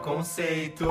Conceito. 0.00 0.88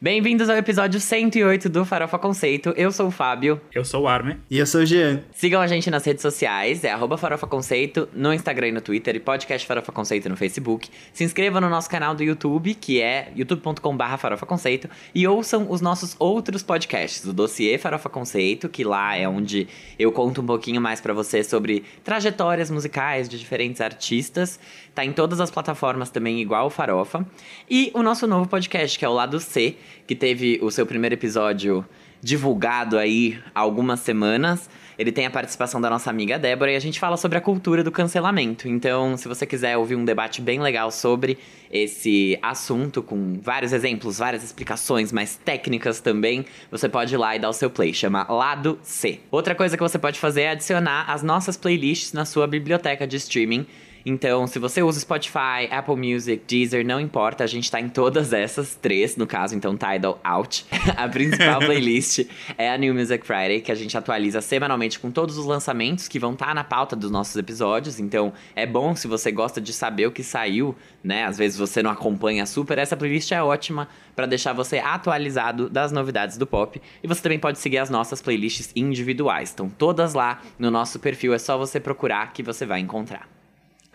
Bem-vindos 0.00 0.50
ao 0.50 0.56
episódio 0.58 1.00
108 1.00 1.70
do 1.70 1.82
Farofa 1.82 2.18
Conceito. 2.18 2.68
Eu 2.76 2.92
sou 2.92 3.06
o 3.06 3.10
Fábio. 3.10 3.58
Eu 3.74 3.82
sou 3.82 4.02
o 4.02 4.08
Armin. 4.08 4.36
E 4.50 4.58
eu 4.58 4.66
sou 4.66 4.82
o 4.82 4.86
Jean. 4.86 5.22
Sigam 5.32 5.58
a 5.58 5.66
gente 5.66 5.90
nas 5.90 6.04
redes 6.04 6.20
sociais, 6.20 6.84
é 6.84 6.90
arroba 6.90 7.16
Farofa 7.16 7.46
Conceito, 7.46 8.06
no 8.12 8.32
Instagram 8.32 8.68
e 8.68 8.72
no 8.72 8.82
Twitter, 8.82 9.16
e 9.16 9.20
podcast 9.20 9.66
Farofa 9.66 9.90
Conceito 9.92 10.28
no 10.28 10.36
Facebook. 10.36 10.90
Se 11.14 11.24
inscrevam 11.24 11.62
no 11.62 11.70
nosso 11.70 11.88
canal 11.88 12.14
do 12.14 12.22
YouTube, 12.22 12.74
que 12.74 13.00
é 13.00 13.32
youtube.com.br 13.34 14.16
Farofa 14.18 14.44
Conceito, 14.44 14.88
e 15.14 15.26
ouçam 15.26 15.66
os 15.70 15.80
nossos 15.80 16.14
outros 16.18 16.62
podcasts, 16.62 17.24
o 17.24 17.32
Dossiê 17.32 17.78
Farofa 17.78 18.10
Conceito, 18.10 18.68
que 18.68 18.84
lá 18.84 19.16
é 19.16 19.26
onde 19.26 19.66
eu 19.98 20.12
conto 20.12 20.42
um 20.42 20.46
pouquinho 20.46 20.80
mais 20.80 21.00
para 21.00 21.14
você 21.14 21.42
sobre 21.42 21.84
trajetórias 22.04 22.70
musicais 22.70 23.30
de 23.30 23.38
diferentes 23.38 23.80
artistas. 23.80 24.60
Tá 24.94 25.04
em 25.04 25.12
todas 25.12 25.40
as 25.40 25.50
plataformas 25.50 26.10
também, 26.10 26.40
igual 26.40 26.66
o 26.66 26.70
Farofa. 26.70 27.26
E 27.68 27.90
o 27.94 28.02
nosso 28.02 28.26
novo 28.26 28.46
podcast, 28.46 28.98
que 28.98 29.04
é 29.04 29.08
o 29.08 29.12
Lado 29.12 29.40
C, 29.40 29.76
que 30.06 30.14
teve 30.14 30.58
o 30.62 30.70
seu 30.70 30.86
primeiro 30.86 31.14
episódio 31.14 31.84
divulgado 32.22 32.98
aí 32.98 33.38
há 33.54 33.60
algumas 33.60 34.00
semanas. 34.00 34.68
Ele 34.98 35.12
tem 35.12 35.26
a 35.26 35.30
participação 35.30 35.78
da 35.80 35.90
nossa 35.90 36.08
amiga 36.08 36.38
Débora 36.38 36.72
e 36.72 36.76
a 36.76 36.80
gente 36.80 36.98
fala 36.98 37.16
sobre 37.18 37.36
a 37.36 37.40
cultura 37.40 37.84
do 37.84 37.92
cancelamento. 37.92 38.66
Então, 38.66 39.16
se 39.16 39.28
você 39.28 39.44
quiser 39.44 39.76
ouvir 39.76 39.94
um 39.94 40.04
debate 40.04 40.40
bem 40.40 40.58
legal 40.58 40.90
sobre 40.90 41.36
esse 41.70 42.38
assunto, 42.40 43.02
com 43.02 43.38
vários 43.42 43.72
exemplos, 43.72 44.18
várias 44.18 44.42
explicações 44.42 45.12
mais 45.12 45.36
técnicas 45.36 46.00
também, 46.00 46.46
você 46.70 46.88
pode 46.88 47.14
ir 47.14 47.18
lá 47.18 47.36
e 47.36 47.38
dar 47.38 47.50
o 47.50 47.52
seu 47.52 47.68
play. 47.68 47.92
Chama 47.92 48.26
Lado 48.32 48.78
C. 48.82 49.20
Outra 49.30 49.54
coisa 49.54 49.76
que 49.76 49.82
você 49.82 49.98
pode 49.98 50.18
fazer 50.18 50.42
é 50.42 50.50
adicionar 50.50 51.10
as 51.10 51.22
nossas 51.22 51.56
playlists 51.56 52.12
na 52.14 52.24
sua 52.24 52.46
biblioteca 52.46 53.06
de 53.06 53.16
streaming. 53.16 53.66
Então, 54.08 54.46
se 54.46 54.60
você 54.60 54.84
usa 54.84 55.00
Spotify, 55.00 55.66
Apple 55.68 55.96
Music, 55.96 56.44
Deezer, 56.46 56.86
não 56.86 57.00
importa, 57.00 57.42
a 57.42 57.46
gente 57.48 57.68
tá 57.68 57.80
em 57.80 57.88
todas 57.88 58.32
essas 58.32 58.76
três, 58.76 59.16
no 59.16 59.26
caso, 59.26 59.56
então 59.56 59.76
Tidal 59.76 60.20
out. 60.22 60.64
a 60.96 61.08
principal 61.08 61.58
playlist 61.58 62.24
é 62.56 62.70
a 62.70 62.78
New 62.78 62.94
Music 62.94 63.26
Friday, 63.26 63.60
que 63.60 63.72
a 63.72 63.74
gente 63.74 63.98
atualiza 63.98 64.40
semanalmente 64.40 65.00
com 65.00 65.10
todos 65.10 65.36
os 65.36 65.44
lançamentos 65.44 66.06
que 66.06 66.20
vão 66.20 66.34
estar 66.34 66.46
tá 66.46 66.54
na 66.54 66.62
pauta 66.62 66.94
dos 66.94 67.10
nossos 67.10 67.34
episódios. 67.34 67.98
Então, 67.98 68.32
é 68.54 68.64
bom 68.64 68.94
se 68.94 69.08
você 69.08 69.32
gosta 69.32 69.60
de 69.60 69.72
saber 69.72 70.06
o 70.06 70.12
que 70.12 70.22
saiu, 70.22 70.76
né? 71.02 71.24
Às 71.24 71.36
vezes 71.36 71.58
você 71.58 71.82
não 71.82 71.90
acompanha 71.90 72.46
super, 72.46 72.78
essa 72.78 72.96
playlist 72.96 73.32
é 73.32 73.42
ótima 73.42 73.88
para 74.14 74.26
deixar 74.26 74.52
você 74.52 74.78
atualizado 74.78 75.68
das 75.68 75.90
novidades 75.90 76.38
do 76.38 76.46
pop. 76.46 76.80
E 77.02 77.08
você 77.08 77.20
também 77.20 77.40
pode 77.40 77.58
seguir 77.58 77.78
as 77.78 77.90
nossas 77.90 78.22
playlists 78.22 78.70
individuais. 78.76 79.48
Estão 79.48 79.68
todas 79.68 80.14
lá 80.14 80.42
no 80.60 80.70
nosso 80.70 81.00
perfil, 81.00 81.34
é 81.34 81.38
só 81.40 81.58
você 81.58 81.80
procurar 81.80 82.32
que 82.32 82.40
você 82.40 82.64
vai 82.64 82.78
encontrar. 82.78 83.35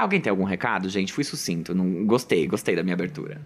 Alguém 0.01 0.19
tem 0.19 0.31
algum 0.31 0.43
recado, 0.43 0.89
gente? 0.89 1.13
Fui 1.13 1.23
sucinto. 1.23 1.75
Não, 1.75 2.05
gostei, 2.05 2.47
gostei 2.47 2.75
da 2.75 2.81
minha 2.81 2.95
abertura. 2.95 3.39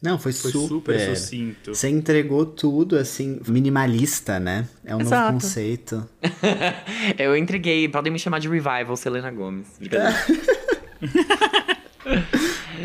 Não, 0.00 0.18
foi, 0.18 0.32
Foi 0.32 0.52
super. 0.52 0.68
super 0.68 1.16
sucinto. 1.16 1.74
Você 1.74 1.88
entregou 1.88 2.46
tudo, 2.46 2.96
assim, 2.96 3.40
minimalista, 3.46 4.38
né? 4.38 4.66
É 4.84 4.94
um 4.94 5.00
Exato. 5.00 5.32
novo 5.32 5.42
conceito. 5.44 6.08
Eu 7.18 7.36
entreguei, 7.36 7.88
podem 7.88 8.12
me 8.12 8.18
chamar 8.18 8.38
de 8.38 8.48
Revival 8.48 8.96
Selena 8.96 9.30
Gomes. 9.30 9.66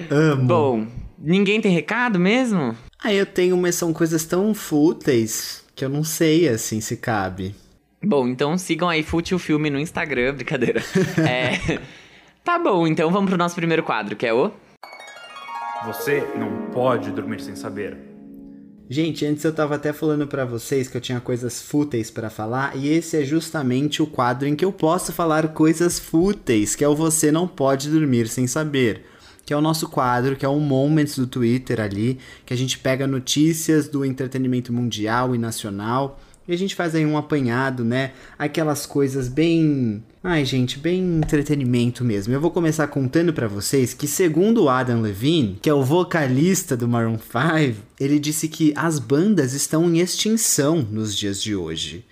Amo. 0.10 0.44
Bom, 0.44 0.88
ninguém 1.18 1.62
tem 1.62 1.72
recado 1.72 2.20
mesmo? 2.20 2.76
Aí 3.02 3.18
eu 3.18 3.26
tenho, 3.26 3.56
mas 3.58 3.76
são 3.76 3.94
coisas 3.94 4.26
tão 4.26 4.54
fúteis 4.54 5.64
que 5.76 5.84
eu 5.86 5.90
não 5.90 6.04
sei, 6.04 6.48
assim, 6.48 6.82
se 6.82 6.98
cabe. 6.98 7.56
Bom, 8.04 8.28
então 8.28 8.58
sigam 8.58 8.90
aí 8.90 9.02
Fute 9.02 9.34
o 9.34 9.40
Filme 9.40 9.70
no 9.70 9.80
Instagram, 9.80 10.36
brincadeira. 10.36 10.82
É, 11.28 11.80
Tá 12.44 12.60
bom, 12.60 12.86
então 12.86 13.10
vamos 13.10 13.30
pro 13.30 13.38
nosso 13.38 13.56
primeiro 13.56 13.84
quadro, 13.84 14.18
que 14.18 14.26
é 14.26 14.34
o... 14.34 14.52
Você 15.86 16.28
não 16.38 16.72
pode 16.72 17.10
dormir 17.12 17.42
sem 17.42 17.56
saber. 17.56 17.98
Gente, 18.90 19.26
antes 19.26 19.46
eu 19.46 19.54
tava 19.54 19.76
até 19.76 19.94
falando 19.94 20.28
pra 20.28 20.44
vocês 20.44 20.90
que 20.90 20.98
eu 20.98 21.02
tinha 21.02 21.22
coisas 21.22 21.62
fúteis 21.62 22.12
pra 22.12 22.30
falar, 22.30 22.76
e 22.76 22.90
esse 22.90 23.16
é 23.16 23.24
justamente 23.24 24.02
o 24.02 24.08
quadro 24.08 24.46
em 24.46 24.58
que 24.58 24.66
eu 24.66 24.74
posso 24.74 25.14
falar 25.14 25.48
coisas 25.50 25.98
fúteis, 25.98 26.76
que 26.76 26.84
é 26.84 26.88
o 26.88 26.96
Você 26.96 27.32
Não 27.32 27.48
Pode 27.48 27.90
Dormir 27.90 28.28
Sem 28.28 28.46
Saber. 28.46 29.06
Que 29.46 29.54
é 29.54 29.58
o 29.58 29.62
nosso 29.62 29.90
quadro, 29.90 30.36
que 30.36 30.46
é 30.46 30.50
o 30.50 30.60
Moments 30.60 31.18
do 31.18 31.28
Twitter 31.28 31.80
ali, 31.80 32.20
que 32.46 32.54
a 32.54 32.58
gente 32.58 32.78
pega 32.78 33.08
notícias 33.08 33.88
do 33.88 34.04
entretenimento 34.04 34.72
mundial 34.72 35.34
e 35.34 35.38
nacional, 35.38 36.20
e 36.46 36.54
a 36.54 36.58
gente 36.58 36.76
faz 36.76 36.94
aí 36.94 37.06
um 37.06 37.18
apanhado, 37.18 37.86
né? 37.86 38.12
Aquelas 38.38 38.86
coisas 38.86 39.30
bem. 39.30 40.04
Ai, 40.26 40.46
gente, 40.46 40.80
bem 40.80 41.02
entretenimento 41.18 42.06
mesmo. 42.06 42.34
Eu 42.34 42.40
vou 42.40 42.50
começar 42.50 42.88
contando 42.88 43.34
pra 43.34 43.46
vocês 43.48 43.94
que, 43.94 44.08
segundo 44.08 44.64
o 44.64 44.70
Adam 44.70 45.02
Levine, 45.02 45.58
que 45.62 45.70
é 45.70 45.74
o 45.74 45.84
vocalista 45.84 46.78
do 46.78 46.88
Maroon 46.88 47.18
5, 47.18 47.82
ele 48.00 48.18
disse 48.20 48.48
que 48.48 48.74
as 48.78 49.00
bandas 49.00 49.54
estão 49.54 49.84
em 49.94 50.00
extinção 50.00 50.82
nos 50.82 51.16
dias 51.16 51.42
de 51.44 51.54
hoje. 51.54 52.06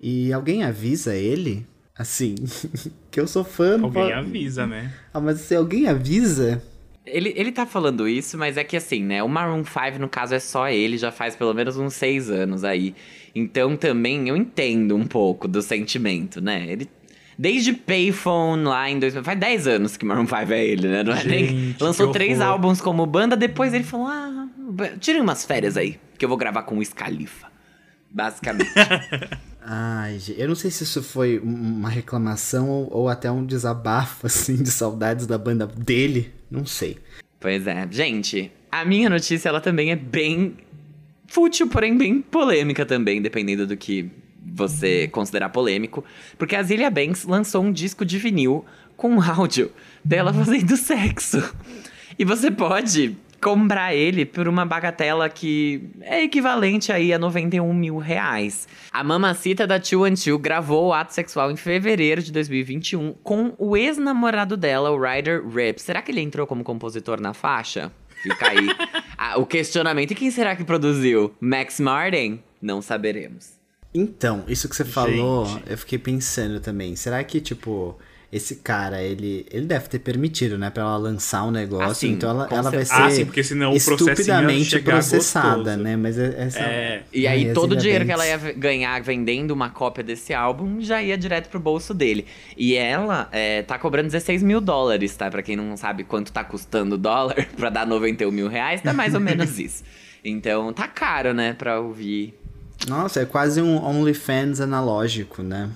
E 0.00 0.32
alguém 0.32 0.62
avisa 0.64 1.14
ele? 1.14 1.66
Assim, 1.94 2.36
que 3.12 3.20
eu 3.20 3.26
sou 3.28 3.44
fã. 3.44 3.74
Alguém 3.74 3.90
pode- 4.04 4.12
avisa, 4.14 4.66
né? 4.66 4.90
Ah, 5.12 5.20
mas 5.20 5.40
se 5.40 5.54
alguém 5.54 5.86
avisa. 5.86 6.62
Ele, 7.04 7.34
ele 7.36 7.52
tá 7.52 7.66
falando 7.66 8.08
isso, 8.08 8.38
mas 8.38 8.56
é 8.56 8.64
que 8.64 8.76
assim, 8.78 9.02
né? 9.02 9.22
O 9.22 9.28
Maroon 9.28 9.62
5, 9.62 9.98
no 9.98 10.08
caso, 10.08 10.34
é 10.34 10.40
só 10.40 10.70
ele, 10.70 10.96
já 10.96 11.12
faz 11.12 11.36
pelo 11.36 11.52
menos 11.52 11.76
uns 11.76 11.92
seis 11.92 12.30
anos 12.30 12.64
aí. 12.64 12.94
Então 13.34 13.76
também 13.76 14.28
eu 14.28 14.36
entendo 14.36 14.96
um 14.96 15.04
pouco 15.06 15.46
do 15.46 15.60
sentimento, 15.60 16.40
né? 16.40 16.66
Ele. 16.66 16.88
Desde 17.42 17.72
Payphone 17.72 18.62
lá 18.62 18.88
em 18.88 19.00
2000. 19.00 19.24
Faz 19.24 19.36
10 19.40 19.66
anos 19.66 19.96
que 19.96 20.04
Maroon 20.04 20.28
5 20.28 20.52
é 20.52 20.64
ele, 20.64 20.86
né? 20.86 21.02
Não 21.02 21.12
é 21.12 21.24
nem- 21.24 21.74
Lançou 21.80 22.12
três 22.12 22.40
álbuns 22.40 22.80
como 22.80 23.04
banda, 23.04 23.36
depois 23.36 23.74
ele 23.74 23.82
falou: 23.82 24.06
ah, 24.06 24.46
tirem 25.00 25.20
umas 25.20 25.44
férias 25.44 25.76
aí, 25.76 25.98
que 26.16 26.24
eu 26.24 26.28
vou 26.28 26.38
gravar 26.38 26.62
com 26.62 26.78
o 26.78 26.84
Scalifa. 26.84 27.48
Basicamente. 28.08 28.70
Ai, 29.60 30.20
gente, 30.20 30.40
eu 30.40 30.46
não 30.46 30.54
sei 30.54 30.70
se 30.70 30.84
isso 30.84 31.02
foi 31.02 31.40
um- 31.40 31.46
uma 31.78 31.88
reclamação 31.88 32.68
ou, 32.70 32.88
ou 32.92 33.08
até 33.08 33.28
um 33.28 33.44
desabafo, 33.44 34.26
assim, 34.28 34.54
de 34.62 34.70
saudades 34.70 35.26
da 35.26 35.36
banda 35.36 35.66
dele. 35.66 36.32
Não 36.48 36.64
sei. 36.64 36.98
Pois 37.40 37.66
é. 37.66 37.88
Gente, 37.90 38.52
a 38.70 38.84
minha 38.84 39.10
notícia, 39.10 39.48
ela 39.48 39.60
também 39.60 39.90
é 39.90 39.96
bem 39.96 40.54
fútil, 41.26 41.66
porém 41.68 41.98
bem 41.98 42.22
polêmica 42.22 42.86
também, 42.86 43.20
dependendo 43.20 43.66
do 43.66 43.76
que 43.76 44.08
você 44.52 45.08
considerar 45.08 45.48
polêmico. 45.48 46.04
Porque 46.38 46.56
a 46.56 46.62
Zilia 46.62 46.90
Banks 46.90 47.24
lançou 47.24 47.62
um 47.62 47.72
disco 47.72 48.04
de 48.04 48.18
vinil 48.18 48.64
com 48.96 49.10
um 49.10 49.22
áudio 49.22 49.72
dela 50.04 50.32
fazendo 50.32 50.76
sexo. 50.76 51.42
E 52.18 52.24
você 52.24 52.50
pode 52.50 53.16
comprar 53.40 53.92
ele 53.92 54.24
por 54.24 54.46
uma 54.46 54.64
bagatela 54.64 55.28
que 55.28 55.90
é 56.02 56.22
equivalente 56.22 56.92
aí 56.92 57.12
a 57.12 57.18
91 57.18 57.74
mil 57.74 57.98
reais. 57.98 58.68
A 58.92 59.02
mamacita 59.02 59.66
da 59.66 59.78
212 59.78 60.38
gravou 60.38 60.88
o 60.88 60.92
ato 60.92 61.12
sexual 61.12 61.50
em 61.50 61.56
fevereiro 61.56 62.22
de 62.22 62.30
2021 62.30 63.14
com 63.24 63.52
o 63.58 63.76
ex-namorado 63.76 64.56
dela, 64.56 64.90
o 64.90 65.00
Ryder 65.00 65.44
Rip. 65.48 65.80
Será 65.82 66.00
que 66.00 66.12
ele 66.12 66.20
entrou 66.20 66.46
como 66.46 66.62
compositor 66.62 67.20
na 67.20 67.34
faixa? 67.34 67.90
Fica 68.22 68.48
aí 68.48 68.68
Ah, 69.24 69.38
o 69.38 69.46
questionamento. 69.46 70.10
E 70.10 70.14
quem 70.16 70.32
será 70.32 70.56
que 70.56 70.64
produziu? 70.64 71.32
Max 71.40 71.78
Martin? 71.78 72.40
Não 72.60 72.82
saberemos. 72.82 73.61
Então, 73.94 74.44
isso 74.48 74.68
que 74.68 74.74
você 74.76 74.84
falou, 74.84 75.46
Gente. 75.46 75.62
eu 75.70 75.78
fiquei 75.78 75.98
pensando 75.98 76.60
também. 76.60 76.96
Será 76.96 77.22
que, 77.22 77.40
tipo, 77.42 77.98
esse 78.32 78.56
cara, 78.56 79.02
ele, 79.02 79.44
ele 79.50 79.66
deve 79.66 79.86
ter 79.88 79.98
permitido, 79.98 80.56
né, 80.56 80.70
pra 80.70 80.82
ela 80.82 80.96
lançar 80.96 81.44
um 81.44 81.50
negócio, 81.50 81.90
Ah, 81.90 81.94
sim, 81.94 82.12
então 82.12 82.30
ela, 82.30 82.48
ela 82.50 82.70
vai 82.70 82.86
ser. 82.86 82.94
Ah, 82.94 83.10
sim, 83.10 83.26
porque 83.26 83.44
senão 83.44 83.72
o 83.72 83.76
estupidamente 83.76 84.78
processada, 84.80 85.56
gostoso. 85.58 85.76
né? 85.82 85.94
Mas 85.96 86.18
é- 86.18 86.34
essa. 86.38 86.58
É. 86.60 87.02
E 87.12 87.26
aí, 87.26 87.48
Ai, 87.48 87.52
todo 87.52 87.72
o 87.72 87.74
Zilia 87.74 87.82
dinheiro 87.82 88.04
que 88.06 88.10
ela 88.12 88.26
ia 88.26 88.38
ganhar 88.54 89.02
vendendo 89.02 89.50
uma 89.50 89.68
cópia 89.68 90.02
desse 90.02 90.32
álbum 90.32 90.80
já 90.80 91.02
ia 91.02 91.18
direto 91.18 91.50
pro 91.50 91.60
bolso 91.60 91.92
dele. 91.92 92.24
E 92.56 92.74
ela 92.74 93.28
é, 93.30 93.60
tá 93.60 93.78
cobrando 93.78 94.06
16 94.06 94.42
mil 94.42 94.62
dólares, 94.62 95.14
tá? 95.14 95.30
Pra 95.30 95.42
quem 95.42 95.54
não 95.54 95.76
sabe 95.76 96.02
quanto 96.02 96.32
tá 96.32 96.42
custando 96.42 96.94
o 96.94 96.98
dólar 96.98 97.46
pra 97.54 97.68
dar 97.68 97.86
91 97.86 98.30
mil 98.30 98.48
reais, 98.48 98.80
tá 98.80 98.94
mais 98.94 99.12
ou 99.12 99.20
menos 99.20 99.58
isso. 99.60 99.84
Então 100.24 100.72
tá 100.72 100.88
caro, 100.88 101.34
né, 101.34 101.52
pra 101.52 101.78
ouvir. 101.80 102.32
Nossa, 102.88 103.20
é 103.20 103.24
quase 103.24 103.60
um 103.60 103.82
OnlyFans 103.82 104.60
analógico, 104.60 105.42
né? 105.42 105.70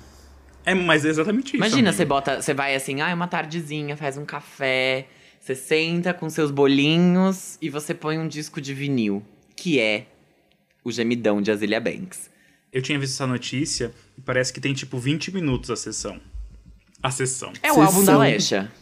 É, 0.65 0.75
mas 0.75 1.05
é 1.05 1.09
exatamente 1.09 1.49
isso. 1.49 1.57
Imagina, 1.57 1.91
amigo. 1.91 1.97
você 1.97 2.05
bota, 2.05 2.43
você 2.43 2.53
vai 2.53 2.75
assim, 2.75 3.01
ah, 3.01 3.15
uma 3.15 3.29
tardezinha, 3.29 3.97
faz 3.97 4.17
um 4.17 4.25
café, 4.25 5.07
você 5.41 5.55
senta 5.55 6.13
com 6.13 6.29
seus 6.29 6.51
bolinhos 6.51 7.57
e 7.63 7.71
você 7.71 7.95
põe 7.95 8.19
um 8.19 8.27
disco 8.27 8.61
de 8.61 8.75
vinil, 8.75 9.23
que 9.55 9.79
é 9.79 10.07
o 10.83 10.91
gemidão 10.91 11.41
de 11.41 11.53
Azilia 11.53 11.81
Banks. 11.81 12.29
Eu 12.73 12.83
tinha 12.83 12.99
visto 12.99 13.15
essa 13.15 13.27
notícia 13.27 13.93
e 14.19 14.21
parece 14.21 14.53
que 14.53 14.61
tem 14.61 14.75
tipo 14.75 14.99
20 14.99 15.33
minutos 15.33 15.71
a 15.71 15.77
sessão. 15.77 16.21
A 17.03 17.11
sessão. 17.11 17.53
É 17.63 17.71
o 17.71 17.75
Sessão. 17.77 17.85
álbum 17.87 18.05
da 18.05 18.19
Lesha. 18.19 18.73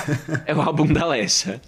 é 0.46 0.54
o 0.54 0.62
álbum 0.62 0.86
da 0.86 1.06
Lesha. 1.06 1.60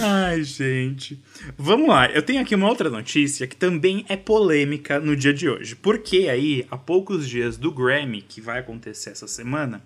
Ai, 0.00 0.42
gente. 0.42 1.20
Vamos 1.56 1.88
lá, 1.88 2.10
eu 2.10 2.22
tenho 2.22 2.40
aqui 2.40 2.54
uma 2.54 2.68
outra 2.68 2.90
notícia 2.90 3.46
que 3.46 3.56
também 3.56 4.04
é 4.08 4.16
polêmica 4.16 4.98
no 4.98 5.14
dia 5.14 5.32
de 5.32 5.48
hoje. 5.48 5.76
Porque 5.76 6.28
aí, 6.28 6.66
há 6.70 6.76
poucos 6.76 7.28
dias 7.28 7.56
do 7.56 7.70
Grammy, 7.70 8.22
que 8.22 8.40
vai 8.40 8.58
acontecer 8.58 9.10
essa 9.10 9.28
semana, 9.28 9.82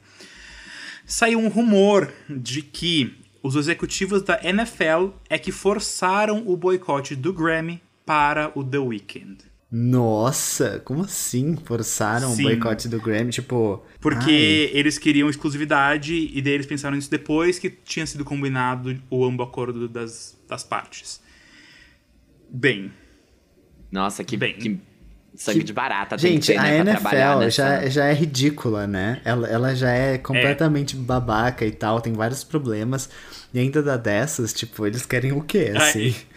saiu 1.06 1.38
um 1.38 1.48
rumor 1.48 2.12
de 2.28 2.62
que 2.62 3.14
os 3.42 3.56
executivos 3.56 4.22
da 4.22 4.40
NFL 4.42 5.08
é 5.28 5.38
que 5.38 5.52
forçaram 5.52 6.42
o 6.46 6.56
boicote 6.56 7.14
do 7.14 7.32
Grammy 7.32 7.82
para 8.06 8.50
o 8.54 8.64
The 8.64 8.78
Weeknd. 8.78 9.53
Nossa, 9.70 10.80
como 10.84 11.02
assim? 11.02 11.56
Forçaram 11.64 12.32
Sim. 12.34 12.42
o 12.42 12.46
boicote 12.46 12.88
do 12.88 13.00
Grammy? 13.00 13.30
Tipo. 13.32 13.84
Porque 14.00 14.70
eles 14.72 14.98
queriam 14.98 15.28
exclusividade 15.28 16.30
e 16.32 16.40
daí 16.40 16.52
eles 16.52 16.66
pensaram 16.66 16.94
nisso 16.94 17.10
depois 17.10 17.58
que 17.58 17.68
tinha 17.70 18.06
sido 18.06 18.24
combinado 18.24 18.96
o 19.10 19.24
ambos 19.24 19.46
acordo 19.46 19.88
das, 19.88 20.38
das 20.48 20.62
partes. 20.62 21.20
Bem, 22.48 22.92
Nossa, 23.90 24.22
que, 24.22 24.36
Bem. 24.36 24.54
que 24.54 24.78
sangue 25.34 25.58
Que- 25.60 25.64
de 25.64 25.72
barata 25.72 26.14
ai, 26.14 26.20
tem 26.20 26.32
gente, 26.34 26.52
que 26.52 26.58
ter, 26.58 26.62
né, 26.62 26.80
a 26.80 26.84
pra 26.84 26.92
trabalhar 26.94 27.32
NFL 27.32 27.44
nessa... 27.44 27.80
já, 27.82 27.88
já 27.88 28.04
é 28.06 28.12
ridícula, 28.14 28.86
né? 28.86 29.20
Ela, 29.24 29.48
ela 29.48 29.74
já 29.74 29.90
é 29.90 30.18
completamente 30.18 30.94
babaca 30.94 31.64
e 31.66 31.72
tal, 31.72 32.00
tem 32.00 32.12
vários 32.12 32.44
problemas. 32.44 33.08
E 33.52 33.58
ainda 33.58 33.82
dá 33.82 33.96
dessas, 33.96 34.52
tipo, 34.52 34.86
eles 34.86 35.04
querem 35.04 35.32
o 35.32 35.40
quê, 35.42 35.72
assim? 35.76 36.08
e- 36.08 36.33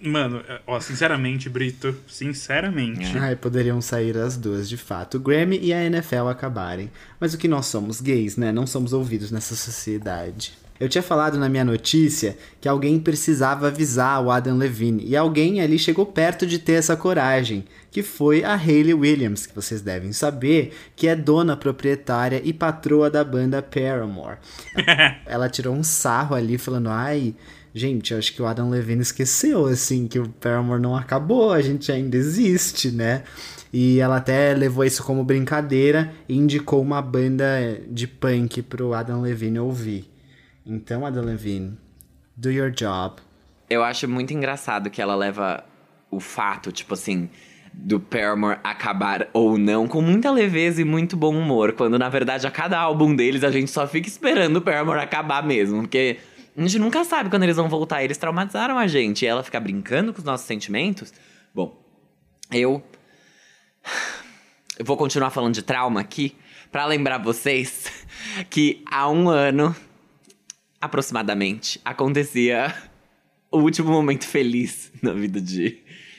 mano, 0.00 0.42
ó, 0.66 0.80
sinceramente, 0.80 1.48
Brito, 1.48 1.94
sinceramente. 2.06 3.16
É. 3.16 3.20
Ai, 3.20 3.36
poderiam 3.36 3.80
sair 3.80 4.16
as 4.16 4.36
duas, 4.36 4.68
de 4.68 4.76
fato. 4.76 5.16
O 5.16 5.20
Grammy 5.20 5.58
e 5.60 5.72
a 5.72 5.84
NFL 5.84 6.28
acabarem. 6.28 6.90
Mas 7.18 7.34
o 7.34 7.38
que 7.38 7.48
nós 7.48 7.66
somos 7.66 8.00
gays, 8.00 8.36
né? 8.36 8.52
Não 8.52 8.66
somos 8.66 8.92
ouvidos 8.92 9.30
nessa 9.30 9.54
sociedade. 9.54 10.56
Eu 10.80 10.88
tinha 10.88 11.02
falado 11.02 11.36
na 11.36 11.48
minha 11.48 11.64
notícia 11.64 12.36
que 12.60 12.68
alguém 12.68 13.00
precisava 13.00 13.66
avisar 13.66 14.22
o 14.22 14.30
Adam 14.30 14.56
Levine. 14.56 15.04
E 15.04 15.16
alguém 15.16 15.60
ali 15.60 15.78
chegou 15.78 16.06
perto 16.06 16.46
de 16.46 16.58
ter 16.58 16.74
essa 16.74 16.96
coragem. 16.96 17.64
Que 17.90 18.02
foi 18.02 18.44
a 18.44 18.54
Hayley 18.54 18.94
Williams, 18.94 19.46
que 19.46 19.54
vocês 19.54 19.80
devem 19.80 20.12
saber, 20.12 20.72
que 20.94 21.08
é 21.08 21.16
dona 21.16 21.56
proprietária 21.56 22.40
e 22.44 22.52
patroa 22.52 23.10
da 23.10 23.24
banda 23.24 23.60
Paramore. 23.60 24.38
Ela 25.26 25.48
tirou 25.48 25.74
um 25.74 25.82
sarro 25.82 26.36
ali 26.36 26.58
falando, 26.58 26.90
ai, 26.90 27.34
gente, 27.78 28.12
acho 28.14 28.34
que 28.34 28.42
o 28.42 28.46
Adam 28.46 28.68
Levine 28.68 29.00
esqueceu, 29.00 29.66
assim, 29.66 30.06
que 30.06 30.18
o 30.18 30.28
Paramore 30.28 30.82
não 30.82 30.96
acabou, 30.96 31.52
a 31.52 31.62
gente 31.62 31.90
ainda 31.90 32.16
existe, 32.16 32.90
né? 32.90 33.22
E 33.72 34.00
ela 34.00 34.16
até 34.16 34.54
levou 34.54 34.84
isso 34.84 35.02
como 35.02 35.24
brincadeira 35.24 36.12
e 36.28 36.36
indicou 36.36 36.82
uma 36.82 37.00
banda 37.00 37.80
de 37.88 38.06
punk 38.06 38.62
pro 38.62 38.94
Adam 38.94 39.20
Levine 39.20 39.58
ouvir. 39.58 40.10
Então, 40.66 41.06
Adam 41.06 41.24
Levine, 41.24 41.78
do 42.36 42.50
your 42.50 42.70
job. 42.70 43.16
Eu 43.70 43.82
acho 43.82 44.08
muito 44.08 44.34
engraçado 44.34 44.90
que 44.90 45.00
ela 45.00 45.14
leva 45.14 45.64
o 46.10 46.20
fato, 46.20 46.72
tipo 46.72 46.94
assim, 46.94 47.28
do 47.72 48.00
Paramore 48.00 48.58
acabar 48.64 49.28
ou 49.32 49.58
não 49.58 49.86
com 49.86 50.00
muita 50.00 50.30
leveza 50.30 50.80
e 50.80 50.84
muito 50.84 51.16
bom 51.16 51.36
humor. 51.36 51.72
Quando, 51.72 51.98
na 51.98 52.08
verdade, 52.08 52.46
a 52.46 52.50
cada 52.50 52.78
álbum 52.78 53.14
deles 53.14 53.44
a 53.44 53.50
gente 53.50 53.70
só 53.70 53.86
fica 53.86 54.08
esperando 54.08 54.56
o 54.56 54.62
Paramore 54.62 55.00
acabar 55.00 55.46
mesmo. 55.46 55.82
Porque 55.82 56.16
a 56.58 56.66
gente 56.66 56.78
nunca 56.78 57.04
sabe 57.04 57.30
quando 57.30 57.44
eles 57.44 57.56
vão 57.56 57.68
voltar. 57.68 58.02
Eles 58.02 58.18
traumatizaram 58.18 58.78
a 58.78 58.86
gente. 58.86 59.24
E 59.24 59.28
ela 59.28 59.42
fica 59.42 59.60
brincando 59.60 60.12
com 60.12 60.18
os 60.18 60.24
nossos 60.24 60.46
sentimentos. 60.46 61.12
Bom, 61.54 61.80
eu. 62.50 62.82
Eu 64.78 64.84
vou 64.84 64.96
continuar 64.96 65.30
falando 65.30 65.54
de 65.54 65.62
trauma 65.62 66.00
aqui. 66.00 66.36
Pra 66.70 66.84
lembrar 66.84 67.18
vocês 67.18 67.90
que 68.50 68.82
há 68.90 69.08
um 69.08 69.28
ano 69.28 69.74
aproximadamente, 70.80 71.80
acontecia 71.84 72.74
o 73.50 73.58
último 73.58 73.90
momento 73.90 74.26
feliz 74.26 74.92
na 75.02 75.12
vida 75.12 75.40
de, 75.40 75.78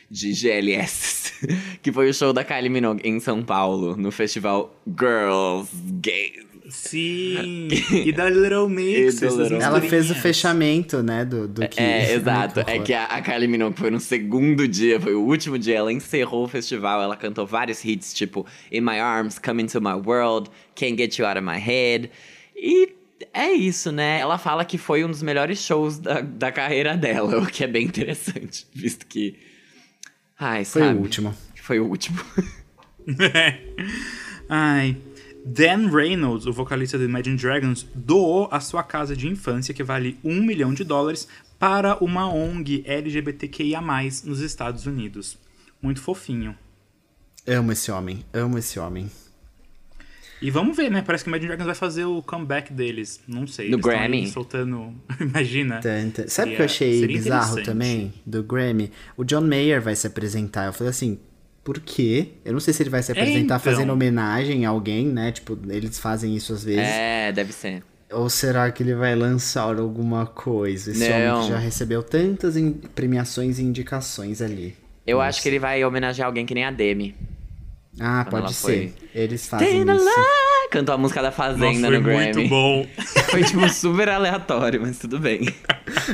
de 0.10 0.34
GLS, 0.34 1.48
que 1.82 1.92
foi 1.92 2.10
o 2.10 2.14
show 2.14 2.34
da 2.34 2.44
Kylie 2.44 2.70
Minogue 2.70 3.08
em 3.08 3.20
São 3.20 3.44
Paulo, 3.44 3.96
no 3.96 4.12
festival 4.12 4.76
Girls 4.88 5.72
Gays. 6.02 6.49
Sim, 6.70 7.68
e 8.06 8.12
da 8.12 8.30
Little 8.30 8.70
Mix. 8.70 9.20
Da 9.20 9.28
essas 9.28 9.40
Little 9.40 9.62
Ela 9.62 9.82
fez 9.82 10.10
o 10.10 10.16
fechamento, 10.16 11.02
né, 11.04 11.26
do, 11.26 11.48
do 11.48 11.68
que... 11.68 11.80
É, 11.80 12.14
exato. 12.14 12.62
É 12.62 12.80
que 12.80 12.94
a, 12.94 13.06
a 13.06 13.22
Kylie 13.22 13.48
Minogue 13.48 13.78
foi 13.78 13.90
no 13.90 14.00
segundo 14.00 14.68
dia, 14.68 15.00
foi 15.00 15.16
o 15.16 15.22
último 15.22 15.58
dia. 15.58 15.78
Ela 15.78 15.92
encerrou 15.92 16.46
o 16.46 16.48
festival, 16.48 17.02
ela 17.02 17.16
cantou 17.16 17.46
vários 17.46 17.84
hits, 17.84 18.14
tipo 18.14 18.46
In 18.72 18.82
My 18.82 19.00
Arms, 19.00 19.40
Come 19.40 19.64
Into 19.64 19.82
My 19.82 19.94
World, 19.94 20.50
Can't 20.76 20.98
Get 20.98 21.18
You 21.18 21.26
Out 21.26 21.40
of 21.40 21.48
My 21.48 21.60
Head. 21.60 22.12
E 22.56 23.00
é 23.34 23.52
isso, 23.52 23.92
né? 23.92 24.20
Ela 24.20 24.38
fala 24.38 24.64
que 24.66 24.78
foi 24.78 25.04
um 25.04 25.10
dos 25.10 25.22
melhores 25.22 25.60
shows 25.60 26.00
da, 26.00 26.22
da 26.22 26.52
carreira 26.52 26.96
dela, 26.96 27.40
o 27.44 27.46
que 27.46 27.64
é 27.64 27.68
bem 27.68 27.86
interessante, 27.86 28.68
visto 28.74 29.06
que. 29.06 29.38
Ai, 30.38 30.64
Foi 30.64 30.82
sabe? 30.82 30.98
o 30.98 31.02
último. 31.02 31.36
Foi 31.56 31.80
o 31.80 31.86
último. 31.86 32.20
Ai. 34.48 34.98
Dan 35.46 35.90
Reynolds, 35.90 36.46
o 36.46 36.54
vocalista 36.54 36.98
do 36.98 37.06
Imagine 37.06 37.38
Dragons, 37.38 37.88
doou 37.96 38.48
a 38.52 38.60
sua 38.60 38.84
casa 38.84 39.16
de 39.16 39.28
infância, 39.28 39.74
que 39.74 39.84
vale 39.84 40.18
um 40.24 40.42
milhão 40.42 40.74
de 40.74 40.84
dólares, 40.84 41.28
para 41.58 41.98
uma 42.04 42.32
ONG 42.32 42.84
LGBTQIA+, 42.86 43.82
nos 44.24 44.40
Estados 44.40 44.86
Unidos. 44.86 45.38
Muito 45.82 46.02
fofinho. 46.02 46.56
Amo 47.48 47.72
esse 47.72 47.92
homem, 47.92 48.26
amo 48.34 48.58
esse 48.58 48.80
homem. 48.80 49.10
E 50.42 50.50
vamos 50.50 50.78
ver, 50.78 50.90
né? 50.90 51.02
Parece 51.02 51.24
que 51.24 51.30
o 51.30 51.32
Imagine 51.32 51.48
Dragons 51.48 51.66
vai 51.66 51.76
fazer 51.76 52.06
o 52.06 52.22
comeback 52.22 52.72
deles. 52.72 53.20
Não 53.28 53.46
sei. 53.46 53.74
Aí 53.74 53.80
Grammy? 53.80 54.28
soltando... 54.28 54.94
Imagina. 55.20 55.82
Tanta. 55.82 56.30
Sabe 56.30 56.54
o 56.54 56.56
que 56.56 56.62
eu 56.62 56.66
achei 56.66 57.00
seria 57.00 57.18
bizarro 57.18 57.62
também 57.64 58.14
do 58.26 58.42
Grammy? 58.42 58.92
O 59.18 59.26
John 59.26 59.42
Mayer 59.42 59.82
vai 59.82 59.96
se 59.96 60.08
apresentar. 60.08 60.68
Eu 60.68 60.74
falei 60.74 60.92
assim, 60.92 61.20
por 61.64 61.80
quê? 61.80 62.30
Eu 62.44 62.54
não 62.54 62.60
sei 62.60 62.74
se 62.74 62.82
ele 62.84 62.90
vai 62.90 63.04
se 63.04 63.12
apresentar 63.12 63.40
então. 63.42 63.60
fazendo 63.60 63.92
homenagem 63.94 64.66
a 64.66 64.70
alguém, 64.70 65.06
né? 65.08 65.32
Tipo, 65.32 65.58
eles 65.70 66.00
fazem 66.00 66.36
isso 66.36 66.54
às 66.54 66.64
vezes. 66.64 66.82
É, 66.84 67.32
deve 67.32 67.52
ser. 67.54 67.84
Ou 68.12 68.28
será 68.30 68.72
que 68.72 68.82
ele 68.82 68.96
vai 68.96 69.16
lançar 69.16 69.78
alguma 69.78 70.26
coisa? 70.26 70.90
Esse 70.92 71.04
homem 71.12 71.28
Não. 71.28 71.42
que 71.44 71.50
já 71.50 71.58
recebeu 71.60 72.02
tantas 72.02 72.56
premiações 72.96 73.60
e 73.60 73.64
indicações 73.64 74.42
ali. 74.42 74.76
Eu 75.06 75.18
Nossa. 75.18 75.30
acho 75.30 75.42
que 75.44 75.50
ele 75.50 75.60
vai 75.60 75.84
homenagear 75.86 76.26
alguém 76.28 76.46
que 76.46 76.56
nem 76.56 76.66
a 76.66 76.72
Demi. 76.72 77.16
Ah, 78.00 78.26
pode 78.30 78.54
foi- 78.56 78.74
ser. 78.74 78.94
Eles 79.14 79.48
fazem 79.48 79.68
Staying 79.68 79.96
isso. 79.96 80.06
Cantou 80.70 80.94
a 80.94 80.98
música 80.98 81.22
da 81.22 81.30
Nossa, 81.30 81.38
Fazenda 81.38 81.88
foi 81.88 81.98
no 81.98 82.04
Grammy. 82.04 82.24
muito 82.34 82.48
bom. 82.50 82.86
Foi, 83.32 83.44
tipo, 83.44 83.68
super 83.70 84.10
aleatório, 84.10 84.82
mas 84.82 84.98
tudo 85.00 85.20
bem. 85.20 85.42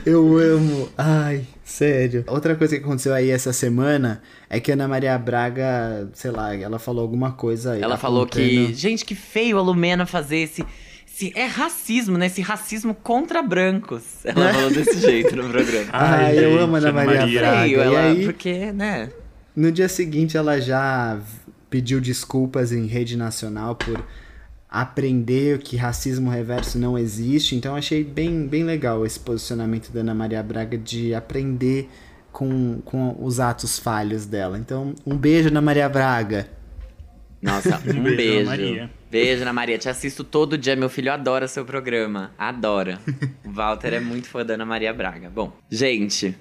Eu 0.06 0.38
amo. 0.38 0.90
Ai, 0.98 1.44
sério. 1.64 2.24
Outra 2.28 2.56
coisa 2.56 2.78
que 2.78 2.84
aconteceu 2.84 3.14
aí 3.14 3.30
essa 3.30 3.52
semana 3.54 4.22
é 4.50 4.60
que 4.60 4.72
a 4.72 4.74
Ana 4.76 4.88
Maria 4.88 5.18
Braga, 5.18 6.10
sei 6.14 6.32
lá, 6.32 6.56
ela 6.56 6.80
falou 6.80 7.02
alguma 7.02 7.32
coisa 7.34 7.74
aí. 7.74 7.82
Ela 7.82 7.98
falou 7.98 8.26
que, 8.26 8.74
gente, 8.74 9.04
que 9.06 9.16
feio 9.16 9.58
a 9.58 9.62
Lumena 9.62 10.06
fazer 10.06 10.38
esse, 10.38 10.66
esse. 11.08 11.32
É 11.38 11.46
racismo, 11.46 12.18
né? 12.18 12.26
Esse 12.28 12.42
racismo 12.42 12.94
contra 12.96 13.42
brancos. 13.42 14.04
Ela 14.26 14.54
falou 14.54 14.72
desse 14.72 15.00
jeito 15.02 15.36
no 15.36 15.50
programa. 15.50 15.86
Ai, 15.92 16.26
Ai, 16.26 16.38
eu 16.46 16.52
gente, 16.52 16.62
amo 16.62 16.76
a 16.76 16.80
Ana 16.80 16.92
Maria 16.94 17.20
Maria. 17.22 17.40
Braga. 17.42 17.62
feio, 17.62 17.78
e 17.78 17.82
ela. 17.82 18.00
aí, 18.02 18.26
Porque, 18.26 18.72
né? 18.72 19.10
no 19.56 19.72
dia 19.72 19.88
seguinte, 19.90 20.36
ela 20.38 20.60
já 20.60 21.18
pediu 21.70 22.00
desculpas 22.02 22.72
em 22.74 22.86
rede 22.88 23.16
nacional 23.18 23.76
por 23.76 24.02
aprender 24.82 25.60
que 25.60 25.78
racismo 25.78 26.30
reverso 26.30 26.78
não 26.78 26.98
existe. 26.98 27.56
Então, 27.56 27.72
eu 27.72 27.78
achei 27.78 28.04
bem, 28.04 28.46
bem 28.46 28.66
legal 28.66 29.06
esse 29.06 29.18
posicionamento 29.18 29.90
da 29.90 30.02
Ana 30.02 30.14
Maria 30.14 30.44
Braga 30.44 30.78
de 30.78 31.14
aprender 31.14 31.90
com, 32.30 32.82
com 32.84 33.16
os 33.22 33.40
atos 33.40 33.80
falhos 33.80 34.26
dela. 34.26 34.58
Então, 34.60 34.94
um 35.06 35.16
beijo, 35.16 35.48
Ana 35.48 35.62
Maria 35.62 35.88
Braga. 35.88 36.50
Nossa, 37.42 37.78
um 37.88 38.04
beijo, 38.04 38.18
beijo. 38.18 38.40
Ana 38.40 38.50
Maria. 38.50 38.92
Beijo, 39.10 39.42
Ana 39.44 39.54
Maria. 39.54 39.78
Te 39.78 39.88
assisto 39.88 40.26
todo 40.26 40.58
dia. 40.58 40.76
Meu 40.76 40.90
filho 40.90 41.10
adora 41.10 41.48
seu 41.48 41.64
programa. 41.64 42.32
Adora. 42.38 43.00
O 43.46 43.52
Walter 43.56 43.94
é 43.94 44.00
muito 44.02 44.28
fã 44.28 44.46
da 44.46 44.56
Ana 44.56 44.66
Maria 44.66 44.94
Braga. 44.94 45.30
Bom, 45.30 45.56
gente, 45.70 46.36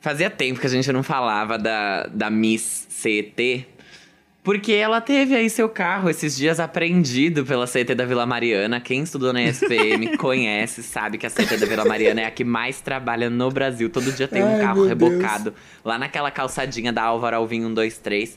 fazia 0.00 0.30
tempo 0.30 0.58
que 0.58 0.66
a 0.66 0.70
gente 0.70 0.90
não 0.90 1.02
falava 1.02 1.58
da, 1.58 2.06
da 2.06 2.30
Miss 2.30 2.86
CET. 2.88 3.66
Porque 4.44 4.72
ela 4.72 5.00
teve 5.00 5.34
aí 5.34 5.48
seu 5.48 5.70
carro 5.70 6.10
esses 6.10 6.36
dias 6.36 6.60
apreendido 6.60 7.46
pela 7.46 7.66
CET 7.66 7.94
da 7.94 8.04
Vila 8.04 8.26
Mariana. 8.26 8.78
Quem 8.78 9.02
estudou 9.02 9.32
na 9.32 9.42
SPM 9.42 10.16
conhece, 10.18 10.82
sabe 10.82 11.16
que 11.16 11.24
a 11.24 11.30
CET 11.30 11.56
da 11.56 11.64
Vila 11.64 11.86
Mariana 11.86 12.20
é 12.20 12.26
a 12.26 12.30
que 12.30 12.44
mais 12.44 12.78
trabalha 12.82 13.30
no 13.30 13.50
Brasil. 13.50 13.88
Todo 13.88 14.12
dia 14.12 14.28
tem 14.28 14.42
um 14.42 14.56
Ai, 14.56 14.60
carro 14.60 14.84
rebocado 14.84 15.54
lá 15.82 15.98
naquela 15.98 16.30
calçadinha 16.30 16.92
da 16.92 17.02
Álvaro 17.02 17.36
Alvim 17.36 17.62
123. 17.62 18.36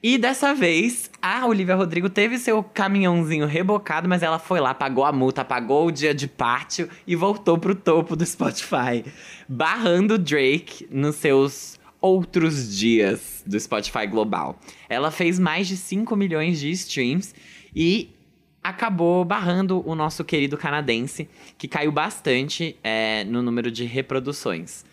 E 0.00 0.18
dessa 0.18 0.54
vez, 0.54 1.10
a 1.20 1.44
Olivia 1.46 1.74
Rodrigo 1.74 2.08
teve 2.08 2.38
seu 2.38 2.62
caminhãozinho 2.62 3.46
rebocado, 3.46 4.08
mas 4.08 4.22
ela 4.22 4.38
foi 4.38 4.60
lá, 4.60 4.72
pagou 4.72 5.04
a 5.04 5.10
multa, 5.10 5.44
pagou 5.44 5.88
o 5.88 5.90
dia 5.90 6.14
de 6.14 6.28
pátio 6.28 6.88
e 7.04 7.16
voltou 7.16 7.58
pro 7.58 7.74
topo 7.74 8.14
do 8.14 8.24
Spotify, 8.24 9.04
barrando 9.48 10.16
Drake 10.16 10.86
nos 10.92 11.16
seus 11.16 11.73
outros 12.04 12.76
dias 12.76 13.42
do 13.46 13.58
Spotify 13.58 14.06
global. 14.06 14.60
Ela 14.90 15.10
fez 15.10 15.38
mais 15.38 15.66
de 15.66 15.74
5 15.74 16.14
milhões 16.14 16.60
de 16.60 16.70
streams 16.70 17.34
e 17.74 18.14
acabou 18.62 19.24
barrando 19.24 19.82
o 19.88 19.94
nosso 19.94 20.22
querido 20.22 20.58
canadense, 20.58 21.26
que 21.56 21.66
caiu 21.66 21.90
bastante 21.90 22.76
é, 22.84 23.24
no 23.24 23.40
número 23.40 23.70
de 23.70 23.86
reproduções. 23.86 24.84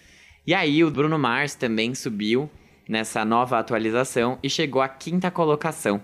E 0.47 0.53
aí, 0.53 0.85
o 0.85 0.89
Bruno 0.89 1.19
Mars 1.19 1.53
também 1.53 1.93
subiu 1.93 2.49
nessa 2.87 3.25
nova 3.25 3.59
atualização 3.59 4.39
e 4.41 4.49
chegou 4.49 4.81
à 4.81 4.87
quinta 4.87 5.29
colocação 5.29 6.01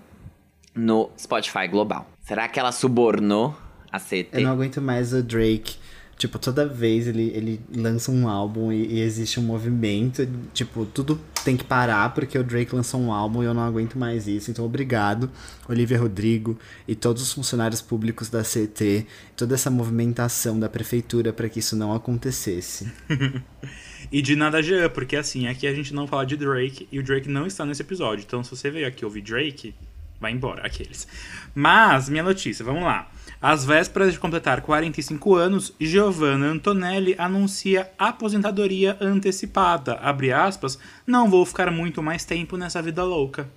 no 0.75 1.09
Spotify 1.17 1.69
Global. 1.69 2.05
Será 2.19 2.49
que 2.49 2.59
ela 2.59 2.73
subornou 2.73 3.55
a 3.89 3.97
CT? 3.97 4.27
Eu 4.33 4.41
não 4.41 4.51
aguento 4.51 4.81
mais 4.81 5.13
o 5.13 5.23
Drake 5.23 5.77
Tipo, 6.17 6.39
toda 6.39 6.65
vez 6.65 7.07
ele, 7.07 7.31
ele 7.35 7.61
lança 7.75 8.11
um 8.11 8.27
álbum 8.27 8.71
e, 8.71 8.95
e, 8.95 9.01
existe 9.01 9.39
um 9.39 9.43
movimento. 9.43 10.27
Tipo, 10.51 10.83
tudo 10.85 11.21
tem 11.45 11.55
que 11.55 11.63
parar 11.63 12.11
porque 12.13 12.37
o 12.39 12.43
Drake 12.43 12.73
lançou 12.73 12.99
um 12.99 13.13
álbum 13.13 13.43
e 13.43 13.45
eu 13.45 13.53
não 13.53 13.61
aguento 13.61 13.99
mais 13.99 14.27
isso. 14.27 14.49
Então, 14.49 14.65
obrigado, 14.65 15.29
Olivia 15.69 15.99
Rodrigo 15.99 16.57
e 16.87 16.95
todos 16.95 17.21
os 17.21 17.31
funcionários 17.31 17.83
públicos 17.83 18.29
da 18.29 18.41
CT, 18.41 19.05
toda 19.35 19.53
essa 19.53 19.69
movimentação 19.69 20.59
da 20.59 20.67
prefeitura 20.67 21.31
para 21.31 21.47
que 21.47 21.59
isso 21.59 21.75
não 21.75 21.93
acontecesse. 21.93 22.91
e 24.11 24.19
de 24.19 24.35
nada 24.35 24.59
Jean, 24.63 24.89
porque 24.89 25.15
assim, 25.15 25.47
aqui 25.47 25.67
a 25.67 25.73
gente 25.73 25.93
não 25.93 26.07
fala 26.07 26.25
de 26.25 26.35
Drake 26.35 26.87
e 26.91 26.97
o 26.97 27.03
Drake 27.03 27.29
não 27.29 27.45
está 27.45 27.63
nesse 27.63 27.83
episódio. 27.83 28.23
Então, 28.25 28.43
se 28.43 28.49
você 28.49 28.71
veio 28.71 28.87
aqui 28.87 29.05
ouvir 29.05 29.21
Drake, 29.21 29.75
vai 30.19 30.31
embora, 30.31 30.65
aqueles. 30.65 31.07
Mas, 31.53 32.09
minha 32.09 32.23
notícia, 32.23 32.65
vamos 32.65 32.81
lá. 32.81 33.07
Às 33.41 33.63
vésperas 33.63 34.13
de 34.13 34.19
completar 34.19 34.61
45 34.61 35.35
anos, 35.35 35.73
Giovanna 35.79 36.47
Antonelli 36.47 37.15
anuncia 37.17 37.89
aposentadoria 37.97 38.97
antecipada. 38.99 39.93
Abre 39.95 40.31
aspas, 40.31 40.79
não 41.05 41.29
vou 41.29 41.45
ficar 41.45 41.71
muito 41.71 42.01
mais 42.01 42.25
tempo 42.25 42.57
nessa 42.57 42.81
vida 42.81 43.03
louca. 43.03 43.47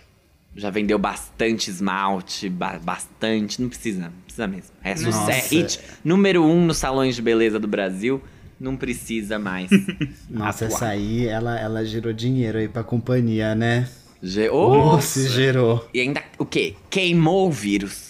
Já 0.54 0.68
vendeu 0.68 0.98
bastante 0.98 1.70
esmalte, 1.70 2.48
ba 2.48 2.78
bastante, 2.78 3.62
não 3.62 3.68
precisa, 3.68 4.00
não 4.02 4.10
precisa 4.24 4.46
mesmo. 4.46 4.70
É 4.82 4.96
sucesso, 4.96 5.54
hit 5.54 5.80
número 6.04 6.44
um 6.44 6.66
nos 6.66 6.76
salões 6.76 7.14
de 7.14 7.22
beleza 7.22 7.58
do 7.58 7.68
Brasil, 7.68 8.20
não 8.58 8.76
precisa 8.76 9.38
mais. 9.38 9.70
Nossa, 10.28 10.66
atuar. 10.66 10.76
essa 10.76 10.86
aí, 10.88 11.26
ela, 11.26 11.58
ela 11.58 11.84
gerou 11.84 12.12
dinheiro 12.12 12.58
aí 12.58 12.68
pra 12.68 12.82
companhia, 12.82 13.54
né? 13.54 13.88
Ge 14.22 14.50
oh, 14.50 15.00
se 15.00 15.28
gerou. 15.28 15.88
E 15.94 16.00
ainda, 16.00 16.22
o 16.36 16.44
quê? 16.44 16.74
Queimou 16.90 17.48
o 17.48 17.50
vírus. 17.50 18.09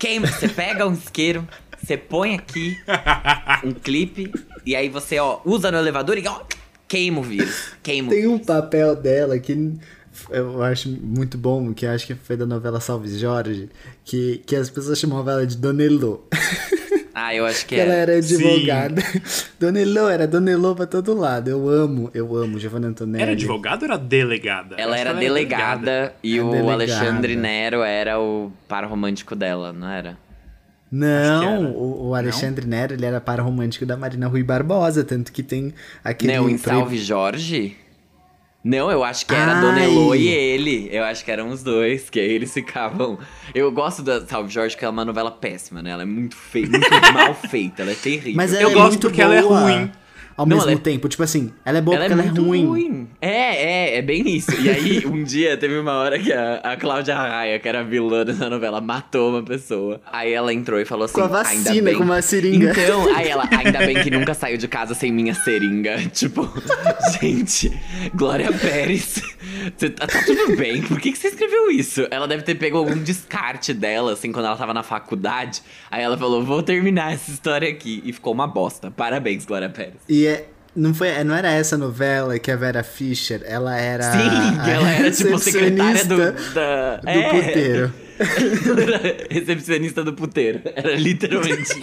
Queima, 0.00 0.28
você 0.28 0.48
pega 0.48 0.88
um 0.88 0.94
isqueiro, 0.94 1.46
você 1.78 1.94
põe 1.94 2.34
aqui 2.34 2.80
um 3.62 3.72
clipe 3.72 4.32
e 4.64 4.74
aí 4.74 4.88
você, 4.88 5.18
ó, 5.18 5.40
usa 5.44 5.70
no 5.70 5.76
elevador 5.76 6.16
e 6.16 6.26
ó, 6.26 6.40
queima 6.88 7.20
o 7.20 7.22
vírus. 7.22 7.74
Queima 7.82 8.08
Tem 8.08 8.26
um 8.26 8.38
papel 8.38 8.96
dela 8.96 9.38
que 9.38 9.74
eu 10.30 10.62
acho 10.62 10.88
muito 10.88 11.36
bom, 11.36 11.74
que 11.74 11.84
acho 11.84 12.06
que 12.06 12.14
foi 12.14 12.34
da 12.34 12.46
novela 12.46 12.80
Salve 12.80 13.10
Jorge, 13.18 13.68
que, 14.02 14.38
que 14.46 14.56
as 14.56 14.70
pessoas 14.70 14.98
chamavam 14.98 15.34
ela 15.34 15.46
de 15.46 15.58
Dona 15.58 15.82
Elô. 15.84 16.22
Ah, 17.22 17.34
eu 17.34 17.44
acho 17.44 17.66
que, 17.66 17.74
que 17.74 17.80
ela 17.80 17.92
era 17.92 18.16
advogada. 18.16 19.02
Dona 19.60 19.80
Elô, 19.80 20.08
era 20.08 20.26
Dona 20.26 20.50
Elô 20.50 20.74
pra 20.74 20.86
todo 20.86 21.12
lado. 21.14 21.50
Eu 21.50 21.68
amo, 21.68 22.10
eu 22.14 22.34
amo 22.34 22.58
Giovanna 22.58 22.88
Antonelli. 22.88 23.22
Era 23.22 23.32
advogada 23.32 23.84
ou 23.84 23.92
era 23.92 23.98
delegada? 23.98 24.76
Ela 24.78 24.98
era 24.98 25.10
ela 25.10 25.18
delegada, 25.18 25.80
delegada, 25.80 26.14
e 26.22 26.38
é 26.38 26.42
o 26.42 26.50
delegada. 26.50 26.72
Alexandre 26.72 27.36
Nero 27.36 27.82
era 27.82 28.18
o 28.18 28.50
par 28.66 28.84
romântico 28.86 29.36
dela, 29.36 29.70
não 29.70 29.88
era? 29.88 30.16
Não, 30.90 31.66
o, 31.66 32.08
o, 32.08 32.14
Alexandre 32.14 32.66
não? 32.66 32.70
Nero 32.70 32.94
ele 32.94 33.04
era 33.04 33.20
par 33.20 33.38
romântico 33.38 33.84
da 33.84 33.96
Marina 33.96 34.26
Rui 34.26 34.42
Barbosa, 34.42 35.04
tanto 35.04 35.30
que 35.30 35.42
tem 35.42 35.74
aquele. 36.02 36.34
Não, 36.34 36.48
em 36.48 36.56
Salve 36.56 36.98
Jorge? 36.98 37.76
Não, 38.62 38.90
eu 38.90 39.02
acho 39.02 39.24
que 39.24 39.34
era 39.34 39.54
Ai. 39.54 39.60
Dona 39.60 39.82
Elo 39.82 40.14
e 40.14 40.28
ele. 40.28 40.88
Eu 40.92 41.04
acho 41.04 41.24
que 41.24 41.30
eram 41.30 41.48
os 41.48 41.62
dois, 41.62 42.10
que 42.10 42.20
aí 42.20 42.30
eles 42.30 42.52
ficavam. 42.52 43.18
Eu 43.54 43.72
gosto 43.72 44.02
da 44.02 44.24
Salve 44.26 44.52
Jorge, 44.52 44.76
que 44.76 44.84
é 44.84 44.88
uma 44.88 45.04
novela 45.04 45.30
péssima, 45.30 45.82
né? 45.82 45.90
Ela 45.90 46.02
é 46.02 46.06
muito 46.06 46.36
feia, 46.36 46.68
muito 46.68 46.90
mal 47.14 47.34
feita, 47.34 47.82
ela 47.82 47.92
é 47.92 47.94
terrível. 47.94 48.34
Mas 48.36 48.52
eu 48.52 48.68
é 48.70 48.72
gosto 48.74 49.00
porque 49.00 49.22
boa. 49.24 49.34
ela 49.34 49.36
é 49.36 49.40
ruim 49.40 49.92
ao 50.40 50.46
não, 50.46 50.56
mesmo 50.56 50.72
é... 50.72 50.76
tempo. 50.76 51.06
Tipo 51.06 51.22
assim, 51.22 51.52
ela 51.64 51.78
é 51.78 51.80
boa 51.82 51.96
ela 51.96 52.06
porque 52.06 52.20
é 52.20 52.24
ela 52.24 52.34
é 52.34 52.40
ruim. 52.40 52.66
ruim. 52.66 53.08
É, 53.20 53.28
é, 53.28 53.98
é 53.98 54.02
bem 54.02 54.26
isso. 54.26 54.50
E 54.58 54.70
aí, 54.70 55.04
um 55.06 55.22
dia, 55.22 55.54
teve 55.56 55.78
uma 55.78 55.92
hora 55.92 56.18
que 56.18 56.32
a, 56.32 56.54
a 56.56 56.76
Cláudia 56.78 57.14
Raia, 57.14 57.58
que 57.58 57.68
era 57.68 57.84
vilã 57.84 58.24
da 58.24 58.48
novela, 58.48 58.80
matou 58.80 59.30
uma 59.30 59.42
pessoa. 59.42 60.00
Aí 60.10 60.32
ela 60.32 60.52
entrou 60.52 60.80
e 60.80 60.86
falou 60.86 61.04
assim... 61.04 61.14
Com 61.14 61.22
a 61.22 61.26
vacina, 61.26 61.82
bem... 61.82 61.94
com 61.94 62.04
uma 62.04 62.22
seringa. 62.22 62.70
Então, 62.70 63.14
aí 63.14 63.28
ela, 63.28 63.46
ainda 63.52 63.80
bem 63.80 64.02
que 64.02 64.10
nunca 64.10 64.32
saiu 64.32 64.56
de 64.56 64.66
casa 64.66 64.94
sem 64.94 65.12
minha 65.12 65.34
seringa. 65.34 65.98
Tipo, 66.10 66.50
gente, 67.20 67.70
Glória 68.14 68.50
Pérez, 68.52 69.22
você 69.76 69.90
tá, 69.90 70.06
tá, 70.06 70.22
tudo 70.24 70.56
bem? 70.56 70.82
Por 70.82 70.98
que, 71.00 71.12
que 71.12 71.18
você 71.18 71.28
escreveu 71.28 71.70
isso? 71.70 72.06
Ela 72.10 72.26
deve 72.26 72.42
ter 72.42 72.54
pego 72.54 72.78
algum 72.78 72.96
descarte 72.96 73.72
dela, 73.72 74.12
assim, 74.12 74.32
quando 74.32 74.46
ela 74.46 74.56
tava 74.56 74.72
na 74.72 74.82
faculdade. 74.82 75.62
Aí 75.90 76.02
ela 76.02 76.16
falou, 76.16 76.42
vou 76.42 76.62
terminar 76.62 77.12
essa 77.12 77.30
história 77.30 77.68
aqui. 77.68 78.02
E 78.04 78.12
ficou 78.12 78.32
uma 78.32 78.46
bosta. 78.46 78.90
Parabéns, 78.90 79.44
Glória 79.44 79.68
Pérez. 79.68 79.96
E 80.08 80.29
é, 80.30 80.46
não, 80.74 80.94
foi, 80.94 81.22
não 81.24 81.34
era 81.34 81.50
essa 81.50 81.76
novela 81.76 82.38
que 82.38 82.50
a 82.50 82.56
Vera 82.56 82.82
Fischer, 82.82 83.42
ela 83.44 83.76
era. 83.76 84.04
Sim, 84.04 84.70
ela 84.70 84.90
era 84.90 85.10
tipo 85.10 85.38
secretária 85.38 86.04
do, 86.04 86.16
da... 86.54 86.96
do 86.96 87.08
é. 87.08 87.30
puteiro. 87.30 87.92
recepcionista 89.30 90.04
do 90.04 90.12
puteiro. 90.12 90.60
Era 90.76 90.94
literalmente 90.94 91.62
isso. 91.62 91.80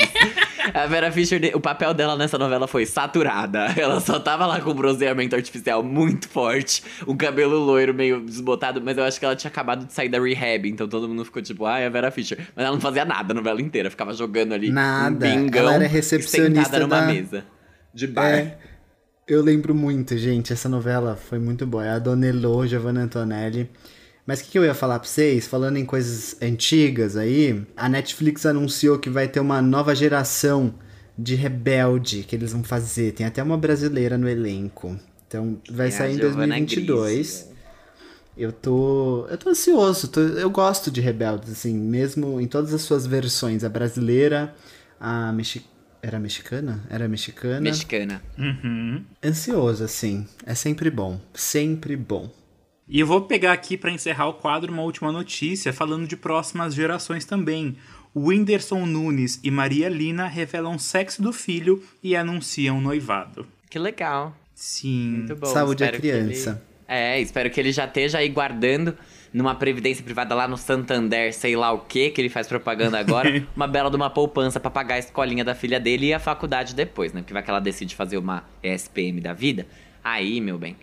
A 0.73 0.85
Vera 0.85 1.11
Fischer, 1.11 1.39
o 1.55 1.59
papel 1.59 1.93
dela 1.93 2.15
nessa 2.15 2.37
novela 2.37 2.67
foi 2.67 2.85
saturada. 2.85 3.73
Ela 3.77 3.99
só 3.99 4.19
tava 4.19 4.45
lá 4.45 4.59
com 4.61 4.73
bronzeamento 4.73 5.35
artificial 5.35 5.81
muito 5.81 6.27
forte, 6.29 6.83
um 7.07 7.15
cabelo 7.15 7.57
loiro 7.57 7.93
meio 7.93 8.21
desbotado, 8.21 8.81
mas 8.81 8.97
eu 8.97 9.03
acho 9.03 9.19
que 9.19 9.25
ela 9.25 9.35
tinha 9.35 9.49
acabado 9.49 9.85
de 9.85 9.93
sair 9.93 10.09
da 10.09 10.19
rehab, 10.19 10.69
então 10.69 10.87
todo 10.87 11.07
mundo 11.07 11.25
ficou 11.25 11.41
tipo, 11.41 11.65
ai, 11.65 11.85
a 11.85 11.89
Vera 11.89 12.11
Fischer. 12.11 12.37
Mas 12.55 12.65
ela 12.65 12.75
não 12.75 12.81
fazia 12.81 13.05
nada 13.05 13.33
a 13.33 13.35
novela 13.35 13.61
inteira, 13.61 13.89
ficava 13.89 14.13
jogando 14.13 14.53
ali 14.53 14.69
nada. 14.69 15.09
um 15.09 15.17
bingão 15.17 15.61
ela 15.61 15.75
era 15.75 15.87
recepcionista 15.87 16.63
sentada 16.65 16.79
numa 16.79 17.01
da... 17.01 17.07
mesa 17.07 17.56
de 17.97 18.05
bar. 18.07 18.31
É. 18.31 18.57
Eu 19.27 19.41
lembro 19.41 19.73
muito, 19.73 20.15
gente. 20.17 20.53
Essa 20.53 20.69
novela 20.69 21.15
foi 21.17 21.39
muito 21.39 21.65
boa. 21.65 21.83
É 21.83 21.89
a 21.89 21.99
Dona 21.99 22.27
Elô, 22.27 22.65
Giovanna 22.65 23.01
Antonelli. 23.01 23.69
Mas 24.25 24.39
o 24.39 24.43
que, 24.43 24.51
que, 24.51 24.59
eu 24.59 24.63
ia 24.63 24.73
falar 24.73 24.99
pra 24.99 25.07
vocês? 25.07 25.47
Falando 25.47 25.77
em 25.77 25.85
coisas 25.85 26.37
antigas 26.41 27.17
aí, 27.17 27.65
a 27.75 27.89
Netflix 27.89 28.45
anunciou 28.45 28.99
que 28.99 29.09
vai 29.09 29.27
ter 29.27 29.39
uma 29.39 29.61
nova 29.61 29.95
geração 29.95 30.75
de 31.17 31.33
Rebelde 31.33 32.23
que 32.23 32.35
eles 32.35 32.53
vão 32.53 32.63
fazer. 32.63 33.13
Tem 33.13 33.25
até 33.25 33.41
uma 33.41 33.57
brasileira 33.57 34.17
no 34.17 34.29
elenco. 34.29 34.97
Então 35.27 35.59
vai 35.69 35.87
é 35.87 35.91
sair 35.91 36.15
em 36.15 36.19
2022. 36.19 37.15
Gris, 37.15 37.49
eu 38.37 38.51
tô. 38.51 39.25
Eu 39.29 39.37
tô 39.37 39.49
ansioso. 39.49 40.07
Tô, 40.09 40.21
eu 40.21 40.49
gosto 40.49 40.91
de 40.91 41.01
Rebeldes, 41.01 41.51
assim, 41.51 41.73
mesmo 41.73 42.39
em 42.39 42.47
todas 42.47 42.73
as 42.73 42.81
suas 42.81 43.07
versões. 43.07 43.63
A 43.63 43.69
brasileira, 43.69 44.53
a 44.99 45.31
mexicana 45.31 45.76
era 46.07 46.19
mexicana? 46.19 46.83
Era 46.89 47.07
mexicana. 47.07 47.59
Mexicana. 47.59 48.21
Uhum. 48.37 49.03
Ansioso, 49.23 49.83
assim. 49.83 50.25
É 50.45 50.55
sempre 50.55 50.89
bom. 50.89 51.19
Sempre 51.33 51.95
bom. 51.95 52.31
E 52.87 52.99
eu 52.99 53.05
vou 53.05 53.21
pegar 53.21 53.51
aqui 53.51 53.75
para 53.75 53.91
encerrar 53.91 54.27
o 54.27 54.35
quadro 54.35 54.71
uma 54.71 54.83
última 54.83 55.11
notícia 55.11 55.73
falando 55.73 56.07
de 56.07 56.15
próximas 56.15 56.73
gerações 56.73 57.25
também. 57.25 57.75
Whindersson 58.15 58.85
Nunes 58.85 59.39
e 59.43 59.51
Maria 59.51 59.89
Lina 59.89 60.25
revelam 60.27 60.79
sexo 60.79 61.21
do 61.21 61.33
filho 61.33 61.83
e 62.01 62.15
anunciam 62.15 62.79
noivado. 62.79 63.45
Que 63.69 63.77
legal. 63.77 64.35
Sim. 64.55 65.17
Muito 65.17 65.35
bom. 65.35 65.47
Saúde 65.47 65.83
à 65.83 65.91
criança. 65.91 66.51
Ele... 66.51 66.77
É, 66.87 67.19
espero 67.19 67.49
que 67.49 67.59
ele 67.59 67.73
já 67.73 67.85
esteja 67.85 68.19
aí 68.19 68.29
guardando 68.29 68.97
numa 69.37 69.53
previdência 69.53 70.03
privada 70.03 70.33
lá 70.33 70.47
no 70.47 70.57
Santander, 70.57 71.31
sei 71.31 71.55
lá 71.55 71.71
o 71.71 71.79
que 71.79 72.09
que 72.09 72.19
ele 72.19 72.29
faz 72.29 72.47
propaganda 72.47 72.99
agora, 72.99 73.45
uma 73.55 73.67
bela 73.67 73.89
de 73.89 73.95
uma 73.95 74.09
poupança 74.09 74.59
para 74.59 74.71
pagar 74.71 74.95
a 74.95 74.99
escolinha 74.99 75.45
da 75.45 75.53
filha 75.53 75.79
dele 75.79 76.07
e 76.07 76.13
a 76.13 76.19
faculdade 76.19 76.73
depois, 76.73 77.13
né? 77.13 77.21
Porque 77.21 77.33
vai 77.33 77.43
que 77.43 77.49
ela 77.49 77.59
decide 77.59 77.95
fazer 77.95 78.17
uma 78.17 78.43
ESPM 78.63 79.21
da 79.21 79.33
vida. 79.33 79.67
Aí, 80.03 80.41
meu 80.41 80.57
bem, 80.57 80.75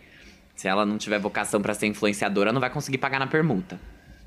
se 0.55 0.69
ela 0.69 0.87
não 0.87 0.97
tiver 0.97 1.19
vocação 1.19 1.61
para 1.61 1.75
ser 1.75 1.87
influenciadora, 1.87 2.53
não 2.53 2.61
vai 2.61 2.71
conseguir 2.71 2.99
pagar 2.99 3.19
na 3.19 3.27
permuta. 3.27 3.79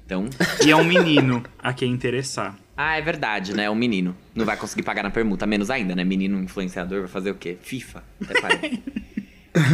Então. 0.05 0.25
E 0.65 0.71
é 0.71 0.75
um 0.75 0.83
menino 0.83 1.43
a 1.57 1.71
quem 1.71 1.91
interessar. 1.91 2.57
Ah, 2.75 2.97
é 2.97 3.01
verdade, 3.01 3.53
né? 3.55 3.63
É 3.63 3.69
um 3.69 3.75
menino. 3.75 4.15
Não 4.35 4.45
vai 4.45 4.57
conseguir 4.57 4.83
pagar 4.83 5.03
na 5.03 5.09
permuta, 5.09 5.47
menos 5.47 5.69
ainda, 5.69 5.95
né? 5.95 6.03
Menino 6.03 6.37
influenciador 6.41 6.99
vai 6.99 7.07
fazer 7.09 7.31
o 7.31 7.35
quê? 7.35 7.57
FIFA. 7.61 8.03
Até 8.21 8.41
parece. 8.41 8.83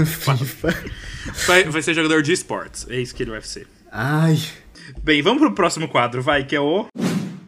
FIFA. 0.06 0.94
Vai, 1.48 1.64
vai 1.64 1.82
ser 1.82 1.94
jogador 1.94 2.22
de 2.22 2.32
esportes. 2.32 2.86
É 2.90 3.00
isso 3.00 3.16
que 3.16 3.24
ele 3.24 3.32
vai 3.32 3.42
ser. 3.42 3.68
Ai. 3.96 4.38
Bem, 5.04 5.22
vamos 5.22 5.40
pro 5.40 5.54
próximo 5.54 5.88
quadro, 5.88 6.20
vai, 6.20 6.44
que 6.44 6.56
é 6.56 6.60
o. 6.60 6.88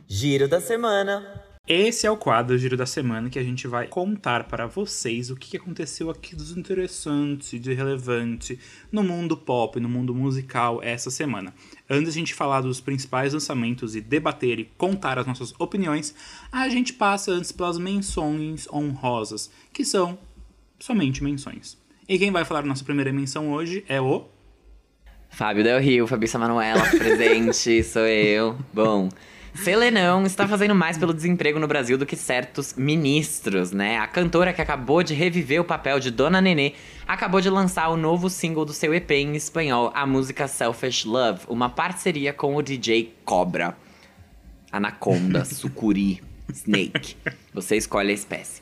Giro 0.07 0.47
da 0.47 0.61
Semana. 0.61 1.43
Esse 1.67 2.05
é 2.05 2.11
o 2.11 2.15
quadro 2.15 2.55
Giro 2.55 2.77
da 2.77 2.85
Semana 2.85 3.31
que 3.31 3.39
a 3.39 3.43
gente 3.43 3.67
vai 3.67 3.87
contar 3.87 4.43
para 4.43 4.67
vocês 4.67 5.31
o 5.31 5.35
que 5.35 5.57
aconteceu 5.57 6.07
aqui 6.07 6.35
dos 6.35 6.55
interessante, 6.55 7.57
de 7.57 7.73
relevante 7.73 8.59
no 8.91 9.01
mundo 9.01 9.35
pop, 9.35 9.79
no 9.79 9.89
mundo 9.89 10.13
musical 10.13 10.79
essa 10.83 11.09
semana. 11.09 11.51
Antes 11.89 12.13
de 12.13 12.19
a 12.19 12.21
gente 12.21 12.35
falar 12.35 12.61
dos 12.61 12.79
principais 12.79 13.33
lançamentos 13.33 13.95
e 13.95 14.01
debater 14.01 14.59
e 14.59 14.65
contar 14.77 15.17
as 15.17 15.25
nossas 15.25 15.51
opiniões, 15.57 16.13
a 16.51 16.69
gente 16.69 16.93
passa 16.93 17.31
antes 17.31 17.51
pelas 17.51 17.79
menções 17.79 18.67
honrosas, 18.71 19.49
que 19.73 19.83
são 19.83 20.15
somente 20.79 21.23
menções. 21.23 21.75
E 22.07 22.19
quem 22.19 22.31
vai 22.31 22.45
falar 22.45 22.63
nossa 22.63 22.83
primeira 22.83 23.11
menção 23.11 23.51
hoje 23.51 23.83
é 23.89 23.99
o 23.99 24.34
Fábio 25.35 25.65
Del 25.65 25.81
Rio, 25.81 26.07
Fabícia 26.07 26.39
Manuela, 26.39 26.81
presente, 26.97 27.83
sou 27.83 28.07
eu. 28.07 28.55
Bom, 28.73 29.09
Selenão 29.53 30.25
está 30.25 30.47
fazendo 30.47 30.73
mais 30.73 30.97
pelo 30.97 31.13
desemprego 31.13 31.59
no 31.59 31.67
Brasil 31.67 31.97
do 31.97 32.05
que 32.05 32.15
certos 32.15 32.73
ministros, 32.75 33.73
né? 33.73 33.97
A 33.97 34.07
cantora 34.07 34.53
que 34.53 34.61
acabou 34.61 35.03
de 35.03 35.13
reviver 35.13 35.59
o 35.59 35.65
papel 35.65 35.99
de 35.99 36.09
Dona 36.09 36.39
Nenê 36.39 36.71
acabou 37.05 37.41
de 37.41 37.49
lançar 37.49 37.89
o 37.89 37.97
novo 37.97 38.29
single 38.29 38.63
do 38.63 38.71
seu 38.71 38.93
EP 38.93 39.11
em 39.11 39.35
espanhol, 39.35 39.91
a 39.93 40.05
música 40.05 40.47
Selfish 40.47 41.03
Love, 41.03 41.41
uma 41.49 41.67
parceria 41.67 42.31
com 42.31 42.55
o 42.55 42.61
DJ 42.61 43.13
Cobra. 43.25 43.75
Anaconda, 44.71 45.43
sucuri, 45.43 46.23
snake. 46.53 47.17
Você 47.53 47.75
escolhe 47.75 48.11
a 48.11 48.13
espécie. 48.13 48.61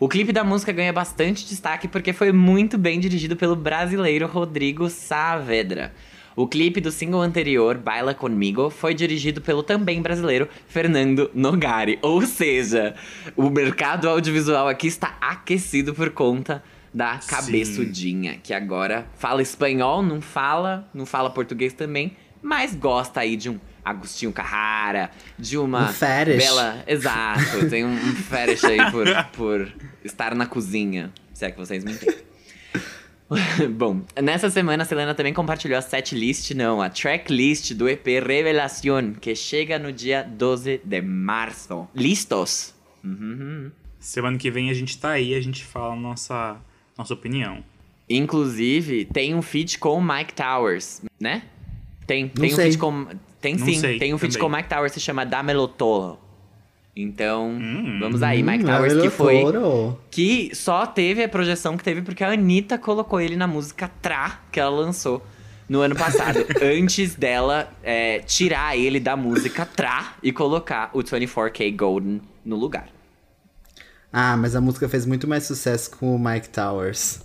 O 0.00 0.08
clipe 0.08 0.32
da 0.32 0.42
música 0.42 0.72
ganha 0.72 0.92
bastante 0.92 1.46
destaque 1.46 1.86
porque 1.86 2.14
foi 2.14 2.32
muito 2.32 2.78
bem 2.78 2.98
dirigido 2.98 3.36
pelo 3.36 3.54
brasileiro 3.54 4.26
Rodrigo 4.26 4.88
Saavedra. 4.88 5.92
O 6.36 6.48
clipe 6.48 6.80
do 6.80 6.90
single 6.90 7.20
anterior, 7.22 7.78
Baila 7.78 8.12
Comigo, 8.12 8.68
foi 8.68 8.92
dirigido 8.92 9.40
pelo 9.40 9.62
também 9.62 10.02
brasileiro 10.02 10.48
Fernando 10.66 11.30
Nogari. 11.32 11.98
Ou 12.02 12.22
seja, 12.26 12.94
o 13.36 13.48
mercado 13.50 14.08
audiovisual 14.08 14.66
aqui 14.68 14.88
está 14.88 15.16
aquecido 15.20 15.94
por 15.94 16.10
conta 16.10 16.62
da 16.92 17.18
cabeçudinha, 17.26 18.38
que 18.42 18.52
agora 18.52 19.06
fala 19.16 19.42
espanhol, 19.42 20.02
não 20.02 20.20
fala, 20.20 20.88
não 20.92 21.06
fala 21.06 21.30
português 21.30 21.72
também, 21.72 22.16
mas 22.42 22.74
gosta 22.74 23.20
aí 23.20 23.36
de 23.36 23.50
um 23.50 23.58
Agostinho 23.84 24.32
Carrara, 24.32 25.10
de 25.38 25.58
uma 25.58 25.90
Um 25.90 25.92
fetish. 25.92 26.36
bela. 26.36 26.82
Exato, 26.86 27.68
tem 27.68 27.84
um, 27.84 27.92
um 27.92 28.14
fetish 28.14 28.64
aí 28.64 28.90
por, 28.90 29.06
por 29.36 29.72
estar 30.04 30.34
na 30.34 30.46
cozinha, 30.46 31.12
se 31.32 31.44
é 31.44 31.50
que 31.50 31.58
vocês 31.58 31.84
me 31.84 31.92
entendem. 31.92 32.24
Bom, 33.76 34.02
nessa 34.22 34.50
semana 34.50 34.82
a 34.82 34.86
Selena 34.86 35.14
também 35.14 35.32
compartilhou 35.32 35.78
a 35.78 35.82
setlist, 35.82 36.50
não, 36.52 36.82
a 36.82 36.90
tracklist 36.90 37.72
do 37.72 37.88
EP 37.88 38.06
Revelación, 38.06 39.14
que 39.14 39.34
chega 39.34 39.78
no 39.78 39.92
dia 39.92 40.22
12 40.22 40.80
de 40.84 41.00
março. 41.00 41.88
Listos? 41.94 42.74
Uhum. 43.02 43.70
Semana 43.98 44.36
que 44.36 44.50
vem 44.50 44.70
a 44.70 44.74
gente 44.74 44.98
tá 44.98 45.10
aí, 45.10 45.34
a 45.34 45.40
gente 45.40 45.64
fala 45.64 45.94
a 45.94 45.96
nossa, 45.96 46.56
nossa 46.96 47.14
opinião. 47.14 47.64
Inclusive, 48.08 49.06
tem 49.06 49.34
um 49.34 49.40
feat 49.40 49.78
com 49.78 49.98
o 49.98 50.02
Mike 50.02 50.34
Towers, 50.34 51.02
né? 51.18 51.42
Tem, 52.06 52.28
tem 52.28 52.52
um 52.52 52.54
sei. 52.54 52.64
feat 52.66 52.78
com. 52.78 53.06
Tem 53.40 53.56
Não 53.56 53.66
sim, 53.66 53.78
sei, 53.78 53.98
tem 53.98 54.12
um 54.12 54.18
feat 54.18 54.34
também. 54.34 54.48
com 54.48 54.54
o 54.54 54.56
Mike 54.56 54.68
Towers, 54.68 54.92
se 54.92 55.00
chama 55.00 55.24
Damelo 55.24 55.68
Tolo. 55.68 56.18
Então, 56.96 57.48
Hum. 57.50 57.98
vamos 58.00 58.22
aí, 58.22 58.42
Mike 58.42 58.62
Hum, 58.64 58.66
Towers, 58.68 59.02
que 59.02 59.10
foi. 59.10 59.40
Toro. 59.40 59.98
Que 60.10 60.54
só 60.54 60.86
teve 60.86 61.24
a 61.24 61.28
projeção 61.28 61.76
que 61.76 61.82
teve 61.82 62.02
porque 62.02 62.22
a 62.22 62.30
Anitta 62.30 62.78
colocou 62.78 63.20
ele 63.20 63.34
na 63.34 63.46
música 63.48 63.90
Tra, 64.00 64.40
que 64.52 64.60
ela 64.60 64.70
lançou 64.70 65.24
no 65.68 65.80
ano 65.80 65.96
passado. 65.96 66.38
antes 66.62 67.16
dela 67.16 67.68
é, 67.82 68.20
tirar 68.20 68.76
ele 68.76 69.00
da 69.00 69.16
música 69.16 69.66
Tra 69.66 70.14
e 70.22 70.30
colocar 70.30 70.90
o 70.92 71.02
24K 71.02 71.74
Golden 71.76 72.20
no 72.44 72.54
lugar. 72.56 72.86
Ah, 74.12 74.36
mas 74.36 74.54
a 74.54 74.60
música 74.60 74.88
fez 74.88 75.04
muito 75.04 75.26
mais 75.26 75.42
sucesso 75.42 75.90
com 75.98 76.14
o 76.14 76.18
Mike 76.18 76.48
Towers. 76.50 77.20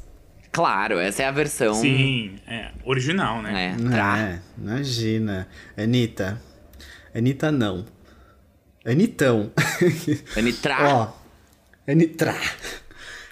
Claro, 0.52 0.98
essa 0.98 1.22
é 1.22 1.28
a 1.28 1.32
versão. 1.32 1.76
Sim, 1.76 2.38
é, 2.48 2.72
original, 2.84 3.40
né? 3.44 3.76
É, 3.78 3.90
Tra. 3.90 4.18
É, 4.18 4.40
imagina. 4.58 5.48
Anitta. 5.78 6.42
Anitta 7.14 7.52
não. 7.52 7.86
Anitão. 8.90 9.52
Anitra. 10.36 10.78
Ó, 10.82 11.14
Anitra. 11.88 12.36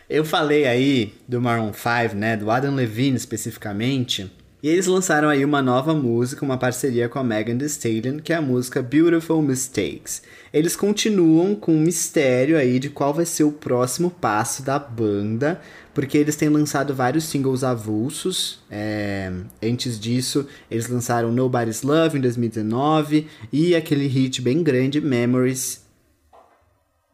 Eu 0.08 0.24
falei 0.24 0.68
aí 0.68 1.16
do 1.28 1.42
Maroon 1.42 1.72
5, 1.74 2.16
né? 2.16 2.38
Do 2.38 2.52
Adam 2.52 2.76
Levine 2.76 3.18
especificamente. 3.18 4.32
E 4.62 4.70
eles 4.70 4.86
lançaram 4.86 5.30
aí 5.30 5.44
uma 5.44 5.62
nova 5.62 5.96
música, 5.96 6.46
uma 6.46 6.58
parceria 6.60 7.10
com 7.10 7.18
a 7.18 7.24
Megan 7.24 7.58
Thee 7.58 7.66
Stallion, 7.66 8.20
que 8.20 8.32
é 8.32 8.36
a 8.36 8.42
música 8.42 8.84
Beautiful 8.84 9.42
Mistakes. 9.42 10.22
Eles 10.54 10.76
continuam 10.76 11.56
com 11.56 11.74
um 11.74 11.82
mistério 11.82 12.56
aí 12.56 12.78
de 12.78 12.90
qual 12.90 13.12
vai 13.12 13.26
ser 13.26 13.44
o 13.44 13.52
próximo 13.52 14.12
passo 14.12 14.62
da 14.62 14.78
banda, 14.78 15.60
porque 15.98 16.16
eles 16.16 16.36
têm 16.36 16.48
lançado 16.48 16.94
vários 16.94 17.24
singles 17.24 17.64
avulsos. 17.64 18.60
É, 18.70 19.34
Antes 19.64 20.00
disso, 20.00 20.46
eles 20.70 20.88
lançaram 20.88 21.32
Nobody's 21.32 21.82
Love 21.82 22.20
em 22.20 22.22
2019 22.22 23.26
e 23.52 23.76
aquele 23.76 24.06
hit 24.06 24.40
bem 24.40 24.62
grande, 24.62 25.02
Memories, 25.02 25.82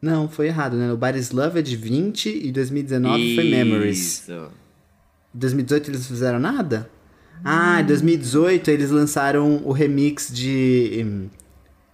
não, 0.02 0.28
foi 0.28 0.48
errado, 0.48 0.76
né? 0.76 0.92
O 0.92 0.98
Body's 0.98 1.30
Love 1.30 1.60
é 1.60 1.62
de 1.62 1.76
20 1.76 2.28
e 2.28 2.52
2019 2.52 3.36
foi 3.36 3.44
Memories. 3.48 4.18
Isso. 4.20 4.32
Em 5.34 5.38
2018 5.38 5.90
eles 5.90 6.06
fizeram 6.06 6.38
nada? 6.38 6.90
Ah, 7.42 7.80
em 7.80 7.86
2018 7.86 8.70
eles 8.70 8.90
lançaram 8.90 9.62
o 9.64 9.72
remix 9.72 10.30
de 10.30 11.06
hum, 11.06 11.28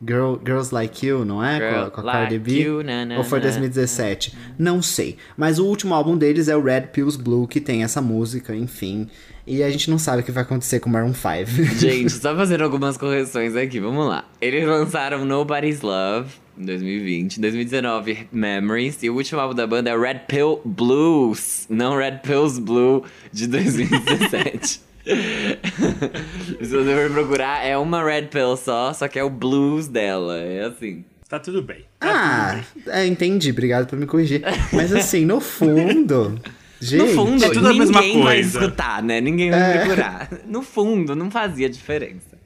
Girl, 0.03 0.37
Girls 0.45 0.75
Like 0.75 1.07
You, 1.07 1.25
não 1.25 1.45
é? 1.45 1.59
Girl 1.59 1.71
com 1.71 1.87
a, 1.87 1.91
com 1.91 2.01
a 2.01 2.05
Like 2.05 2.19
Cardi 2.19 2.39
B? 2.39 2.63
You, 2.63 2.83
na, 2.83 3.05
na, 3.05 3.19
Ou 3.19 3.25
foi 3.25 3.39
na. 3.39 3.45
2017? 3.45 4.35
Não 4.59 4.81
sei. 4.81 5.17
Mas 5.37 5.59
o 5.59 5.67
último 5.67 5.95
álbum 5.95 6.17
deles 6.17 6.49
é 6.49 6.57
o 6.57 6.63
Red 6.63 6.89
Pills 6.93 7.19
Blue, 7.19 7.47
que 7.47 7.61
tem 7.61 7.83
essa 7.83 8.01
música, 8.01 8.55
enfim. 8.55 9.09
E 9.47 9.63
a 9.63 9.71
gente 9.71 9.91
não 9.91 9.99
sabe 9.99 10.23
o 10.23 10.25
que 10.25 10.33
vai 10.33 10.43
acontecer 10.43 10.81
com 10.81 10.89
o 10.89 10.93
Maroon 10.93 11.13
5. 11.13 11.75
Gente, 11.77 12.11
só 12.11 12.37
fazendo 12.37 12.63
algumas 12.63 12.97
correções 12.97 13.57
aqui, 13.57 13.81
vamos 13.81 14.07
lá. 14.07 14.25
Eles 14.41 14.67
lançaram 14.67 15.25
Nobody's 15.25 15.81
Love 15.81 16.31
em 16.57 16.65
2020, 16.65 17.39
em 17.39 17.41
2019 17.41 18.29
Memories, 18.31 19.03
e 19.03 19.11
o 19.11 19.15
último 19.15 19.41
álbum 19.41 19.55
da 19.55 19.67
banda 19.67 19.91
é 19.91 19.99
Red 19.99 20.21
Pill 20.29 20.61
Blues, 20.65 21.67
não 21.69 21.97
Red 21.97 22.21
Pills 22.23 22.61
Blue 22.61 23.03
de 23.33 23.47
2017. 23.47 24.90
Se 26.61 26.67
você 26.67 27.09
for 27.09 27.11
procurar, 27.13 27.65
é 27.65 27.77
uma 27.77 28.03
Red 28.05 28.27
Pill 28.27 28.57
só, 28.57 28.93
só 28.93 29.09
que 29.09 29.19
é 29.19 29.25
o 29.25 29.31
blues 29.31 29.89
dela, 29.89 30.39
é 30.39 30.65
assim. 30.67 31.05
Tá 31.29 31.39
tudo 31.39 31.63
bem. 31.63 31.85
Tá 32.01 32.61
ah, 32.63 32.65
é, 32.89 33.07
entendi. 33.07 33.51
Obrigado 33.51 33.87
por 33.87 33.99
me 33.99 34.07
corrigir. 34.07 34.43
Mas 34.73 34.93
assim, 34.93 35.25
no 35.25 35.41
fundo... 35.41 36.41
Gente, 36.83 37.03
No 37.03 37.09
fundo, 37.09 37.45
é 37.45 37.51
tudo 37.51 37.69
a 37.69 37.75
mesma 37.75 38.01
ninguém 38.01 38.23
vai 38.23 38.37
coisa. 38.37 38.59
escutar, 38.59 39.03
né? 39.03 39.21
Ninguém 39.21 39.51
vai 39.51 39.79
procurar. 39.81 40.31
No 40.47 40.63
fundo, 40.63 41.15
não 41.15 41.31
fazia 41.31 41.69
diferença. 41.69 42.39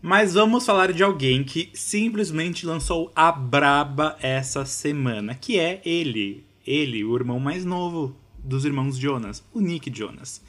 Mas 0.00 0.34
vamos 0.34 0.66
falar 0.66 0.92
de 0.92 1.02
alguém 1.02 1.42
que 1.42 1.70
simplesmente 1.72 2.66
lançou 2.66 3.10
a 3.16 3.32
braba 3.32 4.16
essa 4.20 4.64
semana, 4.66 5.34
que 5.34 5.58
é 5.58 5.80
ele. 5.86 6.44
Ele, 6.66 7.02
o 7.02 7.16
irmão 7.16 7.40
mais 7.40 7.64
novo 7.64 8.14
dos 8.44 8.64
irmãos 8.66 8.96
Jonas, 8.98 9.42
o 9.54 9.60
Nick 9.60 9.90
Jonas. 9.92 10.42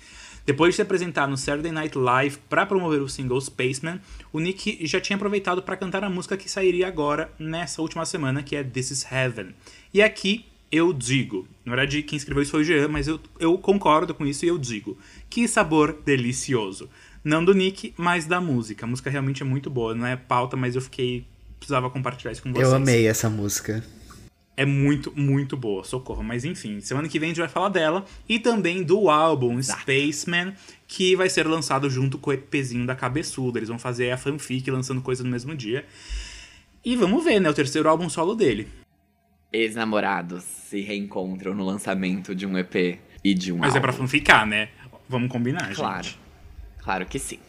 Depois 0.49 0.73
de 0.73 0.77
se 0.77 0.81
apresentar 0.81 1.27
no 1.27 1.38
Saturday 1.38 1.71
Night 1.71 1.95
Live 1.95 2.39
para 2.49 2.65
promover 2.65 3.03
o 3.03 3.07
single 3.07 3.39
Spaceman, 3.39 4.01
o 4.33 4.39
Nick 4.39 4.79
já 4.88 4.99
tinha 4.99 5.15
aproveitado 5.15 5.62
para 5.62 5.77
cantar 5.77 6.03
a 6.03 6.09
música 6.09 6.35
que 6.35 6.49
sairia 6.49 6.88
agora 6.88 7.31
nessa 7.38 7.83
última 7.83 8.03
semana, 8.03 8.41
que 8.41 8.55
é 8.55 8.63
This 8.63 8.89
Is 8.89 9.05
Heaven. 9.12 9.53
E 9.93 10.01
aqui 10.01 10.47
eu 10.71 10.91
digo, 10.91 11.47
na 11.63 11.75
verdade 11.75 12.01
quem 12.01 12.17
escreveu 12.17 12.41
isso 12.41 12.49
foi 12.49 12.62
o 12.62 12.63
Jean, 12.63 12.88
mas 12.88 13.07
eu, 13.07 13.19
eu 13.39 13.55
concordo 13.59 14.12
com 14.15 14.25
isso 14.25 14.43
e 14.43 14.47
eu 14.47 14.57
digo, 14.57 14.97
que 15.29 15.47
sabor 15.47 16.01
delicioso. 16.03 16.89
Não 17.23 17.45
do 17.45 17.53
Nick, 17.53 17.93
mas 17.95 18.25
da 18.25 18.41
música. 18.41 18.88
A 18.88 18.89
música 18.89 19.12
realmente 19.12 19.43
é 19.43 19.45
muito 19.45 19.69
boa, 19.69 19.93
não 19.93 20.07
é 20.07 20.15
pauta, 20.15 20.57
mas 20.57 20.75
eu 20.75 20.81
fiquei 20.81 21.27
precisava 21.59 21.91
compartilhar 21.91 22.31
isso 22.31 22.41
com 22.41 22.51
vocês. 22.51 22.67
eu 22.67 22.73
amei 22.73 23.05
essa 23.05 23.29
música. 23.29 23.83
É 24.62 24.65
muito, 24.65 25.13
muito 25.15 25.56
boa, 25.56 25.86
socorro. 25.86 26.22
Mas 26.22 26.43
enfim, 26.43 26.82
semana 26.82 27.08
que 27.08 27.17
vem 27.17 27.28
a 27.28 27.30
gente 27.30 27.39
vai 27.39 27.48
falar 27.48 27.69
dela. 27.69 28.04
E 28.28 28.38
também 28.39 28.84
do 28.84 29.10
álbum 29.10 29.58
Spaceman, 29.63 30.54
que 30.86 31.15
vai 31.15 31.30
ser 31.30 31.48
lançado 31.48 31.89
junto 31.89 32.17
com 32.17 32.30
o 32.30 32.34
EPzinho 32.34 32.86
da 32.86 32.93
Cabeçuda. 32.93 33.58
Eles 33.60 33.69
vão 33.69 33.80
fazer 33.80 34.12
a 34.12 34.17
fanfic 34.17 34.69
lançando 34.69 35.02
coisa 35.02 35.24
no 35.24 35.30
mesmo 35.30 35.56
dia. 35.56 35.86
E 36.84 36.93
vamos 36.98 37.24
ver, 37.24 37.39
né? 37.39 37.50
O 37.50 37.54
terceiro 37.54 37.88
álbum 37.88 38.10
solo 38.10 38.36
dele. 38.36 38.67
Ex-namorados 39.54 40.43
se 40.43 40.82
reencontram 40.82 41.56
no 41.56 41.63
lançamento 41.65 42.36
de 42.36 42.45
um 42.45 42.58
EP 42.58 43.00
e 43.24 43.34
de 43.34 43.54
um 43.54 43.60
Mas 43.60 43.69
é 43.74 43.78
álbum. 43.78 43.82
pra 43.84 43.93
fanficar, 43.93 44.45
né? 44.45 44.67
Vamos 45.08 45.32
combinar, 45.32 45.74
Claro. 45.74 46.04
gente. 46.04 46.19
Claro 46.84 47.06
que 47.06 47.17
sim. 47.17 47.39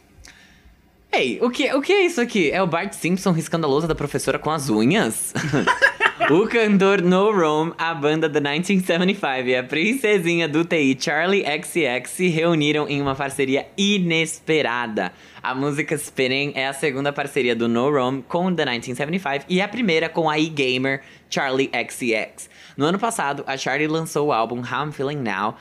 Ei, 1.13 1.41
o 1.43 1.51
que, 1.51 1.73
o 1.75 1.83
que 1.83 1.93
é 1.93 2.07
isso 2.07 2.21
aqui? 2.21 2.53
É 2.53 2.63
o 2.63 2.69
Bart 2.69 2.93
Simpson 2.93 3.33
riscando 3.33 3.67
a 3.67 3.69
lousa 3.69 3.89
da 3.89 3.97
professora 3.97 4.39
com 4.39 4.49
as 4.49 4.69
unhas? 4.71 5.33
o 6.29 6.47
cantor 6.47 7.01
No 7.01 7.33
Rome, 7.33 7.73
a 7.79 7.95
banda 7.95 8.29
da 8.29 8.41
1975 8.41 9.49
e 9.49 9.57
a 9.57 9.65
princesinha 9.65 10.47
do 10.47 10.65
TI 10.65 10.97
Charlie 11.01 11.45
XCX 11.45 12.11
se 12.11 12.29
reuniram 12.29 12.89
em 12.89 13.01
uma 13.01 13.15
parceria 13.15 13.67
inesperada. 13.77 15.13
A 15.43 15.55
música 15.55 15.95
Spinning 15.95 16.53
é 16.55 16.69
a 16.69 16.73
segunda 16.73 17.13
parceria 17.13 17.57
do 17.57 17.69
No 17.69 17.91
Rome 17.91 18.23
com 18.29 18.55
The 18.55 18.65
1975 18.65 19.47
e 19.49 19.61
a 19.61 19.69
primeira 19.69 20.09
com 20.09 20.29
a 20.29 20.39
e-gamer 20.39 21.01
Charlie 21.31 21.71
XCX. 21.73 22.51
No 22.77 22.85
ano 22.85 22.99
passado, 22.99 23.43
a 23.47 23.57
Charlie 23.57 23.89
lançou 23.89 24.29
o 24.29 24.33
álbum 24.33 24.59
How 24.59 24.87
I'm 24.87 24.93
Feeling 24.93 25.23
Now 25.23 25.57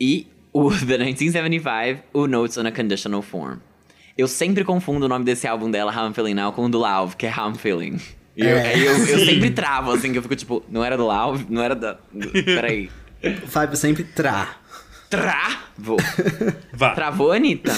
e 0.00 0.26
o 0.52 0.70
The 0.84 0.98
1975, 0.98 2.02
o 2.12 2.26
Notes 2.26 2.58
on 2.58 2.66
a 2.66 2.72
Conditional 2.72 3.22
Form. 3.22 3.58
Eu 4.18 4.28
sempre 4.28 4.64
confundo 4.64 5.06
o 5.06 5.08
nome 5.08 5.24
desse 5.24 5.46
álbum 5.46 5.70
dela, 5.70 5.94
How 5.94 6.08
I'm 6.08 6.14
Feeling 6.14 6.34
Now, 6.34 6.52
com 6.52 6.66
o 6.66 6.68
do 6.68 6.78
Lauv, 6.78 7.14
que 7.14 7.26
é 7.26 7.30
How 7.34 7.50
I'm 7.50 7.54
Feeling. 7.54 8.21
E 8.36 8.42
eu, 8.42 8.56
É. 8.56 8.76
eu, 8.78 9.06
eu 9.06 9.18
sempre 9.24 9.50
travo, 9.50 9.90
assim, 9.92 10.12
que 10.12 10.18
eu 10.18 10.22
fico 10.22 10.36
tipo, 10.36 10.64
não 10.68 10.84
era 10.84 10.96
do 10.96 11.06
Lauv, 11.06 11.44
não 11.48 11.62
era 11.62 11.74
da. 11.74 11.98
Peraí. 12.44 12.90
O 13.44 13.46
Fábio 13.46 13.76
sempre 13.76 14.04
tra. 14.04 14.56
Travou. 15.10 15.98
Vá. 16.72 16.94
Travou, 16.94 17.32
Anitta? 17.32 17.72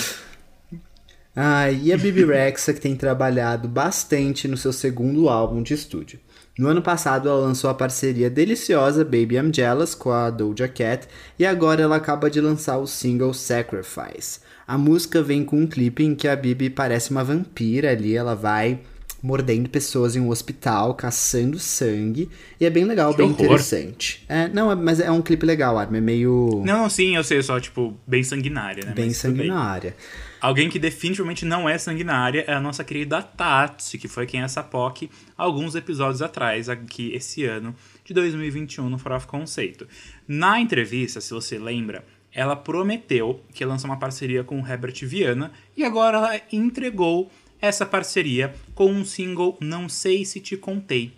Ah, 1.37 1.69
e 1.71 1.93
a 1.93 1.97
Bibi 1.99 2.25
Rexa, 2.25 2.73
que 2.73 2.81
tem 2.81 2.95
trabalhado 2.95 3.67
bastante 3.67 4.47
no 4.47 4.57
seu 4.57 4.73
segundo 4.73 5.29
álbum 5.29 5.63
de 5.63 5.75
estúdio. 5.75 6.21
No 6.57 6.69
ano 6.69 6.81
passado, 6.81 7.29
ela 7.29 7.41
lançou 7.41 7.69
a 7.69 7.75
parceria 7.75 8.31
deliciosa 8.31 9.03
Baby 9.05 9.37
I'm 9.37 9.53
Jealous 9.53 9.97
com 9.97 10.13
a 10.13 10.31
Doja 10.31 10.69
Cat 10.69 11.09
e 11.37 11.45
agora 11.45 11.83
ela 11.83 11.97
acaba 11.97 12.31
de 12.31 12.41
lançar 12.41 12.79
o 12.79 12.87
single 12.87 13.35
Sacrifice. 13.35 14.39
A 14.65 14.79
música 14.79 15.21
vem 15.21 15.45
com 15.45 15.57
um 15.61 15.67
clipe 15.67 16.05
em 16.05 16.15
que 16.15 16.29
a 16.29 16.37
Bibi 16.37 16.71
parece 16.71 17.11
uma 17.11 17.25
vampira 17.25 17.91
ali, 17.91 18.15
ela 18.17 18.37
vai 18.37 18.79
mordendo 19.25 19.71
pessoas 19.71 20.15
em 20.15 20.21
um 20.21 20.29
hospital, 20.29 20.93
caçando 20.95 21.59
sangue. 21.59 22.29
E 22.61 22.67
é 22.67 22.71
bem 22.71 22.85
legal, 22.85 23.13
Que 23.13 23.17
bem 23.17 23.27
horror. 23.31 23.41
interessante. 23.43 24.23
É, 24.29 24.49
não, 24.49 24.71
é- 24.71 24.75
mas 24.75 25.01
é 25.01 25.11
um 25.11 25.23
clipe 25.23 25.47
legal, 25.47 25.79
Armin. 25.79 25.97
É 25.97 26.01
meio. 26.03 26.63
Não, 26.63 26.91
sim, 26.91 27.17
eu 27.17 27.25
sei, 27.25 27.43
só, 27.43 27.59
tipo, 27.59 27.97
bem 28.07 28.23
sanguinária, 28.23 28.85
né? 28.85 28.93
bem 28.95 29.07
Mas 29.07 29.17
sanguinária. 29.17 29.97
Alguém 30.43 30.69
que 30.69 30.79
definitivamente 30.79 31.47
não 31.47 31.67
é 31.67 31.79
sanguinária 31.79 32.45
é 32.47 32.53
a 32.53 32.61
nossa 32.61 32.85
querida 32.85 33.23
Tati, 33.23 33.97
que 33.97 34.07
foi 34.09 34.27
quem 34.27 34.43
essa 34.43 34.63
POC 34.63 35.09
alguns 35.39 35.75
episódios 35.75 36.21
atrás, 36.21 36.69
aqui 36.69 37.11
esse 37.15 37.47
ano 37.47 37.75
de 38.05 38.13
2021 38.13 38.91
no 38.91 38.99
Farofa 38.99 39.27
Conceito. 39.27 39.89
Na 40.29 40.61
entrevista, 40.61 41.19
se 41.23 41.33
você 41.33 41.59
lembra, 41.59 42.05
ela 42.31 42.55
prometeu 42.55 43.41
que 43.55 43.65
ia 43.65 43.67
lançar 43.69 43.89
uma 43.89 43.99
parceria 43.99 44.45
com 44.45 44.61
o 44.61 44.67
Herbert 44.69 44.97
Viana 45.07 45.51
e 45.75 45.83
agora 45.83 46.19
ela 46.19 46.41
entregou 46.53 47.31
essa 47.63 47.87
parceria 47.87 48.55
com 48.75 48.91
um 48.91 49.05
single 49.05 49.57
Não 49.61 49.89
Sei 49.89 50.25
Se 50.25 50.41
Te 50.41 50.57
Contei. 50.57 51.13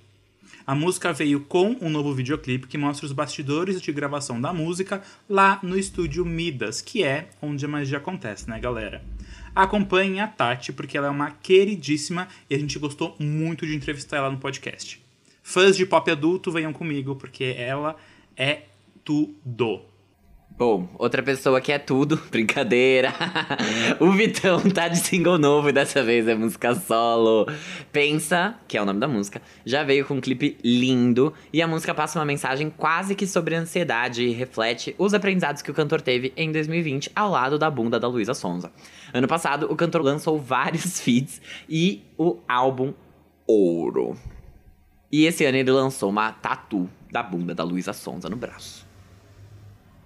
A 0.66 0.74
música 0.74 1.12
veio 1.12 1.40
com 1.40 1.76
um 1.80 1.88
novo 1.88 2.12
videoclipe 2.12 2.66
que 2.66 2.76
mostra 2.76 3.06
os 3.06 3.12
bastidores 3.12 3.80
de 3.80 3.92
gravação 3.92 4.40
da 4.40 4.52
música 4.52 5.00
lá 5.28 5.60
no 5.62 5.78
estúdio 5.78 6.24
Midas, 6.24 6.80
que 6.82 7.04
é 7.04 7.28
onde 7.40 7.64
a 7.64 7.68
magia 7.68 7.98
acontece, 7.98 8.50
né, 8.50 8.58
galera? 8.58 9.04
Acompanhem 9.54 10.20
a 10.20 10.26
Tati, 10.26 10.72
porque 10.72 10.98
ela 10.98 11.06
é 11.06 11.10
uma 11.10 11.30
queridíssima 11.30 12.28
e 12.50 12.54
a 12.54 12.58
gente 12.58 12.78
gostou 12.78 13.14
muito 13.18 13.66
de 13.66 13.74
entrevistar 13.74 14.18
ela 14.18 14.30
no 14.30 14.38
podcast. 14.38 15.00
Fãs 15.42 15.76
de 15.76 15.86
pop 15.86 16.10
adulto, 16.10 16.50
venham 16.50 16.72
comigo, 16.72 17.14
porque 17.14 17.54
ela 17.56 17.96
é 18.36 18.62
tudo. 19.04 19.95
Bom, 20.58 20.88
outra 20.98 21.22
pessoa 21.22 21.60
que 21.60 21.70
é 21.70 21.78
tudo, 21.78 22.16
brincadeira. 22.32 23.12
o 24.00 24.10
Vitão 24.10 24.58
tá 24.70 24.88
de 24.88 24.96
single 24.96 25.36
novo 25.36 25.68
e 25.68 25.72
dessa 25.72 26.02
vez 26.02 26.26
é 26.26 26.34
música 26.34 26.74
solo. 26.74 27.46
Pensa, 27.92 28.54
que 28.66 28.78
é 28.78 28.80
o 28.80 28.86
nome 28.86 28.98
da 28.98 29.06
música, 29.06 29.42
já 29.66 29.84
veio 29.84 30.06
com 30.06 30.14
um 30.14 30.20
clipe 30.20 30.56
lindo 30.64 31.30
e 31.52 31.60
a 31.60 31.68
música 31.68 31.94
passa 31.94 32.18
uma 32.18 32.24
mensagem 32.24 32.70
quase 32.70 33.14
que 33.14 33.26
sobre 33.26 33.54
ansiedade 33.54 34.22
e 34.22 34.32
reflete 34.32 34.94
os 34.96 35.12
aprendizados 35.12 35.60
que 35.60 35.70
o 35.70 35.74
cantor 35.74 36.00
teve 36.00 36.32
em 36.34 36.50
2020 36.50 37.10
ao 37.14 37.30
lado 37.30 37.58
da 37.58 37.70
bunda 37.70 38.00
da 38.00 38.08
Luísa 38.08 38.32
Sonza. 38.32 38.72
Ano 39.12 39.28
passado, 39.28 39.70
o 39.70 39.76
cantor 39.76 40.00
lançou 40.00 40.38
vários 40.40 40.98
feats 41.04 41.38
e 41.68 42.02
o 42.16 42.38
álbum 42.48 42.94
Ouro. 43.46 44.16
E 45.12 45.26
esse 45.26 45.44
ano 45.44 45.58
ele 45.58 45.70
lançou 45.70 46.08
uma 46.08 46.32
tatu 46.32 46.88
da 47.12 47.22
bunda 47.22 47.54
da 47.54 47.62
Luísa 47.62 47.92
Sonza 47.92 48.30
no 48.30 48.36
braço. 48.36 48.85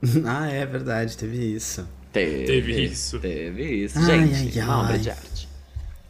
ah, 0.25 0.49
é 0.51 0.65
verdade, 0.67 1.17
teve 1.17 1.55
isso. 1.55 1.87
Teve, 2.13 2.45
Teve 2.45 2.85
isso. 2.85 3.19
Teve 3.21 3.85
isso, 3.85 3.99
Ai, 3.99 4.27
gente. 4.27 4.59
ai, 4.59 4.65
uma 4.65 4.81
obra 4.81 4.93
ai. 4.95 4.99
de 4.99 5.11
arte. 5.11 5.49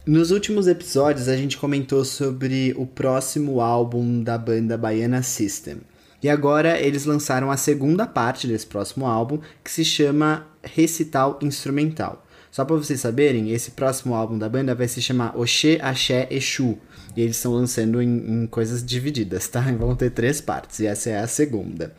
Nos 0.05 0.31
últimos 0.31 0.67
episódios, 0.67 1.27
a 1.27 1.37
gente 1.37 1.57
comentou 1.57 2.03
sobre 2.03 2.73
o 2.75 2.87
próximo 2.87 3.61
álbum 3.61 4.23
da 4.23 4.35
banda 4.35 4.75
Baiana 4.75 5.21
System. 5.21 5.77
E 6.23 6.29
agora 6.29 6.79
eles 6.79 7.05
lançaram 7.05 7.51
a 7.51 7.57
segunda 7.57 8.07
parte 8.07 8.47
desse 8.47 8.65
próximo 8.65 9.05
álbum, 9.05 9.39
que 9.63 9.69
se 9.69 9.85
chama 9.85 10.47
Recital 10.63 11.37
Instrumental. 11.41 12.25
Só 12.51 12.65
pra 12.65 12.75
vocês 12.75 12.99
saberem, 12.99 13.51
esse 13.51 13.71
próximo 13.71 14.13
álbum 14.13 14.37
da 14.37 14.49
banda 14.49 14.75
vai 14.75 14.85
se 14.85 15.01
chamar 15.01 15.37
Oxê, 15.37 15.79
Axé, 15.81 16.27
Exu. 16.29 16.77
E 17.15 17.21
eles 17.21 17.37
estão 17.37 17.53
lançando 17.53 18.01
em, 18.01 18.43
em 18.43 18.45
coisas 18.47 18.85
divididas, 18.85 19.47
tá? 19.47 19.61
Vão 19.79 19.95
ter 19.95 20.09
três 20.09 20.41
partes, 20.41 20.81
e 20.81 20.85
essa 20.85 21.09
é 21.09 21.19
a 21.19 21.27
segunda. 21.27 21.95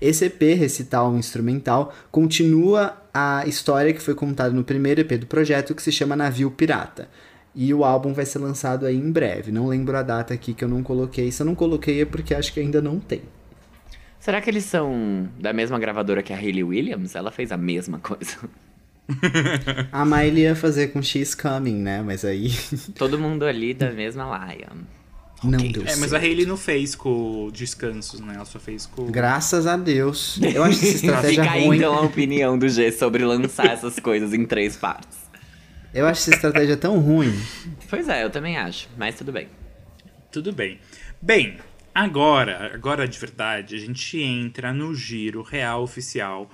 Esse 0.00 0.24
EP, 0.24 0.40
Recital 0.58 1.14
Instrumental, 1.16 1.94
continua 2.10 2.96
a 3.12 3.44
história 3.46 3.92
que 3.92 4.00
foi 4.00 4.14
contada 4.14 4.54
no 4.54 4.64
primeiro 4.64 5.02
EP 5.02 5.12
do 5.18 5.26
projeto, 5.26 5.74
que 5.74 5.82
se 5.82 5.92
chama 5.92 6.16
Navio 6.16 6.50
Pirata. 6.50 7.06
E 7.54 7.74
o 7.74 7.84
álbum 7.84 8.14
vai 8.14 8.24
ser 8.24 8.38
lançado 8.38 8.86
aí 8.86 8.96
em 8.96 9.12
breve. 9.12 9.52
Não 9.52 9.66
lembro 9.66 9.96
a 9.98 10.02
data 10.02 10.32
aqui 10.32 10.54
que 10.54 10.64
eu 10.64 10.68
não 10.68 10.82
coloquei. 10.82 11.30
Se 11.30 11.42
eu 11.42 11.46
não 11.46 11.54
coloquei 11.54 12.00
é 12.00 12.04
porque 12.06 12.34
acho 12.34 12.54
que 12.54 12.60
ainda 12.60 12.80
não 12.80 12.98
tem. 12.98 13.22
Será 14.18 14.40
que 14.40 14.48
eles 14.48 14.64
são 14.64 15.28
da 15.38 15.52
mesma 15.52 15.78
gravadora 15.78 16.22
que 16.22 16.32
a 16.32 16.36
Hayley 16.36 16.62
Williams? 16.62 17.14
Ela 17.14 17.30
fez 17.30 17.50
a 17.50 17.56
mesma 17.56 17.98
coisa. 17.98 18.38
A 19.92 20.04
Miley 20.04 20.42
ia 20.44 20.54
fazer 20.56 20.88
com 20.88 21.02
She's 21.02 21.34
Coming, 21.34 21.76
né? 21.76 22.02
Mas 22.02 22.24
aí 22.24 22.50
Todo 22.96 23.18
mundo 23.18 23.44
ali 23.44 23.74
da 23.74 23.90
mesma 23.90 24.24
laia. 24.26 24.68
não 25.42 25.58
Ok. 25.58 25.72
deu 25.72 25.82
É, 25.82 25.96
mas 25.96 26.10
certo. 26.10 26.14
a 26.16 26.18
Hayley 26.18 26.46
não 26.46 26.56
fez 26.56 26.94
com 26.94 27.48
descansos, 27.52 28.20
né? 28.20 28.34
Ela 28.36 28.44
só 28.44 28.58
fez 28.58 28.86
com. 28.86 29.06
Graças 29.10 29.66
a 29.66 29.76
Deus. 29.76 30.38
Eu 30.42 30.62
acho 30.64 30.78
essa 30.84 30.94
estratégia 30.96 31.42
Fica 31.44 31.54
aí 31.54 31.66
ruim. 31.66 31.76
então 31.78 31.94
a 31.94 32.00
opinião 32.02 32.58
do 32.58 32.68
G 32.68 32.90
sobre 32.92 33.24
lançar 33.24 33.66
essas 33.66 33.98
coisas 33.98 34.32
em 34.34 34.44
três 34.44 34.76
partes. 34.76 35.18
Eu 35.92 36.06
acho 36.06 36.20
essa 36.20 36.34
estratégia 36.34 36.76
tão 36.76 36.98
ruim. 37.00 37.34
Pois 37.88 38.08
é, 38.08 38.22
eu 38.24 38.30
também 38.30 38.56
acho, 38.56 38.88
mas 38.96 39.16
tudo 39.16 39.32
bem. 39.32 39.48
Tudo 40.30 40.52
bem. 40.52 40.78
Bem, 41.20 41.56
agora, 41.92 42.70
agora 42.72 43.08
de 43.08 43.18
verdade, 43.18 43.74
a 43.74 43.78
gente 43.78 44.20
entra 44.22 44.72
no 44.72 44.94
giro 44.94 45.42
real 45.42 45.82
oficial 45.82 46.48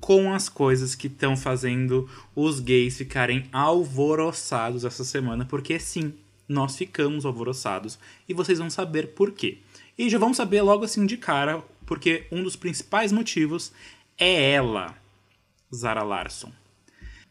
com 0.00 0.32
as 0.32 0.48
coisas 0.48 0.94
que 0.94 1.06
estão 1.06 1.36
fazendo 1.36 2.08
os 2.34 2.60
gays 2.60 2.96
ficarem 2.96 3.44
alvoroçados 3.52 4.84
essa 4.84 5.04
semana, 5.04 5.44
porque 5.44 5.78
sim, 5.78 6.14
nós 6.48 6.76
ficamos 6.76 7.26
alvoroçados 7.26 7.98
e 8.28 8.32
vocês 8.32 8.58
vão 8.58 8.70
saber 8.70 9.08
por 9.08 9.32
quê. 9.32 9.58
E 9.98 10.08
já 10.08 10.18
vão 10.18 10.32
saber 10.32 10.62
logo 10.62 10.84
assim 10.84 11.04
de 11.04 11.16
cara, 11.16 11.62
porque 11.84 12.26
um 12.30 12.42
dos 12.42 12.56
principais 12.56 13.12
motivos 13.12 13.72
é 14.16 14.52
ela, 14.52 14.94
Zara 15.74 16.02
Larson. 16.02 16.52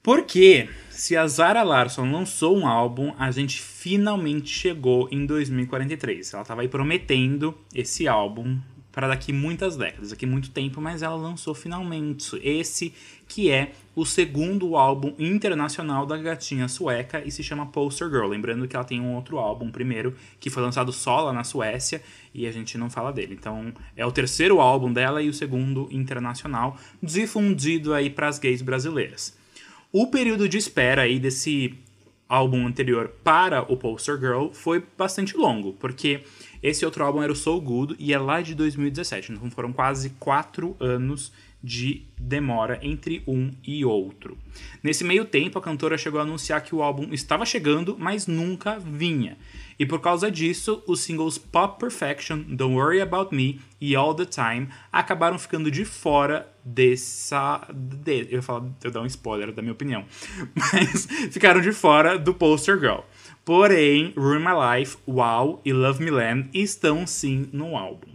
Porque 0.04 0.70
se 0.90 1.18
a 1.18 1.28
Zara 1.28 1.64
Larson 1.64 2.10
lançou 2.10 2.58
um 2.58 2.66
álbum, 2.66 3.14
a 3.20 3.30
gente 3.30 3.62
finalmente 3.62 4.50
chegou 4.50 5.10
em 5.12 5.26
2043. 5.26 6.34
Ela 6.34 6.44
estava 6.44 6.62
aí 6.62 6.70
prometendo 6.70 7.58
esse 7.74 8.08
álbum 8.08 8.58
para 8.98 9.10
daqui 9.10 9.32
muitas 9.32 9.78
décadas, 9.78 10.10
daqui 10.10 10.26
muito 10.26 10.50
tempo, 10.50 10.82
mas 10.82 11.04
ela 11.04 11.14
lançou 11.14 11.54
finalmente 11.54 12.36
esse 12.42 12.92
que 13.28 13.52
é 13.52 13.74
o 13.96 14.04
segundo 14.04 14.76
álbum 14.76 15.14
internacional 15.20 16.04
da 16.04 16.18
gatinha 16.18 16.68
sueca 16.68 17.22
e 17.24 17.30
se 17.30 17.44
chama 17.44 17.68
Poster 17.68 18.10
Girl. 18.10 18.26
Lembrando 18.26 18.68
que 18.68 18.76
ela 18.76 18.84
tem 18.84 19.00
um 19.00 19.14
outro 19.14 19.38
álbum 19.38 19.70
primeiro 19.70 20.16
que 20.40 20.50
foi 20.50 20.64
lançado 20.64 20.92
só 20.92 21.22
lá 21.22 21.32
na 21.32 21.44
Suécia 21.44 22.02
e 22.34 22.48
a 22.48 22.52
gente 22.52 22.76
não 22.76 22.90
fala 22.90 23.14
dele. 23.14 23.38
Então 23.40 23.72
é 23.96 24.04
o 24.04 24.12
terceiro 24.12 24.60
álbum 24.60 24.92
dela 24.92 25.22
e 25.22 25.30
o 25.30 25.34
segundo 25.34 25.88
internacional 25.92 26.76
difundido 27.00 27.94
aí 27.94 28.10
para 28.10 28.28
as 28.28 28.40
gays 28.40 28.64
brasileiras. 28.64 29.38
O 29.92 30.08
período 30.08 30.50
de 30.50 30.58
espera 30.58 31.04
aí 31.04 31.20
desse 31.20 31.78
álbum 32.28 32.66
anterior 32.66 33.10
para 33.24 33.62
o 33.72 33.78
Poster 33.78 34.18
Girl 34.18 34.50
foi 34.52 34.84
bastante 34.98 35.38
longo, 35.38 35.74
porque 35.74 36.24
esse 36.62 36.86
outro 36.86 37.04
álbum 37.04 37.22
era 37.22 37.32
o 37.32 37.36
So 37.36 37.60
Good 37.60 37.96
e 38.00 38.14
é 38.14 38.20
lá 38.20 38.42
de 38.42 38.56
2017, 38.56 39.34
então 39.34 39.50
foram 39.52 39.72
quase 39.72 40.12
quatro 40.12 40.76
anos 40.80 41.32
de 41.64 42.04
demora 42.18 42.80
entre 42.82 43.24
um 43.28 43.52
e 43.66 43.84
outro. 43.84 44.38
Nesse 44.82 45.04
meio 45.04 45.26
tempo, 45.26 45.58
a 45.58 45.62
cantora 45.62 45.98
chegou 45.98 46.20
a 46.20 46.24
anunciar 46.24 46.62
que 46.62 46.74
o 46.74 46.82
álbum 46.82 47.10
estava 47.12 47.46
chegando, 47.46 47.98
mas 48.00 48.28
nunca 48.28 48.80
vinha. 48.80 49.38
E 49.80 49.86
por 49.86 50.00
causa 50.00 50.32
disso, 50.32 50.84
os 50.88 51.02
singles 51.02 51.38
Pop 51.38 51.80
Perfection, 51.80 52.42
Don't 52.48 52.76
Worry 52.76 53.02
About 53.02 53.36
Me 53.36 53.60
e 53.80 53.96
All 53.96 54.14
the 54.16 54.26
Time 54.26 54.70
acabaram 54.92 55.38
ficando 55.38 55.70
de 55.70 55.86
fora 55.86 56.52
dessa. 56.64 57.68
De, 57.72 58.28
eu 58.32 58.42
falar, 58.42 58.66
eu 58.84 58.90
dar 58.90 59.02
um 59.02 59.06
spoiler 59.06 59.52
da 59.52 59.62
minha 59.62 59.74
opinião. 59.74 60.06
Mas 60.56 61.06
ficaram 61.32 61.62
de 61.62 61.72
fora 61.72 62.18
do 62.18 62.34
Poster 62.34 62.80
Girl. 62.80 63.02
Porém, 63.48 64.14
Ruin 64.18 64.40
My 64.40 64.52
Life, 64.78 64.98
Wow 65.08 65.62
e 65.64 65.72
Love 65.72 66.04
Me 66.04 66.12
Land 66.12 66.50
estão 66.54 67.08
sim 67.08 67.48
no 67.54 67.78
álbum. 67.78 68.12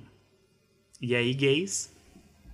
E 1.00 1.16
aí, 1.16 1.32
gays? 1.32 1.90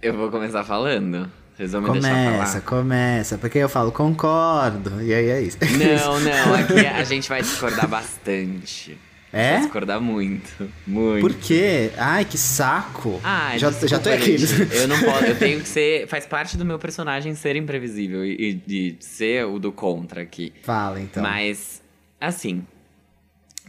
Eu 0.01 0.17
vou 0.17 0.31
começar 0.31 0.63
falando. 0.63 1.29
Vocês 1.57 1.73
vão 1.73 1.83
me 1.83 1.91
deixar 1.91 2.09
Começa, 2.11 2.61
falar. 2.61 2.61
começa. 2.61 3.37
Porque 3.37 3.59
eu 3.59 3.69
falo, 3.69 3.91
concordo. 3.91 5.03
E 5.03 5.13
aí 5.13 5.29
é 5.29 5.43
isso. 5.43 5.59
Não, 5.61 6.21
não, 6.23 6.55
aqui 6.55 6.87
a 6.87 7.03
gente 7.03 7.29
vai 7.29 7.43
discordar 7.43 7.89
bastante. 7.89 8.97
É? 9.33 9.55
Vai 9.55 9.61
discordar 9.63 10.01
muito. 10.01 10.71
Muito. 10.87 11.21
Por 11.21 11.35
quê? 11.35 11.91
Ai, 11.99 12.25
que 12.25 12.39
saco. 12.39 13.21
Ah, 13.25 13.59
já, 13.59 13.71
desculpa, 13.71 13.89
já 13.89 13.99
tô 13.99 14.09
aqui. 14.09 14.37
Eu 14.73 14.87
não 14.87 15.01
posso, 15.01 15.25
eu 15.25 15.37
tenho 15.37 15.61
que 15.61 15.69
ser. 15.69 16.07
Faz 16.07 16.27
parte 16.27 16.57
do 16.57 16.65
meu 16.65 16.79
personagem 16.79 17.35
ser 17.35 17.57
imprevisível 17.57 18.25
e, 18.25 18.51
e 18.51 18.55
de 18.55 18.97
ser 19.01 19.47
o 19.47 19.59
do 19.59 19.73
contra 19.73 20.23
aqui. 20.23 20.53
Fala, 20.63 21.01
então. 21.01 21.25
Mas, 21.25 21.78
assim, 22.21 22.67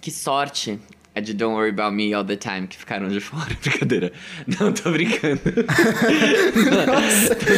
que 0.02 0.12
sorte 0.12 0.80
a 1.16 1.20
de 1.20 1.34
Don't 1.34 1.56
Worry 1.56 1.72
About 1.72 1.96
Me 1.96 2.14
All 2.14 2.24
the 2.24 2.36
Time 2.36 2.68
que 2.68 2.78
ficaram 2.78 3.08
de 3.08 3.20
fora. 3.22 3.56
Brincadeira. 3.62 4.12
Não, 4.60 4.72
tô 4.72 4.92
brincando. 4.92 5.42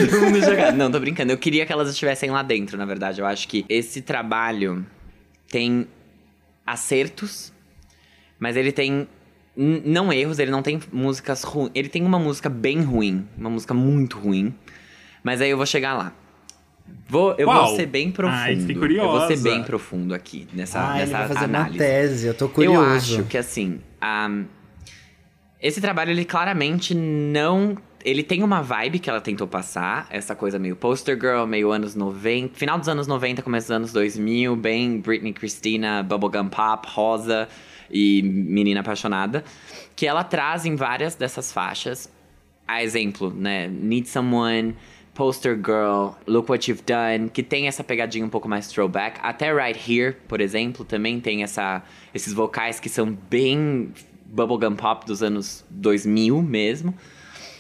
Todo 0.09 0.21
mundo 0.21 0.41
jogado. 0.41 0.75
Não, 0.75 0.91
tô 0.91 0.99
brincando. 0.99 1.31
Eu 1.31 1.37
queria 1.37 1.65
que 1.65 1.71
elas 1.71 1.89
estivessem 1.89 2.29
lá 2.31 2.43
dentro, 2.43 2.77
na 2.77 2.85
verdade. 2.85 3.19
Eu 3.21 3.25
acho 3.25 3.47
que 3.47 3.65
esse 3.69 4.01
trabalho 4.01 4.85
tem 5.49 5.87
acertos, 6.65 7.53
mas 8.39 8.55
ele 8.55 8.71
tem. 8.71 9.07
Não 9.55 10.13
erros, 10.13 10.39
ele 10.39 10.49
não 10.49 10.63
tem 10.63 10.79
músicas 10.91 11.43
ruins. 11.43 11.71
Ele 11.75 11.89
tem 11.89 12.03
uma 12.03 12.17
música 12.17 12.49
bem 12.49 12.81
ruim, 12.81 13.27
uma 13.37 13.49
música 13.49 13.73
muito 13.73 14.17
ruim. 14.17 14.55
Mas 15.21 15.41
aí 15.41 15.49
eu 15.49 15.57
vou 15.57 15.65
chegar 15.65 15.93
lá. 15.93 16.13
Vou, 17.07 17.35
eu 17.37 17.45
Qual? 17.47 17.67
vou 17.67 17.75
ser 17.75 17.85
bem 17.85 18.11
profundo. 18.11 18.37
Ai, 18.39 18.55
fiquei 18.55 18.75
eu 18.75 18.79
vou 18.79 19.19
ser 19.21 19.37
curiosa. 19.37 19.43
bem 19.43 19.63
profundo 19.63 20.13
aqui 20.13 20.47
nessa, 20.53 20.79
ele 20.91 20.99
nessa 20.99 21.17
vai 21.17 21.27
fazer 21.27 21.45
análise. 21.45 21.77
uma 21.77 21.85
tese, 21.85 22.27
eu 22.27 22.33
tô 22.33 22.45
Eu 22.45 22.49
curioso. 22.49 22.85
acho 22.95 23.23
que 23.23 23.37
assim, 23.37 23.79
um, 24.03 24.45
esse 25.61 25.79
trabalho 25.81 26.11
ele 26.11 26.25
claramente 26.25 26.95
não, 26.95 27.77
ele 28.03 28.23
tem 28.23 28.41
uma 28.43 28.61
vibe 28.61 28.99
que 28.99 29.09
ela 29.09 29.21
tentou 29.21 29.47
passar, 29.47 30.07
essa 30.09 30.33
coisa 30.35 30.57
meio 30.57 30.75
poster 30.75 31.19
girl, 31.19 31.45
meio 31.45 31.71
anos 31.71 31.93
90, 31.95 32.55
final 32.57 32.79
dos 32.79 32.87
anos 32.89 33.05
90, 33.07 33.41
começo 33.41 33.67
dos 33.67 33.75
anos 33.75 33.93
2000, 33.93 34.55
bem 34.55 34.99
Britney 34.99 35.33
Christina, 35.33 36.01
bubblegum 36.01 36.47
pop, 36.49 36.87
rosa 36.89 37.47
e 37.91 38.21
menina 38.23 38.79
apaixonada, 38.79 39.43
que 39.95 40.07
ela 40.07 40.23
traz 40.23 40.65
em 40.65 40.75
várias 40.75 41.13
dessas 41.15 41.51
faixas. 41.51 42.09
A 42.67 42.81
exemplo, 42.81 43.29
né, 43.29 43.67
Need 43.67 44.07
Someone, 44.07 44.75
Poster 45.13 45.55
Girl, 45.55 46.11
Look 46.25 46.49
What 46.49 46.69
You've 46.69 46.83
Done, 46.83 47.29
que 47.29 47.43
tem 47.43 47.67
essa 47.67 47.83
pegadinha 47.83 48.25
um 48.25 48.29
pouco 48.29 48.47
mais 48.47 48.67
throwback. 48.67 49.19
Até 49.21 49.53
Right 49.53 49.79
Here, 49.79 50.15
por 50.27 50.39
exemplo, 50.39 50.85
também 50.85 51.19
tem 51.19 51.43
essa, 51.43 51.83
esses 52.13 52.33
vocais 52.33 52.79
que 52.79 52.89
são 52.89 53.17
bem 53.29 53.93
bubblegum 54.25 54.75
pop 54.75 55.05
dos 55.05 55.21
anos 55.21 55.65
2000 55.69 56.41
mesmo. 56.41 56.95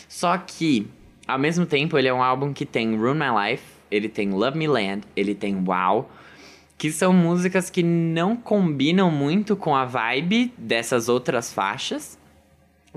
Só 0.07 0.37
que, 0.37 0.87
ao 1.27 1.37
mesmo 1.37 1.65
tempo, 1.65 1.97
ele 1.97 2.07
é 2.07 2.13
um 2.13 2.23
álbum 2.23 2.53
que 2.53 2.65
tem 2.65 2.95
Ruin 2.95 3.15
My 3.15 3.49
Life, 3.49 3.63
ele 3.89 4.07
tem 4.07 4.29
Love 4.29 4.57
Me 4.57 4.67
Land, 4.67 5.01
ele 5.15 5.35
tem 5.35 5.55
Wow, 5.55 6.09
que 6.77 6.91
são 6.91 7.13
músicas 7.13 7.69
que 7.69 7.83
não 7.83 8.35
combinam 8.35 9.11
muito 9.11 9.55
com 9.55 9.75
a 9.75 9.85
vibe 9.85 10.53
dessas 10.57 11.09
outras 11.09 11.53
faixas. 11.53 12.17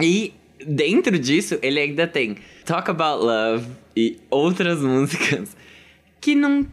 E 0.01 0.33
dentro 0.67 1.19
disso, 1.19 1.59
ele 1.63 1.81
ainda 1.81 2.07
tem 2.07 2.37
Talk 2.65 2.91
About 2.91 3.25
Love 3.25 3.67
e 3.97 4.19
outras 4.31 4.81
músicas 4.83 5.57
que 6.21 6.35
não. 6.35 6.67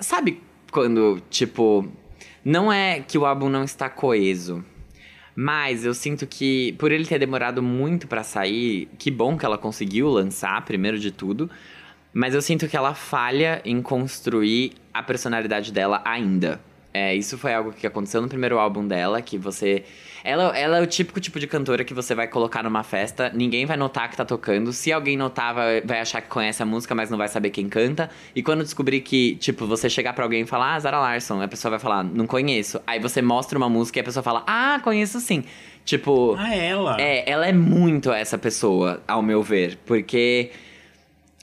Sabe 0.00 0.40
quando, 0.70 1.22
tipo. 1.30 1.88
Não 2.44 2.72
é 2.72 3.00
que 3.00 3.16
o 3.16 3.24
álbum 3.24 3.48
não 3.48 3.62
está 3.62 3.88
coeso. 3.88 4.64
Mas 5.34 5.84
eu 5.84 5.94
sinto 5.94 6.26
que, 6.26 6.72
por 6.72 6.92
ele 6.92 7.06
ter 7.06 7.18
demorado 7.18 7.62
muito 7.62 8.06
pra 8.06 8.22
sair, 8.22 8.88
que 8.98 9.10
bom 9.10 9.38
que 9.38 9.46
ela 9.46 9.56
conseguiu 9.56 10.08
lançar, 10.08 10.62
primeiro 10.64 10.98
de 10.98 11.10
tudo. 11.10 11.48
Mas 12.12 12.34
eu 12.34 12.42
sinto 12.42 12.68
que 12.68 12.76
ela 12.76 12.94
falha 12.94 13.62
em 13.64 13.80
construir 13.80 14.72
a 14.92 15.02
personalidade 15.02 15.72
dela 15.72 16.02
ainda. 16.04 16.60
É, 16.94 17.14
isso 17.14 17.38
foi 17.38 17.54
algo 17.54 17.72
que 17.72 17.86
aconteceu 17.86 18.20
no 18.20 18.28
primeiro 18.28 18.58
álbum 18.58 18.86
dela, 18.86 19.22
que 19.22 19.38
você. 19.38 19.84
Ela, 20.24 20.56
ela 20.56 20.78
é 20.78 20.82
o 20.82 20.86
típico 20.86 21.18
tipo 21.20 21.40
de 21.40 21.46
cantora 21.46 21.82
que 21.82 21.92
você 21.92 22.14
vai 22.14 22.28
colocar 22.28 22.62
numa 22.62 22.84
festa, 22.84 23.30
ninguém 23.34 23.66
vai 23.66 23.76
notar 23.76 24.08
que 24.08 24.16
tá 24.16 24.24
tocando. 24.24 24.72
Se 24.72 24.92
alguém 24.92 25.16
notar, 25.16 25.54
vai, 25.54 25.80
vai 25.80 26.00
achar 26.00 26.20
que 26.20 26.28
conhece 26.28 26.62
a 26.62 26.66
música, 26.66 26.94
mas 26.94 27.10
não 27.10 27.18
vai 27.18 27.28
saber 27.28 27.50
quem 27.50 27.68
canta. 27.68 28.08
E 28.36 28.42
quando 28.42 28.62
descobrir 28.62 29.00
que, 29.00 29.34
tipo, 29.36 29.66
você 29.66 29.88
chegar 29.90 30.12
pra 30.12 30.24
alguém 30.24 30.42
e 30.42 30.46
falar, 30.46 30.74
ah, 30.74 30.80
Zara 30.80 31.00
Larson, 31.00 31.42
a 31.42 31.48
pessoa 31.48 31.70
vai 31.70 31.80
falar, 31.80 32.04
não 32.04 32.26
conheço. 32.26 32.80
Aí 32.86 33.00
você 33.00 33.20
mostra 33.20 33.58
uma 33.58 33.68
música 33.68 33.98
e 33.98 34.02
a 34.02 34.04
pessoa 34.04 34.22
fala, 34.22 34.44
ah, 34.46 34.78
conheço 34.84 35.18
sim. 35.18 35.42
Tipo. 35.84 36.36
Ah, 36.38 36.54
ela. 36.54 37.00
É, 37.00 37.28
ela 37.28 37.46
é 37.46 37.52
muito 37.52 38.12
essa 38.12 38.38
pessoa, 38.38 39.02
ao 39.08 39.22
meu 39.22 39.42
ver, 39.42 39.78
porque 39.84 40.50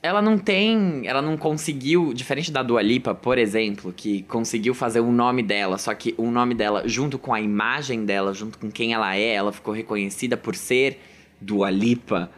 ela 0.01 0.21
não 0.21 0.37
tem, 0.37 1.05
ela 1.05 1.21
não 1.21 1.35
conseguiu, 1.35 2.13
diferente 2.13 2.51
da 2.51 2.63
Dua 2.63 2.81
Lipa, 2.81 3.13
por 3.13 3.37
exemplo, 3.37 3.91
que 3.91 4.23
conseguiu 4.23 4.73
fazer 4.73 5.01
o 5.01 5.11
nome 5.11 5.43
dela, 5.43 5.77
só 5.77 5.93
que 5.93 6.15
o 6.17 6.31
nome 6.31 6.55
dela 6.55 6.83
junto 6.87 7.19
com 7.19 7.33
a 7.33 7.41
imagem 7.41 8.05
dela, 8.05 8.33
junto 8.33 8.57
com 8.57 8.71
quem 8.71 8.93
ela 8.93 9.15
é, 9.15 9.33
ela 9.33 9.51
ficou 9.51 9.73
reconhecida 9.73 10.37
por 10.37 10.55
ser 10.55 10.99
Dua 11.41 11.69
Lipa. 11.69 12.31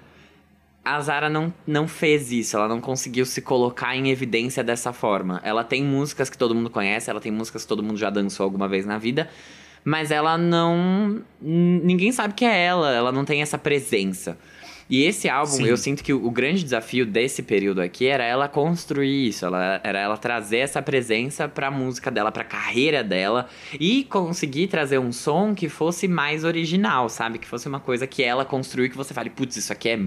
A 0.83 0.99
Zara 1.01 1.29
não, 1.29 1.53
não 1.67 1.87
fez 1.87 2.31
isso, 2.31 2.57
ela 2.57 2.67
não 2.67 2.81
conseguiu 2.81 3.27
se 3.27 3.43
colocar 3.43 3.95
em 3.95 4.09
evidência 4.09 4.63
dessa 4.63 4.91
forma. 4.91 5.39
Ela 5.43 5.63
tem 5.63 5.83
músicas 5.83 6.31
que 6.31 6.37
todo 6.37 6.55
mundo 6.55 6.71
conhece, 6.71 7.11
ela 7.11 7.21
tem 7.21 7.31
músicas 7.31 7.61
que 7.61 7.67
todo 7.67 7.83
mundo 7.83 7.97
já 7.97 8.09
dançou 8.09 8.43
alguma 8.43 8.67
vez 8.67 8.87
na 8.87 8.97
vida, 8.97 9.29
mas 9.85 10.09
ela 10.09 10.35
não. 10.35 11.21
Ninguém 11.39 12.11
sabe 12.11 12.33
que 12.33 12.43
é 12.43 12.65
ela, 12.65 12.91
ela 12.91 13.11
não 13.11 13.23
tem 13.23 13.43
essa 13.43 13.59
presença. 13.59 14.35
E 14.91 15.05
esse 15.05 15.29
álbum, 15.29 15.53
Sim. 15.53 15.67
eu 15.67 15.77
sinto 15.77 16.03
que 16.03 16.11
o, 16.11 16.25
o 16.25 16.29
grande 16.29 16.65
desafio 16.65 17.05
desse 17.05 17.41
período 17.41 17.79
aqui 17.79 18.07
era 18.07 18.25
ela 18.25 18.49
construir 18.49 19.29
isso, 19.29 19.45
ela, 19.45 19.79
era 19.85 19.97
ela 19.97 20.17
trazer 20.17 20.57
essa 20.57 20.81
presença 20.81 21.47
pra 21.47 21.71
música 21.71 22.11
dela, 22.11 22.29
pra 22.29 22.43
carreira 22.43 23.01
dela 23.01 23.47
e 23.79 24.03
conseguir 24.03 24.67
trazer 24.67 24.99
um 24.99 25.13
som 25.13 25.55
que 25.55 25.69
fosse 25.69 26.09
mais 26.09 26.43
original, 26.43 27.07
sabe? 27.07 27.39
Que 27.39 27.47
fosse 27.47 27.69
uma 27.69 27.79
coisa 27.79 28.05
que 28.05 28.21
ela 28.21 28.43
construiu 28.43 28.89
que 28.89 28.97
você 28.97 29.13
fale, 29.13 29.29
putz, 29.29 29.55
isso 29.55 29.71
aqui 29.71 29.87
é 29.87 29.99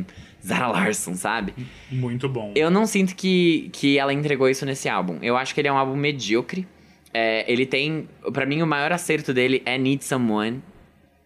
Zara 0.47 0.67
Larson, 0.69 1.15
sabe? 1.15 1.55
Muito 1.91 2.29
bom. 2.29 2.53
Eu 2.55 2.71
não 2.71 2.85
sinto 2.85 3.17
que, 3.17 3.71
que 3.73 3.99
ela 3.99 4.13
entregou 4.13 4.51
isso 4.51 4.67
nesse 4.67 4.87
álbum. 4.87 5.17
Eu 5.23 5.35
acho 5.39 5.55
que 5.55 5.63
ele 5.63 5.69
é 5.69 5.73
um 5.73 5.79
álbum 5.79 5.97
medíocre. 5.97 6.69
É, 7.15 7.51
ele 7.51 7.65
tem. 7.65 8.07
Pra 8.35 8.45
mim, 8.45 8.61
o 8.61 8.67
maior 8.67 8.93
acerto 8.93 9.33
dele 9.33 9.63
é 9.65 9.79
Need 9.79 10.05
Someone. 10.05 10.61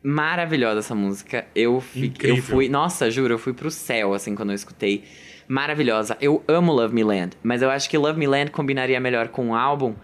Maravilhosa 0.02 0.78
essa 0.80 0.94
música. 0.94 1.46
Eu, 1.54 1.80
fi- 1.80 2.06
Incrível. 2.06 2.36
eu 2.36 2.42
fui. 2.42 2.68
Nossa, 2.68 3.10
juro, 3.10 3.34
eu 3.34 3.38
fui 3.38 3.52
pro 3.52 3.70
céu, 3.70 4.14
assim, 4.14 4.34
quando 4.34 4.50
eu 4.50 4.54
escutei. 4.54 5.04
Maravilhosa. 5.48 6.16
Eu 6.20 6.42
amo 6.46 6.72
Love 6.72 6.94
Me 6.94 7.02
Land. 7.02 7.30
Mas 7.42 7.62
eu 7.62 7.70
acho 7.70 7.88
que 7.90 7.96
Love 7.98 8.18
Me 8.18 8.26
Land 8.26 8.50
combinaria 8.50 9.00
melhor 9.00 9.28
com 9.28 9.46
um 9.48 9.54
álbum 9.54 9.94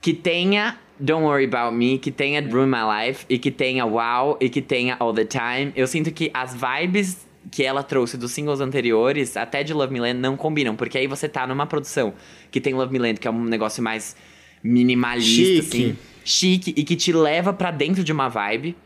que 0.00 0.12
tenha 0.12 0.78
Don't 0.98 1.24
Worry 1.24 1.44
About 1.44 1.76
Me, 1.76 1.98
que 1.98 2.10
tenha 2.10 2.40
Ruin 2.40 2.66
My 2.66 3.06
Life, 3.06 3.24
e 3.28 3.38
que 3.38 3.50
tenha 3.50 3.84
Wow, 3.84 4.38
e 4.40 4.48
que 4.48 4.60
tenha 4.62 4.96
All 4.98 5.12
The 5.12 5.24
Time. 5.24 5.72
Eu 5.76 5.86
sinto 5.86 6.10
que 6.10 6.30
as 6.34 6.54
vibes 6.54 7.26
que 7.50 7.62
ela 7.64 7.82
trouxe 7.82 8.16
dos 8.16 8.32
singles 8.32 8.60
anteriores, 8.60 9.36
até 9.36 9.62
de 9.62 9.72
Love 9.74 9.92
Me 9.92 10.00
Land, 10.00 10.18
não 10.18 10.36
combinam. 10.36 10.74
Porque 10.74 10.96
aí 10.98 11.06
você 11.06 11.28
tá 11.28 11.46
numa 11.46 11.66
produção 11.66 12.14
que 12.50 12.60
tem 12.60 12.72
Love 12.74 12.92
Me 12.92 12.98
Land, 12.98 13.20
que 13.20 13.28
é 13.28 13.30
um 13.30 13.44
negócio 13.44 13.82
mais 13.82 14.16
minimalista, 14.62 15.62
Chique. 15.62 15.84
assim. 15.84 15.98
Chique, 16.24 16.74
e 16.76 16.84
que 16.84 16.96
te 16.96 17.12
leva 17.12 17.52
pra 17.52 17.70
dentro 17.70 18.02
de 18.02 18.12
uma 18.12 18.28
vibe. 18.28 18.76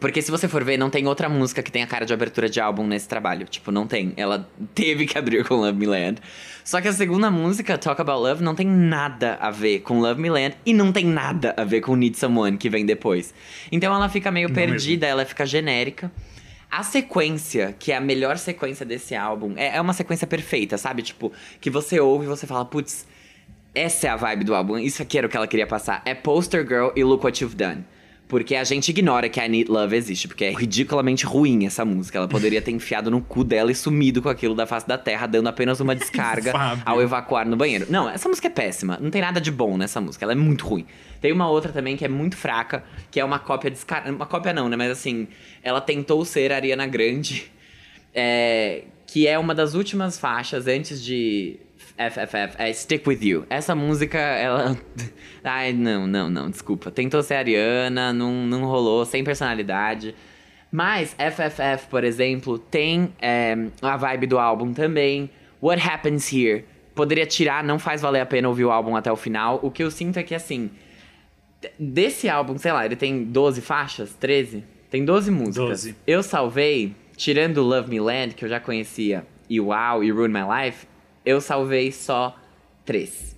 Porque 0.00 0.22
se 0.22 0.30
você 0.30 0.46
for 0.46 0.62
ver, 0.62 0.76
não 0.76 0.90
tem 0.90 1.06
outra 1.06 1.28
música 1.28 1.62
que 1.62 1.72
tenha 1.72 1.86
cara 1.86 2.06
de 2.06 2.12
abertura 2.12 2.48
de 2.48 2.60
álbum 2.60 2.86
nesse 2.86 3.08
trabalho. 3.08 3.46
Tipo, 3.46 3.70
não 3.70 3.86
tem. 3.86 4.12
Ela 4.16 4.48
teve 4.74 5.06
que 5.06 5.18
abrir 5.18 5.44
com 5.44 5.56
Love 5.56 5.78
Me 5.78 5.86
Land. 5.86 6.20
Só 6.64 6.80
que 6.80 6.88
a 6.88 6.92
segunda 6.92 7.30
música, 7.30 7.78
Talk 7.78 8.00
About 8.00 8.20
Love, 8.20 8.42
não 8.42 8.54
tem 8.54 8.66
nada 8.66 9.38
a 9.40 9.50
ver 9.50 9.80
com 9.80 10.00
Love 10.00 10.20
Me 10.20 10.30
Land 10.30 10.56
e 10.66 10.72
não 10.72 10.92
tem 10.92 11.04
nada 11.04 11.54
a 11.56 11.64
ver 11.64 11.80
com 11.80 11.96
Need 11.96 12.18
Someone, 12.18 12.56
que 12.56 12.68
vem 12.68 12.84
depois. 12.84 13.32
Então 13.72 13.94
ela 13.94 14.08
fica 14.08 14.30
meio 14.30 14.48
Não 14.48 14.54
perdida, 14.54 15.06
ela 15.06 15.24
fica 15.24 15.46
genérica. 15.46 16.12
A 16.70 16.82
sequência, 16.82 17.74
que 17.78 17.90
é 17.90 17.96
a 17.96 18.00
melhor 18.00 18.36
sequência 18.36 18.84
desse 18.84 19.14
álbum, 19.14 19.54
é, 19.56 19.76
é 19.76 19.80
uma 19.80 19.94
sequência 19.94 20.26
perfeita, 20.26 20.76
sabe? 20.76 21.02
Tipo, 21.02 21.32
que 21.58 21.70
você 21.70 21.98
ouve 21.98 22.26
e 22.26 22.28
você 22.28 22.46
fala, 22.46 22.66
putz, 22.66 23.06
essa 23.74 24.06
é 24.06 24.10
a 24.10 24.16
vibe 24.16 24.44
do 24.44 24.54
álbum, 24.54 24.78
isso 24.78 25.00
aqui 25.00 25.16
era 25.16 25.26
o 25.26 25.30
que 25.30 25.36
ela 25.36 25.46
queria 25.46 25.66
passar. 25.66 26.02
É 26.04 26.14
Poster 26.14 26.66
Girl 26.68 26.88
e 26.94 27.02
Look 27.02 27.24
What 27.24 27.42
You've 27.42 27.56
Done. 27.56 27.84
Porque 28.28 28.54
a 28.54 28.62
gente 28.62 28.90
ignora 28.90 29.26
que 29.30 29.40
a 29.40 29.46
I 29.46 29.48
Need 29.48 29.70
Love 29.70 29.96
existe, 29.96 30.28
porque 30.28 30.44
é 30.44 30.50
ridiculamente 30.50 31.24
ruim 31.24 31.64
essa 31.64 31.82
música. 31.82 32.18
Ela 32.18 32.28
poderia 32.28 32.60
ter 32.60 32.70
enfiado 32.70 33.10
no 33.10 33.22
cu 33.22 33.42
dela 33.42 33.72
e 33.72 33.74
sumido 33.74 34.20
com 34.20 34.28
aquilo 34.28 34.54
da 34.54 34.66
face 34.66 34.86
da 34.86 34.98
terra, 34.98 35.26
dando 35.26 35.48
apenas 35.48 35.80
uma 35.80 35.94
descarga 35.94 36.52
ao 36.84 37.00
evacuar 37.00 37.46
no 37.46 37.56
banheiro. 37.56 37.86
Não, 37.88 38.08
essa 38.08 38.28
música 38.28 38.48
é 38.48 38.50
péssima. 38.50 38.98
Não 39.00 39.10
tem 39.10 39.22
nada 39.22 39.40
de 39.40 39.50
bom 39.50 39.78
nessa 39.78 39.98
música. 39.98 40.26
Ela 40.26 40.32
é 40.32 40.36
muito 40.36 40.66
ruim. 40.66 40.84
Tem 41.22 41.32
uma 41.32 41.48
outra 41.48 41.72
também 41.72 41.96
que 41.96 42.04
é 42.04 42.08
muito 42.08 42.36
fraca, 42.36 42.84
que 43.10 43.18
é 43.18 43.24
uma 43.24 43.38
cópia 43.38 43.70
descarada. 43.70 44.12
Uma 44.12 44.26
cópia 44.26 44.52
não, 44.52 44.68
né? 44.68 44.76
Mas 44.76 44.90
assim, 44.90 45.26
ela 45.62 45.80
tentou 45.80 46.22
ser 46.26 46.52
Ariana 46.52 46.86
Grande. 46.86 47.50
É, 48.14 48.82
que 49.06 49.26
é 49.26 49.38
uma 49.38 49.54
das 49.54 49.72
últimas 49.72 50.18
faixas 50.18 50.66
antes 50.66 51.02
de 51.02 51.58
FFF, 51.98 52.54
é 52.58 52.72
Stick 52.72 53.06
With 53.06 53.18
You. 53.22 53.44
Essa 53.50 53.74
música, 53.74 54.18
ela... 54.18 54.78
Ai, 55.42 55.72
não, 55.72 56.06
não, 56.06 56.30
não, 56.30 56.48
desculpa. 56.48 56.90
Tentou 56.90 57.22
ser 57.22 57.34
Ariana, 57.34 58.12
não, 58.12 58.46
não 58.46 58.64
rolou, 58.64 59.04
sem 59.04 59.24
personalidade. 59.24 60.14
Mas 60.70 61.14
FFF, 61.14 61.88
por 61.90 62.04
exemplo, 62.04 62.58
tem 62.58 63.12
é, 63.20 63.56
a 63.82 63.96
vibe 63.96 64.28
do 64.28 64.38
álbum 64.38 64.72
também. 64.72 65.28
What 65.60 65.82
Happens 65.82 66.32
Here. 66.32 66.64
Poderia 66.94 67.26
tirar, 67.26 67.64
não 67.64 67.78
faz 67.78 68.00
valer 68.00 68.20
a 68.20 68.26
pena 68.26 68.48
ouvir 68.48 68.64
o 68.64 68.70
álbum 68.70 68.94
até 68.94 69.10
o 69.10 69.16
final. 69.16 69.58
O 69.62 69.70
que 69.70 69.82
eu 69.82 69.90
sinto 69.90 70.18
é 70.18 70.22
que, 70.22 70.34
assim... 70.34 70.70
Desse 71.76 72.28
álbum, 72.28 72.56
sei 72.56 72.70
lá, 72.70 72.86
ele 72.86 72.94
tem 72.94 73.24
12 73.24 73.60
faixas? 73.60 74.14
13? 74.14 74.62
Tem 74.88 75.04
12 75.04 75.30
músicas. 75.32 75.82
12. 75.82 75.96
Eu 76.06 76.22
salvei, 76.22 76.94
tirando 77.16 77.62
Love 77.62 77.90
Me 77.90 77.98
Land, 77.98 78.34
que 78.34 78.44
eu 78.44 78.48
já 78.48 78.60
conhecia, 78.60 79.26
e 79.50 79.60
Wow 79.60 80.04
e 80.04 80.10
Ruin 80.12 80.28
My 80.28 80.42
Life, 80.64 80.86
eu 81.28 81.42
salvei 81.42 81.92
só 81.92 82.34
três. 82.86 83.36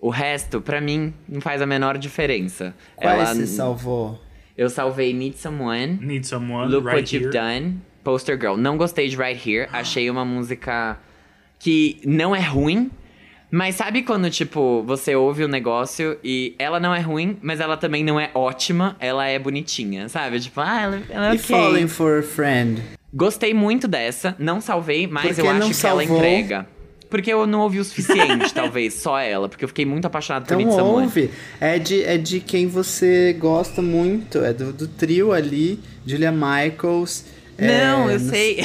O 0.00 0.08
resto, 0.08 0.60
pra 0.60 0.80
mim, 0.80 1.12
não 1.28 1.40
faz 1.40 1.60
a 1.60 1.66
menor 1.66 1.98
diferença. 1.98 2.72
Quais 2.94 3.18
Ela- 3.20 3.34
você 3.34 3.46
salvou? 3.48 4.22
Eu 4.56 4.70
salvei 4.70 5.12
Need 5.12 5.36
Someone, 5.38 5.98
Need 6.00 6.26
Someone, 6.26 6.70
Look 6.70 6.84
Right 6.86 7.00
What 7.00 7.16
You've 7.16 7.36
Here. 7.36 7.60
Done, 7.60 7.78
Poster 8.04 8.38
Girl. 8.40 8.56
Não 8.56 8.76
gostei 8.76 9.08
de 9.08 9.16
Right 9.16 9.50
Here. 9.50 9.68
Achei 9.72 10.08
uma 10.08 10.24
música 10.24 10.96
que 11.58 12.00
não 12.04 12.34
é 12.34 12.40
ruim. 12.40 12.88
Mas 13.50 13.76
sabe 13.76 14.02
quando, 14.02 14.30
tipo, 14.30 14.82
você 14.86 15.16
ouve 15.16 15.42
o 15.42 15.48
negócio 15.48 16.18
e 16.22 16.54
ela 16.58 16.78
não 16.78 16.94
é 16.94 17.00
ruim, 17.00 17.38
mas 17.40 17.60
ela 17.60 17.76
também 17.78 18.04
não 18.04 18.20
é 18.20 18.30
ótima, 18.34 18.94
ela 19.00 19.26
é 19.26 19.38
bonitinha, 19.38 20.06
sabe? 20.08 20.38
Tipo, 20.38 20.60
ah, 20.60 20.82
ela, 20.82 21.02
ela 21.08 21.30
é 21.32 21.34
E. 21.34 21.38
Falling 21.38 21.88
for 21.88 22.18
a 22.18 22.22
Friend? 22.22 22.82
Gostei 23.12 23.54
muito 23.54 23.88
dessa, 23.88 24.36
não 24.38 24.60
salvei, 24.60 25.06
mas 25.06 25.28
Por 25.28 25.34
que 25.34 25.40
eu 25.40 25.50
acho 25.50 25.80
que 25.80 25.86
ela 25.86 26.04
entrega. 26.04 26.68
Porque 27.08 27.32
eu 27.32 27.46
não 27.46 27.60
ouvi 27.60 27.78
o 27.78 27.84
suficiente, 27.84 28.52
talvez, 28.54 28.94
só 28.94 29.18
ela. 29.18 29.48
Porque 29.48 29.64
eu 29.64 29.68
fiquei 29.68 29.86
muito 29.86 30.06
apaixonado 30.06 30.46
por 30.46 30.54
Então 30.54 30.58
Need 30.58 30.74
Someone. 30.74 31.04
ouve. 31.04 31.30
É 31.60 31.78
de, 31.78 32.02
é 32.02 32.18
de 32.18 32.40
quem 32.40 32.66
você 32.66 33.34
gosta 33.38 33.80
muito. 33.80 34.38
É 34.38 34.52
do, 34.52 34.72
do 34.72 34.86
trio 34.86 35.32
ali, 35.32 35.80
Julia 36.06 36.30
Michaels. 36.32 37.24
Não, 37.58 38.08
é, 38.08 38.14
eu 38.14 38.20
no- 38.20 38.30
sei. 38.30 38.60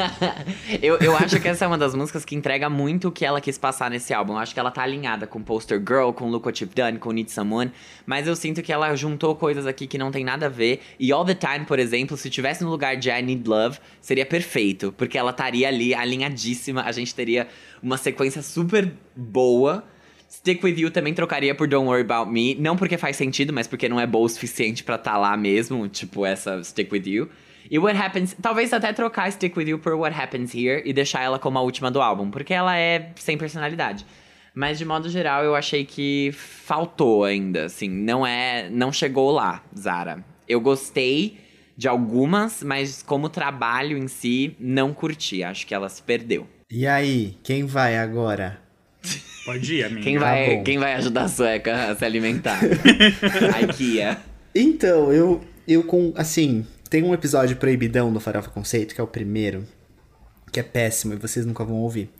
eu, 0.80 0.96
eu 0.98 1.16
acho 1.16 1.38
que 1.40 1.46
essa 1.48 1.64
é 1.64 1.68
uma 1.68 1.76
das 1.76 1.94
músicas 1.94 2.24
que 2.24 2.34
entrega 2.34 2.70
muito 2.70 3.08
o 3.08 3.12
que 3.12 3.24
ela 3.24 3.40
quis 3.40 3.58
passar 3.58 3.90
nesse 3.90 4.14
álbum. 4.14 4.32
Eu 4.32 4.38
acho 4.38 4.54
que 4.54 4.60
ela 4.60 4.70
tá 4.70 4.82
alinhada 4.82 5.26
com 5.26 5.42
Poster 5.42 5.78
Girl, 5.78 6.10
com 6.12 6.28
Look 6.30 6.46
What 6.46 6.62
You've 6.64 6.74
Done, 6.74 6.98
com 6.98 7.12
Need 7.12 7.30
Someone. 7.30 7.70
Mas 8.06 8.26
eu 8.26 8.34
sinto 8.34 8.62
que 8.62 8.72
ela 8.72 8.94
juntou 8.96 9.34
coisas 9.36 9.66
aqui 9.66 9.86
que 9.86 9.98
não 9.98 10.10
tem 10.10 10.24
nada 10.24 10.46
a 10.46 10.48
ver. 10.48 10.80
E 10.98 11.12
All 11.12 11.24
the 11.24 11.34
Time, 11.34 11.66
por 11.66 11.78
exemplo, 11.78 12.16
se 12.16 12.30
tivesse 12.30 12.64
no 12.64 12.70
lugar 12.70 12.96
de 12.96 13.10
I 13.10 13.20
Need 13.22 13.48
Love, 13.48 13.78
seria 14.00 14.24
perfeito. 14.24 14.94
Porque 14.96 15.18
ela 15.18 15.30
estaria 15.30 15.68
ali 15.68 15.94
alinhadíssima. 15.94 16.82
A 16.82 16.92
gente 16.92 17.14
teria 17.14 17.48
uma 17.82 17.98
sequência 17.98 18.40
super 18.42 18.90
boa. 19.14 19.84
Stick 20.30 20.64
With 20.64 20.78
You 20.78 20.90
também 20.90 21.12
trocaria 21.12 21.54
por 21.54 21.68
Don't 21.68 21.86
Worry 21.86 22.00
About 22.10 22.32
Me. 22.32 22.54
Não 22.54 22.74
porque 22.76 22.96
faz 22.96 23.16
sentido, 23.16 23.52
mas 23.52 23.66
porque 23.66 23.86
não 23.90 24.00
é 24.00 24.06
boa 24.06 24.24
o 24.24 24.28
suficiente 24.30 24.82
pra 24.82 24.96
tá 24.96 25.18
lá 25.18 25.36
mesmo. 25.36 25.86
Tipo, 25.86 26.24
essa 26.24 26.64
Stick 26.64 26.90
With 26.90 27.02
You. 27.06 27.28
E 27.70 27.78
What 27.78 27.98
Happens... 27.98 28.36
Talvez 28.40 28.72
até 28.72 28.92
trocar 28.92 29.30
Stick 29.32 29.56
With 29.56 29.68
You 29.68 29.78
por 29.78 29.94
What 29.94 30.18
Happens 30.18 30.54
Here 30.54 30.82
e 30.84 30.92
deixar 30.92 31.22
ela 31.22 31.38
como 31.38 31.58
a 31.58 31.62
última 31.62 31.90
do 31.90 32.00
álbum. 32.00 32.30
Porque 32.30 32.52
ela 32.52 32.76
é 32.76 33.10
sem 33.16 33.36
personalidade. 33.38 34.04
Mas, 34.54 34.78
de 34.78 34.84
modo 34.84 35.08
geral, 35.08 35.44
eu 35.44 35.54
achei 35.54 35.84
que 35.84 36.30
faltou 36.32 37.24
ainda, 37.24 37.64
assim. 37.66 37.88
Não 37.88 38.26
é... 38.26 38.68
Não 38.70 38.92
chegou 38.92 39.30
lá, 39.30 39.62
Zara. 39.78 40.24
Eu 40.46 40.60
gostei 40.60 41.38
de 41.76 41.88
algumas, 41.88 42.62
mas 42.62 43.02
como 43.02 43.28
trabalho 43.30 43.96
em 43.96 44.06
si, 44.08 44.54
não 44.60 44.92
curti. 44.92 45.42
Acho 45.42 45.66
que 45.66 45.74
ela 45.74 45.88
se 45.88 46.02
perdeu. 46.02 46.46
E 46.70 46.86
aí, 46.86 47.38
quem 47.42 47.64
vai 47.64 47.96
agora? 47.96 48.60
Pode 49.44 49.74
ir, 49.74 49.84
amiga. 49.84 50.02
Quem 50.02 50.18
Tá 50.18 50.24
vai, 50.26 50.56
bom. 50.56 50.62
quem 50.62 50.78
vai 50.78 50.94
ajudar 50.94 51.24
a 51.24 51.28
sueca 51.28 51.90
a 51.90 51.96
se 51.96 52.04
alimentar? 52.04 52.60
a 53.54 53.60
IKEA. 53.62 54.18
Então, 54.54 55.12
eu, 55.12 55.40
eu 55.66 55.82
com. 55.82 56.12
Assim, 56.14 56.64
tem 56.92 57.02
um 57.02 57.14
episódio 57.14 57.56
proibidão 57.56 58.12
do 58.12 58.20
Farofa 58.20 58.50
Conceito, 58.50 58.94
que 58.94 59.00
é 59.00 59.04
o 59.04 59.06
primeiro, 59.06 59.66
que 60.52 60.60
é 60.60 60.62
péssimo 60.62 61.14
e 61.14 61.16
vocês 61.16 61.46
nunca 61.46 61.64
vão 61.64 61.76
ouvir. 61.76 62.10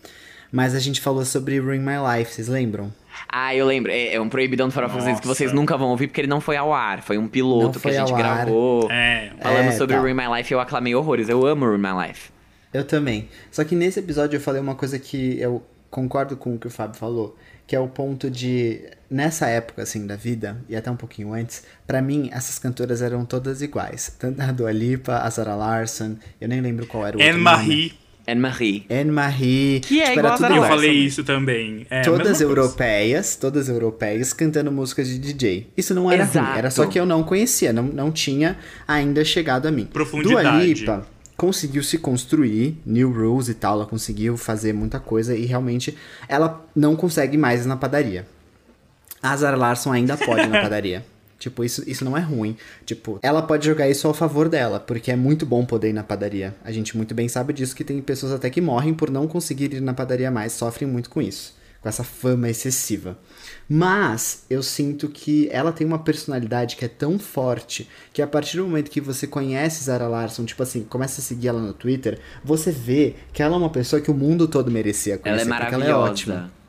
Mas 0.50 0.74
a 0.74 0.78
gente 0.78 0.98
falou 0.98 1.26
sobre 1.26 1.61
Ring 1.61 1.80
My 1.80 1.96
Life, 2.16 2.32
vocês 2.32 2.48
lembram? 2.48 2.90
Ah, 3.28 3.54
eu 3.54 3.66
lembro. 3.66 3.92
É, 3.92 4.14
é 4.14 4.20
um 4.20 4.30
proibidão 4.30 4.68
do 4.68 4.72
Farofa 4.72 4.98
Vocês 4.98 5.20
que 5.20 5.26
vocês 5.26 5.52
nunca 5.52 5.76
vão 5.76 5.88
ouvir 5.90 6.06
porque 6.06 6.22
ele 6.22 6.28
não 6.28 6.40
foi 6.40 6.56
ao 6.56 6.72
ar. 6.72 7.02
Foi 7.02 7.18
um 7.18 7.28
piloto 7.28 7.64
Não 7.64 7.72
que 7.72 7.80
foi 7.80 7.98
a 7.98 8.00
gente 8.00 8.16
gravou. 8.16 8.90
É. 8.90 9.32
Falando 9.42 9.68
É, 9.68 9.72
sobre 9.72 9.94
tá. 9.94 10.02
Ring 10.02 10.14
My 10.14 10.38
Life, 10.38 10.50
eu 10.50 10.58
aclamei 10.58 10.94
horrores. 10.94 11.28
Eu 11.28 11.44
amo 11.44 11.70
Ring 11.70 11.76
My 11.76 12.08
Life. 12.08 12.30
Eu 12.72 12.85
também. 12.87 13.28
Só 13.50 13.64
que 13.64 13.74
nesse 13.74 13.98
episódio 14.00 14.38
eu 14.38 14.40
falei 14.40 14.62
uma 14.62 14.74
coisa 14.74 14.98
que 14.98 15.38
eu 15.38 15.62
concordo 15.90 16.35
com 16.35 16.54
o 16.54 16.58
que 16.58 16.66
o 16.66 16.70
Fábio 16.70 16.98
falou, 16.98 17.37
que 17.66 17.77
é 17.77 17.81
o 17.81 17.88
ponto 17.88 18.31
de 18.31 18.81
nessa 19.11 19.46
época 19.46 19.83
assim 19.83 20.07
da 20.07 20.16
vida 20.16 20.57
e 20.68 20.75
até 20.75 20.90
um 20.90 20.96
pouquinho 20.96 21.33
antes, 21.35 21.64
pra 21.87 22.01
mim 22.01 22.31
essas 22.33 22.59
cantoras 22.59 23.03
eram 23.03 23.25
todas 23.25 23.62
iguais, 23.62 24.14
tanto 24.18 24.40
a 24.40 24.51
Dua 24.51 24.72
Lipa, 24.72 25.18
a 25.18 25.31
Sarah 25.31 25.55
Larson, 25.55 26.16
eu 26.40 26.48
nem 26.48 26.61
lembro 26.61 26.87
qual 26.87 27.07
era 27.07 27.16
o 27.16 27.20
outro 27.20 27.38
nome. 27.38 27.51
Anne-Marie. 27.51 28.03
Anne-Marie. 28.25 28.87
Anne-Marie, 28.88 29.81
Que 29.81 30.01
é 30.01 30.11
tipo, 30.11 30.20
igual 30.20 30.27
era 30.27 30.35
a 30.35 30.37
tudo 30.37 30.48
Sarah 30.48 30.57
Eu 30.57 30.68
falei 30.68 30.92
isso 30.92 31.25
também. 31.25 31.87
É, 31.90 32.01
a 32.01 32.05
todas 32.05 32.40
europeias, 32.40 33.37
todas 33.37 33.68
europeias 33.68 34.33
cantando 34.33 34.70
músicas 34.70 35.09
de 35.09 35.18
DJ. 35.18 35.68
Isso 35.77 35.92
não 35.92 36.11
era 36.11 36.22
Exato. 36.22 36.46
ruim, 36.46 36.59
era 36.59 36.70
só 36.70 36.87
que 36.87 36.98
eu 36.98 37.05
não 37.05 37.22
conhecia, 37.25 37.72
não, 37.72 37.83
não 37.83 38.12
tinha 38.12 38.57
ainda 38.87 39.25
chegado 39.25 39.66
a 39.66 39.72
mim. 39.72 39.87
Profundidade. 39.87 40.48
Dua 40.48 40.64
Lipa 40.64 41.07
conseguiu 41.42 41.83
se 41.83 41.98
construir, 41.98 42.81
New 42.87 43.11
Rules 43.11 43.48
e 43.48 43.55
tal, 43.55 43.74
ela 43.74 43.85
conseguiu 43.85 44.37
fazer 44.37 44.72
muita 44.72 45.00
coisa 45.00 45.35
e 45.35 45.44
realmente 45.44 45.98
ela 46.28 46.64
não 46.72 46.94
consegue 46.94 47.37
mais 47.37 47.66
na 47.66 47.76
padaria. 47.76 48.24
A 49.20 49.37
Zara 49.37 49.57
Larson 49.57 49.90
ainda 49.90 50.16
pode 50.16 50.46
na 50.46 50.62
padaria. 50.62 51.05
Tipo, 51.40 51.64
isso, 51.64 51.83
isso 51.85 52.05
não 52.05 52.16
é 52.16 52.20
ruim. 52.20 52.57
Tipo, 52.87 53.18
ela 53.20 53.42
pode 53.42 53.66
jogar 53.66 53.88
isso 53.88 54.07
ao 54.07 54.14
favor 54.14 54.48
dela, 54.48 54.78
porque 54.78 55.11
é 55.11 55.16
muito 55.16 55.44
bom 55.44 55.66
poder 55.66 55.88
ir 55.88 55.92
na 55.92 56.05
padaria. 56.05 56.55
A 56.64 56.70
gente 56.70 56.96
muito 56.96 57.12
bem 57.12 57.28
sabe 57.28 57.52
disso, 57.52 57.74
que 57.74 57.83
tem 57.83 58.00
pessoas 58.00 58.31
até 58.31 58.48
que 58.48 58.61
morrem 58.61 58.94
por 58.94 59.11
não 59.11 59.26
conseguir 59.26 59.74
ir 59.74 59.81
na 59.81 59.92
padaria 59.92 60.31
mais, 60.31 60.52
sofrem 60.52 60.88
muito 60.88 61.11
com 61.11 61.20
isso. 61.20 61.57
Com 61.82 61.88
essa 61.88 62.04
fama 62.04 62.48
excessiva. 62.48 63.18
Mas 63.68 64.44
eu 64.48 64.62
sinto 64.62 65.08
que 65.08 65.48
ela 65.50 65.72
tem 65.72 65.84
uma 65.86 65.98
personalidade 65.98 66.76
que 66.76 66.84
é 66.84 66.88
tão 66.88 67.18
forte 67.18 67.88
que 68.12 68.22
a 68.22 68.26
partir 68.26 68.58
do 68.58 68.64
momento 68.64 68.90
que 68.90 69.00
você 69.00 69.26
conhece 69.26 69.82
Zara 69.84 70.06
Larson, 70.06 70.44
tipo 70.44 70.62
assim, 70.62 70.84
começa 70.84 71.20
a 71.20 71.24
seguir 71.24 71.48
ela 71.48 71.60
no 71.60 71.72
Twitter, 71.72 72.20
você 72.44 72.70
vê 72.70 73.16
que 73.32 73.42
ela 73.42 73.54
é 73.54 73.58
uma 73.58 73.70
pessoa 73.70 74.00
que 74.00 74.10
o 74.10 74.14
mundo 74.14 74.46
todo 74.46 74.70
merecia 74.70 75.14
Ela 75.14 75.22
conhecer. 75.22 75.50
é 75.52 75.58
porque 75.58 75.74
ela 75.74 75.84
é 75.84 75.94
ótima. 75.94 76.34
maravilhosa. 76.34 76.62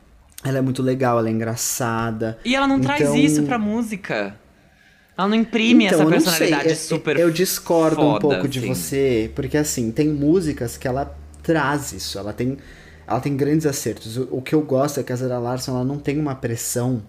Ela 0.46 0.58
é 0.58 0.62
muito 0.62 0.82
legal, 0.82 1.20
ela 1.20 1.30
é 1.30 1.32
engraçada. 1.32 2.40
E 2.44 2.56
ela 2.56 2.68
não 2.68 2.80
traz 2.80 3.02
Então- 3.02 3.16
isso 3.16 3.44
pra 3.44 3.58
música. 3.60 4.36
Ela 5.16 5.28
não 5.28 5.36
imprime 5.36 5.86
Então, 5.86 6.00
essa 6.00 6.08
eu 6.08 6.10
não 6.10 6.20
sei, 6.20 6.32
personalidade 6.32 6.70
eu- 6.70 6.76
super 6.76 7.20
Eu 7.20 7.30
discordo 7.30 8.02
um 8.02 8.14
foda, 8.14 8.20
pouco 8.20 8.48
de 8.48 8.60
assim. 8.60 8.68
você, 8.74 9.32
porque 9.36 9.58
assim, 9.58 9.92
tem 9.92 10.10
músicas 10.10 10.76
que 10.76 10.88
ela 10.88 11.16
traz 11.44 11.94
isso, 11.94 12.18
ela 12.18 12.34
tem, 12.34 12.58
ela 13.08 13.20
tem 13.20 13.36
grandes 13.36 13.66
acertos. 13.66 14.18
O, 14.18 14.28
o 14.32 14.42
que 14.42 14.54
eu 14.56 14.62
gosto 14.62 15.00
é 15.00 15.04
que 15.04 15.12
a 15.14 15.16
Zara 15.16 15.40
Larson 15.40 15.72
ela 15.76 15.84
não 15.86 15.98
tem 15.98 16.20
uma 16.20 16.36
pressão 16.36 17.02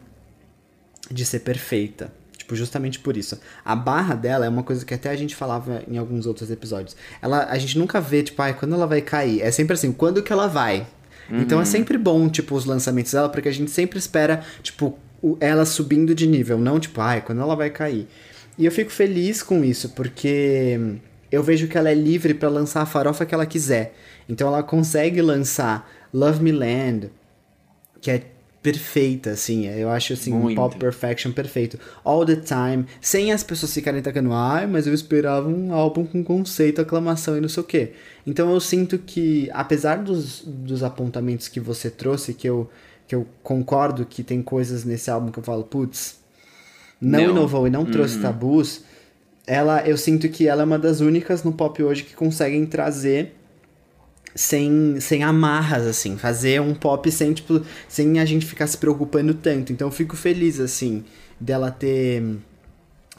de 1.11 1.24
ser 1.24 1.40
perfeita. 1.40 2.12
Tipo, 2.37 2.54
justamente 2.57 2.98
por 2.98 3.16
isso. 3.16 3.38
A 3.64 3.74
barra 3.74 4.14
dela 4.14 4.44
é 4.44 4.48
uma 4.48 4.62
coisa 4.62 4.85
que 4.85 4.92
até 4.92 5.09
a 5.11 5.16
gente 5.16 5.35
falava 5.35 5.83
em 5.88 5.96
alguns 5.96 6.26
outros 6.26 6.50
episódios. 6.50 6.94
Ela, 7.22 7.46
a 7.48 7.57
gente 7.57 7.78
nunca 7.78 8.00
vê, 8.00 8.22
tipo, 8.22 8.40
ai, 8.42 8.52
quando 8.54 8.74
ela 8.74 8.87
vai 8.87 9.00
cair. 9.00 9.40
É 9.40 9.50
sempre 9.50 9.74
assim, 9.74 9.92
quando 9.92 10.22
que 10.22 10.33
ela 10.33 10.46
vai? 10.46 10.87
Então 11.30 11.57
Uhum. 11.57 11.62
é 11.62 11.64
sempre 11.64 11.96
bom, 11.96 12.28
tipo, 12.28 12.54
os 12.54 12.66
lançamentos 12.66 13.12
dela, 13.12 13.30
porque 13.30 13.48
a 13.48 13.52
gente 13.52 13.70
sempre 13.70 13.98
espera, 13.98 14.42
tipo, 14.62 14.98
ela 15.40 15.64
subindo 15.64 16.14
de 16.14 16.26
nível, 16.26 16.59
não 16.59 16.78
tipo, 16.78 17.00
ai, 17.00 17.22
quando 17.22 17.40
ela 17.40 17.57
vai 17.57 17.70
cair. 17.70 18.07
E 18.59 18.66
eu 18.66 18.70
fico 18.70 18.90
feliz 18.90 19.42
com 19.42 19.64
isso, 19.64 19.88
porque 19.90 20.78
eu 21.33 21.42
vejo 21.42 21.66
que 21.66 21.78
ela 21.78 21.90
é 21.90 21.94
livre 21.94 22.35
pra 22.35 22.50
lançar 22.50 22.83
a 22.83 22.87
farofa 22.87 23.24
que 23.24 23.35
ela 23.35 23.46
quiser. 23.46 23.94
Então 24.28 24.48
ela 24.48 24.62
consegue 24.62 25.20
lançar 25.20 25.90
Love 26.12 26.42
Me 26.42 26.52
Land, 26.52 27.10
que 28.00 28.10
é 28.10 28.22
perfeita, 28.62 29.30
assim. 29.30 29.66
Eu 29.66 29.90
acho, 29.90 30.14
assim, 30.14 30.32
um 30.32 30.54
pop 30.54 30.74
perfection 30.78 31.30
perfeito. 31.32 31.78
All 32.02 32.24
the 32.24 32.37
time, 32.37 32.87
sem 32.98 33.30
as 33.30 33.42
pessoas 33.42 33.74
ficarem 33.74 34.00
tacando, 34.00 34.32
ai, 34.32 34.66
mas 34.66 34.87
eu 34.87 34.94
esperava 34.94 35.46
um 35.48 35.74
álbum 35.74 36.06
com 36.06 36.24
conceito, 36.24 36.80
aclamação 36.80 37.37
e 37.37 37.42
não 37.42 37.48
sei 37.48 37.62
o 37.62 37.66
quê. 37.66 37.92
Então 38.26 38.50
eu 38.50 38.58
sinto 38.60 38.96
que, 38.98 39.50
apesar 39.52 39.96
dos, 39.96 40.40
dos 40.46 40.82
apontamentos 40.82 41.46
que 41.46 41.60
você 41.60 41.90
trouxe, 41.90 42.32
que 42.32 42.48
eu, 42.48 42.70
que 43.06 43.14
eu 43.14 43.26
concordo 43.42 44.06
que 44.06 44.22
tem 44.22 44.40
coisas 44.40 44.82
nesse 44.82 45.10
álbum 45.10 45.30
que 45.30 45.38
eu 45.38 45.42
falo, 45.44 45.64
putz, 45.64 46.16
não, 46.98 47.20
Não. 47.20 47.30
inovou 47.32 47.66
e 47.66 47.70
não 47.70 47.84
trouxe 47.84 48.18
tabus, 48.18 48.80
ela, 49.46 49.87
eu 49.87 49.98
sinto 49.98 50.26
que 50.30 50.48
ela 50.48 50.62
é 50.62 50.64
uma 50.64 50.78
das 50.78 51.00
únicas 51.00 51.42
no 51.42 51.52
pop 51.52 51.82
hoje 51.82 52.02
que 52.02 52.14
conseguem 52.14 52.64
trazer 52.64 53.34
sem, 54.35 54.99
sem 55.01 55.23
amarras, 55.23 55.87
assim, 55.87 56.16
fazer 56.16 56.61
um 56.61 56.75
pop 56.75 57.11
sem, 57.11 57.33
tipo, 57.33 57.62
sem 57.88 58.18
a 58.18 58.25
gente 58.25 58.44
ficar 58.47 58.66
se 58.66 58.77
preocupando 58.79 59.35
tanto. 59.35 59.73
Então 59.73 59.88
eu 59.88 59.92
fico 59.92 60.16
feliz, 60.16 60.59
assim, 60.61 61.05
dela 61.38 61.70
ter 61.70 62.23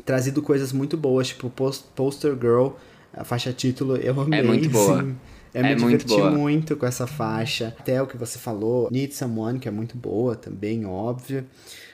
trazido 0.05 0.41
coisas 0.41 0.71
muito 0.73 0.97
boas, 0.97 1.29
tipo 1.29 1.49
Post- 1.49 1.85
Poster 1.95 2.33
Girl, 2.39 2.69
a 3.13 3.23
faixa 3.23 3.53
título, 3.53 3.95
eu 3.97 4.19
amei. 4.19 4.43
muito 4.43 4.69
boa. 4.69 4.99
assim. 5.01 5.15
Eu 5.53 5.63
É 5.63 5.73
me 5.73 5.81
muito 5.81 5.99
diverti 6.05 6.19
boa. 6.21 6.31
muito 6.31 6.75
com 6.75 6.85
essa 6.85 7.07
faixa. 7.07 7.73
Até 7.79 8.01
o 8.01 8.07
que 8.07 8.17
você 8.17 8.37
falou, 8.37 8.89
Need 8.91 9.13
Someone, 9.15 9.57
que 9.57 9.69
é 9.69 9.71
muito 9.71 9.95
boa 9.97 10.35
também, 10.35 10.85
óbvio. 10.85 11.45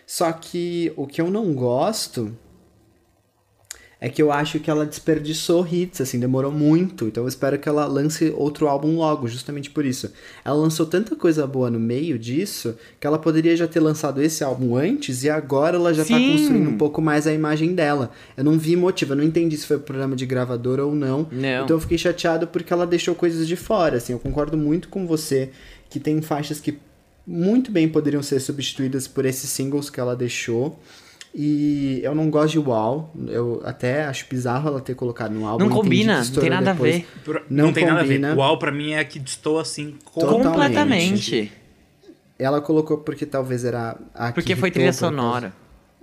Só 0.08 0.32
que 0.32 0.92
o 0.98 1.06
que 1.06 1.22
eu 1.22 1.30
não 1.30 1.54
gosto 1.54 2.36
é 4.04 4.10
que 4.10 4.20
eu 4.20 4.32
acho 4.32 4.60
que 4.60 4.68
ela 4.68 4.84
desperdiçou 4.84 5.66
hits, 5.66 6.02
assim, 6.02 6.20
demorou 6.20 6.52
muito. 6.52 7.06
Então 7.06 7.24
eu 7.24 7.28
espero 7.28 7.60
que 7.60 7.70
ela 7.70 7.86
lance 7.86 8.34
outro 8.36 8.68
álbum 8.68 8.98
logo, 8.98 9.28
justamente 9.28 9.70
por 9.70 9.86
isso. 9.86 10.12
Ela 10.44 10.56
lançou 10.56 10.88
tanta 10.88 11.16
coisa 11.16 11.46
boa 11.46 11.70
no 11.70 11.80
meio 11.80 12.18
disso 12.18 12.76
que 13.00 13.06
ela 13.06 13.20
poderia 13.20 13.56
já 13.56 13.68
ter 13.68 13.80
lançado 13.80 14.20
esse 14.20 14.44
álbum 14.44 14.76
antes 14.76 15.24
e 15.24 15.30
agora 15.30 15.78
ela 15.78 15.94
já 15.94 16.04
tá 16.04 16.18
Sim. 16.18 16.32
construindo 16.32 16.68
um 16.72 16.78
pouco 16.80 17.00
mais 17.00 17.28
a 17.28 17.34
imagem 17.34 17.76
dela. 17.76 18.10
Eu 18.36 18.44
não 18.44 18.58
vi 18.58 18.76
motivo, 18.76 19.14
eu 19.14 19.18
não 19.18 19.24
entendi 19.24 19.56
se 19.56 19.68
foi 19.68 19.78
programa 19.78 20.16
de 20.16 20.26
gravadora 20.26 20.84
ou 20.84 20.96
não. 20.96 21.28
Não. 21.32 21.64
Então 21.64 21.76
eu 21.76 21.80
fiquei 21.80 22.00
chateado 22.00 22.48
porque 22.48 22.74
ela 22.74 22.88
deixou 22.88 23.14
coisas 23.14 23.48
de 23.48 23.56
fora, 23.56 23.98
assim. 23.98 24.14
Eu 24.14 24.20
concordo 24.20 24.58
muito 24.58 24.90
com 24.90 25.06
você 25.06 25.52
que 25.92 26.00
tem 26.00 26.20
faixas 26.24 26.60
que 26.60 26.80
muito 27.26 27.72
bem 27.72 27.88
poderiam 27.88 28.24
ser 28.24 28.40
substituídas 28.40 29.08
por 29.08 29.26
esses 29.26 29.48
singles 29.52 29.92
que 29.92 30.00
ela 30.00 30.16
deixou. 30.16 30.80
E 31.34 32.02
eu 32.04 32.14
não 32.14 32.30
gosto 32.30 32.52
de 32.54 32.60
Wow. 32.60 33.10
Eu 33.28 33.62
até 33.64 34.04
acho 34.04 34.26
bizarro 34.30 34.68
ela 34.68 34.82
ter 34.82 34.96
colocado 34.96 35.32
no 35.32 35.48
álbum. 35.48 35.66
Não 35.66 35.72
combina, 35.72 36.24
não 36.24 36.32
tem 36.32 36.50
nada 36.50 36.72
a 36.72 36.74
depois. 36.74 36.96
ver. 36.98 37.08
Por- 37.24 37.42
Não 37.50 37.66
Não, 37.68 37.74
tem 37.74 37.86
nada 37.86 38.02
a 38.02 38.04
combina. 38.04 38.30
ver. 38.32 38.38
Uau, 38.38 38.58
pra 38.60 38.72
mim 38.72 38.92
é 38.92 39.00
a 39.00 39.06
que 39.06 39.18
destoa 39.18 39.62
assim 39.62 39.96
Totalmente. 40.14 40.44
Completamente. 40.44 41.52
Ela 42.38 42.60
colocou 42.60 42.98
porque 42.98 43.26
talvez 43.26 43.64
era 43.64 43.98
a 44.14 44.28
que 44.30 44.34
Porque 44.36 44.56
foi 44.56 44.72
trilha 44.72 44.92
sonora. 44.92 45.54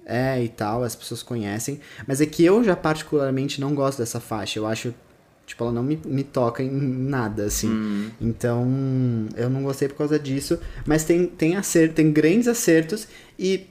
É, 0.07 0.43
e 0.43 0.49
tal, 0.49 0.83
as 0.83 0.97
pessoas 0.97 1.23
conhecem. 1.23 1.81
Mas 2.07 2.21
é 2.23 2.27
que 2.27 2.43
eu 2.43 2.65
já 2.65 2.75
particularmente 2.75 3.61
não 3.61 3.75
gosto 3.75 3.99
dessa 3.99 4.21
faixa. 4.21 4.59
Eu 4.59 4.67
acho 4.67 4.95
Tipo, 5.47 5.65
ela 5.65 5.73
não 5.73 5.83
me, 5.83 5.99
me 6.05 6.23
toca 6.23 6.63
em 6.63 6.71
nada, 6.71 7.45
assim. 7.45 7.71
Hum. 7.71 8.11
Então, 8.21 8.67
eu 9.35 9.49
não 9.49 9.63
gostei 9.63 9.89
por 9.89 9.97
causa 9.97 10.19
disso. 10.19 10.59
Mas 10.85 11.05
tem, 11.05 11.27
tem 11.27 11.57
acerto, 11.57 11.95
tem 11.95 12.13
grandes 12.13 12.47
acertos 12.47 13.09
e 13.39 13.67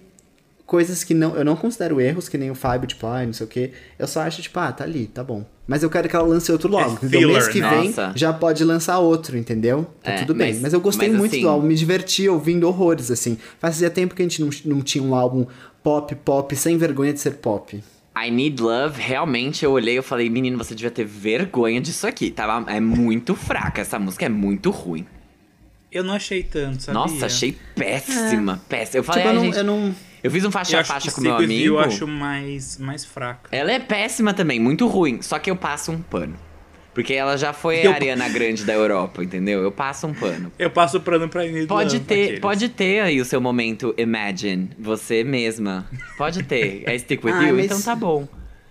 coisas 0.67 1.03
que 1.03 1.13
não, 1.15 1.35
eu 1.35 1.43
não 1.43 1.55
considero 1.55 1.99
erros, 1.99 2.29
que 2.29 2.37
nem 2.37 2.51
o 2.51 2.55
Fábio, 2.55 2.87
tipo, 2.87 3.07
ah, 3.07 3.25
não 3.25 3.33
sei 3.33 3.45
o 3.45 3.49
quê. 3.49 3.71
Eu 3.97 4.05
só 4.07 4.21
acho, 4.21 4.41
tipo, 4.43 4.59
ah, 4.59 4.71
tá 4.71 4.83
ali, 4.83 5.07
tá 5.07 5.23
bom. 5.23 5.43
Mas 5.65 5.81
eu 5.81 5.89
quero 5.89 6.07
que 6.07 6.15
ela 6.15 6.27
lance 6.27 6.51
outro 6.51 6.69
logo. 6.69 6.91
É 7.01 7.05
entendeu? 7.05 7.29
mês 7.29 7.47
que 7.47 7.59
né? 7.59 7.69
vem 7.69 7.85
Nossa. 7.87 8.11
já 8.15 8.31
pode 8.31 8.63
lançar 8.63 8.99
outro, 8.99 9.37
entendeu? 9.37 9.87
Tá 10.03 10.11
É, 10.11 10.17
tudo 10.19 10.35
bem. 10.35 10.53
mas- 10.53 10.61
Mas, 10.61 10.73
eu 10.73 10.79
gostei 10.81 11.07
mas 11.09 11.17
muito 11.17 11.31
assim- 11.33 11.41
do 11.41 11.49
álbum, 11.49 11.65
me 11.67 11.75
diverti 11.75 12.29
ouvindo 12.29 12.67
horrores, 12.67 13.09
assim. 13.09 13.37
Fazia 13.59 13.89
tempo 13.89 14.13
que 14.13 14.21
a 14.21 14.25
gente 14.25 14.41
não, 14.41 14.49
não 14.65 14.81
tinha 14.81 15.03
um 15.03 15.15
álbum 15.15 15.45
pop, 15.81 16.13
pop, 16.15 16.55
sem 16.55 16.77
vergonha 16.77 17.13
de 17.13 17.19
ser 17.21 17.35
pop. 17.35 17.81
I 18.19 18.31
Need 18.31 18.61
Love, 18.61 18.99
realmente 19.01 19.63
eu 19.63 19.71
olhei 19.71 19.93
e 19.93 19.97
eu 19.97 20.03
falei, 20.03 20.29
menino, 20.29 20.57
você 20.57 20.73
devia 20.73 20.89
ter 20.91 21.05
vergonha 21.05 21.79
disso 21.79 22.05
aqui. 22.07 22.31
Tava, 22.31 22.69
é 22.71 22.79
muito 22.79 23.35
fraca, 23.35 23.79
essa 23.81 23.99
música 23.99 24.25
é 24.25 24.29
muito 24.29 24.69
ruim. 24.71 25.05
Eu 25.91 26.03
não 26.03 26.13
achei 26.13 26.43
tanto, 26.43 26.83
sabia? 26.83 26.99
Nossa, 26.99 27.27
achei 27.27 27.55
péssima, 27.75 28.61
péssima. 28.67 28.99
Eu 28.99 29.03
falei, 29.03 29.21
tipo, 29.23 29.33
eu 29.33 29.35
não, 29.39 29.45
gente, 29.45 29.57
eu 29.57 29.63
não. 29.63 29.95
Eu 30.27 30.31
fiz 30.31 30.45
um 30.45 30.51
faixa 30.51 30.79
a 30.79 30.83
faixa 30.83 31.11
com 31.11 31.21
meu 31.21 31.35
amigo. 31.35 31.65
eu 31.75 31.79
acho 31.79 32.07
mais, 32.07 32.77
mais 32.77 33.03
fraca. 33.05 33.49
Ela 33.51 33.71
é 33.71 33.79
péssima 33.79 34.33
também, 34.33 34.59
muito 34.59 34.87
ruim. 34.87 35.21
Só 35.21 35.39
que 35.39 35.49
eu 35.49 35.55
passo 35.55 35.91
um 35.91 36.01
pano. 36.01 36.35
Porque 36.93 37.13
ela 37.13 37.37
já 37.37 37.53
foi 37.53 37.85
Eu- 37.85 37.91
a 37.91 37.93
Ariana 37.93 38.27
Grande 38.27 38.65
da 38.65 38.73
Europa, 38.73 39.23
entendeu? 39.23 39.61
Eu 39.61 39.71
passo 39.71 40.07
um 40.07 40.13
pano. 40.15 40.51
Eu 40.57 40.71
passo 40.71 40.97
o 40.97 40.99
plano 41.01 41.29
pra 41.29 41.43
Need 41.43 41.67
Pode 41.67 41.99
ter, 41.99 42.23
aqueles. 42.23 42.39
pode 42.39 42.69
ter 42.69 43.01
aí 43.01 43.21
o 43.21 43.25
seu 43.25 43.39
momento 43.39 43.93
Imagine, 43.97 44.71
você 44.79 45.23
mesma. 45.23 45.85
Pode 46.17 46.41
ter. 46.41 46.81
É 46.87 46.97
Stick 46.97 47.23
With 47.23 47.33
Ai, 47.37 47.49
You, 47.51 47.59
então 47.59 47.79
tá 47.79 47.95
bom. 47.95 48.27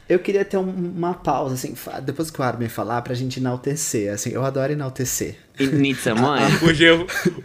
Eu 0.08 0.18
queria 0.18 0.44
ter 0.44 0.56
um- 0.56 0.92
uma 0.96 1.14
pausa, 1.14 1.54
assim, 1.54 1.74
depois 2.02 2.28
que 2.30 2.40
o 2.40 2.42
Armin 2.44 2.68
falar, 2.68 3.00
pra 3.02 3.14
gente 3.14 3.38
enaltecer, 3.38 4.12
assim, 4.12 4.30
eu 4.30 4.44
adoro 4.44 4.72
enaltecer. 4.72 5.36
It 5.58 5.74
Need 5.74 5.98
Someone? 5.98 6.42
O 6.62 6.72
G, 6.74 6.90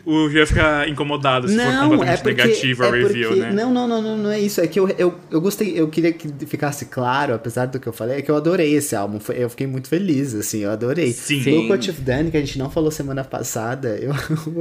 o 0.05 0.45
fica 0.45 0.88
incomodado 0.88 1.47
se 1.47 1.55
for 1.55 1.64
Não, 1.66 1.89
completamente 1.89 2.20
é 2.20 2.22
porque, 2.22 2.41
negativa 2.43 2.84
a 2.84 2.88
é 2.88 2.91
review, 2.91 3.28
porque, 3.30 3.41
né? 3.41 3.51
Não, 3.51 3.74
não, 3.74 3.88
não, 3.88 4.01
não, 4.01 4.18
não 4.18 4.30
é 4.32 4.39
isso. 4.39 4.59
É 4.59 4.68
que 4.68 4.80
eu, 4.80 4.89
eu, 4.89 5.18
eu 5.30 5.39
gostei, 5.39 5.80
eu 5.80 5.88
queria 5.88 6.12
que 6.12 6.28
ficasse 6.45 6.86
claro, 6.86 7.34
apesar 7.34 7.68
do 7.68 7.80
que 7.80 7.88
eu 7.88 7.93
falei, 7.93 8.18
é 8.18 8.22
que 8.22 8.30
eu 8.30 8.36
adorei 8.36 8.74
esse 8.76 8.95
álbum. 8.95 9.20
Foi- 9.20 9.41
Eu 9.41 9.49
fiquei 9.49 9.66
muito 9.66 9.88
feliz, 9.88 10.36
assim, 10.36 10.59
eu 10.59 10.72
adorei. 10.72 11.12
Sim. 11.14 11.41
Sim. 11.41 11.55
Look 11.57 11.72
What 11.72 11.88
You've 11.89 12.01
Done, 12.01 12.32
que 12.32 12.38
a 12.38 12.41
gente 12.41 12.59
não 12.59 12.70
falou 12.70 12.91
semana 12.91 13.24
passada, 13.24 13.97
eu 14.01 14.12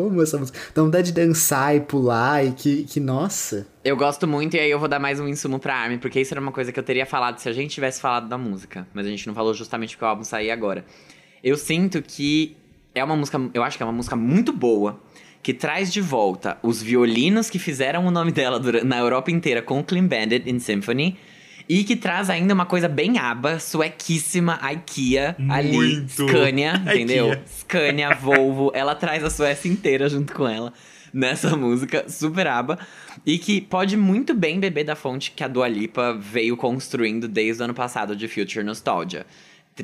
amo 0.07 0.23
essa 0.23 0.39
música. 0.39 0.59
Dá 0.75 0.83
vontade 0.83 1.13
de 1.13 1.13
dançar 1.13 1.75
e 1.75 1.81
pular 1.81 2.45
e 2.45 2.53
que, 2.53 2.85
que 2.85 3.01
nossa. 3.01 3.67
Eu 3.85 3.97
gosto 3.97 4.29
muito 4.29 4.57
e 4.57 4.61
aí 4.61 4.71
eu 4.71 4.79
vou 4.79 4.89
dar 4.89 4.99
mais 5.01 5.19
um 5.19 5.27
insumo 5.27 5.59
pra 5.59 5.75
Armin, 5.75 5.99
porque 5.99 6.21
isso 6.21 6.33
era 6.33 6.41
uma 6.41 6.53
coisa 6.53 6.71
que 6.71 6.79
eu 6.79 6.85
teria 6.85 7.07
falado 7.07 7.39
se 7.39 7.49
a 7.49 7.53
gente 7.53 7.71
tivesse 7.71 8.01
falado 8.01 8.29
da 8.29 8.39
música. 8.39 8.87
Mas 8.95 9.07
a 9.07 9.09
gente 9.09 9.27
não 9.27 9.35
falou 9.35 9.55
justamente 9.55 9.97
porque 9.97 10.05
o 10.05 10.09
álbum 10.09 10.23
saía 10.23 10.53
agora. 10.53 10.85
Eu 11.43 11.57
sinto 11.57 12.03
que 12.03 12.57
é 12.95 13.03
uma 13.05 13.17
música, 13.17 13.41
eu 13.55 13.63
acho 13.63 13.77
que 13.77 13.83
é 13.83 13.87
uma 13.87 13.93
música 13.93 14.17
muito 14.17 14.53
boa, 14.53 15.01
que 15.43 15.55
traz 15.55 15.93
de 15.93 16.01
volta 16.01 16.59
os 16.63 16.83
violinos 16.83 17.49
que 17.49 17.59
fizeram 17.59 18.07
o 18.07 18.11
nome 18.11 18.33
dela 18.33 18.61
na 18.85 18.99
Europa 18.99 19.31
inteira 19.31 19.63
com 19.63 19.81
o 19.81 19.85
Clean 19.85 20.07
Bandit 20.07 20.49
in 20.51 20.59
Symphony. 20.59 21.19
E 21.69 21.85
que 21.85 21.95
traz 21.95 22.29
ainda 22.29 22.53
uma 22.53 22.67
coisa 22.67 22.89
bem 22.89 23.17
aba, 23.17 23.61
suequíssima, 23.61 24.59
IKEA, 24.73 25.37
ali, 25.49 25.77
Muito. 25.77 26.27
Scania, 26.29 26.75
entendeu? 26.83 27.27
IKEA. 27.27 27.45
Scania, 27.47 28.15
Volvo, 28.15 28.73
ela 28.75 28.93
traz 28.97 29.23
a 29.23 29.31
Suécia 29.31 29.69
inteira 29.69 30.09
junto 30.09 30.35
com 30.35 30.49
ela 30.49 30.73
nessa 31.13 31.57
música, 31.57 32.09
super 32.09 32.47
aba. 32.49 32.77
E 33.25 33.39
que 33.39 33.61
pode 33.61 33.97
muito 33.97 34.35
bem 34.35 34.59
beber 34.59 34.85
da 34.85 34.97
fonte 34.97 35.31
que 35.31 35.45
a 35.45 35.49
Dua 35.49 35.69
Lipa 35.69 36.13
veio 36.15 36.57
construindo 36.57 37.29
desde 37.29 37.63
o 37.63 37.65
ano 37.65 37.75
passado 37.75 38.17
de 38.17 38.27
Future 38.27 38.65
Nostalgia. 38.65 39.25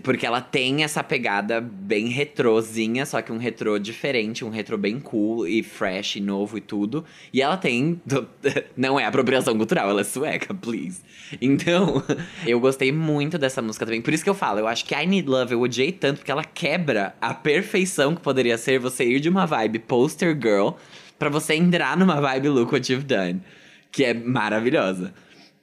Porque 0.02 0.26
ela 0.26 0.40
tem 0.40 0.84
essa 0.84 1.02
pegada 1.02 1.60
bem 1.60 2.08
retrozinha, 2.08 3.06
só 3.06 3.22
que 3.22 3.32
um 3.32 3.38
retrô 3.38 3.78
diferente, 3.78 4.44
um 4.44 4.50
retrô 4.50 4.76
bem 4.76 5.00
cool 5.00 5.46
e 5.46 5.62
fresh 5.62 6.16
e 6.16 6.20
novo 6.20 6.58
e 6.58 6.60
tudo. 6.60 7.04
E 7.32 7.40
ela 7.40 7.56
tem. 7.56 8.00
Não 8.76 9.00
é 9.00 9.06
apropriação 9.06 9.56
cultural, 9.56 9.88
ela 9.88 10.02
é 10.02 10.04
sueca, 10.04 10.52
please. 10.52 11.00
Então, 11.40 12.02
eu 12.46 12.60
gostei 12.60 12.92
muito 12.92 13.38
dessa 13.38 13.62
música 13.62 13.86
também. 13.86 14.02
Por 14.02 14.12
isso 14.12 14.22
que 14.22 14.28
eu 14.28 14.34
falo, 14.34 14.58
eu 14.58 14.68
acho 14.68 14.84
que 14.84 14.94
I 14.94 15.06
Need 15.06 15.28
Love 15.28 15.54
eu 15.54 15.60
odiei 15.60 15.92
tanto, 15.92 16.18
porque 16.18 16.30
ela 16.30 16.44
quebra 16.44 17.14
a 17.20 17.32
perfeição 17.32 18.14
que 18.14 18.20
poderia 18.20 18.58
ser 18.58 18.78
você 18.78 19.04
ir 19.04 19.20
de 19.20 19.28
uma 19.28 19.46
vibe 19.46 19.78
poster 19.78 20.36
girl 20.38 20.70
pra 21.18 21.30
você 21.30 21.54
entrar 21.54 21.96
numa 21.96 22.20
vibe 22.20 22.48
Look 22.48 22.72
What 22.72 22.92
You've 22.92 23.06
Done. 23.06 23.40
Que 23.90 24.04
é 24.04 24.14
maravilhosa. 24.14 25.14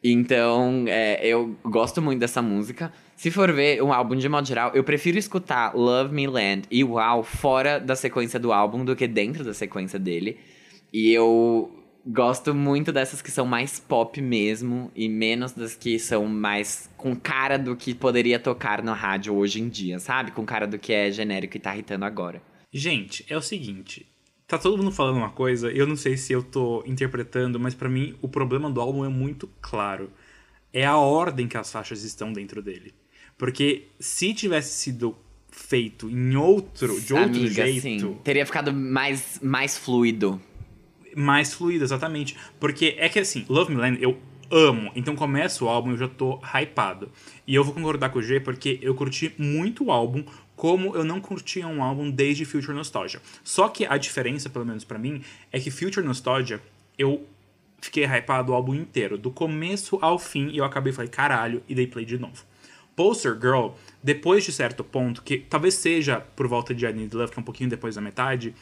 Então, 0.04 0.84
é, 0.88 1.26
eu 1.26 1.56
gosto 1.64 2.02
muito 2.02 2.20
dessa 2.20 2.42
música. 2.42 2.92
Se 3.16 3.32
for 3.32 3.52
ver 3.54 3.82
um 3.82 3.94
álbum 3.94 4.16
de 4.16 4.28
modo 4.28 4.48
geral, 4.48 4.72
eu 4.74 4.84
prefiro 4.84 5.18
escutar 5.18 5.76
Love 5.76 6.14
Me 6.14 6.28
Land 6.28 6.64
e 6.70 6.84
Wow 6.84 7.24
fora 7.24 7.80
da 7.80 7.96
sequência 7.96 8.40
do 8.40 8.52
álbum 8.52 8.84
do 8.84 8.96
que 8.96 9.08
dentro 9.08 9.44
da 9.44 9.54
sequência 9.54 9.98
dele. 10.00 10.38
E 10.92 11.12
eu 11.12 11.72
gosto 12.06 12.54
muito 12.54 12.92
dessas 12.92 13.22
que 13.22 13.32
são 13.32 13.46
mais 13.46 13.80
pop 13.80 14.20
mesmo 14.22 14.92
e 14.94 15.08
menos 15.08 15.54
das 15.54 15.74
que 15.74 15.98
são 15.98 16.26
mais 16.26 16.90
com 16.98 17.16
cara 17.16 17.58
do 17.58 17.76
que 17.76 17.94
poderia 17.94 18.40
tocar 18.40 18.84
na 18.84 18.94
rádio 18.94 19.34
hoje 19.34 19.62
em 19.62 19.70
dia, 19.70 20.00
sabe? 20.00 20.32
Com 20.32 20.46
cara 20.46 20.68
do 20.68 20.78
que 20.78 20.92
é 20.92 21.12
genérico 21.12 21.56
e 21.56 21.60
tá 21.60 21.74
irritando 21.74 22.06
agora. 22.06 22.42
Gente, 22.72 23.26
é 23.30 23.38
o 23.38 23.42
seguinte. 23.42 24.06
Tá 24.48 24.58
todo 24.58 24.78
mundo 24.78 24.92
falando 24.92 25.18
uma 25.18 25.32
coisa, 25.32 25.72
eu 25.72 25.88
não 25.88 25.96
sei 25.96 26.18
se 26.18 26.34
eu 26.34 26.44
tô 26.44 26.84
interpretando, 26.86 27.60
mas 27.60 27.74
pra 27.74 27.88
mim 27.88 28.16
o 28.22 28.28
problema 28.28 28.70
do 28.70 28.82
álbum 28.82 29.06
é 29.06 29.10
muito 29.10 29.48
claro. 29.62 30.12
É 30.74 30.86
a 30.86 30.98
ordem 30.98 31.48
que 31.48 31.58
as 31.58 31.72
faixas 31.72 32.04
estão 32.04 32.34
dentro 32.34 32.62
dele. 32.62 32.94
Porque 33.44 33.90
se 34.00 34.34
tivesse 34.34 34.72
sido 34.72 35.18
feito 35.52 36.10
em 36.10 36.34
outro, 36.34 36.98
de 37.02 37.14
outro 37.14 37.40
Amiga, 37.40 37.50
jeito, 37.50 37.82
sim. 37.82 38.18
Teria 38.24 38.46
ficado 38.46 38.72
mais, 38.72 39.38
mais 39.44 39.78
fluido. 39.78 40.42
mais 41.14 41.54
fluido, 41.54 41.84
exatamente. 41.84 42.38
Porque 42.58 42.96
é 42.98 43.10
que 43.10 43.20
assim, 43.20 43.46
Love 43.50 43.76
Me 43.76 43.82
Land 43.82 44.02
eu 44.02 44.18
amo. 44.50 44.94
Então 44.96 45.14
começa 45.14 45.66
o 45.66 45.68
álbum 45.68 45.90
e 45.90 45.92
eu 45.96 45.98
já 45.98 46.08
tô 46.08 46.40
hypado. 46.56 47.12
E 47.46 47.54
eu 47.54 47.66
vou 47.66 47.74
concordar 47.74 48.12
com 48.12 48.20
o 48.20 48.24
G 48.24 48.40
porque 48.40 48.80
eu 48.82 48.96
curti 48.96 49.36
muito 49.38 49.84
o 49.84 49.92
álbum 49.92 50.24
como 50.56 50.96
eu 50.96 51.04
não 51.04 51.20
curtia 51.20 51.68
um 51.68 51.84
álbum 51.84 52.10
desde 52.10 52.46
Future 52.46 52.72
Nostalgia. 52.72 53.22
Só 53.44 53.68
que 53.68 53.86
a 53.86 53.98
diferença, 53.98 54.50
pelo 54.50 54.66
menos 54.66 54.86
pra 54.86 54.98
mim, 54.98 55.22
é 55.52 55.60
que 55.60 55.70
Future 55.70 56.06
Nostalgia 56.06 56.62
eu 56.98 57.28
fiquei 57.82 58.06
hypado 58.06 58.54
o 58.54 58.56
álbum 58.56 58.74
inteiro, 58.74 59.18
do 59.18 59.30
começo 59.30 60.00
ao 60.02 60.18
fim, 60.18 60.48
e 60.48 60.60
eu 60.60 60.64
acabei 60.64 60.94
e 60.94 60.96
falei, 60.96 61.12
caralho, 61.12 61.62
e 61.68 61.76
dei 61.76 61.86
play 61.86 62.06
de 62.06 62.18
novo. 62.18 62.53
Poster 62.96 63.34
Girl, 63.40 63.70
depois 64.04 64.44
de 64.44 64.52
certo 64.52 64.84
ponto, 64.84 65.22
que 65.24 65.38
talvez 65.38 65.74
seja 65.76 66.20
por 66.36 66.48
volta 66.48 66.74
de 66.74 66.86
I 66.86 66.94
Need 66.94 67.16
Love, 67.16 67.32
que 67.32 67.40
é 67.40 67.42
um 67.42 67.46
pouquinho 67.46 67.70
depois 67.70 67.96
da 67.96 68.02
metade, 68.02 68.54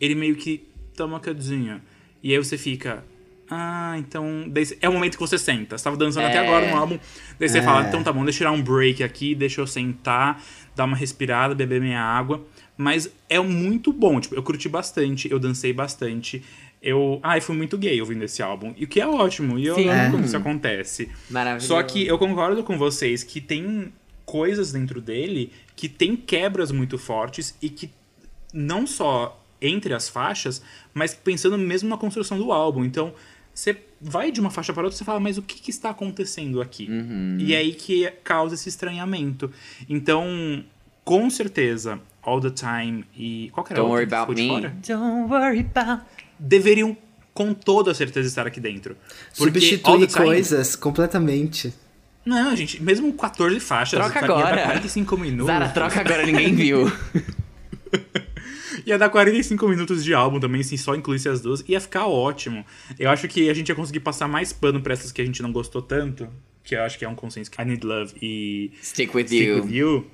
ele 0.00 0.14
meio 0.14 0.36
que 0.36 0.66
toma 0.96 1.14
uma 1.14 1.20
cadinha. 1.20 1.82
E 2.22 2.32
aí 2.32 2.38
você 2.38 2.56
fica. 2.56 3.04
Ah, 3.50 3.94
então. 3.98 4.50
é 4.80 4.88
o 4.88 4.92
momento 4.92 5.14
que 5.18 5.20
você 5.20 5.36
senta. 5.36 5.76
Você 5.76 5.84
tava 5.84 5.96
dançando 5.96 6.26
até 6.26 6.36
É. 6.36 6.40
agora 6.40 6.70
no 6.70 6.76
álbum. 6.76 6.98
Daí 7.38 7.48
você 7.48 7.58
É. 7.58 7.62
fala, 7.62 7.86
então 7.86 8.02
tá 8.02 8.10
bom, 8.10 8.24
deixa 8.24 8.38
eu 8.42 8.48
tirar 8.48 8.52
um 8.52 8.62
break 8.62 9.02
aqui, 9.02 9.34
deixa 9.34 9.60
eu 9.60 9.66
sentar, 9.66 10.42
dar 10.74 10.84
uma 10.84 10.96
respirada, 10.96 11.54
beber 11.54 11.80
minha 11.80 12.00
água. 12.02 12.42
Mas 12.76 13.12
é 13.28 13.38
muito 13.38 13.92
bom, 13.92 14.18
tipo, 14.18 14.34
eu 14.34 14.42
curti 14.42 14.68
bastante, 14.68 15.30
eu 15.30 15.38
dancei 15.38 15.72
bastante. 15.72 16.42
Eu. 16.84 17.18
Ai, 17.22 17.40
fui 17.40 17.56
muito 17.56 17.78
gay 17.78 17.98
ouvindo 18.00 18.22
esse 18.24 18.42
álbum. 18.42 18.74
E 18.76 18.84
o 18.84 18.86
que 18.88 19.00
é 19.00 19.06
ótimo. 19.06 19.58
E 19.58 19.66
eu 19.66 19.74
Sim. 19.74 19.88
amo 19.88 20.00
É. 20.00 20.10
como 20.10 20.24
isso 20.24 20.36
acontece. 20.36 21.10
Maravilhoso. 21.30 21.66
Só 21.66 21.82
que 21.82 22.06
eu 22.06 22.18
concordo 22.18 22.62
com 22.62 22.76
vocês 22.76 23.22
que 23.24 23.40
tem 23.40 23.92
coisas 24.26 24.72
dentro 24.72 25.00
dele 25.00 25.50
que 25.76 25.88
tem 25.88 26.14
quebras 26.16 26.70
muito 26.70 26.98
fortes 26.98 27.56
e 27.60 27.68
que 27.68 27.90
não 28.52 28.86
só 28.86 29.40
entre 29.60 29.94
as 29.94 30.08
faixas, 30.08 30.62
mas 30.92 31.14
pensando 31.14 31.56
mesmo 31.56 31.88
na 31.88 31.96
construção 31.96 32.38
do 32.38 32.52
álbum. 32.52 32.84
Então, 32.84 33.14
você 33.52 33.76
vai 34.00 34.30
de 34.30 34.40
uma 34.40 34.50
faixa 34.50 34.72
para 34.72 34.82
outra 34.82 34.94
e 34.94 34.98
você 34.98 35.04
fala, 35.04 35.18
mas 35.20 35.38
o 35.38 35.42
que, 35.42 35.60
que 35.60 35.70
está 35.70 35.90
acontecendo 35.90 36.60
aqui? 36.60 36.88
E 37.38 37.54
é 37.54 37.58
aí 37.58 37.72
que 37.72 38.10
causa 38.22 38.54
esse 38.54 38.68
estranhamento. 38.68 39.50
Então, 39.88 40.62
com 41.04 41.28
certeza, 41.30 41.98
All 42.22 42.40
the 42.40 42.50
Time 42.50 43.04
e. 43.16 43.50
Qual 43.52 43.64
que 43.64 43.72
era 43.72 43.82
Don't 43.82 43.92
worry 43.92 44.06
que 44.06 44.14
about 44.14 44.34
me. 44.34 44.60
Don't 44.86 45.30
worry 45.30 45.60
about 45.74 46.04
Deveriam, 46.38 46.96
com 47.32 47.52
toda 47.54 47.92
certeza, 47.94 48.28
estar 48.28 48.46
aqui 48.46 48.60
dentro. 48.60 48.96
Porque 49.36 49.60
Substituir 49.60 50.06
Time- 50.06 50.24
coisas 50.26 50.76
completamente. 50.76 51.72
Não, 52.24 52.56
gente, 52.56 52.82
mesmo 52.82 53.12
14 53.12 53.60
faixas, 53.60 53.98
Troca 54.00 54.20
ia 54.20 54.26
dar 54.26 54.34
agora. 54.34 54.62
45 54.62 55.16
minutos. 55.18 55.46
Zara, 55.46 55.68
troca 55.68 56.00
agora, 56.00 56.24
ninguém 56.24 56.54
viu. 56.54 56.90
Ia 58.86 58.98
dar 58.98 59.08
45 59.08 59.66
minutos 59.68 60.04
de 60.04 60.12
álbum 60.12 60.38
também, 60.38 60.62
se 60.62 60.76
só 60.76 60.94
incluísse 60.94 61.28
as 61.28 61.40
duas. 61.40 61.64
Ia 61.68 61.80
ficar 61.80 62.06
ótimo. 62.06 62.64
Eu 62.98 63.08
acho 63.08 63.26
que 63.28 63.48
a 63.48 63.54
gente 63.54 63.68
ia 63.68 63.74
conseguir 63.74 64.00
passar 64.00 64.28
mais 64.28 64.52
pano 64.52 64.80
pra 64.80 64.92
essas 64.92 65.10
que 65.12 65.22
a 65.22 65.24
gente 65.24 65.40
não 65.42 65.52
gostou 65.52 65.80
tanto. 65.80 66.28
Que 66.62 66.74
eu 66.74 66.82
acho 66.82 66.98
que 66.98 67.04
é 67.04 67.08
um 67.08 67.14
consenso 67.14 67.50
que 67.50 67.60
I 67.60 67.64
Need 67.64 67.86
Love 67.86 68.12
e 68.20 68.72
Stick 68.82 69.14
with 69.14 69.26
Stick 69.28 69.42
you. 69.46 69.64
With 69.64 69.72
You. 69.74 70.10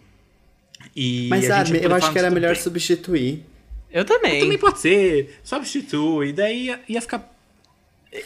E 0.95 1.27
Mas 1.29 1.47
sabe, 1.47 1.81
eu 1.83 1.93
acho 1.95 2.13
que 2.13 2.19
era 2.19 2.31
melhor 2.31 2.55
bem. 2.55 2.63
substituir. 2.63 3.45
Eu 3.93 4.05
também. 4.05 4.41
Também 4.41 4.59
pode 4.59 4.79
ser, 4.79 5.39
substitui, 5.43 6.33
daí 6.33 6.67
ia, 6.67 6.81
ia 6.89 7.01
ficar. 7.01 7.29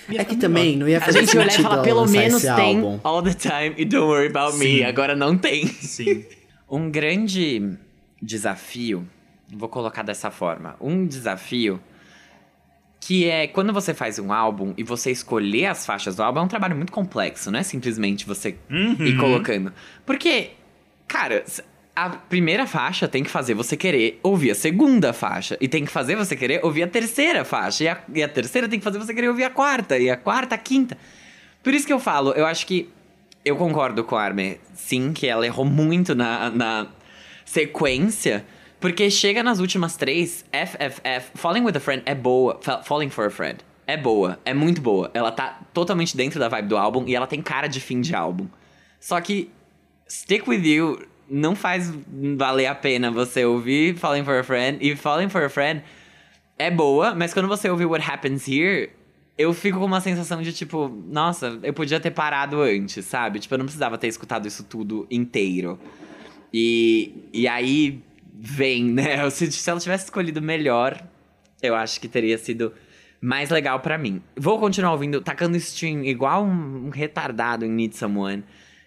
ia 0.09 0.21
É 0.21 0.25
que 0.25 0.31
melhor. 0.33 0.41
também 0.41 0.77
não 0.77 0.89
ia 0.89 0.99
A 0.99 1.01
fazer 1.01 1.21
gente 1.21 1.37
olhar 1.39 1.59
e 1.59 1.63
falar, 1.63 1.83
pelo 1.83 2.07
menos 2.07 2.43
tem 2.43 2.51
álbum. 2.77 3.01
All 3.03 3.23
the 3.23 3.33
Time 3.35 3.75
e 3.79 3.85
Don't 3.85 4.07
Worry 4.07 4.27
About 4.29 4.53
Sim. 4.57 4.65
Me. 4.77 4.85
Agora 4.85 5.15
não 5.17 5.37
tem. 5.39 5.67
Sim. 5.67 6.25
Um 6.67 6.91
grande 6.91 7.77
desafio, 8.21 9.07
vou 9.53 9.69
colocar 9.69 10.03
dessa 10.03 10.31
forma, 10.31 10.75
um 10.81 11.07
desafio 11.07 11.79
que 13.01 13.29
é 13.29 13.47
quando 13.47 13.71
você 13.73 13.93
faz 13.93 14.19
um 14.19 14.33
álbum 14.33 14.73
e 14.77 14.83
você 14.83 15.11
escolher 15.11 15.67
as 15.67 15.85
faixas 15.85 16.17
do 16.17 16.23
álbum, 16.23 16.41
é 16.41 16.43
um 16.43 16.49
trabalho 16.49 16.75
muito 16.75 16.91
complexo, 16.91 17.51
não 17.51 17.59
é 17.59 17.63
simplesmente 17.63 18.27
você 18.27 18.57
Uhum. 18.71 18.97
ir 19.05 19.17
colocando. 19.19 19.73
Porque, 20.07 20.53
cara, 21.07 21.45
a 21.97 22.11
primeira 22.11 22.67
faixa 22.67 23.07
tem 23.07 23.23
que 23.23 23.31
fazer 23.31 23.55
você 23.55 23.77
querer 23.77 24.19
ouvir 24.23 24.51
a 24.51 24.55
segunda 24.55 25.13
faixa. 25.13 25.57
E 25.61 25.69
tem 25.69 25.85
que 25.85 25.91
fazer 25.93 26.17
você 26.17 26.35
querer 26.35 26.65
ouvir 26.65 26.83
a 26.83 26.89
terceira 26.89 27.45
faixa. 27.45 27.85
E 27.85 27.89
a, 27.89 28.03
e 28.15 28.23
a 28.23 28.29
terceira 28.29 28.69
tem 28.69 28.79
que 28.79 28.85
fazer 28.85 28.99
você 28.99 29.15
querer 29.15 29.29
ouvir 29.29 29.45
a 29.45 29.51
quarta. 29.51 29.97
E 29.99 30.11
a 30.11 30.17
quarta, 30.17 30.55
a 30.55 30.59
quinta. 30.59 30.99
Por 31.63 31.73
isso 31.73 31.87
que 31.87 31.93
eu 31.93 32.01
falo, 32.01 32.33
eu 32.33 32.47
acho 32.47 32.67
que. 32.67 32.91
Eu 33.45 33.57
concordo 33.57 34.03
com 34.05 34.17
a 34.17 34.23
Armin, 34.23 34.57
sim, 34.73 35.13
que 35.13 35.27
ela 35.27 35.45
errou 35.47 35.67
muito 35.67 36.15
na, 36.15 36.49
na 36.51 36.87
sequência. 37.45 38.45
Porque 38.81 39.11
chega 39.11 39.43
nas 39.43 39.61
últimas 39.61 39.97
três, 39.97 40.45
FFF, 40.53 41.31
Falling 41.35 41.63
with 41.63 41.77
a 41.77 41.81
Friend 41.81 42.03
é 42.05 42.15
boa. 42.15 42.59
Fa- 42.61 42.83
Falling 42.83 43.11
for 43.11 43.27
a 43.27 43.31
Friend 43.31 43.59
é 43.87 43.97
boa, 43.97 44.39
é 44.45 44.53
muito 44.55 44.81
boa. 44.81 45.11
Ela 45.15 45.31
tá 45.31 45.61
totalmente 45.73 46.17
dentro 46.17 46.41
da 46.41 46.49
vibe 46.49 46.69
do 46.69 46.77
álbum 46.77 47.05
e 47.07 47.15
ela 47.15 47.27
tem 47.27 47.41
cara 47.43 47.67
de 47.67 47.81
fim 47.81 48.01
de 48.01 48.15
álbum. 48.15 48.47
Só 48.99 49.21
que 49.21 49.51
Stick 50.11 50.47
With 50.49 50.63
You 50.67 50.99
não 51.29 51.55
faz 51.55 51.93
valer 52.37 52.67
a 52.67 52.75
pena 52.75 53.11
você 53.11 53.45
ouvir 53.45 53.97
Falling 53.97 54.25
for 54.25 54.39
a 54.39 54.45
Friend. 54.45 54.79
E 54.81 54.95
Falling 54.97 55.29
for 55.29 55.43
a 55.43 55.49
Friend 55.49 55.83
é 56.59 56.71
boa, 56.71 57.15
mas 57.15 57.33
quando 57.33 57.49
você 57.49 57.69
ouve 57.69 57.85
What 57.85 58.09
Happens 58.09 58.47
Here, 58.47 58.91
eu 59.37 59.53
fico 59.53 59.79
com 59.79 59.85
uma 59.85 60.01
sensação 60.01 60.41
de 60.43 60.53
tipo, 60.53 60.89
nossa, 61.07 61.59
eu 61.63 61.73
podia 61.73 61.99
ter 61.99 62.11
parado 62.11 62.61
antes, 62.61 63.05
sabe? 63.05 63.41
Tipo, 63.41 63.55
eu 63.55 63.59
não 63.59 63.65
precisava 63.65 63.99
ter 63.99 64.07
escutado 64.07 64.47
isso 64.47 64.63
tudo 64.65 65.07
inteiro. 65.11 65.79
E, 66.53 67.29
e 67.33 67.49
aí 67.49 68.01
vem, 68.33 68.85
né? 68.85 69.29
Se, 69.31 69.51
se 69.51 69.69
ela 69.69 69.81
tivesse 69.81 70.05
escolhido 70.05 70.41
melhor, 70.41 71.03
eu 71.61 71.75
acho 71.75 72.01
que 72.01 72.07
teria 72.07 72.39
sido 72.39 72.73
mais 73.21 73.51
legal 73.51 73.81
pra 73.81 73.99
mim. 73.99 74.23
Vou 74.37 74.59
continuar 74.61 74.93
ouvindo, 74.93 75.21
tacando 75.21 75.57
stream 75.57 76.05
igual 76.05 76.45
um, 76.45 76.87
um 76.87 76.91
retardado 76.91 77.65
em 77.65 77.71
Need 77.71 77.97
Someone. 77.97 78.45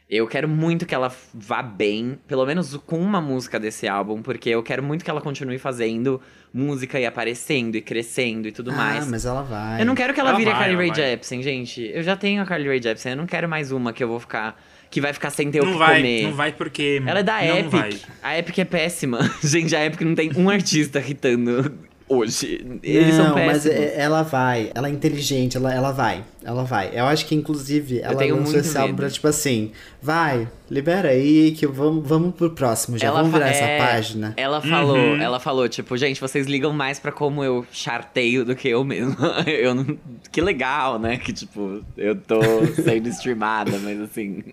Eu 0.09 0.25
quero 0.25 0.47
muito 0.47 0.85
que 0.85 0.95
ela 0.95 1.13
vá 1.33 1.61
bem, 1.61 2.17
pelo 2.27 2.45
menos 2.45 2.77
com 2.85 2.97
uma 2.97 3.19
música 3.19 3.59
desse 3.59 3.89
álbum, 3.89 4.21
porque 4.21 4.49
eu 4.49 4.63
quero 4.63 4.81
muito 4.81 5.03
que 5.03 5.11
ela 5.11 5.19
continue 5.19 5.57
fazendo 5.57 6.21
música 6.53 6.97
e 6.97 7.05
aparecendo 7.05 7.75
e 7.75 7.81
crescendo 7.81 8.47
e 8.47 8.53
tudo 8.53 8.71
ah, 8.71 8.75
mais. 8.75 9.05
mas 9.05 9.25
ela 9.25 9.43
vai. 9.43 9.81
Eu 9.81 9.85
não 9.85 9.93
quero 9.95 10.13
que 10.13 10.19
ela, 10.21 10.29
Ela 10.29 10.37
vire 10.39 10.49
a 10.49 10.53
vai, 10.53 10.61
Carly 10.61 10.75
ela 10.75 10.93
Rae. 10.95 11.09
Jepsen, 11.11 11.43
gente. 11.43 11.81
Eu 11.93 12.01
já 12.03 12.15
tenho 12.15 12.41
a 12.41 12.45
Carly 12.45 12.67
Rae 12.69 12.81
Jepsen, 12.81 13.11
eu 13.11 13.17
não 13.17 13.25
quero 13.25 13.49
mais 13.49 13.69
uma 13.73 13.91
que 13.91 14.01
eu 14.01 14.07
vou 14.07 14.19
ficar. 14.19 14.57
que 14.89 15.01
vai 15.01 15.11
ficar 15.11 15.29
sem 15.29 15.51
ter 15.51 15.61
o 15.61 15.65
Não 15.65 15.73
que 15.73 15.77
vai, 15.77 15.97
comer. 15.97 16.23
não 16.23 16.33
vai 16.33 16.53
porque. 16.53 17.03
Ela 17.05 17.19
é 17.19 17.23
da 17.23 17.41
não 17.43 17.57
Epic. 17.57 17.71
Vai. 17.71 17.99
A 18.23 18.39
Epic 18.39 18.57
é 18.59 18.65
péssima. 18.65 19.19
Gente, 19.43 19.75
a 19.75 19.85
Epic 19.85 19.99
não 20.01 20.15
tem 20.15 20.31
um 20.37 20.49
artista 20.49 20.99
hitando 21.05 21.69
hoje. 22.09 22.79
Eles 22.83 23.17
não, 23.17 23.25
são 23.27 23.35
mas 23.45 23.65
é- 23.65 23.95
ela 23.99 24.23
vai. 24.23 24.71
Ela 24.73 24.87
é 24.87 24.91
inteligente, 24.91 25.57
ela, 25.57 25.73
ela 25.73 25.91
vai. 25.91 26.23
Ela 26.43 26.63
vai. 26.63 26.91
Eu 26.93 27.05
acho 27.05 27.25
que, 27.25 27.35
inclusive, 27.35 27.99
ela 27.99 28.13
lançou 28.13 28.37
muito 28.41 28.57
esse 28.57 28.77
álbum 28.77 28.95
pra, 28.95 29.09
tipo 29.09 29.27
assim, 29.27 29.71
vai, 30.01 30.47
libera 30.69 31.09
aí 31.09 31.51
que 31.51 31.67
vamos, 31.67 32.07
vamos 32.07 32.33
pro 32.35 32.49
próximo 32.51 32.97
já. 32.97 33.11
vamos 33.11 33.31
fa- 33.31 33.37
virar 33.39 33.49
é, 33.49 33.51
essa 33.77 33.85
página. 33.91 34.33
Ela 34.37 34.61
falou, 34.61 34.97
Uhum. 34.97 35.21
ela 35.21 35.39
falou, 35.39 35.67
tipo, 35.67 35.97
gente, 35.97 36.21
vocês 36.21 36.47
ligam 36.47 36.71
mais 36.71 36.99
pra 36.99 37.11
como 37.11 37.43
eu 37.43 37.65
charteio 37.71 38.45
do 38.45 38.55
que 38.55 38.69
eu 38.69 38.83
mesmo. 38.85 39.15
eu 39.45 39.75
não, 39.75 39.97
que 40.31 40.39
legal, 40.41 40.97
né? 40.97 41.17
Que 41.17 41.33
tipo, 41.33 41.81
eu 41.97 42.15
tô 42.15 42.39
sendo 42.81 43.09
streamada, 43.09 43.77
mas 43.79 43.99
assim, 43.99 44.43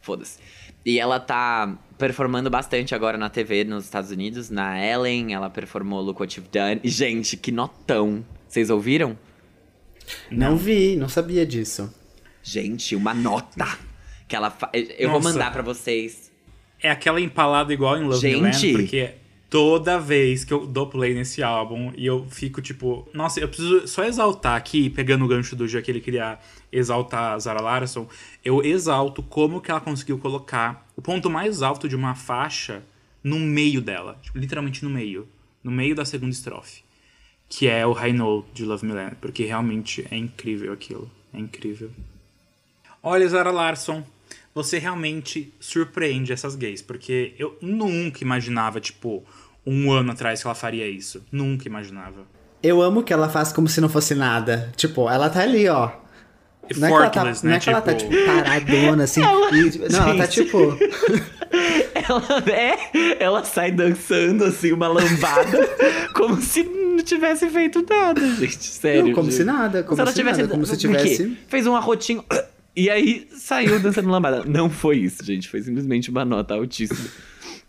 foda-se. 0.00 0.38
E 0.86 1.00
ela 1.00 1.18
tá 1.18 1.74
performando 2.04 2.50
bastante 2.50 2.94
agora 2.94 3.16
na 3.16 3.30
TV 3.30 3.64
nos 3.64 3.84
Estados 3.84 4.10
Unidos, 4.10 4.50
na 4.50 4.78
Ellen, 4.78 5.32
ela 5.32 5.48
performou 5.48 6.02
Look 6.02 6.20
What 6.20 6.38
You've 6.38 6.50
Done. 6.52 6.78
E 6.84 6.88
gente, 6.90 7.34
que 7.34 7.50
notão. 7.50 8.22
Vocês 8.46 8.68
ouviram? 8.68 9.18
Não 10.30 10.54
vi, 10.54 10.96
não 10.96 11.08
sabia 11.08 11.46
disso. 11.46 11.90
Gente, 12.42 12.94
uma 12.94 13.14
nota 13.14 13.78
que 14.28 14.36
ela 14.36 14.50
fa... 14.50 14.70
Eu 14.74 15.08
vou 15.08 15.18
Nossa. 15.18 15.32
mandar 15.32 15.50
pra 15.50 15.62
vocês. 15.62 16.30
É 16.78 16.90
aquela 16.90 17.18
empalada 17.18 17.72
igual 17.72 17.96
em 17.96 18.04
Love 18.04 18.20
Gente. 18.20 18.36
Me 18.36 18.42
Land, 18.42 18.72
porque 18.72 19.14
toda 19.54 20.00
vez 20.00 20.42
que 20.42 20.52
eu 20.52 20.66
dou 20.66 20.88
play 20.88 21.14
nesse 21.14 21.40
álbum 21.40 21.92
e 21.96 22.04
eu 22.04 22.26
fico 22.28 22.60
tipo, 22.60 23.08
nossa, 23.14 23.38
eu 23.38 23.46
preciso 23.46 23.86
só 23.86 24.02
exaltar 24.02 24.56
aqui, 24.56 24.90
pegando 24.90 25.24
o 25.24 25.28
gancho 25.28 25.54
do 25.54 25.68
dia 25.68 25.80
que 25.80 25.88
ele 25.88 26.00
queria 26.00 26.40
exaltar 26.72 27.34
a 27.34 27.38
Zara 27.38 27.62
Larson, 27.62 28.08
eu 28.44 28.64
exalto 28.64 29.22
como 29.22 29.60
que 29.60 29.70
ela 29.70 29.80
conseguiu 29.80 30.18
colocar 30.18 30.84
o 30.96 31.00
ponto 31.00 31.30
mais 31.30 31.62
alto 31.62 31.88
de 31.88 31.94
uma 31.94 32.16
faixa 32.16 32.82
no 33.22 33.38
meio 33.38 33.80
dela, 33.80 34.18
tipo, 34.20 34.36
literalmente 34.36 34.82
no 34.82 34.90
meio, 34.90 35.28
no 35.62 35.70
meio 35.70 35.94
da 35.94 36.04
segunda 36.04 36.32
estrofe, 36.32 36.82
que 37.48 37.68
é 37.68 37.86
o 37.86 37.92
High 37.92 38.12
Note 38.12 38.48
de 38.54 38.64
Love 38.64 38.84
Me 38.84 38.92
porque 39.20 39.44
realmente 39.44 40.04
é 40.10 40.16
incrível 40.16 40.72
aquilo, 40.72 41.08
é 41.32 41.38
incrível. 41.38 41.92
Olha, 43.00 43.28
Zara 43.28 43.52
Larson, 43.52 44.04
você 44.54 44.78
realmente 44.78 45.52
surpreende 45.58 46.32
essas 46.32 46.54
gays, 46.54 46.80
porque 46.80 47.34
eu 47.38 47.56
nunca 47.60 48.22
imaginava, 48.22 48.80
tipo, 48.80 49.24
um 49.66 49.90
ano 49.90 50.12
atrás 50.12 50.40
que 50.40 50.46
ela 50.46 50.54
faria 50.54 50.86
isso. 50.88 51.24
Nunca 51.32 51.66
imaginava. 51.66 52.26
Eu 52.62 52.80
amo 52.80 53.02
que 53.02 53.12
ela 53.12 53.28
faz 53.28 53.52
como 53.52 53.68
se 53.68 53.80
não 53.80 53.88
fosse 53.88 54.14
nada. 54.14 54.72
Tipo, 54.76 55.10
ela 55.10 55.28
tá 55.28 55.40
ali, 55.42 55.68
ó. 55.68 55.90
Não 56.78 56.86
é 56.88 56.90
que 56.90 56.94
ela 56.94 57.10
tá, 57.10 57.20
Effortless, 57.20 57.44
não 57.44 57.50
né? 57.50 57.56
é 57.56 57.60
que 57.60 57.68
ela 57.70 57.80
tá, 57.82 57.94
Tipo- 57.94 58.10
tipo, 58.10 58.26
paradona, 58.26 59.04
assim. 59.04 59.20
e- 59.52 59.92
não, 59.92 60.02
ela 60.08 60.16
tá, 60.16 60.24
Gente. 60.26 60.44
tipo... 60.44 60.58
Ela 62.06 62.42
é, 62.52 63.22
ela 63.22 63.44
sai 63.44 63.70
dançando 63.70 64.44
assim, 64.44 64.72
uma 64.72 64.88
lambada, 64.88 65.58
como 66.14 66.40
se 66.42 66.62
não 66.64 67.02
tivesse 67.02 67.48
feito 67.48 67.84
nada, 67.88 68.20
gente. 68.34 68.62
Sério. 68.64 69.06
Não, 69.06 69.12
como 69.14 69.30
gente. 69.30 69.36
se 69.38 69.44
nada, 69.44 69.82
como 69.84 69.94
se 69.94 70.00
ela 70.02 70.10
se 70.10 70.16
tivesse 70.16 70.40
nada, 70.42 70.50
como 70.52 70.66
se 70.66 70.76
tivesse- 70.76 71.38
Fez 71.48 71.66
um 71.66 71.74
arrotinho 71.76 72.22
e 72.76 72.90
aí 72.90 73.28
saiu 73.30 73.78
dançando 73.80 74.08
lambada. 74.08 74.44
Não 74.44 74.68
foi 74.68 74.98
isso, 74.98 75.24
gente. 75.24 75.48
Foi 75.48 75.62
simplesmente 75.62 76.10
uma 76.10 76.24
nota 76.24 76.54
altíssima. 76.54 77.08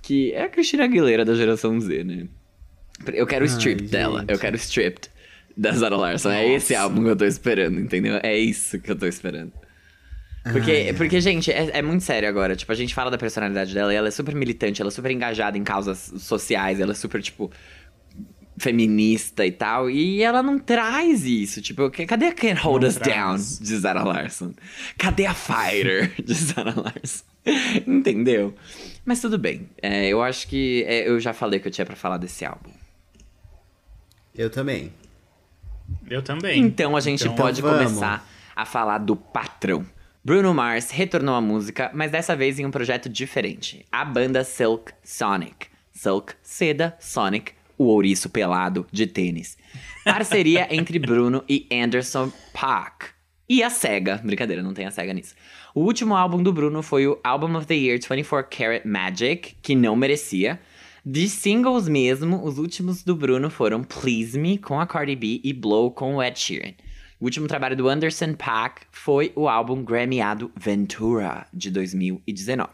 Que 0.01 0.31
é 0.33 0.43
a 0.43 0.49
Cristina 0.49 0.83
Aguilera 0.83 1.25
da 1.25 1.35
geração 1.35 1.79
Z, 1.79 2.03
né? 2.03 2.27
Eu 3.13 3.27
quero 3.27 3.45
o 3.45 3.47
Ai, 3.47 3.53
strip 3.53 3.83
dela. 3.83 4.21
gente. 4.21 4.31
Eu 4.31 4.39
quero 4.39 4.55
o 4.55 4.59
stripped 4.59 5.09
da 5.55 5.71
Zara 5.71 5.95
Larson. 5.95 6.31
É 6.31 6.53
esse 6.53 6.75
álbum 6.75 7.03
que 7.03 7.09
eu 7.09 7.15
tô 7.15 7.25
esperando, 7.25 7.79
entendeu? 7.79 8.19
É 8.23 8.37
isso 8.37 8.79
que 8.79 8.91
eu 8.91 8.95
tô 8.95 9.05
esperando. 9.05 9.51
Porque, 10.51 10.71
ai. 10.71 10.93
porque 10.93 11.19
gente, 11.19 11.51
é, 11.51 11.71
é 11.73 11.81
muito 11.81 12.03
sério 12.03 12.29
agora. 12.29 12.55
Tipo, 12.55 12.71
a 12.71 12.75
gente 12.75 12.93
fala 12.93 13.09
da 13.09 13.17
personalidade 13.17 13.73
dela 13.73 13.91
e 13.91 13.95
ela 13.95 14.07
é 14.07 14.11
super 14.11 14.35
militante, 14.35 14.81
ela 14.81 14.89
é 14.89 14.91
super 14.91 15.09
engajada 15.11 15.57
em 15.57 15.63
causas 15.63 16.13
sociais, 16.19 16.79
ela 16.79 16.91
é 16.91 16.95
super, 16.95 17.21
tipo, 17.21 17.51
feminista 18.57 19.45
e 19.45 19.51
tal. 19.51 19.89
E 19.89 20.21
ela 20.21 20.41
não 20.43 20.57
traz 20.59 21.23
isso. 21.25 21.61
Tipo, 21.61 21.89
que- 21.89 22.05
cadê 22.05 22.27
a 22.27 22.33
Can't 22.33 22.59
Hold 22.61 22.81
Não 22.83 22.89
Us 22.89 22.95
traz. 22.95 23.15
Down 23.59 23.65
de 23.67 23.77
Zara 23.77 24.03
Larson? 24.03 24.53
Cadê 24.97 25.25
a 25.25 25.33
Fighter 25.33 26.13
de 26.23 26.33
Zara 26.33 26.73
Larson? 26.75 27.23
Entendeu? 27.85 28.53
Mas 29.05 29.21
tudo 29.21 29.37
bem. 29.37 29.69
É, 29.81 30.07
eu 30.07 30.21
acho 30.23 30.47
que 30.47 30.83
é, 30.87 31.07
eu 31.07 31.19
já 31.19 31.33
falei 31.33 31.59
que 31.59 31.67
eu 31.67 31.71
tinha 31.71 31.85
pra 31.85 31.95
falar 31.95 32.17
desse 32.17 32.43
álbum. 32.45 32.71
Eu 34.33 34.49
também. 34.49 34.91
Eu 36.09 36.21
também. 36.21 36.59
Então 36.61 36.95
a 36.95 36.99
gente 36.99 37.21
Então, 37.23 37.35
pode 37.35 37.61
vamos. 37.61 37.77
começar 37.93 38.27
a 38.55 38.65
falar 38.65 38.97
do 38.99 39.15
patrão. 39.15 39.85
Bruno 40.23 40.53
Mars 40.53 40.89
retornou 40.89 41.35
à 41.35 41.41
música, 41.41 41.91
mas 41.93 42.09
dessa 42.11 42.35
vez 42.35 42.57
em 42.57 42.65
um 42.65 42.71
projeto 42.71 43.07
diferente. 43.07 43.85
A 43.91 44.03
banda 44.03 44.43
Silk 44.43 44.91
Sonic. 45.03 45.67
Silk, 45.93 46.33
seda, 46.41 46.97
Sonic, 46.99 47.53
o 47.77 47.85
ouriço 47.85 48.29
pelado 48.29 48.85
de 48.91 49.07
tênis. 49.07 49.57
Parceria 50.03 50.67
entre 50.73 50.99
Bruno 50.99 51.43
e 51.47 51.67
Anderson 51.71 52.31
Paak. 52.53 53.07
E 53.47 53.61
a 53.61 53.69
SEGA. 53.69 54.19
Brincadeira, 54.23 54.63
não 54.63 54.73
tem 54.73 54.85
a 54.85 54.91
SEGA 54.91 55.13
nisso. 55.13 55.35
O 55.73 55.81
último 55.81 56.15
álbum 56.15 56.41
do 56.41 56.51
Bruno 56.51 56.81
foi 56.81 57.07
o 57.07 57.19
Album 57.23 57.55
of 57.55 57.67
the 57.67 57.75
Year 57.75 57.99
24 57.99 58.49
Karat 58.49 58.85
Magic, 58.87 59.55
que 59.61 59.75
não 59.75 59.95
merecia. 59.95 60.59
De 61.05 61.29
singles 61.29 61.87
mesmo, 61.87 62.43
os 62.43 62.57
últimos 62.57 63.03
do 63.03 63.15
Bruno 63.15 63.51
foram 63.51 63.83
Please 63.83 64.39
Me 64.39 64.57
com 64.57 64.79
a 64.79 64.87
Cardi 64.87 65.15
B 65.15 65.39
e 65.43 65.53
Blow 65.53 65.91
com 65.91 66.15
o 66.15 66.23
Ed 66.23 66.39
Sheeran. 66.39 66.73
O 67.19 67.25
último 67.25 67.47
trabalho 67.47 67.77
do 67.77 67.87
Anderson 67.87 68.33
Paak 68.33 68.81
foi 68.91 69.31
o 69.35 69.47
álbum 69.47 69.83
Grammyado 69.83 70.51
Ventura, 70.55 71.45
de 71.53 71.69
2019. 71.69 72.69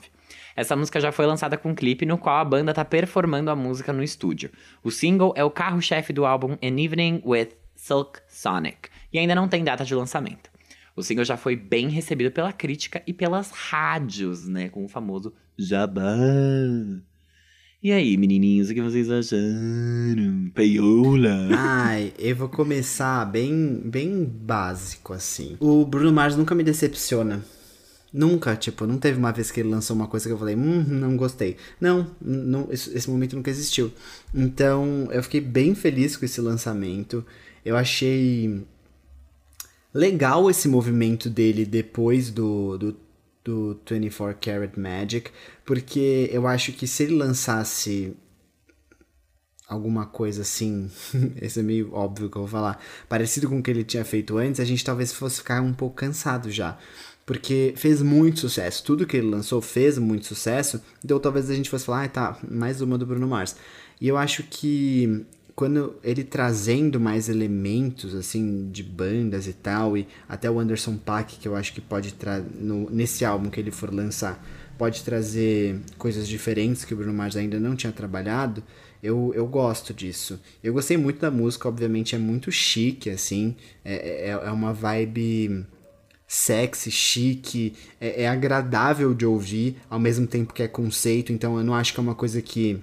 Essa 0.56 0.76
música 0.76 1.00
já 1.00 1.12
foi 1.12 1.26
lançada 1.26 1.58
com 1.58 1.70
um 1.70 1.76
clipe 1.76 2.06
no 2.06 2.18
qual 2.18 2.38
a 2.38 2.46
banda 2.46 2.74
tá 2.74 2.84
performando 2.84 3.50
a 3.50 3.56
música 3.56 3.94
no 3.94 4.04
estúdio. 4.04 4.52
O 4.84 4.92
single 4.92 5.34
é 5.36 5.44
o 5.44 5.52
carro-chefe 5.52 6.12
do 6.12 6.26
álbum 6.26 6.54
An 6.62 6.80
Evening 6.80 7.22
with 7.26 7.50
Silk 7.76 8.20
Sonic 8.28 8.90
e 9.12 9.18
ainda 9.18 9.36
não 9.36 9.48
tem 9.48 9.64
data 9.64 9.84
de 9.84 9.96
lançamento. 9.96 10.50
O 10.96 11.02
single 11.02 11.26
já 11.26 11.38
foi 11.38 11.56
bem 11.56 11.90
recebido 11.90 12.32
pela 12.32 12.52
crítica 12.52 13.02
e 13.08 13.14
pelas 13.14 13.52
rádios, 13.52 14.48
né, 14.48 14.70
com 14.70 14.84
o 14.84 14.90
famoso 14.90 15.34
jabá. 15.58 16.16
E 17.84 17.92
aí, 17.92 18.16
menininhos, 18.16 18.70
o 18.70 18.74
que 18.76 18.82
vocês 18.82 19.10
acharam? 19.10 20.52
Peiola? 20.54 21.50
Ai, 21.58 22.14
eu 22.20 22.36
vou 22.36 22.48
começar 22.48 23.26
bem, 23.26 23.82
bem 23.84 24.24
básico, 24.24 25.14
assim. 25.14 25.58
O 25.60 25.84
Bruno 25.84 26.12
Mars 26.12 26.36
nunca 26.36 26.54
me 26.54 26.64
decepciona. 26.64 27.44
Nunca, 28.14 28.56
tipo, 28.58 28.86
não 28.86 28.98
teve 28.98 29.18
uma 29.18 29.32
vez 29.32 29.52
que 29.52 29.62
ele 29.62 29.70
lançou 29.70 29.96
uma 29.96 30.08
coisa 30.08 30.28
que 30.28 30.34
eu 30.34 30.38
falei, 30.38 30.56
hum, 30.56 30.84
não 30.84 31.16
gostei. 31.16 31.56
Não, 31.80 32.12
não 32.20 32.68
esse, 32.70 32.96
esse 32.96 33.10
momento 33.10 33.36
nunca 33.38 33.50
existiu. 33.50 33.92
Então, 34.34 35.08
eu 35.12 35.24
fiquei 35.24 35.40
bem 35.40 35.74
feliz 35.74 36.18
com 36.18 36.26
esse 36.26 36.42
lançamento. 36.42 37.26
Eu 37.64 37.78
achei 37.78 38.66
legal 39.94 40.50
esse 40.50 40.68
movimento 40.68 41.30
dele 41.30 41.66
depois 41.66 42.30
do, 42.30 42.78
do, 42.78 42.98
do 43.44 43.80
24 43.90 44.38
Karat 44.42 44.78
Magic, 44.78 45.32
porque 45.66 46.30
eu 46.34 46.48
acho 46.48 46.74
que 46.74 46.88
se 46.88 47.04
ele 47.04 47.16
lançasse 47.16 48.14
alguma 49.68 50.06
coisa 50.06 50.42
assim, 50.42 50.92
esse 51.42 51.62
é 51.62 51.64
meio 51.64 51.94
óbvio 51.94 52.30
que 52.30 52.36
eu 52.36 52.42
vou 52.42 52.50
falar, 52.50 52.84
parecido 53.08 53.48
com 53.48 53.60
o 53.60 53.64
que 53.64 53.72
ele 53.72 53.86
tinha 53.86 54.04
feito 54.04 54.38
antes, 54.38 54.60
a 54.60 54.66
gente 54.66 54.84
talvez 54.84 55.14
fosse 55.14 55.38
ficar 55.38 55.62
um 55.62 55.74
pouco 55.74 55.96
cansado 55.96 56.52
já. 56.52 56.78
Porque 57.26 57.74
fez 57.76 58.02
muito 58.02 58.40
sucesso. 58.40 58.84
Tudo 58.84 59.06
que 59.06 59.18
ele 59.18 59.30
lançou 59.30 59.62
fez 59.62 59.98
muito 59.98 60.26
sucesso. 60.26 60.82
Então 61.04 61.20
talvez 61.20 61.50
a 61.50 61.56
gente 61.56 61.70
fosse 61.70 61.86
falar, 61.86 62.04
ah, 62.04 62.10
tá, 62.10 62.40
mais 62.50 62.82
uma 62.82 62.98
do 62.98 63.06
Bruno 63.06 63.28
Mars. 63.28 63.56
E 64.00 64.08
eu 64.08 64.18
acho 64.18 64.44
que 64.44 65.26
quando 65.56 65.96
ele 66.04 66.24
trazendo 66.24 67.00
mais 67.00 67.30
elementos 67.30 68.16
assim 68.16 68.70
de 68.72 68.82
bandas 68.82 69.48
e 69.48 69.54
tal 69.54 69.98
e 69.98 70.08
até 70.28 70.50
o 70.50 70.60
Anderson 70.60 70.98
Paak 70.98 71.38
que 71.38 71.48
eu 71.48 71.56
acho 71.56 71.74
que 71.74 71.82
pode 71.82 72.14
trazer 72.14 72.48
nesse 72.90 73.26
álbum 73.26 73.50
que 73.50 73.60
ele 73.60 73.72
for 73.72 73.94
lançar 73.94 74.44
pode 74.78 75.04
trazer 75.04 75.80
coisas 75.98 76.28
diferentes 76.28 76.84
que 76.84 76.94
o 76.94 76.98
Bruno 76.98 77.14
Mars 77.14 77.36
ainda 77.36 77.60
não 77.60 77.76
tinha 77.76 77.92
trabalhado 77.92 78.64
eu, 79.04 79.32
eu 79.36 79.46
gosto 79.46 79.94
disso 79.94 80.40
eu 80.64 80.74
gostei 80.74 80.98
muito 80.98 81.20
da 81.20 81.30
música 81.30 81.68
obviamente 81.68 82.16
é 82.16 82.18
muito 82.18 82.52
chique 82.52 83.10
assim 83.10 83.56
é, 83.84 84.30
é, 84.30 84.32
é 84.32 84.52
uma 84.52 84.74
vibe 84.74 85.66
sexy, 86.32 86.90
chique, 86.90 87.74
é, 88.00 88.24
é, 88.24 88.28
agradável 88.30 89.14
de 89.14 89.26
ouvir, 89.26 89.76
ao 89.90 90.00
mesmo 90.00 90.26
tempo 90.26 90.54
que 90.54 90.64
é 90.64 90.68
conceito, 90.68 91.34
então 91.34 91.58
eu 91.58 91.64
não 91.64 91.76
acho 91.76 91.94
que 91.94 92.00
é 92.00 92.04
uma 92.04 92.16
coisa 92.16 92.42
que. 92.42 92.80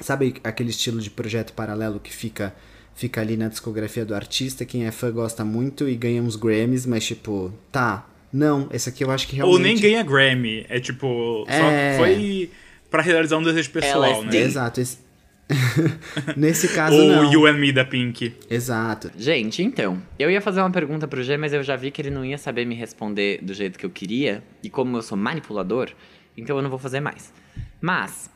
Sabe 0.00 0.34
aquele 0.42 0.70
estilo 0.70 1.00
de 1.00 1.08
projeto 1.08 1.52
paralelo 1.52 2.00
que 2.00 2.12
fica 2.12 2.52
fica 2.94 3.20
ali 3.20 3.36
na 3.36 3.48
discografia 3.48 4.04
do 4.04 4.14
artista, 4.14 4.64
quem 4.64 4.84
é 4.84 4.90
fã 4.90 5.12
gosta 5.12 5.44
muito 5.44 5.88
e 5.88 5.94
ganha 5.94 6.20
uns 6.20 6.34
Grammys, 6.34 6.84
mas 6.84 7.04
tipo, 7.04 7.52
tá, 7.70 8.06
não, 8.32 8.68
esse 8.72 8.88
aqui 8.88 9.04
eu 9.04 9.10
acho 9.10 9.28
que 9.28 9.36
realmente... 9.36 9.56
Ou 9.56 9.62
nem 9.62 9.78
ganha 9.78 10.02
Grammy, 10.02 10.66
é 10.68 10.80
tipo, 10.80 11.44
é... 11.48 11.92
só 11.92 11.98
foi 11.98 12.50
para 12.90 13.00
realizar 13.00 13.38
um 13.38 13.42
desejo 13.42 13.70
pessoal, 13.70 14.04
LSD. 14.04 14.38
né? 14.38 14.44
Exato, 14.44 14.80
esse, 14.80 14.98
Nesse 16.36 16.68
caso, 16.68 16.96
Ou 16.96 17.06
não. 17.06 17.32
You 17.32 17.46
and 17.46 17.58
Me 17.58 17.72
da 17.72 17.84
Pink. 17.84 18.34
Exato. 18.48 19.10
Gente, 19.16 19.62
então, 19.62 20.02
eu 20.18 20.30
ia 20.30 20.40
fazer 20.40 20.60
uma 20.60 20.70
pergunta 20.70 21.06
pro 21.08 21.22
G, 21.22 21.36
mas 21.36 21.52
eu 21.52 21.62
já 21.62 21.76
vi 21.76 21.90
que 21.90 22.00
ele 22.00 22.10
não 22.10 22.24
ia 22.24 22.38
saber 22.38 22.64
me 22.64 22.74
responder 22.74 23.40
do 23.42 23.54
jeito 23.54 23.78
que 23.78 23.86
eu 23.86 23.90
queria. 23.90 24.42
E 24.62 24.70
como 24.70 24.96
eu 24.96 25.02
sou 25.02 25.16
manipulador, 25.16 25.90
então 26.36 26.56
eu 26.56 26.62
não 26.62 26.70
vou 26.70 26.78
fazer 26.78 27.00
mais. 27.00 27.32
Mas, 27.80 28.30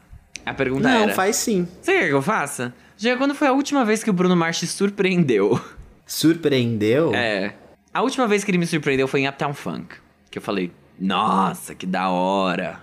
a 0.44 0.54
pergunta 0.54 0.88
não, 0.88 0.96
era... 0.96 1.06
Não, 1.08 1.14
faz 1.14 1.36
sim. 1.36 1.66
Você 1.80 1.92
quer 1.92 2.08
que 2.08 2.14
eu 2.14 2.22
faça? 2.22 2.74
G, 2.96 3.16
quando 3.16 3.34
foi 3.34 3.48
a 3.48 3.52
última 3.52 3.84
vez 3.84 4.02
que 4.02 4.10
o 4.10 4.12
Bruno 4.12 4.36
Mars 4.36 4.58
te 4.58 4.66
surpreendeu? 4.66 5.60
Surpreendeu? 6.06 7.14
É. 7.14 7.54
A 7.92 8.02
última 8.02 8.26
vez 8.26 8.44
que 8.44 8.50
ele 8.50 8.58
me 8.58 8.66
surpreendeu 8.66 9.08
foi 9.08 9.20
em 9.20 9.28
Uptown 9.28 9.54
Funk. 9.54 9.96
Que 10.30 10.38
eu 10.38 10.42
falei, 10.42 10.70
nossa, 10.98 11.74
que 11.74 11.86
da 11.86 12.10
hora. 12.10 12.80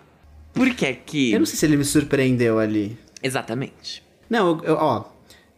Por 0.54 0.70
que 0.76 0.94
que... 0.94 1.32
Eu 1.32 1.40
não 1.40 1.46
sei 1.46 1.58
se 1.58 1.66
ele 1.66 1.78
me 1.78 1.86
surpreendeu 1.86 2.60
ali. 2.60 2.98
Exatamente. 3.22 4.03
Não, 4.30 4.60
eu, 4.64 4.76
ó, 4.76 5.06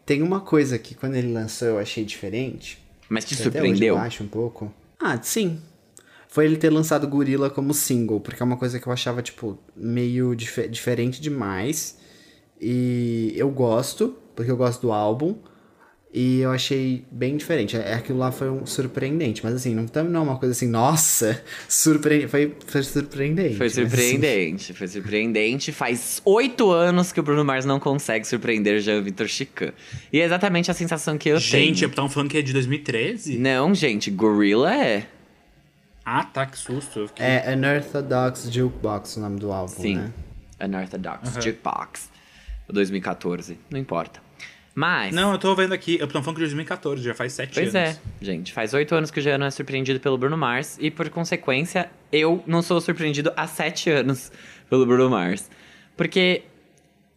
tem 0.05 0.21
uma 0.21 0.39
coisa 0.39 0.77
que 0.77 0.93
quando 0.93 1.15
ele 1.15 1.31
lançou 1.31 1.67
eu 1.67 1.79
achei 1.79 2.03
diferente. 2.03 2.83
Mas 3.09 3.25
te 3.25 3.35
surpreendeu? 3.35 3.95
eu 3.95 4.01
acho 4.01 4.23
um 4.23 4.27
pouco. 4.27 4.71
Ah, 4.99 5.19
sim. 5.21 5.59
Foi 6.27 6.45
ele 6.45 6.57
ter 6.57 6.69
lançado 6.69 7.07
Gorilla 7.07 7.49
como 7.49 7.73
single, 7.73 8.19
porque 8.19 8.41
é 8.41 8.45
uma 8.45 8.57
coisa 8.57 8.79
que 8.79 8.87
eu 8.87 8.91
achava, 8.91 9.21
tipo, 9.21 9.57
meio 9.75 10.35
dif 10.35 10.67
diferente 10.67 11.21
demais. 11.21 11.97
E 12.59 13.33
eu 13.35 13.49
gosto, 13.49 14.15
porque 14.35 14.51
eu 14.51 14.57
gosto 14.57 14.81
do 14.81 14.91
álbum. 14.91 15.35
E 16.13 16.39
eu 16.39 16.51
achei 16.51 17.05
bem 17.11 17.35
diferente. 17.35 17.75
É, 17.75 17.93
aquilo 17.93 18.19
lá 18.19 18.31
foi 18.31 18.49
um 18.49 18.65
surpreendente. 18.65 19.43
Mas 19.43 19.53
assim, 19.53 19.75
não, 19.75 19.85
não 20.05 20.19
é 20.21 20.23
uma 20.23 20.37
coisa 20.37 20.53
assim, 20.53 20.67
nossa, 20.67 21.43
surpreendente. 21.67 22.29
Foi, 22.29 22.55
foi 22.65 22.83
surpreendente. 22.83 23.57
Foi 23.57 23.69
surpreendente, 23.69 24.63
assim... 24.63 24.73
foi 24.73 24.87
surpreendente. 24.87 25.71
Faz 25.73 26.21
oito 26.23 26.71
anos 26.71 27.11
que 27.11 27.19
o 27.19 27.23
Bruno 27.23 27.43
Mars 27.43 27.65
não 27.65 27.81
consegue 27.81 28.25
surpreender 28.25 28.79
Jean 28.79 29.01
Vitor 29.01 29.27
Chican. 29.27 29.73
E 30.11 30.21
é 30.21 30.23
exatamente 30.23 30.71
a 30.71 30.73
sensação 30.73 31.17
que 31.17 31.27
eu 31.27 31.37
gente, 31.37 31.51
tenho. 31.51 31.65
Gente, 31.65 31.85
Uptown 31.85 32.07
Funk 32.07 32.37
é 32.37 32.41
de 32.41 32.53
2013? 32.53 33.37
Não, 33.37 33.75
gente, 33.75 34.09
Gorilla 34.09 34.73
é. 34.73 35.07
Ah, 36.05 36.23
tá, 36.23 36.45
que 36.45 36.57
susto. 36.57 37.07
Fiquei... 37.07 37.25
É 37.25 37.53
Unorthodox 37.57 38.49
Jukebox 38.49 39.17
o 39.17 39.19
nome 39.19 39.39
do 39.39 39.51
álbum, 39.51 39.81
Sim, 39.81 39.95
né? 39.95 40.13
Unorthodox 40.63 41.35
uhum. 41.35 41.41
Jukebox. 41.41 42.09
2014, 42.71 43.57
não 43.69 43.79
importa. 43.79 44.24
Mas. 44.75 45.15
Não, 45.15 45.31
eu 45.31 45.37
tô 45.39 45.55
vendo 45.55 45.73
aqui. 45.73 45.97
Uptown 46.03 46.21
Funk 46.21 46.35
de 46.35 46.41
2014, 46.41 47.01
já 47.01 47.13
faz 47.13 47.31
sete 47.31 47.53
pois 47.53 47.73
anos. 47.73 47.97
Pois 47.97 48.21
é, 48.21 48.25
gente. 48.33 48.51
Faz 48.51 48.73
oito 48.73 48.93
anos 48.93 49.09
que 49.09 49.19
o 49.19 49.23
Jean 49.23 49.37
não 49.37 49.45
é 49.45 49.51
surpreendido 49.51 50.01
pelo 50.01 50.17
Bruno 50.17 50.37
Mars. 50.37 50.77
E 50.81 50.91
por 50.91 51.09
consequência, 51.09 51.89
eu 52.11 52.43
não 52.45 52.61
sou 52.61 52.81
surpreendido 52.81 53.31
há 53.37 53.47
sete 53.47 53.89
anos 53.89 54.33
pelo 54.69 54.85
Bruno 54.85 55.09
Mars. 55.09 55.49
Porque, 55.95 56.43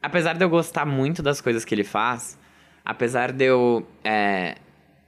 apesar 0.01 0.35
de 0.35 0.45
eu 0.45 0.49
gostar 0.49 0.87
muito 0.87 1.21
das 1.21 1.41
coisas 1.41 1.65
que 1.65 1.75
ele 1.75 1.83
faz, 1.83 2.39
apesar 2.85 3.33
de 3.33 3.47
eu. 3.47 3.85
É... 4.05 4.55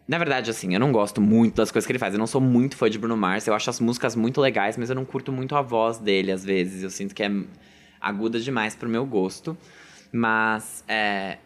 Na 0.08 0.18
verdade, 0.18 0.50
assim, 0.50 0.74
eu 0.74 0.80
não 0.80 0.90
gosto 0.90 1.20
muito 1.20 1.54
das 1.54 1.70
coisas 1.70 1.86
que 1.86 1.92
ele 1.92 2.00
faz. 2.00 2.14
Eu 2.14 2.18
não 2.18 2.26
sou 2.26 2.40
muito 2.40 2.76
fã 2.76 2.90
de 2.90 2.98
Bruno 2.98 3.16
Mars. 3.16 3.46
Eu 3.46 3.54
acho 3.54 3.70
as 3.70 3.78
músicas 3.78 4.16
muito 4.16 4.40
legais, 4.40 4.76
mas 4.76 4.90
eu 4.90 4.96
não 4.96 5.04
curto 5.04 5.30
muito 5.30 5.54
a 5.54 5.62
voz 5.62 5.98
dele 5.98 6.32
às 6.32 6.44
vezes. 6.44 6.82
Eu 6.82 6.90
sinto 6.90 7.14
que 7.14 7.22
é 7.22 7.30
aguda 8.00 8.40
demais 8.40 8.74
pro 8.74 8.88
meu 8.88 9.06
gosto. 9.06 9.56
Mas. 10.12 10.82
É 10.88 11.38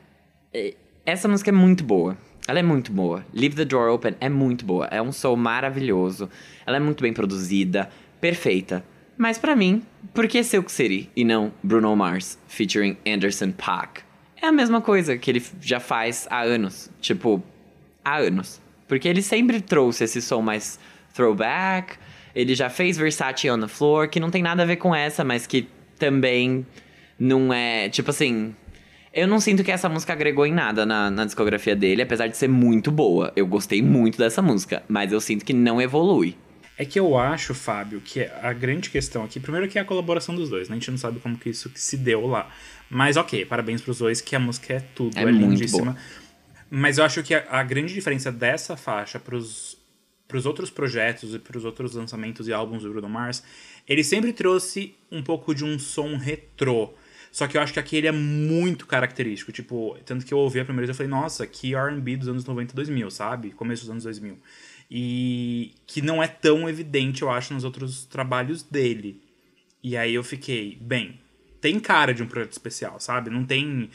essa 1.06 1.28
música 1.28 1.50
é 1.50 1.52
muito 1.52 1.84
boa. 1.84 2.16
Ela 2.46 2.58
é 2.58 2.62
muito 2.62 2.92
boa. 2.92 3.24
Leave 3.32 3.56
the 3.56 3.64
Door 3.64 3.94
Open 3.94 4.14
é 4.20 4.28
muito 4.28 4.64
boa. 4.64 4.86
É 4.86 5.00
um 5.00 5.12
soul 5.12 5.36
maravilhoso. 5.36 6.28
Ela 6.66 6.76
é 6.76 6.80
muito 6.80 7.02
bem 7.02 7.12
produzida, 7.12 7.90
perfeita. 8.20 8.84
Mas 9.16 9.38
para 9.38 9.54
mim, 9.54 9.82
por 10.12 10.26
que 10.26 10.42
Silk 10.42 10.70
City 10.70 11.10
e 11.14 11.24
não 11.24 11.52
Bruno 11.62 11.94
Mars 11.94 12.38
featuring 12.48 12.96
Anderson 13.06 13.52
Paak? 13.52 14.02
É 14.40 14.48
a 14.48 14.52
mesma 14.52 14.80
coisa 14.80 15.16
que 15.16 15.30
ele 15.30 15.42
já 15.60 15.80
faz 15.80 16.26
há 16.30 16.42
anos. 16.42 16.90
Tipo, 17.00 17.42
há 18.04 18.18
anos. 18.18 18.60
Porque 18.88 19.08
ele 19.08 19.22
sempre 19.22 19.60
trouxe 19.60 20.04
esse 20.04 20.20
som 20.20 20.42
mais 20.42 20.78
throwback. 21.14 21.96
Ele 22.34 22.54
já 22.54 22.68
fez 22.68 22.98
Versace 22.98 23.48
on 23.48 23.60
the 23.60 23.68
Floor, 23.68 24.08
que 24.08 24.18
não 24.18 24.30
tem 24.30 24.42
nada 24.42 24.62
a 24.62 24.66
ver 24.66 24.76
com 24.76 24.94
essa, 24.94 25.24
mas 25.24 25.46
que 25.46 25.68
também 25.98 26.66
não 27.18 27.52
é. 27.52 27.88
Tipo 27.88 28.10
assim, 28.10 28.54
eu 29.14 29.28
não 29.28 29.38
sinto 29.38 29.62
que 29.62 29.70
essa 29.70 29.88
música 29.88 30.12
agregou 30.12 30.44
em 30.44 30.52
nada 30.52 30.84
na, 30.84 31.08
na, 31.08 31.24
discografia 31.24 31.76
dele, 31.76 32.02
apesar 32.02 32.26
de 32.26 32.36
ser 32.36 32.48
muito 32.48 32.90
boa. 32.90 33.32
Eu 33.36 33.46
gostei 33.46 33.80
muito 33.80 34.18
dessa 34.18 34.42
música, 34.42 34.82
mas 34.88 35.12
eu 35.12 35.20
sinto 35.20 35.44
que 35.44 35.52
não 35.52 35.80
evolui. 35.80 36.36
É 36.76 36.84
que 36.84 36.98
eu 36.98 37.16
acho, 37.16 37.54
Fábio, 37.54 38.00
que 38.00 38.24
a 38.42 38.52
grande 38.52 38.90
questão 38.90 39.22
aqui, 39.22 39.38
primeiro 39.38 39.68
que 39.68 39.78
é 39.78 39.82
a 39.82 39.84
colaboração 39.84 40.34
dos 40.34 40.50
dois, 40.50 40.68
né? 40.68 40.74
A 40.74 40.78
gente 40.78 40.90
não 40.90 40.98
sabe 40.98 41.20
como 41.20 41.38
que 41.38 41.48
isso 41.48 41.70
se 41.76 41.96
deu 41.96 42.26
lá. 42.26 42.50
Mas 42.90 43.16
ok, 43.16 43.46
parabéns 43.46 43.80
pros 43.80 43.98
dois, 43.98 44.20
que 44.20 44.34
a 44.34 44.40
música 44.40 44.74
é 44.74 44.80
tudo, 44.80 45.16
é, 45.16 45.22
é 45.22 45.26
lindíssima. 45.26 45.96
Mas 46.68 46.98
eu 46.98 47.04
acho 47.04 47.22
que 47.22 47.32
a, 47.32 47.44
a 47.48 47.62
grande 47.62 47.94
diferença 47.94 48.32
dessa 48.32 48.76
faixa 48.76 49.20
pros, 49.20 49.78
pros 50.26 50.44
outros 50.44 50.70
projetos 50.70 51.36
e 51.36 51.38
pros 51.38 51.64
outros 51.64 51.94
lançamentos 51.94 52.48
e 52.48 52.52
álbuns 52.52 52.82
do 52.82 52.90
Bruno 52.90 53.08
Mars, 53.08 53.44
ele 53.88 54.02
sempre 54.02 54.32
trouxe 54.32 54.96
um 55.12 55.22
pouco 55.22 55.54
de 55.54 55.64
um 55.64 55.78
som 55.78 56.16
retrô. 56.16 56.92
Só 57.34 57.48
que 57.48 57.56
eu 57.56 57.60
acho 57.60 57.72
que 57.72 57.80
aquele 57.80 58.06
é 58.06 58.12
muito 58.12 58.86
característico. 58.86 59.50
Tipo, 59.50 59.98
tanto 60.04 60.24
que 60.24 60.32
eu 60.32 60.38
ouvi 60.38 60.60
a 60.60 60.64
primeira 60.64 60.86
vez 60.86 60.94
e 60.94 60.96
falei, 60.96 61.10
nossa, 61.10 61.44
que 61.44 61.74
RB 61.74 62.16
dos 62.16 62.28
anos 62.28 62.44
90 62.44 62.72
e 62.72 62.76
2000, 62.76 63.10
sabe? 63.10 63.50
Começo 63.50 63.82
dos 63.82 63.90
anos 63.90 64.04
2000. 64.04 64.38
E 64.88 65.72
que 65.84 66.00
não 66.00 66.22
é 66.22 66.28
tão 66.28 66.68
evidente, 66.68 67.22
eu 67.22 67.30
acho, 67.30 67.52
nos 67.52 67.64
outros 67.64 68.04
trabalhos 68.04 68.62
dele. 68.62 69.20
E 69.82 69.96
aí 69.96 70.14
eu 70.14 70.22
fiquei, 70.22 70.78
bem, 70.80 71.18
tem 71.60 71.80
cara 71.80 72.14
de 72.14 72.22
um 72.22 72.28
projeto 72.28 72.52
especial, 72.52 73.00
sabe? 73.00 73.30
Não 73.30 73.44
tem. 73.44 73.90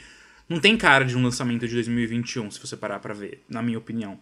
Não 0.50 0.60
tem 0.60 0.76
cara 0.76 1.06
de 1.06 1.16
um 1.16 1.24
lançamento 1.24 1.66
de 1.66 1.74
2021, 1.76 2.52
se 2.52 2.60
você 2.60 2.76
parar 2.76 3.00
pra 3.00 3.14
ver, 3.14 3.42
na 3.48 3.62
minha 3.62 3.78
opinião. 3.78 4.20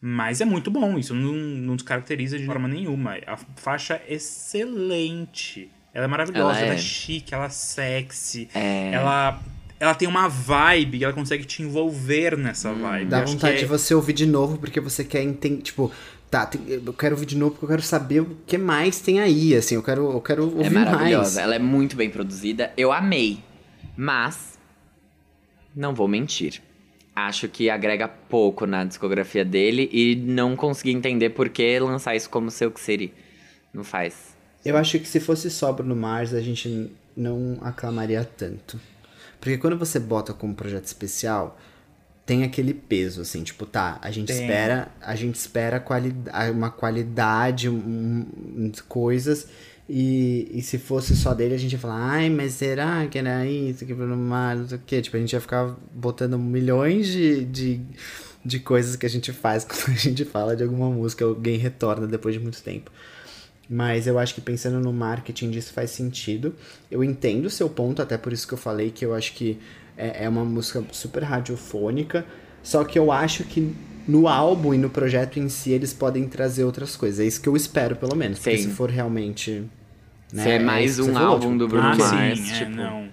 Mas 0.00 0.40
é 0.40 0.44
muito 0.44 0.70
bom, 0.70 0.96
isso 0.96 1.14
não, 1.16 1.34
não 1.34 1.74
descaracteriza 1.74 2.38
de 2.38 2.46
forma 2.46 2.68
nenhuma. 2.68 3.16
A 3.26 3.36
faixa 3.56 4.00
é 4.06 4.14
excelente. 4.14 5.68
Ela 5.94 6.06
é 6.06 6.08
maravilhosa, 6.08 6.58
ela 6.58 6.60
é, 6.60 6.64
ela 6.66 6.74
é 6.74 6.78
chique, 6.78 7.34
ela 7.34 7.44
é 7.46 7.48
sexy. 7.50 8.48
É... 8.54 8.92
Ela, 8.92 9.40
ela 9.78 9.94
tem 9.94 10.08
uma 10.08 10.26
vibe, 10.26 11.04
ela 11.04 11.12
consegue 11.12 11.44
te 11.44 11.62
envolver 11.62 12.36
nessa 12.36 12.70
hum, 12.70 12.80
vibe. 12.80 13.08
Dá 13.08 13.24
vontade 13.24 13.56
é... 13.56 13.58
de 13.58 13.66
você 13.66 13.94
ouvir 13.94 14.14
de 14.14 14.26
novo, 14.26 14.56
porque 14.58 14.80
você 14.80 15.04
quer 15.04 15.22
entender, 15.22 15.62
tipo... 15.62 15.92
Tá, 16.30 16.50
eu 16.66 16.94
quero 16.94 17.14
ouvir 17.14 17.26
de 17.26 17.36
novo 17.36 17.50
porque 17.50 17.66
eu 17.66 17.68
quero 17.68 17.82
saber 17.82 18.20
o 18.20 18.38
que 18.46 18.56
mais 18.56 19.00
tem 19.00 19.20
aí, 19.20 19.54
assim, 19.54 19.74
eu 19.74 19.82
quero, 19.82 20.12
eu 20.12 20.20
quero 20.22 20.44
ouvir 20.44 20.70
mais. 20.70 20.86
É 20.86 20.90
maravilhosa, 20.90 21.34
mais. 21.34 21.36
ela 21.36 21.54
é 21.56 21.58
muito 21.58 21.94
bem 21.94 22.08
produzida, 22.08 22.72
eu 22.74 22.90
amei. 22.90 23.40
Mas, 23.94 24.58
não 25.76 25.94
vou 25.94 26.08
mentir, 26.08 26.62
acho 27.14 27.48
que 27.48 27.68
agrega 27.68 28.08
pouco 28.08 28.64
na 28.64 28.82
discografia 28.82 29.44
dele 29.44 29.90
e 29.92 30.16
não 30.16 30.56
consegui 30.56 30.92
entender 30.92 31.28
por 31.30 31.50
que 31.50 31.78
lançar 31.78 32.16
isso 32.16 32.30
como 32.30 32.50
seu 32.50 32.70
que 32.70 32.80
seria. 32.80 33.10
Não 33.74 33.84
faz 33.84 34.31
Eu 34.64 34.76
acho 34.76 34.98
que 34.98 35.08
se 35.08 35.20
fosse 35.20 35.50
só 35.50 35.72
Bruno 35.72 35.96
Mars, 35.96 36.32
a 36.32 36.40
gente 36.40 36.90
não 37.16 37.58
aclamaria 37.60 38.24
tanto. 38.24 38.80
Porque 39.40 39.58
quando 39.58 39.76
você 39.76 39.98
bota 39.98 40.32
como 40.32 40.54
projeto 40.54 40.84
especial, 40.84 41.58
tem 42.24 42.44
aquele 42.44 42.72
peso, 42.72 43.20
assim, 43.20 43.42
tipo, 43.42 43.66
tá, 43.66 43.98
a 44.00 44.10
gente 44.10 44.28
Tem. 44.28 44.40
espera, 44.40 44.88
a 45.00 45.16
gente 45.16 45.34
espera 45.34 45.80
quali 45.80 46.14
uma 46.52 46.70
qualidade, 46.70 47.68
um, 47.68 48.70
coisas, 48.88 49.48
e, 49.88 50.48
e 50.52 50.62
se 50.62 50.78
fosse 50.78 51.16
só 51.16 51.34
dele, 51.34 51.54
a 51.54 51.58
gente 51.58 51.72
ia 51.72 51.78
falar, 51.78 51.98
ai, 51.98 52.30
mas 52.30 52.52
será 52.52 53.06
que 53.08 53.18
era 53.18 53.44
isso, 53.44 53.84
que 53.84 53.92
Bruno 53.92 54.16
Mars, 54.16 54.60
não 54.60 54.68
sei 54.68 54.78
o 54.78 54.80
quê? 54.86 55.02
Tipo, 55.02 55.16
a 55.16 55.20
gente 55.20 55.32
ia 55.32 55.40
ficar 55.40 55.76
botando 55.92 56.38
milhões 56.38 57.08
de, 57.08 57.44
de, 57.44 57.80
de 58.44 58.60
coisas 58.60 58.94
que 58.94 59.04
a 59.04 59.10
gente 59.10 59.32
faz 59.32 59.64
quando 59.66 59.88
a 59.88 59.98
gente 59.98 60.24
fala 60.24 60.54
de 60.54 60.62
alguma 60.62 60.88
música, 60.88 61.24
alguém 61.24 61.58
retorna 61.58 62.06
depois 62.06 62.34
de 62.34 62.40
muito 62.40 62.62
tempo. 62.62 62.92
Mas 63.68 64.06
eu 64.06 64.18
acho 64.18 64.34
que 64.34 64.40
pensando 64.40 64.80
no 64.80 64.92
marketing 64.92 65.50
disso 65.50 65.72
faz 65.72 65.90
sentido. 65.90 66.54
Eu 66.90 67.02
entendo 67.02 67.46
o 67.46 67.50
seu 67.50 67.68
ponto, 67.68 68.02
até 68.02 68.18
por 68.18 68.32
isso 68.32 68.46
que 68.46 68.54
eu 68.54 68.58
falei 68.58 68.90
que 68.90 69.04
eu 69.04 69.14
acho 69.14 69.32
que 69.32 69.58
é, 69.96 70.24
é 70.24 70.28
uma 70.28 70.44
música 70.44 70.84
super 70.92 71.22
radiofônica. 71.22 72.24
Só 72.62 72.84
que 72.84 72.98
eu 72.98 73.10
acho 73.10 73.44
que 73.44 73.74
no 74.06 74.28
álbum 74.28 74.74
e 74.74 74.78
no 74.78 74.90
projeto 74.90 75.38
em 75.38 75.48
si 75.48 75.72
eles 75.72 75.92
podem 75.92 76.28
trazer 76.28 76.64
outras 76.64 76.96
coisas. 76.96 77.20
É 77.20 77.24
isso 77.24 77.40
que 77.40 77.48
eu 77.48 77.56
espero, 77.56 77.96
pelo 77.96 78.16
menos. 78.16 78.38
Porque 78.38 78.56
Sim. 78.56 78.68
se 78.68 78.74
for 78.74 78.90
realmente. 78.90 79.64
Né, 80.32 80.42
Se 80.42 80.48
é 80.50 80.54
é 80.56 80.58
mais 80.58 80.96
que 80.96 81.02
um 81.02 81.12
falou, 81.12 81.28
álbum 81.28 81.46
tipo, 81.46 81.58
do 81.58 81.68
Bruno 81.68 81.88
ah, 81.88 81.96
Mars, 81.96 82.38
sim, 82.38 82.52
é, 82.54 82.58
tipo, 82.58 82.70
não. 82.70 83.08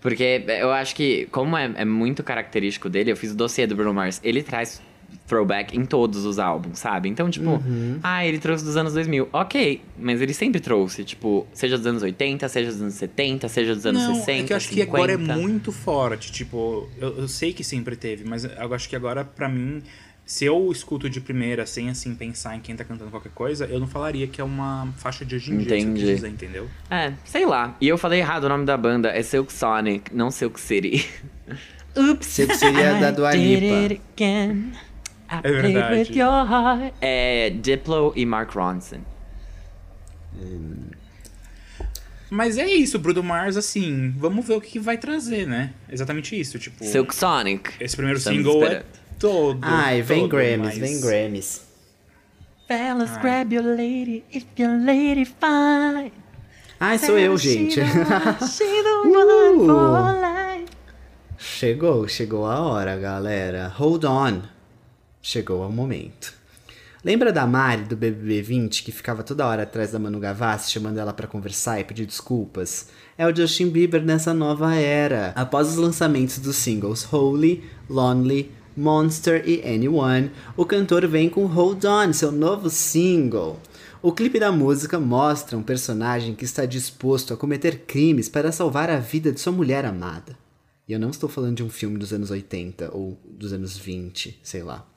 Porque 0.00 0.44
eu 0.48 0.70
acho 0.70 0.94
que, 0.94 1.26
como 1.30 1.56
é, 1.56 1.70
é 1.76 1.84
muito 1.84 2.22
característico 2.22 2.88
dele, 2.88 3.12
eu 3.12 3.16
fiz 3.16 3.32
o 3.32 3.34
dossiê 3.34 3.66
do 3.66 3.76
Bruno 3.76 3.92
Mars. 3.92 4.20
Ele 4.24 4.42
traz 4.42 4.80
throwback 5.26 5.76
em 5.76 5.84
todos 5.84 6.24
os 6.24 6.38
álbuns, 6.38 6.78
sabe? 6.78 7.08
Então, 7.08 7.30
tipo, 7.30 7.50
Uhum. 7.50 7.98
ah, 8.02 8.24
ele 8.26 8.38
trouxe 8.38 8.64
dos 8.64 8.76
anos 8.76 8.92
2000. 8.94 9.28
Ok, 9.32 9.80
mas 9.98 10.20
ele 10.20 10.34
sempre 10.34 10.60
trouxe, 10.60 11.04
tipo, 11.04 11.46
seja 11.52 11.76
dos 11.78 11.86
anos 11.86 12.02
80, 12.02 12.48
seja 12.48 12.70
dos 12.72 12.80
anos 12.82 12.94
70, 12.94 13.48
seja 13.48 13.74
dos 13.74 13.86
anos 13.86 14.02
não, 14.02 14.14
60, 14.16 14.30
é 14.32 14.46
que 14.46 14.52
eu 14.52 14.56
acho 14.56 14.68
50. 14.68 14.86
que 14.86 14.96
agora 14.96 15.12
é 15.12 15.16
muito 15.16 15.70
forte. 15.72 16.32
Tipo, 16.32 16.88
eu, 16.98 17.18
eu 17.18 17.28
sei 17.28 17.52
que 17.52 17.62
sempre 17.62 17.94
teve, 17.96 18.24
mas 18.28 18.44
eu 18.44 18.74
acho 18.74 18.88
que 18.88 18.96
agora, 18.96 19.24
pra 19.24 19.48
mim, 19.48 19.82
se 20.26 20.44
eu 20.44 20.70
escuto 20.70 21.10
de 21.10 21.20
primeira, 21.20 21.66
sem 21.66 21.88
assim 21.90 22.14
pensar 22.14 22.54
em 22.56 22.60
quem 22.60 22.76
tá 22.76 22.84
cantando 22.84 23.10
qualquer 23.10 23.32
coisa, 23.32 23.64
eu 23.66 23.80
não 23.80 23.86
falaria 23.88 24.26
que 24.28 24.40
é 24.40 24.44
uma 24.44 24.88
faixa 24.96 25.24
de 25.24 25.34
hoje 25.34 25.52
em 25.52 25.58
dia, 25.58 25.76
Entendi. 25.78 26.04
dizer, 26.14 26.28
entendeu? 26.28 26.68
É, 26.88 27.12
sei 27.24 27.44
lá. 27.46 27.76
E 27.80 27.88
eu 27.88 27.98
falei 27.98 28.20
errado 28.20 28.44
o 28.44 28.48
nome 28.48 28.64
da 28.64 28.76
banda, 28.76 29.08
é 29.10 29.22
Silk 29.22 29.52
Sonic, 29.52 30.14
não 30.14 30.30
Silk 30.30 30.60
City. 30.60 31.04
Oops. 31.96 32.24
Silk 32.26 32.54
City 32.56 32.80
é 32.80 32.98
da 33.00 33.10
Dua 33.10 33.34
Lipa. 33.34 34.00
I 35.30 35.36
É 35.36 35.40
played 35.42 35.62
verdade. 35.72 35.94
with 36.10 36.16
your 36.18 36.46
heart. 36.46 36.94
É 37.00 37.50
Diplo 37.50 38.12
e 38.16 38.26
Mark 38.26 38.50
Ronson. 38.52 39.00
Mas 42.30 42.56
é 42.58 42.66
isso, 42.66 42.98
Bruno 42.98 43.22
Mars, 43.22 43.56
assim, 43.56 44.14
vamos 44.16 44.46
ver 44.46 44.54
o 44.54 44.60
que, 44.60 44.78
vai 44.78 44.96
trazer, 44.96 45.46
né? 45.46 45.72
Exatamente 45.90 46.38
isso, 46.38 46.58
tipo... 46.58 46.84
Silk 46.84 47.14
Sonic. 47.14 47.72
Esse 47.80 47.96
primeiro 47.96 48.18
Estamos 48.18 48.38
single 48.38 48.62
esperando. 48.62 48.82
é 48.82 48.84
todo. 49.18 49.58
Ai, 49.62 50.00
vem 50.02 50.20
todo, 50.20 50.30
Grammys, 50.30 50.58
mas- 50.58 50.78
vem 50.78 51.00
Grammys. 51.00 51.66
Fellas, 52.68 53.10
Ai. 53.16 53.20
grab 53.22 53.52
your 53.52 53.64
lady 53.64 54.22
if 54.32 54.44
your 54.56 54.70
lady 54.84 55.24
fine. 55.24 56.12
Ai, 56.78 56.98
sou 56.98 57.18
eu, 57.18 57.36
gente. 57.36 57.80
life. 57.82 57.96
Chegou, 61.36 62.06
chegou 62.06 62.46
a 62.46 62.60
hora, 62.60 62.96
galera. 62.96 63.66
Hold 63.76 64.04
on. 64.04 64.42
Chegou 65.22 65.66
o 65.66 65.70
momento. 65.70 66.32
Lembra 67.04 67.32
da 67.32 67.46
Mari 67.46 67.84
do 67.84 67.96
BBB 67.96 68.42
20 68.42 68.82
que 68.82 68.92
ficava 68.92 69.22
toda 69.22 69.46
hora 69.46 69.62
atrás 69.62 69.92
da 69.92 69.98
Manu 69.98 70.18
Gavassi 70.18 70.70
chamando 70.70 70.98
ela 70.98 71.12
pra 71.12 71.26
conversar 71.26 71.78
e 71.78 71.84
pedir 71.84 72.06
desculpas? 72.06 72.88
É 73.18 73.26
o 73.26 73.34
Justin 73.34 73.68
Bieber 73.68 74.02
nessa 74.02 74.32
nova 74.32 74.74
era. 74.74 75.32
Após 75.36 75.68
os 75.68 75.76
lançamentos 75.76 76.38
dos 76.38 76.56
singles 76.56 77.10
Holy, 77.12 77.64
Lonely, 77.88 78.50
Monster 78.74 79.42
e 79.46 79.62
Anyone, 79.62 80.30
o 80.56 80.64
cantor 80.64 81.06
vem 81.06 81.28
com 81.28 81.44
Hold 81.44 81.84
On, 81.84 82.12
seu 82.12 82.32
novo 82.32 82.70
single. 82.70 83.60
O 84.02 84.12
clipe 84.12 84.40
da 84.40 84.50
música 84.50 84.98
mostra 84.98 85.58
um 85.58 85.62
personagem 85.62 86.34
que 86.34 86.46
está 86.46 86.64
disposto 86.64 87.34
a 87.34 87.36
cometer 87.36 87.80
crimes 87.86 88.28
para 88.28 88.52
salvar 88.52 88.88
a 88.88 88.98
vida 88.98 89.30
de 89.30 89.40
sua 89.40 89.52
mulher 89.52 89.84
amada. 89.84 90.34
E 90.88 90.92
eu 90.94 90.98
não 90.98 91.10
estou 91.10 91.28
falando 91.28 91.58
de 91.58 91.62
um 91.62 91.68
filme 91.68 91.98
dos 91.98 92.12
anos 92.12 92.30
80 92.30 92.90
ou 92.96 93.18
dos 93.24 93.52
anos 93.52 93.76
20, 93.76 94.40
sei 94.42 94.62
lá. 94.62 94.89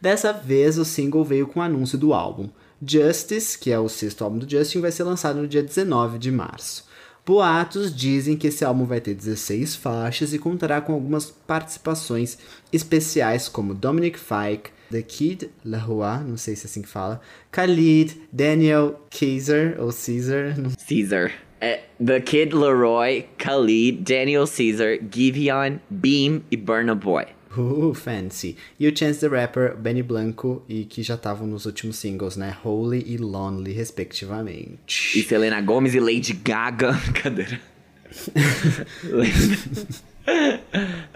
Dessa 0.00 0.32
vez, 0.32 0.78
o 0.78 0.84
single 0.84 1.24
veio 1.24 1.46
com 1.46 1.60
o 1.60 1.62
anúncio 1.62 1.98
do 1.98 2.12
álbum. 2.12 2.48
Justice, 2.80 3.58
que 3.58 3.72
é 3.72 3.78
o 3.78 3.88
sexto 3.88 4.22
álbum 4.22 4.38
do 4.38 4.48
Justin, 4.48 4.80
vai 4.80 4.92
ser 4.92 5.02
lançado 5.02 5.40
no 5.40 5.48
dia 5.48 5.62
19 5.62 6.18
de 6.18 6.30
março. 6.30 6.86
Boatos 7.26 7.94
dizem 7.94 8.36
que 8.36 8.46
esse 8.46 8.64
álbum 8.64 8.86
vai 8.86 9.02
ter 9.02 9.14
16 9.14 9.76
faixas 9.76 10.32
e 10.32 10.38
contará 10.38 10.80
com 10.80 10.94
algumas 10.94 11.26
participações 11.26 12.38
especiais 12.72 13.48
como 13.48 13.74
Dominic 13.74 14.18
Fike, 14.18 14.70
The 14.90 15.02
Kid 15.02 15.50
Laroi, 15.62 16.24
não 16.26 16.38
sei 16.38 16.56
se 16.56 16.66
é 16.66 16.70
assim 16.70 16.80
que 16.80 16.88
fala, 16.88 17.20
Khalid, 17.52 18.16
Daniel 18.32 18.98
Caesar, 19.10 19.76
ou 19.78 19.92
Caesar, 19.92 20.58
não 20.58 20.70
Caesar. 20.88 21.32
É 21.60 21.82
The 22.02 22.20
Kid 22.20 22.54
Leroy, 22.54 23.26
Khalid, 23.36 24.04
Daniel 24.04 24.46
Caesar, 24.46 24.98
Giveon, 25.10 25.80
Beam 25.90 26.42
e 26.50 26.56
Burna 26.56 26.94
Boy. 26.94 27.26
Uh, 27.58 27.94
fancy. 27.94 28.56
E 28.78 28.86
o 28.86 28.96
Chance 28.96 29.20
the 29.20 29.28
Rapper, 29.28 29.76
Benny 29.76 30.02
Blanco, 30.02 30.62
e 30.68 30.84
que 30.84 31.02
já 31.02 31.14
estavam 31.14 31.46
nos 31.46 31.66
últimos 31.66 31.96
singles, 31.96 32.36
né? 32.36 32.56
Holy 32.64 33.02
e 33.06 33.16
Lonely, 33.16 33.72
respectivamente. 33.72 35.18
E 35.18 35.22
Selena 35.24 35.60
Gomez 35.60 35.94
e 35.94 36.00
Lady 36.00 36.32
Gaga. 36.34 36.92
Brincadeira. 37.12 37.60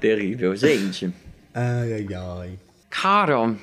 Terrível, 0.00 0.56
gente. 0.56 1.12
Ai, 1.54 1.92
ai, 1.92 2.06
ai. 2.14 2.58
Cara, 2.90 3.54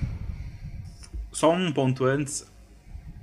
Só 1.32 1.52
um 1.54 1.72
ponto 1.72 2.06
antes, 2.06 2.46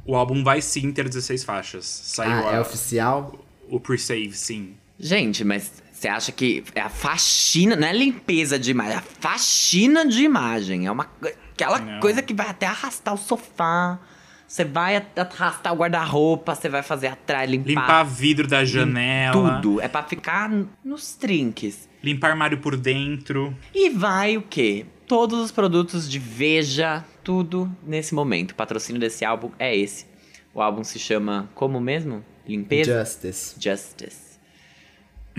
o 0.04 0.14
álbum 0.14 0.44
vai 0.44 0.60
sim 0.62 0.92
ter 0.92 1.08
16 1.08 1.44
faixas. 1.44 1.84
Saiu 1.86 2.46
Ah, 2.46 2.52
é 2.52 2.56
a- 2.56 2.60
oficial? 2.60 3.44
o 3.68 3.80
pre-save, 3.80 4.32
sim. 4.32 4.74
gente, 4.98 5.44
mas 5.44 5.82
você 6.06 6.08
acha 6.08 6.32
que 6.32 6.62
é 6.74 6.80
a 6.80 6.88
faxina, 6.88 7.74
não 7.74 7.88
é 7.88 7.92
limpeza 7.92 8.58
de 8.58 8.70
imagem, 8.70 8.92
é 8.94 8.96
a 8.98 9.02
faxina 9.02 10.06
de 10.06 10.22
imagem. 10.22 10.86
É 10.86 10.90
uma 10.90 11.08
aquela 11.52 11.78
Não. 11.80 12.00
coisa 12.00 12.22
que 12.22 12.32
vai 12.32 12.48
até 12.48 12.66
arrastar 12.66 13.14
o 13.14 13.18
sofá. 13.18 13.98
Você 14.46 14.64
vai 14.64 15.04
arrastar 15.16 15.72
o 15.72 15.76
guarda-roupa, 15.76 16.54
você 16.54 16.68
vai 16.68 16.82
fazer 16.82 17.08
atrás, 17.08 17.50
limpar, 17.50 17.68
Limpar 17.68 18.04
vidro 18.04 18.46
da 18.46 18.64
janela. 18.64 19.32
tudo. 19.60 19.80
É 19.80 19.88
pra 19.88 20.04
ficar 20.04 20.48
nos 20.84 21.14
trinques. 21.16 21.88
Limpar 22.02 22.30
armário 22.30 22.58
por 22.58 22.76
dentro. 22.76 23.52
E 23.74 23.90
vai 23.90 24.36
o 24.36 24.42
quê? 24.42 24.86
Todos 25.08 25.40
os 25.40 25.50
produtos 25.50 26.08
de 26.08 26.20
Veja, 26.20 27.04
tudo 27.24 27.68
nesse 27.84 28.14
momento. 28.14 28.52
O 28.52 28.54
patrocínio 28.54 29.00
desse 29.00 29.24
álbum 29.24 29.50
é 29.58 29.74
esse. 29.76 30.06
O 30.54 30.62
álbum 30.62 30.84
se 30.84 31.00
chama 31.00 31.50
como 31.54 31.80
mesmo? 31.80 32.24
Limpeza? 32.46 33.00
Justice. 33.00 33.56
Justice. 33.58 34.25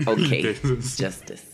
Ok, 0.06 0.42
Justice. 0.62 1.02
Justice. 1.02 1.46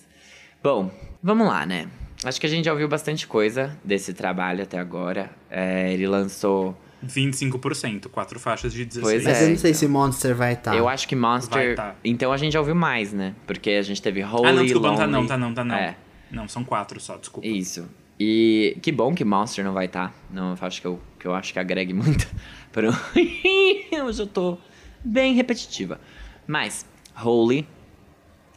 Bom, 0.63 0.91
vamos 1.23 1.47
lá, 1.47 1.65
né? 1.67 1.89
Acho 2.25 2.41
que 2.41 2.47
a 2.47 2.49
gente 2.49 2.65
já 2.65 2.73
ouviu 2.73 2.89
bastante 2.89 3.27
coisa 3.27 3.77
desse 3.85 4.15
trabalho 4.15 4.63
até 4.63 4.79
agora. 4.79 5.31
É, 5.51 5.93
ele 5.93 6.07
lançou. 6.07 6.77
25%, 7.07 8.09
quatro 8.09 8.41
faixas 8.41 8.73
de 8.73 8.85
16. 8.87 9.03
Pois 9.05 9.25
Mas 9.25 9.37
é, 9.43 9.45
eu 9.45 9.51
não 9.51 9.57
sei 9.59 9.71
então. 9.73 9.79
se 9.81 9.89
Monster 9.89 10.35
vai 10.35 10.55
estar. 10.55 10.75
Eu 10.75 10.89
acho 10.89 11.07
que 11.07 11.15
Vai 11.15 11.33
Monster. 11.33 11.77
tá. 11.77 11.95
Então 12.03 12.33
a 12.33 12.37
gente 12.39 12.53
já 12.55 12.61
ouviu 12.61 12.75
mais, 12.75 13.13
né? 13.13 13.35
Porque 13.47 13.71
a 13.73 13.83
gente 13.83 14.01
teve 14.01 14.25
Holy, 14.25 14.49
Ah, 14.49 14.53
não, 14.55 14.63
desculpa, 14.63 14.89
não 14.89 14.97
tá 14.97 15.05
Lonely. 15.05 15.21
não, 15.21 15.27
tá 15.27 15.37
não, 15.37 15.55
tá 15.55 15.65
não. 15.65 15.75
É. 15.75 15.97
Não, 16.31 16.49
são 16.49 16.65
quatro 16.65 16.99
só, 16.99 17.19
desculpa. 17.19 17.47
Isso. 17.47 17.87
E 18.19 18.79
que 18.81 18.91
bom 18.91 19.15
que 19.15 19.23
Monster 19.25 19.63
não 19.65 19.75
vai 19.75 19.85
estar. 19.85 20.15
Não, 20.31 20.53
eu 20.53 20.59
acho 20.67 20.81
que 20.81 20.87
eu, 20.87 20.99
que 21.19 21.27
eu 21.27 21.35
acho 21.35 21.53
que 21.53 21.59
agregue 21.59 21.93
muito. 21.93 22.27
Pro... 22.73 22.89
Hoje 24.07 24.23
eu 24.23 24.27
tô 24.27 24.57
bem 25.05 25.35
repetitiva. 25.35 26.01
Mas, 26.47 26.87
Holy 27.23 27.67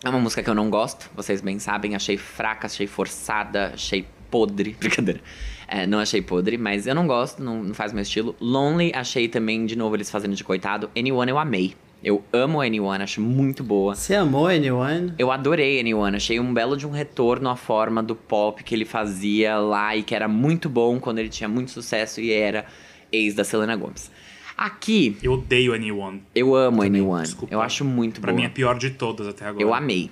é 0.03 0.09
uma 0.09 0.19
música 0.19 0.43
que 0.43 0.49
eu 0.49 0.55
não 0.55 0.69
gosto, 0.69 1.09
vocês 1.15 1.41
bem 1.41 1.57
sabem. 1.59 1.95
Achei 1.95 2.17
fraca, 2.17 2.67
achei 2.67 2.87
forçada, 2.87 3.71
achei 3.73 4.05
podre. 4.29 4.75
Brincadeira. 4.79 5.19
É, 5.67 5.85
não 5.85 5.99
achei 5.99 6.21
podre, 6.21 6.57
mas 6.57 6.87
eu 6.87 6.95
não 6.95 7.05
gosto, 7.07 7.43
não, 7.43 7.63
não 7.63 7.73
faz 7.73 7.91
meu 7.91 8.01
estilo. 8.01 8.35
Lonely, 8.39 8.91
achei 8.93 9.27
também, 9.27 9.65
de 9.65 9.75
novo, 9.75 9.95
eles 9.95 10.09
fazendo 10.09 10.35
de 10.35 10.43
coitado. 10.43 10.89
Anyone 10.95 11.31
eu 11.31 11.37
amei. 11.37 11.75
Eu 12.03 12.23
amo 12.31 12.61
Anyone, 12.61 13.03
acho 13.03 13.19
muito 13.19 13.63
boa. 13.63 13.95
Você 13.95 14.13
amou 14.13 14.47
Anyone? 14.47 15.13
Eu 15.17 15.31
adorei 15.31 15.79
Anyone, 15.79 16.15
achei 16.15 16.39
um 16.39 16.53
belo 16.53 16.77
de 16.77 16.85
um 16.85 16.91
retorno 16.91 17.49
à 17.49 17.55
forma 17.55 18.03
do 18.03 18.15
pop 18.15 18.63
que 18.63 18.75
ele 18.75 18.85
fazia 18.85 19.57
lá 19.57 19.95
e 19.95 20.03
que 20.03 20.13
era 20.13 20.27
muito 20.27 20.69
bom 20.69 20.99
quando 20.99 21.17
ele 21.17 21.29
tinha 21.29 21.49
muito 21.49 21.71
sucesso 21.71 22.21
e 22.21 22.31
era 22.31 22.65
ex 23.11 23.33
da 23.33 23.43
Selena 23.43 23.75
Gomez. 23.75 24.11
Aqui, 24.57 25.15
Eu 25.21 25.33
odeio 25.33 25.73
Anyone. 25.73 26.23
eu 26.33 26.55
amo 26.55 26.77
Também, 26.81 26.99
Anyone, 27.01 27.23
desculpa. 27.23 27.53
eu 27.53 27.61
acho 27.61 27.85
muito 27.85 28.19
Pra 28.19 28.31
boa. 28.31 28.37
mim 28.39 28.43
é 28.43 28.47
a 28.47 28.49
pior 28.49 28.77
de 28.77 28.89
todas 28.89 29.27
até 29.27 29.45
agora. 29.45 29.63
Eu 29.63 29.73
amei. 29.73 30.09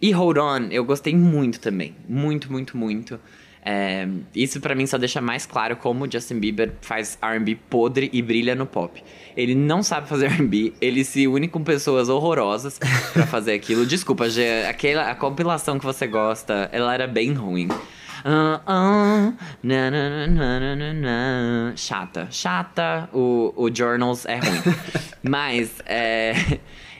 E 0.00 0.10
Hold 0.12 0.38
On, 0.38 0.58
eu 0.70 0.84
gostei 0.84 1.14
muito 1.14 1.60
também. 1.60 1.94
Muito, 2.08 2.50
muito, 2.50 2.76
muito. 2.76 3.20
É, 3.64 4.08
isso 4.34 4.60
pra 4.60 4.74
mim 4.74 4.86
só 4.86 4.98
deixa 4.98 5.20
mais 5.20 5.46
claro 5.46 5.76
como 5.76 6.10
Justin 6.10 6.40
Bieber 6.40 6.72
faz 6.80 7.16
R&B 7.22 7.56
podre 7.70 8.10
e 8.12 8.20
brilha 8.20 8.56
no 8.56 8.66
pop. 8.66 9.00
Ele 9.36 9.54
não 9.54 9.82
sabe 9.84 10.08
fazer 10.08 10.26
R&B, 10.26 10.72
ele 10.80 11.04
se 11.04 11.28
une 11.28 11.46
com 11.46 11.62
pessoas 11.62 12.08
horrorosas 12.08 12.80
pra 13.12 13.24
fazer 13.26 13.52
aquilo. 13.52 13.86
Desculpa, 13.86 14.28
Gê, 14.28 14.64
aquela, 14.68 15.08
a 15.10 15.14
compilação 15.14 15.78
que 15.78 15.84
você 15.84 16.08
gosta, 16.08 16.68
ela 16.72 16.92
era 16.92 17.06
bem 17.06 17.32
ruim. 17.34 17.68
Na, 18.24 19.90
na, 19.90 20.94
na, 20.94 21.72
Chata, 21.76 22.28
chata. 22.30 23.08
O, 23.12 23.52
o 23.56 23.74
Journals 23.74 24.24
é 24.26 24.38
ruim. 24.38 24.62
Mas, 25.22 25.80
é, 25.86 26.32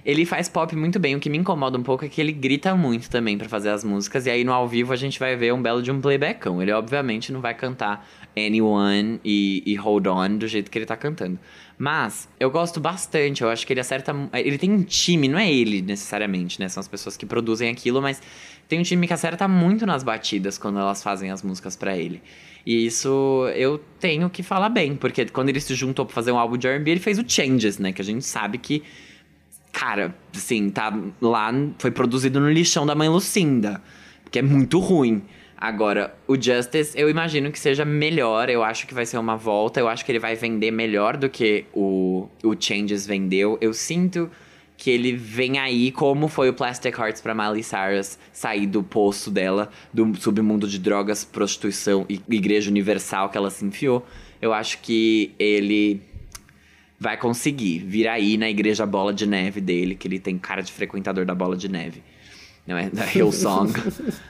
ele 0.05 0.25
faz 0.27 0.49
pop 0.49 0.75
muito 0.75 0.99
bem. 0.99 1.15
O 1.15 1.21
que 1.21 1.31
me 1.31 1.39
incomoda 1.39 1.79
um 1.79 1.83
pouco 1.83 2.05
é 2.05 2.09
que 2.09 2.21
ele 2.21 2.33
grita 2.33 2.75
muito 2.75 3.09
também 3.09 3.39
para 3.39 3.49
fazer 3.49 3.71
as 3.71 3.85
músicas. 3.85 4.27
E 4.27 4.31
aí 4.31 4.45
no 4.45 4.53
ao 4.53 4.67
vivo 4.67 4.93
a 4.93 4.97
gente 4.97 5.19
vai 5.19 5.37
ver 5.37 5.53
um 5.53 5.63
belo 5.63 5.83
de 5.83 5.91
um 5.91 6.01
playbackão. 6.01 6.61
Ele 6.61 6.73
obviamente 6.73 7.33
não 7.33 7.41
vai 7.41 7.55
cantar 7.55 8.07
Anyone 8.37 9.21
e, 9.25 9.63
e 9.65 9.75
Hold 9.77 10.07
On 10.07 10.37
do 10.37 10.49
jeito 10.49 10.71
que 10.71 10.79
ele 10.79 10.87
tá 10.87 10.97
cantando. 10.97 11.39
Mas 11.79 12.29
eu 12.39 12.51
gosto 12.51 12.81
bastante. 12.81 13.43
Eu 13.43 13.49
acho 13.49 13.67
que 13.67 13.73
ele 13.73 13.81
acerta. 13.81 14.15
Ele 14.33 14.59
tem 14.59 14.71
um 14.71 14.83
time, 14.83 15.29
não 15.29 15.39
é 15.39 15.53
ele 15.53 15.83
necessariamente, 15.83 16.61
né? 16.61 16.69
São 16.69 16.81
as 16.81 16.89
pessoas 16.89 17.17
que 17.17 17.27
produzem 17.27 17.71
aquilo, 17.71 18.01
mas 18.01 18.21
tem 18.69 18.79
um 18.79 18.83
time 18.83 19.07
que 19.07 19.13
acerta 19.13 19.47
muito 19.47 19.85
nas 19.85 20.03
batidas 20.03 20.57
quando 20.59 20.79
elas 20.79 21.03
fazem 21.03 21.31
as 21.31 21.43
músicas 21.43 21.77
para 21.77 21.97
ele. 21.97 22.23
E 22.65 22.87
isso 22.87 23.49
eu 23.57 23.81
tenho 23.99 24.31
que 24.31 24.43
falar 24.43 24.69
bem, 24.69 24.95
porque 24.95 25.27
quando 25.27 25.49
ele 25.49 25.61
se 25.61 25.75
juntou 25.75 26.07
pra 26.07 26.15
fazer 26.15 26.33
um 26.33 26.39
álbum 26.39 26.57
de 26.57 26.69
R&B, 26.69 26.91
ele 26.93 27.01
fez 27.01 27.19
o 27.19 27.25
Changes, 27.27 27.79
né? 27.79 27.93
Que 27.93 28.01
a 28.01 28.05
gente 28.05 28.25
sabe 28.25 28.59
que, 28.59 28.83
cara, 29.73 30.15
assim, 30.37 30.71
tá 30.71 30.97
lá, 31.21 31.51
foi 31.79 31.91
produzido 31.91 32.39
no 32.39 32.51
lixão 32.51 32.85
da 32.87 32.95
mãe 32.95 33.09
Lucinda, 33.09 33.83
que 34.31 34.39
é 34.39 34.43
muito 34.43 34.79
ruim. 34.79 35.23
Agora, 35.57 36.15
o 36.27 36.35
Justice, 36.35 36.93
eu 36.99 37.09
imagino 37.09 37.51
que 37.53 37.59
seja 37.59 37.85
melhor, 37.85 38.51
eu 38.51 38.63
acho 38.63 38.87
que 38.87 38.93
vai 38.93 39.07
ser 39.07 39.17
uma 39.17 39.37
volta, 39.37 39.79
eu 39.79 39.89
acho 39.89 40.05
que 40.05 40.11
ele 40.11 40.19
vai 40.19 40.35
vender 40.35 40.73
melhor 40.73 41.17
do 41.17 41.29
que 41.29 41.65
o, 41.73 42.29
o 42.43 42.57
Changes 42.59 43.07
vendeu. 43.07 43.57
Eu 43.61 43.73
sinto 43.73 44.29
que 44.77 44.91
ele 44.91 45.15
vem 45.15 45.61
aí 45.61 45.93
como 45.93 46.27
foi 46.27 46.49
o 46.49 46.53
Plastic 46.53 46.99
Hearts 46.99 47.21
para 47.21 47.33
Miley 47.33 47.63
Cyrus 47.63 48.19
sair 48.33 48.67
do 48.67 48.83
poço 48.83 49.31
dela, 49.31 49.71
do 49.95 50.13
submundo 50.21 50.67
de 50.67 50.81
drogas, 50.81 51.25
prostituição 51.25 52.05
e 52.09 52.21
igreja 52.29 52.69
universal 52.69 53.29
que 53.29 53.39
ela 53.39 53.49
se 53.49 53.65
enfiou. 53.65 54.05
Eu 54.41 54.53
acho 54.53 54.79
que 54.79 55.33
ele 55.39 56.03
vai 57.03 57.17
conseguir 57.17 57.81
vir 57.81 58.07
aí 58.07 58.37
na 58.37 58.49
igreja 58.49 58.87
bola 58.87 59.13
de 59.13 59.27
neve 59.27 59.61
dele, 59.61 59.97
que 59.97 60.07
ele 60.07 60.21
tem 60.21 60.39
cara 60.39 60.63
de 60.63 60.71
frequentador 60.71 61.27
da 61.27 61.35
bola 61.35 61.57
de 61.57 61.69
neve. 61.69 62.01
Não 62.65 62.79
é 62.79 62.89
da 62.95 63.05
Hillsong. 63.05 63.73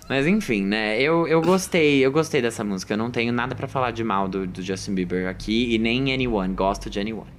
Mas 0.08 0.26
enfim, 0.26 0.64
né? 0.64 0.98
Eu, 0.98 1.28
eu 1.28 1.42
gostei, 1.42 1.98
eu 2.00 2.10
gostei 2.10 2.40
dessa 2.40 2.64
música. 2.64 2.94
Eu 2.94 2.98
não 2.98 3.10
tenho 3.10 3.30
nada 3.30 3.54
para 3.54 3.68
falar 3.68 3.90
de 3.90 4.02
mal 4.02 4.26
do, 4.26 4.46
do 4.46 4.62
Justin 4.62 4.94
Bieber 4.94 5.28
aqui 5.28 5.74
e 5.74 5.78
nem 5.78 6.14
Anyone. 6.14 6.54
Gosto 6.54 6.88
de 6.88 6.98
Anyone. 6.98 7.30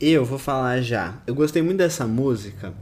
Eu 0.00 0.24
vou 0.24 0.38
falar 0.38 0.80
já. 0.80 1.22
Eu 1.24 1.34
gostei 1.36 1.62
muito 1.62 1.78
dessa 1.78 2.08
música, 2.08 2.74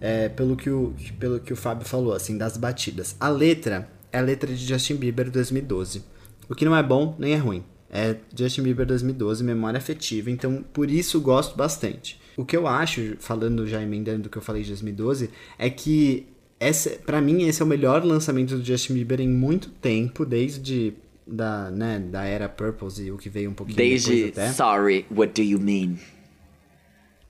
é, 0.00 0.28
pelo, 0.28 0.54
que 0.54 0.70
o, 0.70 0.94
pelo 1.18 1.40
que 1.40 1.52
o 1.52 1.56
Fábio 1.56 1.84
falou, 1.84 2.14
assim, 2.14 2.38
das 2.38 2.56
batidas. 2.56 3.16
A 3.18 3.28
letra 3.28 3.88
é 4.12 4.18
a 4.18 4.22
letra 4.22 4.54
de 4.54 4.64
Justin 4.64 4.94
Bieber 4.94 5.28
2012. 5.28 6.04
O 6.48 6.54
que 6.54 6.64
não 6.64 6.76
é 6.76 6.82
bom 6.84 7.16
nem 7.18 7.34
é 7.34 7.36
ruim. 7.36 7.64
É 7.92 8.16
Justin 8.34 8.62
Bieber 8.62 8.86
2012, 8.86 9.44
memória 9.44 9.76
afetiva, 9.76 10.30
então 10.30 10.64
por 10.72 10.90
isso 10.90 11.20
gosto 11.20 11.56
bastante. 11.56 12.18
O 12.36 12.44
que 12.44 12.56
eu 12.56 12.66
acho, 12.66 13.16
falando 13.18 13.66
já 13.66 13.82
emendando 13.82 14.22
do 14.22 14.30
que 14.30 14.38
eu 14.38 14.42
falei 14.42 14.62
de 14.62 14.68
2012, 14.68 15.28
é 15.58 15.68
que 15.68 16.26
essa, 16.58 16.90
para 16.90 17.20
mim 17.20 17.46
esse 17.46 17.60
é 17.60 17.64
o 17.64 17.68
melhor 17.68 18.02
lançamento 18.04 18.56
do 18.56 18.64
Justin 18.64 18.94
Bieber 18.94 19.20
em 19.20 19.28
muito 19.28 19.68
tempo, 19.68 20.24
desde 20.24 20.94
da, 21.26 21.70
né, 21.70 21.98
da 21.98 22.24
era 22.24 22.48
Purple 22.48 22.88
e 23.04 23.10
o 23.10 23.18
que 23.18 23.28
veio 23.28 23.50
um 23.50 23.54
pouquinho 23.54 23.76
desde 23.76 24.24
depois 24.24 24.38
até. 24.38 24.52
Sorry, 24.52 25.06
what 25.10 25.32
do 25.34 25.46
you 25.46 25.58
mean? 25.58 25.96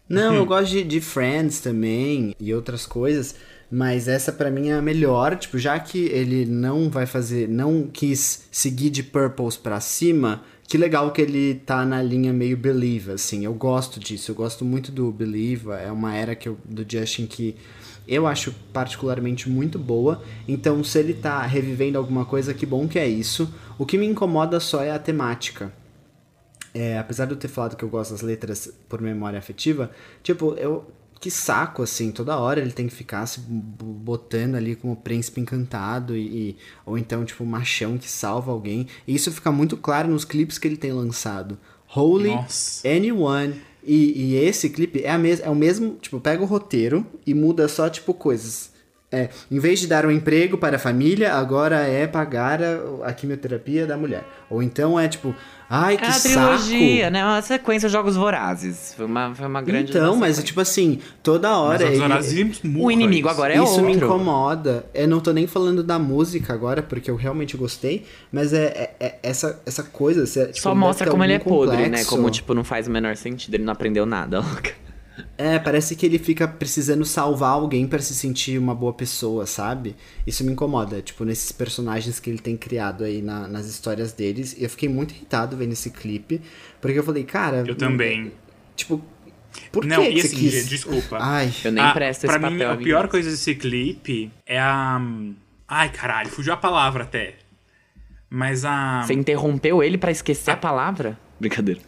Não, 0.09 0.35
eu 0.35 0.45
gosto 0.47 0.71
de, 0.71 0.85
de 0.85 1.01
Friends 1.01 1.61
também 1.61 2.35
e 2.39 2.53
outras 2.55 2.87
coisas, 2.87 3.35
mas 3.71 4.09
essa 4.09 4.31
para 4.33 4.51
mim 4.51 4.69
é 4.69 4.75
a 4.75 4.83
melhor, 4.83 5.37
tipo, 5.37 5.59
já 5.59 5.79
que 5.79 6.05
ele 6.07 6.45
não 6.45 6.91
vai 6.91 7.07
fazer, 7.07 7.49
não 7.49 7.89
quis 7.91 8.47
seguir 8.51 8.91
de 8.91 9.03
Purples 9.03 9.57
para 9.57 9.81
cima, 9.81 10.43
que 10.73 10.79
legal 10.79 11.13
que 11.13 11.21
ele 11.21 11.57
tá 11.57 11.85
na 11.85 12.03
linha 12.03 12.33
meio 12.33 12.57
Believe, 12.57 13.13
assim, 13.13 13.45
eu 13.45 13.53
gosto 13.53 14.01
disso, 14.01 14.31
eu 14.31 14.35
gosto 14.35 14.65
muito 14.65 14.91
do 14.91 15.13
Believe, 15.13 15.71
é 15.71 15.93
uma 15.93 16.17
era 16.17 16.35
que 16.35 16.49
eu, 16.49 16.57
do 16.65 16.83
Justin 16.91 17.27
que 17.27 17.55
eu 18.09 18.27
acho 18.27 18.55
particularmente 18.73 19.51
muito 19.51 19.79
boa, 19.79 20.23
então 20.49 20.83
se 20.83 20.99
ele 20.99 21.13
tá 21.13 21.43
revivendo 21.43 21.99
alguma 21.99 22.25
coisa, 22.25 22.55
que 22.55 22.65
bom 22.65 22.89
que 22.89 22.99
é 22.99 23.07
isso. 23.07 23.55
O 23.79 23.85
que 23.85 23.99
me 23.99 24.07
incomoda 24.07 24.59
só 24.61 24.83
é 24.83 24.91
a 24.91 24.99
temática. 24.99 25.71
É, 26.73 26.99
apesar 26.99 27.27
de 27.27 27.33
eu 27.33 27.37
ter 27.37 27.49
falado 27.49 27.77
que 27.77 27.85
eu 27.85 27.91
gosto 27.91 28.13
das 28.13 28.23
letras 28.23 28.73
por 28.89 28.99
memória 28.99 29.39
afetiva, 29.39 29.91
tipo, 30.23 30.55
eu. 30.55 30.91
Que 31.23 31.31
saco, 31.31 31.85
assim, 31.85 32.11
toda 32.11 32.37
hora 32.37 32.61
ele 32.61 32.73
tem 32.73 32.89
que 32.89 32.93
ficar 32.93 33.25
se 33.27 33.39
botando 33.39 34.57
ali 34.57 34.75
como 34.75 34.97
príncipe 34.97 35.41
encantado 35.41 36.17
e, 36.17 36.21
e, 36.27 36.57
Ou 36.85 36.99
então, 36.99 37.25
tipo, 37.25 37.47
machão 37.47 37.97
que 37.97 38.11
salva 38.11 38.51
alguém. 38.51 38.89
E 39.07 39.15
isso 39.15 39.31
fica 39.31 39.53
muito 39.53 39.77
claro 39.77 40.09
nos 40.09 40.25
clipes 40.25 40.59
que 40.59 40.67
ele 40.67 40.77
tem 40.77 40.91
lançado. 40.91 41.57
Holy, 41.95 42.31
Nossa. 42.31 42.89
Anyone. 42.89 43.55
E, 43.85 44.21
e 44.21 44.35
esse 44.35 44.69
clipe 44.69 45.05
é, 45.05 45.13
a 45.13 45.17
mes 45.17 45.39
é 45.39 45.49
o 45.49 45.55
mesmo. 45.55 45.95
Tipo, 46.03 46.19
pega 46.19 46.43
o 46.43 46.47
roteiro 46.47 47.07
e 47.25 47.33
muda 47.35 47.69
só, 47.69 47.89
tipo, 47.89 48.13
coisas. 48.13 48.73
É, 49.13 49.29
em 49.49 49.61
vez 49.61 49.79
de 49.79 49.87
dar 49.87 50.05
um 50.05 50.11
emprego 50.11 50.59
para 50.59 50.75
a 50.75 50.81
família, 50.81 51.35
agora 51.35 51.87
é 51.87 52.05
pagar 52.09 52.61
a, 52.61 52.81
a 53.05 53.13
quimioterapia 53.13 53.87
da 53.87 53.97
mulher. 53.97 54.27
Ou 54.51 54.61
então 54.61 54.99
é 54.99 55.07
tipo, 55.07 55.33
Ai, 55.75 55.97
que 55.97 56.05
é 56.05 56.07
uma 56.09 56.13
saco. 56.13 56.35
trilogia, 56.59 57.11
né? 57.11 57.25
Uma 57.25 57.41
sequência 57.41 57.89
de 57.89 57.93
Jogos 57.95 58.15
Vorazes. 58.15 58.93
Foi 58.95 59.07
uma, 59.07 59.35
foi 59.35 59.47
uma 59.47 59.63
grande... 59.63 59.91
Então, 59.91 60.11
mas 60.17 60.37
sequência. 60.37 60.43
tipo 60.43 60.61
assim, 60.61 60.99
toda 61.23 61.57
hora... 61.57 61.79
Mas 61.87 61.91
ele- 61.93 61.99
Vorazes 62.03 62.61
O 62.79 62.91
inimigo 62.91 63.29
agora 63.29 63.55
é 63.55 63.57
isso 63.57 63.67
outro. 63.73 63.85
me 63.87 63.93
incomoda. 63.95 64.85
Eu 64.93 65.09
não 65.09 65.19
tô 65.19 65.33
nem 65.33 65.47
falando 65.47 65.83
da 65.83 65.99
música 65.99 66.53
agora, 66.53 66.83
porque 66.83 67.11
eu 67.11 67.17
realmente 67.17 67.57
gostei, 67.57 68.05
mas 68.31 68.53
é, 68.53 68.91
é- 69.01 69.07
é 69.07 69.19
essa, 69.23 69.61
essa 69.65 69.83
coisa... 69.83 70.27
Tipo, 70.27 70.59
Só 70.61 70.75
mostra 70.75 71.11
como 71.11 71.25
ele 71.25 71.33
é 71.33 71.37
algum 71.37 71.49
podre, 71.51 71.77
né? 71.79 71.85
complexo. 71.85 72.11
Como, 72.11 72.29
tipo, 72.31 72.53
não 72.53 72.65
faz 72.65 72.87
o 72.87 72.91
menor 72.91 73.17
sentido. 73.17 73.55
Ele 73.55 73.65
não 73.65 73.73
aprendeu 73.73 74.05
nada, 74.05 74.41
louca. 74.45 74.73
É, 75.39 75.59
parece 75.59 75.95
que 75.97 76.05
ele 76.07 76.19
fica 76.19 76.47
precisando 76.47 77.05
salvar 77.05 77.51
alguém 77.53 77.87
pra 77.87 77.99
se 77.99 78.15
sentir 78.15 78.59
uma 78.59 78.75
boa 78.75 78.93
pessoa, 78.93 79.47
sabe? 79.47 79.95
Isso 80.27 80.45
me 80.45 80.53
incomoda, 80.53 81.01
tipo, 81.03 81.25
nesses 81.25 81.51
personagens 81.53 82.21
que 82.21 82.31
ele 82.31 82.39
tem 82.39 82.57
criado 82.57 83.05
aí 83.05 83.21
na- 83.23 83.49
nas 83.49 83.67
histórias 83.67 84.13
deles. 84.13 84.55
E 84.59 84.65
eu 84.65 84.71
fiquei 84.71 84.89
muito 84.89 85.13
irritado 85.15 85.57
vendo 85.57 85.73
esse 85.73 85.91
clipe, 85.91 86.41
porque 86.81 86.99
eu 86.99 87.05
falei, 87.05 87.25
cara... 87.25 87.65
Eu 87.67 87.75
também. 87.75 88.33
Tipo, 88.77 89.03
por 89.71 89.85
Não, 89.85 90.03
que 90.03 90.11
e 90.11 90.21
assim, 90.21 90.37
quis... 90.37 90.69
Desculpa. 90.69 91.19
Ai, 91.21 91.53
Eu 91.65 91.73
nem 91.73 91.85
Ah, 91.85 91.93
presto 91.93 92.27
pra 92.27 92.37
esse 92.37 92.45
mim, 92.47 92.53
papel. 92.53 92.69
a 92.69 92.73
amigo. 92.73 92.85
pior 92.85 93.09
coisa 93.09 93.31
desse 93.31 93.55
clipe 93.55 94.31
é 94.47 94.59
a. 94.59 95.01
Ai, 95.69 95.91
caralho, 95.91 96.29
fugiu 96.31 96.53
a 96.53 96.57
palavra 96.57 97.05
até. 97.05 97.35
Mas 98.31 98.65
a. 98.65 99.03
Você 99.07 99.13
interrompeu 99.15 99.83
ele 99.83 99.99
pra 99.99 100.11
esquecer 100.11 100.51
a 100.53 100.57
palavra? 100.57 101.19
Brincadeira. 101.39 101.81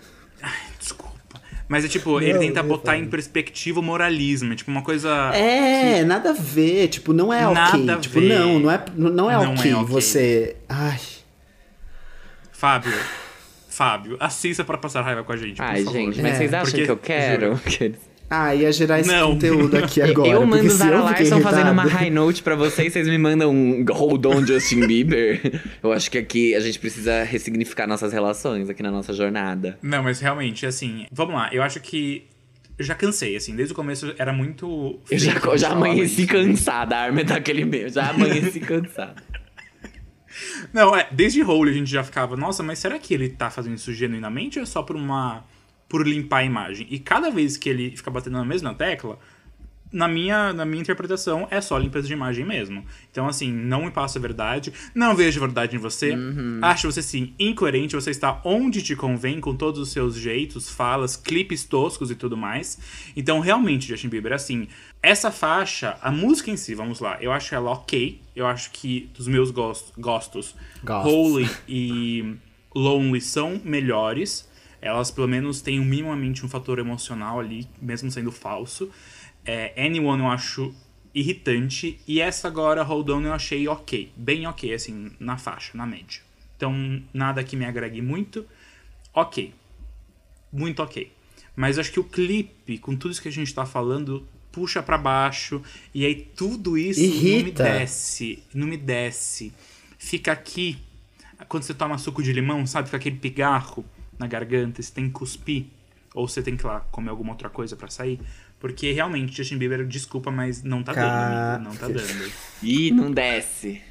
Mas 1.67 1.85
é 1.85 1.89
tipo, 1.89 2.21
ele 2.21 2.35
Não, 2.35 2.41
tenta 2.41 2.63
botar 2.63 2.97
em 2.99 3.07
perspectiva 3.07 3.81
o 3.81 3.83
moralismo. 3.83 4.53
É 4.53 4.57
tipo 4.57 4.71
uma 4.71 4.83
coisa. 4.83 5.31
É, 5.35 6.05
nada 6.05 6.31
a 6.31 6.33
ver. 6.35 6.89
Tipo, 6.89 7.13
não 7.15 7.33
é 7.33 7.47
ok. 7.49 7.55
Nada 7.81 7.95
a 7.95 8.01
tipo, 8.01 8.21
ver. 8.21 8.29
não, 8.39 8.59
não 8.59 8.71
é, 8.71 8.85
não 8.97 9.31
é 9.31 9.35
Não 9.35 9.55
ok 9.55 9.71
é 9.71 9.75
ok. 9.77 9.87
você. 9.87 10.57
Ai. 10.69 10.99
Fábio. 12.53 12.93
Fábio, 13.69 14.17
assista 14.21 14.63
pra 14.63 14.79
passar 14.79 15.03
raiva 15.03 15.25
com 15.25 15.33
a 15.33 15.37
gente. 15.37 15.57
por 15.57 15.65
Ai, 15.65 15.83
favor. 15.83 15.93
gente, 15.99 16.23
mas 16.23 16.35
É, 16.35 16.37
vocês 16.37 16.55
acham 16.55 16.65
porque- 16.71 16.85
que 16.85 16.91
eu 16.91 16.97
quero? 16.97 17.61
Ah, 18.29 18.55
ia 18.55 18.73
gerar 18.73 19.01
esse 19.01 19.09
Não. 19.11 19.33
conteúdo 19.33 19.77
aqui 19.77 20.01
agora. 20.03 20.29
eu 20.31 20.47
mando 20.47 20.69
Zara 20.71 21.01
Larson 21.03 21.41
fazendo 21.41 21.71
uma 21.71 21.85
high 21.85 22.11
note 22.11 22.43
pra 22.43 22.57
vocês, 22.57 22.93
vocês 22.93 23.07
me 23.07 23.19
mandam 23.19 23.51
um 23.53 23.85
hold 23.91 24.25
on 24.27 24.45
Justin 24.47 24.87
Bieber. 24.87 25.41
Eu 25.83 25.93
acho 25.93 26.11
que 26.11 26.19
aqui 26.19 26.55
a 26.55 26.61
gente 26.61 26.79
precisa 26.79 27.23
ressignificar 27.23 27.87
nossas 27.87 28.13
relações 28.13 28.69
aqui 28.71 28.83
na 28.83 28.91
nossa 28.91 29.13
jornada. 29.13 29.79
Não, 29.83 30.03
mas 30.03 30.21
realmente, 30.21 30.65
assim, 30.67 31.07
vamos 31.13 31.35
lá. 31.35 31.51
Eu 31.53 31.63
acho 31.63 31.79
que. 31.81 32.27
Eu 32.77 32.85
já 32.85 32.95
cansei, 32.95 33.37
assim, 33.37 33.55
desde 33.55 33.73
o 33.73 33.77
começo 33.77 34.13
era 34.19 34.33
muito. 34.33 34.99
Eu 35.09 35.19
já, 35.19 35.35
eu 35.35 35.57
já 35.59 35.69
amanheci 35.71 36.27
cansada, 36.27 36.97
a 36.97 37.01
arma 37.03 37.21
é 37.21 37.25
daquele 37.25 37.65
meu. 37.65 37.89
Já 37.89 38.11
amanheci 38.11 38.59
cansada. 38.59 39.23
Não, 40.73 40.97
é, 40.97 41.07
desde 41.13 41.43
Hole 41.43 41.71
a 41.71 41.75
gente 41.75 41.91
já 41.91 42.03
ficava, 42.03 42.37
nossa, 42.37 42.63
mas 42.63 42.81
será 42.81 42.99
que 42.99 43.15
ele 43.15 43.29
tá 43.29 43.49
fazendo 43.51 43.77
isso 43.77 43.93
genuinamente 43.93 44.59
ou 44.59 44.65
é 44.65 44.67
só 44.67 44.83
por 44.83 44.97
uma. 44.97 45.45
Por 45.95 46.05
limpar 46.05 46.39
a 46.39 46.45
imagem? 46.45 46.89
E 46.91 46.99
cada 46.99 47.31
vez 47.31 47.57
que 47.57 47.69
ele 47.69 47.97
fica 47.97 48.11
batendo 48.11 48.37
na 48.37 48.45
mesma 48.45 48.75
tecla, 48.75 49.17
na 49.93 50.09
minha, 50.09 50.53
na 50.53 50.65
minha 50.65 50.83
interpretação, 50.83 51.47
é 51.53 51.61
só 51.61 51.79
limpeza 51.79 52.09
de 52.09 52.13
imagem 52.13 52.45
mesmo. 52.45 52.85
Então, 53.13 53.29
assim, 53.29 53.53
não 53.53 53.85
me 53.85 53.93
passa 53.93 54.19
a 54.19 54.21
verdade, 54.21 54.73
não 54.93 55.15
vejo 55.15 55.39
verdade 55.39 55.77
em 55.77 55.79
você, 55.79 56.13
acho 56.63 56.91
você, 56.91 57.01
sim, 57.01 57.33
incoerente, 57.39 57.95
você 57.95 58.11
está 58.11 58.41
onde 58.43 58.83
te 58.83 58.97
convém, 58.97 59.39
com 59.39 59.55
todos 59.55 59.79
os 59.79 59.93
seus 59.93 60.17
jeitos, 60.17 60.69
falas, 60.69 61.15
clipes 61.15 61.63
toscos 61.63 62.11
e 62.11 62.17
tudo 62.17 62.37
mais. 62.37 62.77
Então, 63.17 63.39
realmente, 63.39 63.87
Justin 63.87 64.09
Bieber, 64.09 64.33
assim, 64.33 64.67
essa 65.01 65.31
faixa, 65.31 65.97
a 66.03 66.11
música 66.11 66.51
em 66.51 66.57
si, 66.57 66.75
vamos 66.75 66.99
lá, 66.99 67.19
eu 67.21 67.31
acho 67.31 67.55
ela 67.55 67.71
ok, 67.71 68.21
eu 68.35 68.49
acho 68.49 68.73
que 68.73 69.09
dos 69.17 69.29
meus 69.29 69.53
gostos, 69.53 69.93
gostos 69.97 70.57
Gostos. 70.83 71.13
Holy 71.13 71.49
e 71.69 72.35
Lonely 72.75 73.21
são 73.21 73.61
melhores. 73.65 74.53
Elas, 74.85 75.11
pelo 75.11 75.27
menos, 75.27 75.63
têm 75.63 75.81
minimamente 75.81 76.45
um 76.45 76.49
fator 76.49 76.79
emocional 76.79 77.41
ali, 77.41 77.67
mesmo 77.81 78.11
sendo 78.11 78.31
falso. 78.31 78.91
É, 79.43 79.73
Anyone 79.83 80.23
eu 80.23 80.29
acho 80.29 80.75
irritante. 81.15 81.99
E 82.07 82.21
essa 82.21 82.49
agora, 82.49 82.83
Hold 82.83 83.09
On, 83.09 83.23
eu 83.23 83.33
achei 83.33 83.67
ok. 83.67 84.13
Bem 84.15 84.47
ok, 84.47 84.75
assim, 84.75 85.11
na 85.19 85.39
faixa, 85.39 85.71
na 85.75 85.87
média. 85.87 86.21
Então, 86.55 87.03
nada 87.15 87.43
que 87.43 87.57
me 87.57 87.65
agregue 87.65 88.03
muito. 88.03 88.45
Ok. 89.15 89.55
Muito 90.53 90.83
ok. 90.83 91.11
Mas 91.57 91.79
acho 91.79 91.91
que 91.91 92.01
o 92.01 92.05
clipe, 92.05 92.77
com 92.77 92.95
tudo 92.95 93.13
isso 93.13 93.23
que 93.23 93.29
a 93.29 93.33
gente 93.33 93.55
tá 93.55 93.65
falando, 93.65 94.29
puxa 94.53 94.83
pra 94.83 94.99
baixo. 94.99 95.63
E 95.95 96.05
aí 96.05 96.15
tudo 96.15 96.77
isso 96.77 97.01
não 97.01 97.09
me 97.09 97.39
Irrita. 97.39 97.63
desce. 97.63 98.43
Não 98.53 98.67
me 98.67 98.77
desce. 98.77 99.51
Fica 99.97 100.31
aqui. 100.33 100.77
Quando 101.49 101.63
você 101.63 101.73
toma 101.73 101.97
suco 101.97 102.23
de 102.23 102.35
limão, 102.35 102.67
sabe? 102.67 102.89
Fica 102.89 102.99
aquele 102.99 103.17
pigarro 103.17 103.83
na 104.19 104.27
garganta. 104.27 104.83
Você 104.83 104.93
tem 104.93 105.07
que 105.07 105.13
cuspir. 105.13 105.67
Ou 106.15 106.29
você 106.29 106.43
tem 106.43 106.57
que 106.57 106.65
lá 106.67 106.81
comer 106.91 107.11
alguma 107.11 107.33
outra 107.33 107.49
coisa 107.49 107.75
pra 107.77 107.89
sair. 107.89 108.21
Porque 108.61 108.93
realmente, 108.93 109.37
Justin 109.37 109.59
Bieber, 109.59 109.87
desculpa, 109.87 110.31
mas 110.31 110.63
não 110.63 110.83
tá 110.83 110.95
Ca- 110.95 111.03
dando, 111.03 111.57
amigo. 111.57 111.71
Não 111.71 111.77
tá 111.77 111.89
dando. 111.89 112.33
Ih, 112.63 112.91
não 112.93 113.11
desce. 113.11 113.83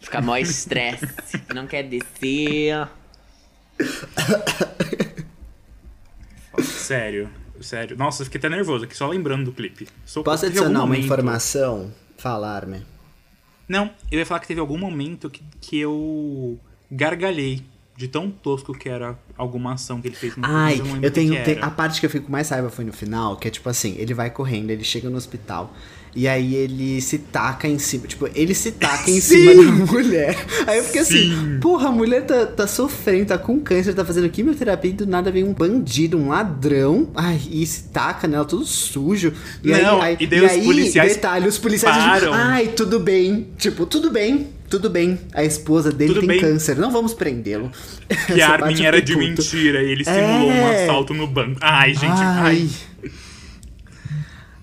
Fica 0.00 0.20
mó 0.20 0.36
estresse. 0.36 1.06
Não 1.54 1.66
quer 1.66 1.82
descer. 1.84 2.88
Sério, 6.62 7.30
sério. 7.60 7.96
Nossa, 7.96 8.22
eu 8.22 8.24
fiquei 8.26 8.38
até 8.38 8.48
nervoso 8.48 8.84
aqui, 8.84 8.96
só 8.96 9.08
lembrando 9.08 9.44
do 9.44 9.52
clipe. 9.52 9.88
Sou- 10.04 10.22
Posso 10.22 10.46
adicionar 10.46 10.70
uma 10.80 10.86
momento- 10.86 11.04
informação? 11.04 11.92
Falar-me. 12.18 12.84
Não, 13.68 13.90
eu 14.10 14.18
ia 14.18 14.26
falar 14.26 14.40
que 14.40 14.46
teve 14.46 14.60
algum 14.60 14.78
momento 14.78 15.30
que, 15.30 15.42
que 15.60 15.78
eu 15.78 16.58
gargalhei 16.90 17.62
de 17.96 18.08
tão 18.08 18.30
tosco 18.30 18.72
que 18.72 18.88
era 18.88 19.16
alguma 19.36 19.74
ação 19.74 20.00
que 20.00 20.08
ele 20.08 20.16
fez 20.16 20.36
no 20.36 20.44
Ai, 20.44 20.76
lembro 20.76 21.04
eu 21.04 21.08
o 21.08 21.12
tenho, 21.12 21.44
tem-. 21.44 21.60
A 21.60 21.70
parte 21.70 22.00
que 22.00 22.06
eu 22.06 22.10
fico 22.10 22.30
mais 22.30 22.48
raiva 22.48 22.68
foi 22.70 22.84
no 22.84 22.92
final, 22.92 23.36
que 23.36 23.46
é 23.46 23.50
tipo 23.50 23.68
assim, 23.68 23.94
ele 23.98 24.12
vai 24.12 24.30
correndo, 24.30 24.70
ele 24.70 24.84
chega 24.84 25.08
no 25.08 25.16
hospital. 25.16 25.72
E 26.16 26.28
aí 26.28 26.54
ele 26.54 27.00
se 27.00 27.18
taca 27.18 27.66
em 27.66 27.78
cima. 27.78 28.06
Tipo, 28.06 28.28
ele 28.34 28.54
se 28.54 28.70
taca 28.72 29.10
em 29.10 29.18
Sim! 29.20 29.38
cima 29.48 29.54
da 29.64 29.72
mulher. 29.92 30.36
Aí 30.66 30.78
eu 30.78 30.84
fiquei 30.84 31.00
assim, 31.00 31.30
Sim! 31.30 31.58
porra, 31.60 31.88
a 31.88 31.92
mulher 31.92 32.24
tá, 32.24 32.46
tá 32.46 32.66
sofrendo, 32.66 33.26
tá 33.26 33.38
com 33.38 33.58
câncer, 33.58 33.94
tá 33.94 34.04
fazendo 34.04 34.28
quimioterapia 34.28 34.90
e 34.90 34.94
do 34.94 35.06
nada 35.06 35.30
vem 35.32 35.42
um 35.44 35.52
bandido, 35.52 36.16
um 36.16 36.28
ladrão. 36.28 37.08
Ai, 37.16 37.40
e 37.50 37.66
se 37.66 37.84
taca 37.84 38.28
nela, 38.28 38.44
todo 38.44 38.64
sujo. 38.64 39.32
E 39.62 39.68
Não, 39.70 40.00
aí, 40.00 40.10
aí, 40.12 40.16
e 40.20 40.26
daí 40.26 40.40
os 40.60 40.64
policiais 40.64 41.14
detalhe, 41.14 41.48
os 41.48 41.58
policiais 41.58 41.96
param. 41.96 42.32
Ai, 42.32 42.68
tudo 42.68 43.00
bem. 43.00 43.48
Tipo, 43.58 43.84
tudo 43.86 44.10
bem. 44.10 44.48
Tudo 44.70 44.90
bem, 44.90 45.20
a 45.32 45.44
esposa 45.44 45.92
dele 45.92 46.14
Tudo 46.14 46.20
tem 46.26 46.28
bem. 46.30 46.40
câncer, 46.40 46.76
não 46.76 46.90
vamos 46.90 47.14
prendê-lo. 47.14 47.70
Que 48.26 48.32
a 48.42 48.58
eu 48.58 48.84
era 48.86 49.00
de 49.00 49.14
mentira 49.14 49.82
e 49.82 49.92
ele 49.92 50.04
simulou 50.04 50.48
um 50.48 50.52
É. 50.52 50.82
assalto 50.84 51.14
no 51.14 51.28
banco. 51.28 51.58
Ai, 51.60 51.92
gente, 51.94 52.06
ai. 52.06 52.42
Ai. 52.44 52.68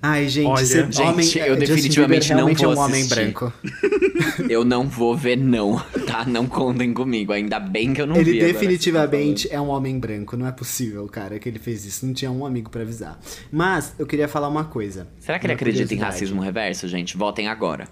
Ai, 0.04 0.28
gente, 0.28 0.47
Olha, 0.47 0.66
gente, 0.66 0.99
homem, 0.99 1.32
eu 1.45 1.56
definitivamente 1.56 2.28
Bieber 2.30 2.43
não 2.45 2.54
vou 2.56 2.74
é 2.74 2.76
um 2.76 2.80
homem 2.80 3.02
assistir. 3.02 3.16
branco. 3.16 3.54
Eu 4.49 4.66
não 4.66 4.88
vou 4.88 5.16
ver, 5.16 5.36
não. 5.38 5.78
Tá? 6.08 6.26
Não 6.26 6.47
contem 6.47 6.91
comigo. 6.93 7.32
Ainda 7.32 7.60
bem 7.60 7.93
que 7.93 8.02
eu 8.02 8.08
não 8.08 8.16
Ele 8.16 8.32
vi. 8.32 8.39
que 8.39 8.45
definitivamente 8.45 9.47
é 9.52 9.60
um 9.62 9.68
homem 9.70 9.99
branco, 9.99 10.36
não 10.36 10.47
é 10.47 10.52
possível, 10.52 11.06
cara, 11.08 11.38
que 11.38 11.47
ele 11.47 11.60
fez 11.60 11.86
isso. 11.86 12.06
Não 12.06 12.14
tinha 12.14 12.32
um 12.32 12.45
amigo 12.45 12.70
pra 12.70 12.82
avisar. 12.82 13.20
Mas 13.52 13.93
eu 13.99 14.06
queria 14.08 14.28
falar 14.28 14.47
uma 14.47 14.64
coisa. 14.66 15.06
tá. 15.06 15.12
Será 15.20 15.39
que 15.39 15.45
ele 15.45 15.54
acredita 15.54 15.93
em 15.93 15.97
racismo 15.97 16.41
reverso, 16.41 16.88
gente? 16.88 17.16
Votem 17.18 17.47
agora. 17.47 17.88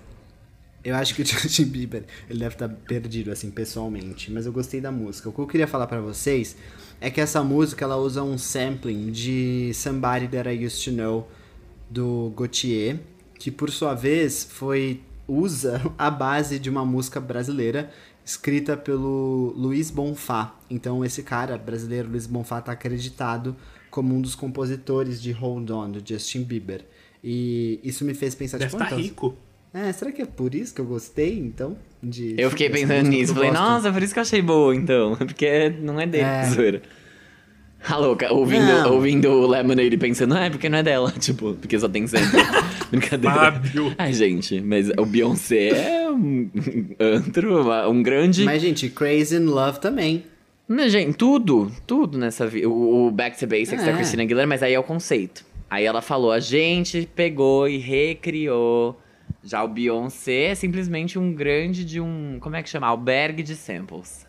Eu 0.83 0.95
acho 0.95 1.13
que 1.13 1.21
o 1.21 1.25
Justin 1.27 1.65
Bieber, 1.65 2.03
ele 2.29 2.39
deve 2.39 2.55
estar 2.55 2.69
perdido, 2.69 3.31
assim, 3.31 3.51
pessoalmente. 3.51 4.31
Mas 4.31 4.45
eu 4.45 4.51
gostei 4.51 4.81
da 4.81 4.91
música. 4.91 5.29
O 5.29 5.31
que 5.31 5.39
eu 5.39 5.47
queria 5.47 5.67
falar 5.67 5.85
pra 5.87 5.99
vocês 6.01 6.55
é 6.99 7.09
que 7.09 7.21
essa 7.21 7.43
música, 7.43 7.85
ela 7.85 7.97
usa 7.97 8.23
um 8.23 8.37
sampling 8.37 9.11
de 9.11 9.71
Somebody 9.75 10.27
That 10.29 10.49
I 10.49 10.65
Used 10.65 10.83
To 10.85 10.91
Know, 10.91 11.27
do 11.89 12.31
Gautier, 12.37 12.99
que 13.37 13.49
por 13.49 13.69
sua 13.71 13.93
vez 13.93 14.43
foi 14.49 15.01
usa 15.27 15.81
a 15.97 16.09
base 16.09 16.59
de 16.59 16.69
uma 16.69 16.85
música 16.85 17.19
brasileira 17.19 17.89
escrita 18.25 18.77
pelo 18.77 19.53
Luiz 19.57 19.89
Bonfá. 19.89 20.55
Então 20.69 21.03
esse 21.03 21.23
cara 21.23 21.57
brasileiro, 21.57 22.09
Luiz 22.09 22.27
Bonfá, 22.27 22.61
tá 22.61 22.71
acreditado 22.73 23.55
como 23.89 24.15
um 24.15 24.21
dos 24.21 24.35
compositores 24.35 25.21
de 25.21 25.31
Hold 25.31 25.69
On, 25.71 25.91
do 25.91 26.01
Justin 26.07 26.43
Bieber. 26.43 26.85
E 27.23 27.79
isso 27.83 28.05
me 28.05 28.13
fez 28.13 28.35
pensar, 28.35 28.57
Deve 28.59 28.71
tipo, 28.71 28.83
estar 28.83 28.95
então, 28.95 29.03
rico. 29.03 29.37
é, 29.73 29.91
será 29.91 30.11
que 30.11 30.21
é 30.21 30.25
por 30.25 30.53
isso 30.53 30.73
que 30.73 30.79
eu 30.79 30.85
gostei, 30.85 31.37
então? 31.39 31.75
De 32.01 32.35
Eu 32.37 32.49
fiquei 32.49 32.69
pensando 32.69 33.09
nisso. 33.09 33.33
Falei, 33.33 33.51
nossa, 33.51 33.91
por 33.91 34.01
isso 34.01 34.13
que 34.13 34.19
eu 34.19 34.21
achei 34.21 34.41
boa, 34.41 34.73
então. 34.75 35.15
Porque 35.17 35.69
não 35.81 35.99
é 35.99 36.05
dele, 36.07 36.23
É. 36.23 36.81
A 37.87 37.95
louca, 37.97 38.31
ouvindo, 38.33 38.65
Não. 38.65 38.93
ouvindo 38.93 39.29
o 39.29 39.47
Lemonade 39.47 39.95
pensando, 39.97 40.33
ah, 40.35 40.45
é 40.45 40.49
porque 40.49 40.67
não 40.67 40.79
é 40.79 40.83
dela. 40.83 41.11
Tipo, 41.17 41.53
porque 41.53 41.79
só 41.79 41.87
tem 41.87 42.05
sample. 42.07 42.27
Brincadeira. 42.91 43.35
Fábio. 43.35 43.95
Ai, 43.97 44.13
gente, 44.13 44.59
mas 44.59 44.89
o 44.97 45.05
Beyoncé 45.05 45.69
é 45.69 46.11
um 46.11 46.49
antro, 46.99 47.89
um 47.89 48.03
grande. 48.03 48.43
Mas, 48.43 48.61
gente, 48.61 48.89
Crazy 48.89 49.37
in 49.37 49.45
Love 49.45 49.79
também. 49.79 50.25
Não, 50.67 50.87
gente, 50.89 51.13
tudo, 51.15 51.71
tudo 51.87 52.17
nessa 52.17 52.45
vida. 52.45 52.67
O, 52.69 53.07
o 53.07 53.11
Back 53.11 53.39
to 53.39 53.47
Basics 53.47 53.83
da 53.83 53.91
É. 53.91 53.95
Christina 53.95 54.23
Aguilera, 54.23 54.45
mas 54.47 54.61
aí 54.61 54.73
é 54.73 54.79
o 54.79 54.83
conceito. 54.83 55.45
Aí 55.69 55.85
ela 55.85 56.01
falou, 56.01 56.31
a 56.31 56.39
gente 56.39 57.07
pegou 57.15 57.67
e 57.67 57.77
recriou. 57.77 58.99
Já 59.43 59.63
o 59.63 59.67
Beyoncé 59.67 60.45
é 60.47 60.55
simplesmente 60.55 61.17
um 61.17 61.33
grande 61.33 61.85
de 61.85 62.01
um, 62.01 62.37
como 62.41 62.55
é 62.55 62.61
que 62.63 62.69
chama? 62.69 62.87
Albergue 62.87 63.41
de 63.41 63.55
samples. 63.55 64.27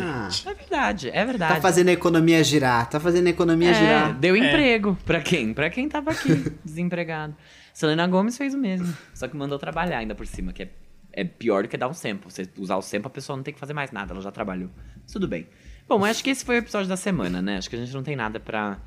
Ah, 0.00 0.28
É 0.46 0.54
verdade, 0.54 1.10
é 1.10 1.24
verdade. 1.24 1.54
tá 1.54 1.60
fazendo 1.60 1.88
a 1.88 1.92
economia 1.92 2.42
girar, 2.42 2.88
tá 2.88 2.98
fazendo 2.98 3.26
a 3.26 3.30
economia 3.30 3.70
é, 3.70 3.74
girar. 3.74 4.14
deu 4.18 4.36
emprego. 4.36 4.98
Pra 5.04 5.20
quem? 5.20 5.52
Pra 5.54 5.70
quem 5.70 5.88
tava 5.88 6.10
aqui, 6.10 6.52
desempregado. 6.64 7.34
Selena 7.72 8.06
Gomes 8.06 8.36
fez 8.36 8.54
o 8.54 8.58
mesmo. 8.58 8.92
Só 9.14 9.28
que 9.28 9.36
mandou 9.36 9.58
trabalhar 9.58 9.98
ainda 9.98 10.14
por 10.14 10.26
cima, 10.26 10.52
que 10.52 10.62
é, 10.64 10.68
é 11.12 11.24
pior 11.24 11.62
do 11.64 11.68
que 11.68 11.76
dar 11.76 11.88
um 11.88 11.94
sample. 11.94 12.30
Você 12.30 12.48
usar 12.58 12.76
o 12.76 12.82
sample, 12.82 13.06
a 13.06 13.10
pessoa 13.10 13.36
não 13.36 13.42
tem 13.44 13.52
que 13.52 13.60
fazer 13.60 13.74
mais 13.74 13.90
nada, 13.92 14.12
ela 14.14 14.22
já 14.22 14.30
trabalhou. 14.32 14.70
Mas 15.02 15.12
tudo 15.12 15.28
bem. 15.28 15.46
Bom, 15.88 16.04
acho 16.04 16.24
que 16.24 16.30
esse 16.30 16.44
foi 16.44 16.56
o 16.56 16.58
episódio 16.58 16.88
da 16.88 16.96
semana, 16.96 17.40
né? 17.42 17.58
Acho 17.58 17.68
que 17.70 17.76
a 17.76 17.78
gente 17.78 17.92
não 17.94 18.02
tem 18.02 18.16
nada 18.16 18.40
pra, 18.40 18.78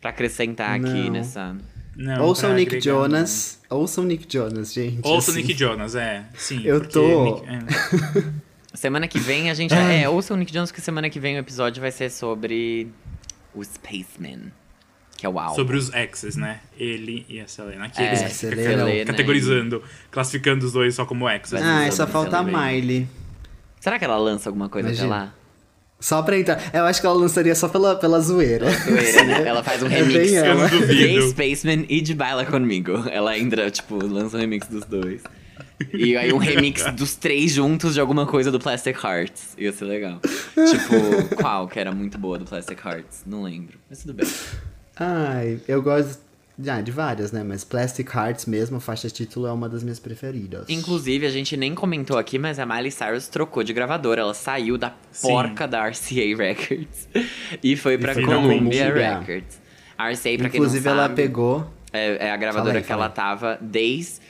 pra 0.00 0.10
acrescentar 0.10 0.74
aqui 0.74 1.04
Não. 1.04 1.10
nessa. 1.10 1.56
Não, 1.96 2.24
Ouçam 2.24 2.50
pra 2.50 2.58
Nick 2.58 2.76
agregar, 2.76 2.84
Jonas. 2.84 3.60
Ouçam 3.68 4.04
Nick 4.04 4.26
Jonas, 4.32 4.72
gente. 4.72 5.04
não. 5.04 5.10
Ouça 5.12 5.30
o 5.30 5.34
assim. 5.34 5.42
Nick 5.42 5.58
Jonas, 5.58 5.94
é. 5.94 6.24
Sim. 6.34 6.62
Eu 6.64 6.88
tô- 6.88 7.24
Nick- 7.24 7.46
é. 7.46 8.30
Semana 8.74 9.08
que 9.08 9.18
vem 9.18 9.50
a 9.50 9.54
gente. 9.54 9.74
é, 9.74 10.08
ouça 10.08 10.32
o 10.32 10.36
Nick 10.36 10.52
Jones, 10.52 10.70
porque 10.70 10.80
semana 10.80 11.10
que 11.10 11.18
vem 11.18 11.36
o 11.36 11.38
episódio 11.40 11.80
vai 11.80 11.90
ser 11.90 12.10
sobre 12.10 12.88
o 13.54 13.64
Spaceman. 13.64 14.52
Que 15.16 15.26
é 15.26 15.28
o 15.28 15.38
álbum. 15.38 15.54
Sobre 15.56 15.76
os 15.76 15.92
exes, 15.92 16.36
né? 16.36 16.60
Ele 16.78 17.26
e 17.28 17.40
a 17.40 17.46
Selena. 17.46 17.86
Aqui 17.86 18.00
É, 18.00 18.06
eles 18.18 18.32
Selena. 18.32 18.62
ficam 18.62 18.86
Selena 18.86 19.04
categorizando, 19.04 19.82
classificando 20.10 20.64
os 20.64 20.72
dois 20.72 20.94
só 20.94 21.04
como 21.04 21.28
exes. 21.28 21.60
Ah, 21.60 21.84
é 21.84 21.90
só 21.90 22.06
falta 22.06 22.38
a. 22.38 22.42
Miley. 22.42 23.06
Será 23.80 23.98
que 23.98 24.04
ela 24.04 24.16
lança 24.16 24.48
alguma 24.48 24.68
coisa 24.68 24.88
Imagina. 24.88 25.06
até 25.14 25.24
lá? 25.24 25.34
Só 25.98 26.22
pra 26.22 26.38
entrar. 26.38 26.58
Eu 26.72 26.84
acho 26.84 26.98
que 27.00 27.06
ela 27.06 27.14
lançaria 27.16 27.54
só 27.54 27.68
pela, 27.68 27.94
pela 27.96 28.20
zoeira. 28.20 28.70
Zoeira, 28.70 29.24
né? 29.24 29.46
Ela 29.46 29.62
faz 29.62 29.82
um 29.82 29.86
É 29.86 29.90
remix. 30.02 30.30
bem 30.30 30.34
Eu 30.36 30.54
não 30.54 30.68
Gay 30.68 30.80
duvido. 30.80 31.28
Spaceman 31.30 31.84
e 31.90 32.00
de 32.00 32.14
Baila 32.14 32.46
Comigo. 32.46 32.92
Ela 33.10 33.36
entra, 33.38 33.70
tipo, 33.70 34.02
lança 34.06 34.38
um 34.38 34.40
remix 34.40 34.66
dos 34.68 34.86
dois. 34.86 35.22
E 35.92 36.16
aí 36.16 36.32
um 36.32 36.38
remix 36.38 36.84
dos 36.92 37.16
três 37.16 37.52
juntos 37.52 37.94
de 37.94 38.00
alguma 38.00 38.26
coisa 38.26 38.50
do 38.50 38.58
Plastic 38.58 39.02
Hearts. 39.02 39.54
Ia 39.56 39.72
ser 39.72 39.84
legal. 39.86 40.20
Tipo, 40.20 41.36
qual 41.36 41.66
que 41.68 41.78
era 41.78 41.92
muito 41.92 42.18
boa 42.18 42.38
do 42.38 42.44
Plastic 42.44 42.78
Hearts? 42.84 43.22
Não 43.26 43.42
lembro. 43.42 43.78
Mas 43.88 44.00
tudo 44.02 44.14
bem. 44.14 44.26
Ai, 44.96 45.60
eu 45.66 45.82
gosto 45.82 46.20
ah, 46.68 46.80
de 46.82 46.90
várias, 46.90 47.32
né? 47.32 47.42
Mas 47.42 47.64
Plastic 47.64 48.14
Hearts 48.14 48.44
mesmo, 48.44 48.80
faixa 48.80 49.08
título, 49.08 49.46
é 49.46 49.52
uma 49.52 49.68
das 49.68 49.82
minhas 49.82 49.98
preferidas. 49.98 50.66
Inclusive, 50.68 51.26
a 51.26 51.30
gente 51.30 51.56
nem 51.56 51.74
comentou 51.74 52.18
aqui, 52.18 52.38
mas 52.38 52.58
a 52.58 52.66
Miley 52.66 52.90
Cyrus 52.90 53.28
trocou 53.28 53.62
de 53.62 53.72
gravadora. 53.72 54.20
Ela 54.20 54.34
saiu 54.34 54.76
da 54.76 54.94
Sim. 55.10 55.28
porca 55.28 55.66
da 55.66 55.86
RCA 55.86 56.36
Records 56.36 57.08
e 57.62 57.76
foi 57.76 57.96
pra 57.96 58.14
finalmente. 58.14 58.58
Columbia. 58.58 59.18
Records. 59.20 59.60
A 59.96 60.10
RCA, 60.10 60.36
pra 60.36 60.48
Inclusive, 60.48 60.82
quem 60.82 60.92
não 60.92 60.98
ela 60.98 61.08
sabe, 61.08 61.14
pegou. 61.14 61.70
É, 61.92 62.26
é 62.28 62.30
a 62.30 62.36
gravadora 62.36 62.78
aí, 62.78 62.84
que 62.84 62.92
ela 62.92 63.08
tava 63.08 63.58
desde 63.60 64.20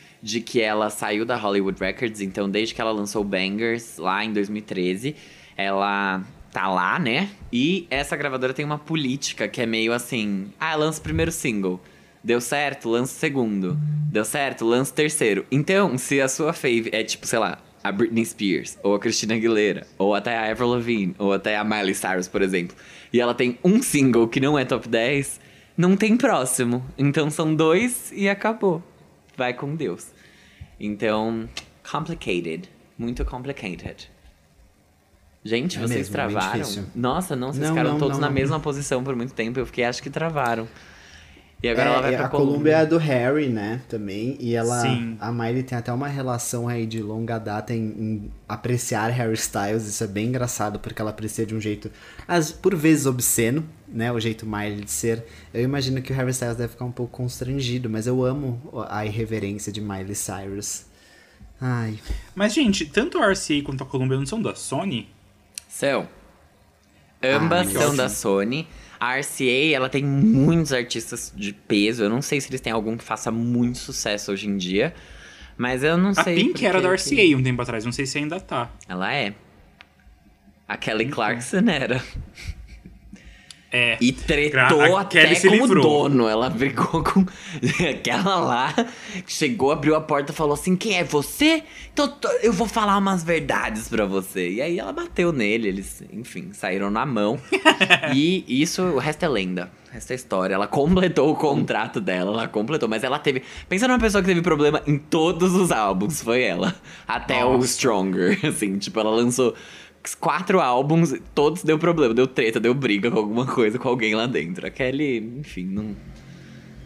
que 0.40 0.60
ela 0.60 0.90
saiu 0.90 1.24
da 1.24 1.36
Hollywood 1.36 1.80
Records, 1.80 2.20
então 2.20 2.48
desde 2.48 2.74
que 2.74 2.80
ela 2.80 2.92
lançou 2.92 3.24
Bangers 3.24 3.96
lá 3.96 4.24
em 4.24 4.32
2013, 4.32 5.16
ela 5.56 6.22
tá 6.52 6.68
lá, 6.68 6.98
né? 6.98 7.30
E 7.52 7.86
essa 7.90 8.16
gravadora 8.16 8.52
tem 8.52 8.64
uma 8.64 8.78
política 8.78 9.48
que 9.48 9.62
é 9.62 9.66
meio 9.66 9.92
assim, 9.92 10.52
ah, 10.58 10.74
lança 10.74 11.00
o 11.00 11.02
primeiro 11.02 11.32
single. 11.32 11.80
Deu 12.22 12.40
certo, 12.40 12.88
lança 12.88 13.14
o 13.14 13.18
segundo. 13.18 13.78
Deu 14.10 14.24
certo, 14.24 14.66
lança 14.66 14.92
o 14.92 14.94
terceiro. 14.94 15.46
Então, 15.50 15.96
se 15.96 16.20
a 16.20 16.28
sua 16.28 16.52
fave 16.52 16.90
é 16.92 17.02
tipo, 17.02 17.26
sei 17.26 17.38
lá, 17.38 17.58
a 17.82 17.90
Britney 17.90 18.26
Spears, 18.26 18.78
ou 18.82 18.94
a 18.94 18.98
Christina 18.98 19.34
Aguilera, 19.34 19.86
ou 19.96 20.14
até 20.14 20.36
a 20.36 20.50
Avril 20.50 20.68
Lavigne, 20.68 21.14
ou 21.18 21.32
até 21.32 21.56
a 21.56 21.64
Miley 21.64 21.94
Cyrus, 21.94 22.28
por 22.28 22.42
exemplo, 22.42 22.76
e 23.12 23.20
ela 23.20 23.34
tem 23.34 23.58
um 23.64 23.82
single 23.82 24.28
que 24.28 24.38
não 24.38 24.58
é 24.58 24.64
top 24.64 24.86
10, 24.86 25.40
não 25.76 25.96
tem 25.96 26.16
próximo. 26.16 26.84
Então 26.98 27.30
são 27.30 27.54
dois 27.54 28.12
e 28.14 28.28
acabou. 28.28 28.82
Vai 29.40 29.54
com 29.54 29.74
Deus. 29.74 30.08
Então, 30.78 31.48
complicated. 31.90 32.68
Muito 32.98 33.24
complicated. 33.24 34.10
Gente, 35.42 35.78
É 35.78 35.80
vocês 35.80 36.10
mesmo, 36.10 36.12
travaram? 36.12 36.66
Nossa, 36.94 37.34
não, 37.34 37.50
vocês 37.50 37.62
Não, 37.66 37.70
ficaram 37.70 37.92
não, 37.92 37.98
todos 37.98 38.18
não, 38.18 38.28
na 38.28 38.30
mesma 38.30 38.60
posição 38.60 39.02
por 39.02 39.16
muito 39.16 39.32
tempo. 39.32 39.58
Eu 39.58 39.64
fiquei, 39.64 39.84
acho 39.84 40.02
que 40.02 40.10
travaram. 40.10 40.68
E 41.62 41.68
agora 41.68 41.90
É, 41.90 41.92
ela 41.92 42.00
vai 42.02 42.16
pra 42.16 42.26
a 42.26 42.28
Colômbia 42.30 42.70
é 42.72 42.74
a 42.76 42.84
do 42.86 42.96
Harry, 42.96 43.48
né? 43.48 43.82
Também. 43.86 44.36
E 44.40 44.54
ela. 44.54 44.80
Sim. 44.80 45.16
A 45.20 45.30
Miley 45.30 45.62
tem 45.62 45.76
até 45.76 45.92
uma 45.92 46.08
relação 46.08 46.66
aí 46.68 46.86
de 46.86 47.02
longa 47.02 47.38
data 47.38 47.74
em, 47.74 47.82
em 47.82 48.30
apreciar 48.48 49.08
Harry 49.10 49.34
Styles. 49.34 49.86
Isso 49.86 50.02
é 50.02 50.06
bem 50.06 50.28
engraçado, 50.28 50.78
porque 50.78 51.02
ela 51.02 51.10
aprecia 51.10 51.44
de 51.44 51.54
um 51.54 51.60
jeito, 51.60 51.90
as, 52.26 52.50
por 52.50 52.74
vezes, 52.74 53.04
obsceno, 53.04 53.62
né? 53.86 54.10
O 54.10 54.18
jeito 54.18 54.46
Miley 54.46 54.84
de 54.84 54.90
ser. 54.90 55.22
Eu 55.52 55.62
imagino 55.62 56.00
que 56.00 56.12
o 56.12 56.16
Harry 56.16 56.30
Styles 56.30 56.56
deve 56.56 56.72
ficar 56.72 56.86
um 56.86 56.92
pouco 56.92 57.12
constrangido, 57.14 57.90
mas 57.90 58.06
eu 58.06 58.24
amo 58.24 58.58
a 58.88 59.04
irreverência 59.04 59.70
de 59.70 59.82
Miley 59.82 60.14
Cyrus. 60.14 60.86
Ai. 61.60 61.98
Mas, 62.34 62.54
gente, 62.54 62.86
tanto 62.86 63.18
a 63.18 63.30
RCA 63.30 63.62
quanto 63.62 63.82
a 63.84 63.86
Columbia 63.86 64.16
não 64.16 64.24
são 64.24 64.40
da 64.40 64.54
Sony? 64.54 65.10
São. 65.68 66.08
Ambas 67.22 67.68
Ah, 67.76 67.80
são 67.80 67.94
da 67.94 68.08
Sony. 68.08 68.66
A 69.00 69.16
RCA, 69.18 69.72
ela 69.74 69.88
tem 69.88 70.04
muitos 70.04 70.72
artistas 70.74 71.32
de 71.34 71.52
peso. 71.54 72.02
Eu 72.04 72.10
não 72.10 72.20
sei 72.20 72.38
se 72.40 72.50
eles 72.50 72.60
têm 72.60 72.70
algum 72.72 72.96
que 72.98 73.02
faça 73.04 73.30
muito 73.30 73.78
sucesso 73.78 74.30
hoje 74.30 74.46
em 74.46 74.56
dia. 74.58 74.94
Mas 75.56 75.82
eu 75.82 75.96
não 75.96 76.10
A 76.10 76.22
sei. 76.22 76.34
Pink 76.36 76.52
por 76.60 76.64
era 76.64 76.78
que 76.80 76.86
da 76.86 76.96
que- 76.96 77.14
RCA 77.14 77.36
um 77.38 77.42
tempo 77.42 77.62
atrás, 77.62 77.84
não 77.84 77.92
sei 77.92 78.04
se 78.06 78.18
ainda 78.18 78.38
tá. 78.38 78.70
Ela 78.86 79.12
é. 79.14 79.32
A 80.68 80.76
Kelly 80.76 81.06
Clarkson 81.08 81.64
era. 81.68 82.02
É. 83.72 83.96
E 84.00 84.12
tretou 84.12 84.96
A 84.96 85.02
até 85.02 85.32
com 85.40 85.62
o 85.62 85.80
dono. 85.80 86.26
Ela 86.26 86.50
brigou 86.50 87.02
com 87.04 87.24
aquela 87.88 88.36
lá. 88.40 88.74
Chegou, 89.26 89.70
abriu 89.70 89.94
a 89.94 90.00
porta 90.00 90.32
e 90.32 90.34
falou 90.34 90.54
assim: 90.54 90.74
Quem 90.74 90.98
é 90.98 91.04
você? 91.04 91.62
Então 91.92 92.12
eu 92.42 92.52
vou 92.52 92.66
falar 92.66 92.98
umas 92.98 93.22
verdades 93.22 93.88
pra 93.88 94.04
você. 94.06 94.50
E 94.50 94.60
aí 94.60 94.78
ela 94.78 94.92
bateu 94.92 95.32
nele. 95.32 95.68
Eles, 95.68 96.02
enfim, 96.12 96.50
saíram 96.52 96.90
na 96.90 97.06
mão. 97.06 97.38
e 98.12 98.44
isso, 98.48 98.82
o 98.82 98.98
resto 98.98 99.24
é 99.24 99.28
lenda. 99.28 99.70
O 99.88 99.94
resto 99.94 100.10
é 100.10 100.16
história. 100.16 100.54
Ela 100.54 100.66
completou 100.66 101.30
o 101.30 101.36
contrato 101.36 102.00
dela. 102.00 102.32
Ela 102.32 102.48
completou. 102.48 102.88
Mas 102.88 103.04
ela 103.04 103.20
teve. 103.20 103.42
Pensa 103.68 103.86
numa 103.86 104.00
pessoa 104.00 104.20
que 104.20 104.28
teve 104.28 104.42
problema 104.42 104.82
em 104.84 104.98
todos 104.98 105.54
os 105.54 105.70
álbuns. 105.70 106.20
Foi 106.20 106.42
ela. 106.42 106.74
Até 107.06 107.44
o 107.44 107.52
Nossa. 107.52 107.68
Stronger. 107.68 108.38
Assim, 108.46 108.78
tipo, 108.78 108.98
ela 108.98 109.10
lançou 109.10 109.54
quatro 110.18 110.60
álbuns, 110.60 111.14
todos 111.34 111.62
deu 111.62 111.78
problema, 111.78 112.14
deu 112.14 112.26
treta, 112.26 112.58
deu 112.60 112.74
briga 112.74 113.10
com 113.10 113.18
alguma 113.18 113.46
coisa 113.46 113.78
com 113.78 113.88
alguém 113.88 114.14
lá 114.14 114.26
dentro. 114.26 114.66
A 114.66 114.70
Kelly, 114.70 115.18
enfim, 115.40 115.64
não. 115.64 115.96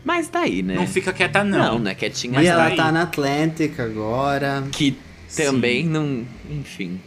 Mas 0.04 0.28
tá 0.28 0.40
aí, 0.40 0.62
né? 0.62 0.74
Não 0.74 0.86
fica 0.86 1.12
quieta, 1.12 1.42
não. 1.42 1.58
Não, 1.74 1.78
né? 1.78 1.94
Quietinha. 1.94 2.40
e 2.40 2.44
tá 2.44 2.50
ela 2.50 2.64
aí. 2.66 2.76
tá 2.76 2.92
na 2.92 3.02
Atlântica 3.02 3.84
agora. 3.84 4.64
Que 4.70 4.96
também 5.34 5.86
não. 5.86 6.24
Enfim. 6.50 7.00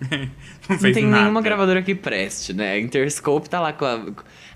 Não 0.68 0.76
Não 0.80 0.92
tem 0.92 1.04
nada. 1.06 1.22
nenhuma 1.22 1.40
gravadora 1.42 1.80
que 1.82 1.94
preste, 1.94 2.52
né? 2.52 2.72
A 2.72 2.78
Interscope 2.80 3.48
tá 3.48 3.60
lá 3.60 3.72
com 3.72 3.84
a. 3.84 4.00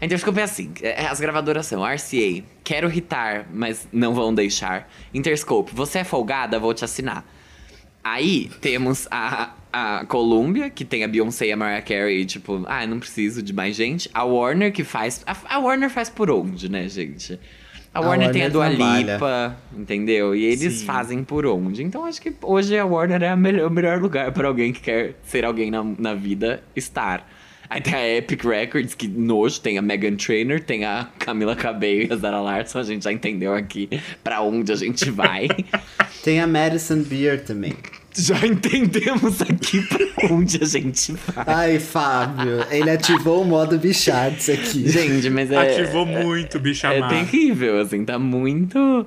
A 0.00 0.04
Interscope 0.04 0.38
é 0.40 0.42
assim: 0.42 0.72
é- 0.82 1.06
as 1.06 1.20
gravadoras 1.20 1.66
são 1.66 1.84
RCA, 1.84 2.42
quero 2.64 2.92
hitar, 2.92 3.46
mas 3.52 3.86
não 3.92 4.12
vão 4.14 4.34
deixar. 4.34 4.88
Interscope, 5.14 5.72
você 5.74 6.00
é 6.00 6.04
folgada, 6.04 6.58
vou 6.58 6.74
te 6.74 6.84
assinar. 6.84 7.24
Aí 8.02 8.50
temos 8.60 9.06
a, 9.10 9.50
a 10.00 10.04
Columbia, 10.06 10.70
que 10.70 10.84
tem 10.84 11.04
a 11.04 11.08
Beyoncé 11.08 11.46
e 11.46 11.52
a 11.52 11.56
Mariah 11.56 11.82
Carey, 11.82 12.24
tipo, 12.24 12.64
ah, 12.66 12.86
não 12.86 12.98
preciso 12.98 13.42
de 13.42 13.52
mais 13.52 13.76
gente. 13.76 14.08
A 14.14 14.24
Warner, 14.24 14.72
que 14.72 14.84
faz. 14.84 15.22
A, 15.26 15.36
a 15.56 15.58
Warner 15.58 15.90
faz 15.90 16.08
por 16.08 16.30
onde, 16.30 16.68
né, 16.70 16.88
gente? 16.88 17.38
A, 17.92 17.98
A 17.98 18.00
Warner, 18.02 18.30
tem 18.30 18.44
a 18.44 18.48
Dua 18.48 18.68
trabalha. 18.68 19.14
Lipa, 19.14 19.56
entendeu? 19.76 20.34
E 20.34 20.44
eles 20.44 20.74
Sim. 20.80 20.84
fazem 20.86 21.24
por 21.24 21.44
onde. 21.46 21.82
Então 21.82 22.04
acho 22.04 22.20
que 22.20 22.32
hoje 22.42 22.78
a 22.78 22.84
Warner 22.84 23.22
é 23.22 23.34
melhor- 23.36 23.68
o 23.68 23.70
melhor 23.70 24.00
lugar 24.00 24.32
pra 24.32 24.48
alguém 24.48 24.72
que 24.72 24.80
quer 24.80 25.14
ser 25.24 25.44
alguém 25.44 25.70
na, 25.70 25.82
na 25.98 26.14
vida 26.14 26.62
estar. 26.74 27.28
Aí 27.68 27.80
tem 27.80 27.94
a 27.94 28.16
Epic 28.18 28.44
Records, 28.44 28.94
que 28.94 29.08
nojo, 29.08 29.60
tem 29.60 29.76
a 29.76 29.82
Megan 29.82 30.14
Trainor, 30.14 30.60
tem 30.60 30.84
a 30.84 31.08
Camila 31.18 31.56
Cabello 31.56 32.06
e 32.08 32.12
a 32.12 32.16
Zara 32.16 32.40
Larson, 32.40 32.78
a 32.78 32.82
gente 32.84 33.02
já 33.02 33.10
entendeu 33.12 33.52
aqui 33.54 33.88
pra 34.22 34.40
onde 34.40 34.70
a 34.70 34.76
gente 34.76 35.10
vai. 35.10 35.48
Tem 36.22 36.40
a 36.40 36.46
Madison 36.46 37.02
Beer 37.02 37.44
também. 37.44 37.74
Já 38.18 38.38
entendemos 38.46 39.42
aqui 39.42 39.82
pra 39.82 40.28
onde 40.30 40.62
a 40.62 40.66
gente 40.66 41.12
vai. 41.12 41.44
Ai, 41.46 41.78
Fábio, 41.78 42.64
ele 42.70 42.90
ativou 42.90 43.42
o 43.42 43.44
modo 43.44 43.78
Bichards 43.78 44.48
aqui. 44.48 44.88
Gente, 44.88 45.28
mas 45.30 45.50
é... 45.50 45.56
Ativou 45.56 46.06
muito, 46.06 46.58
bicha 46.58 46.92
É 46.92 47.06
terrível, 47.08 47.80
assim, 47.80 48.04
tá 48.04 48.18
muito. 48.18 49.06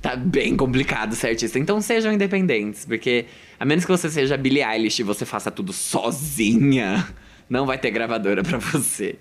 Tá 0.00 0.16
bem 0.16 0.54
complicado 0.56 1.14
ser 1.14 1.28
artista. 1.28 1.58
Então 1.58 1.80
sejam 1.80 2.12
independentes, 2.12 2.84
porque 2.84 3.24
a 3.58 3.64
menos 3.64 3.84
que 3.84 3.90
você 3.90 4.10
seja 4.10 4.36
Billie 4.36 4.62
Eilish 4.62 5.00
e 5.00 5.02
você 5.02 5.24
faça 5.24 5.50
tudo 5.50 5.72
sozinha, 5.72 7.08
não 7.48 7.64
vai 7.64 7.78
ter 7.78 7.90
gravadora 7.90 8.42
pra 8.42 8.58
você. 8.58 9.16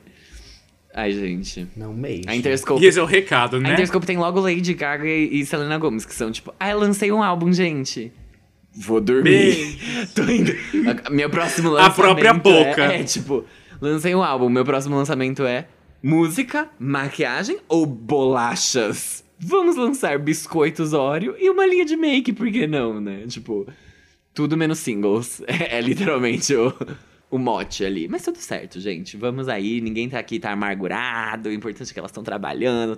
Ai, 0.93 1.11
gente. 1.11 1.67
Não 1.75 1.93
mexe. 1.93 2.23
A 2.27 2.35
Interscope. 2.35 2.83
E 2.83 2.87
esse 2.87 2.99
é 2.99 3.01
o 3.01 3.05
recado, 3.05 3.57
A 3.57 3.59
né? 3.59 3.73
Interscope 3.73 4.05
tem 4.05 4.17
logo 4.17 4.39
Lady 4.39 4.73
Gaga 4.73 5.07
e 5.07 5.39
e 5.39 5.45
Selena 5.45 5.77
Gomez, 5.77 6.05
que 6.05 6.13
são 6.13 6.31
tipo, 6.31 6.53
ah, 6.59 6.69
eu 6.69 6.79
lancei 6.79 7.11
um 7.11 7.23
álbum, 7.23 7.51
gente. 7.51 8.11
Vou 8.75 8.99
dormir. 9.01 9.77
Tô 10.15 10.23
indo. 10.23 10.51
A- 11.05 11.09
Meu 11.09 11.29
próximo 11.29 11.69
A 11.69 11.71
lançamento. 11.73 11.95
própria 11.95 12.33
boca. 12.33 12.83
É, 12.93 13.01
é, 13.01 13.03
tipo, 13.03 13.45
lancei 13.81 14.13
um 14.15 14.23
álbum. 14.23 14.49
Meu 14.49 14.65
próximo 14.65 14.95
lançamento 14.95 15.43
é 15.45 15.67
música, 16.01 16.69
maquiagem 16.79 17.57
ou 17.67 17.85
bolachas? 17.85 19.23
Vamos 19.39 19.75
lançar 19.75 20.17
biscoitos 20.19 20.93
Oreo 20.93 21.35
e 21.37 21.49
uma 21.49 21.65
linha 21.65 21.85
de 21.85 21.95
make, 21.97 22.31
por 22.33 22.49
que 22.51 22.65
não, 22.65 22.99
né? 23.01 23.25
Tipo, 23.27 23.67
tudo 24.33 24.55
menos 24.57 24.79
singles. 24.79 25.41
É, 25.47 25.77
é 25.77 25.81
literalmente 25.81 26.55
o, 26.55 26.73
o 27.29 27.37
mote 27.37 27.83
ali. 27.85 28.07
Mas 28.07 28.23
tudo 28.23 28.37
certo, 28.37 28.79
gente. 28.79 29.17
Vamos 29.17 29.47
aí. 29.49 29.81
Ninguém 29.81 30.09
tá 30.09 30.17
aqui, 30.17 30.39
tá 30.39 30.51
amargurado. 30.51 31.49
O 31.49 31.51
importante 31.53 31.89
é 31.91 31.93
que 31.93 31.99
elas 31.99 32.09
estão 32.11 32.23
trabalhando. 32.23 32.97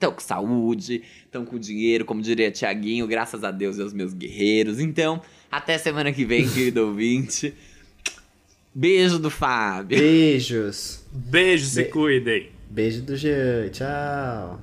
Estão 0.00 0.12
com 0.12 0.20
saúde, 0.20 1.02
estão 1.26 1.44
com 1.44 1.58
dinheiro, 1.58 2.06
como 2.06 2.22
diria 2.22 2.50
Tiaguinho, 2.50 3.06
graças 3.06 3.44
a 3.44 3.50
Deus 3.50 3.76
e 3.76 3.82
aos 3.82 3.92
meus 3.92 4.14
guerreiros. 4.14 4.80
Então, 4.80 5.20
até 5.52 5.76
semana 5.76 6.10
que 6.10 6.24
vem, 6.24 6.48
querido 6.48 6.86
ouvinte. 6.86 7.52
Beijo 8.74 9.18
do 9.18 9.28
Fábio. 9.28 9.98
Beijos. 9.98 11.04
Beijo, 11.12 11.66
se 11.66 11.82
Be- 11.84 11.88
cuidem. 11.90 12.48
Beijo 12.70 13.02
do 13.02 13.14
Jean. 13.14 13.68
Tchau. 13.68 14.58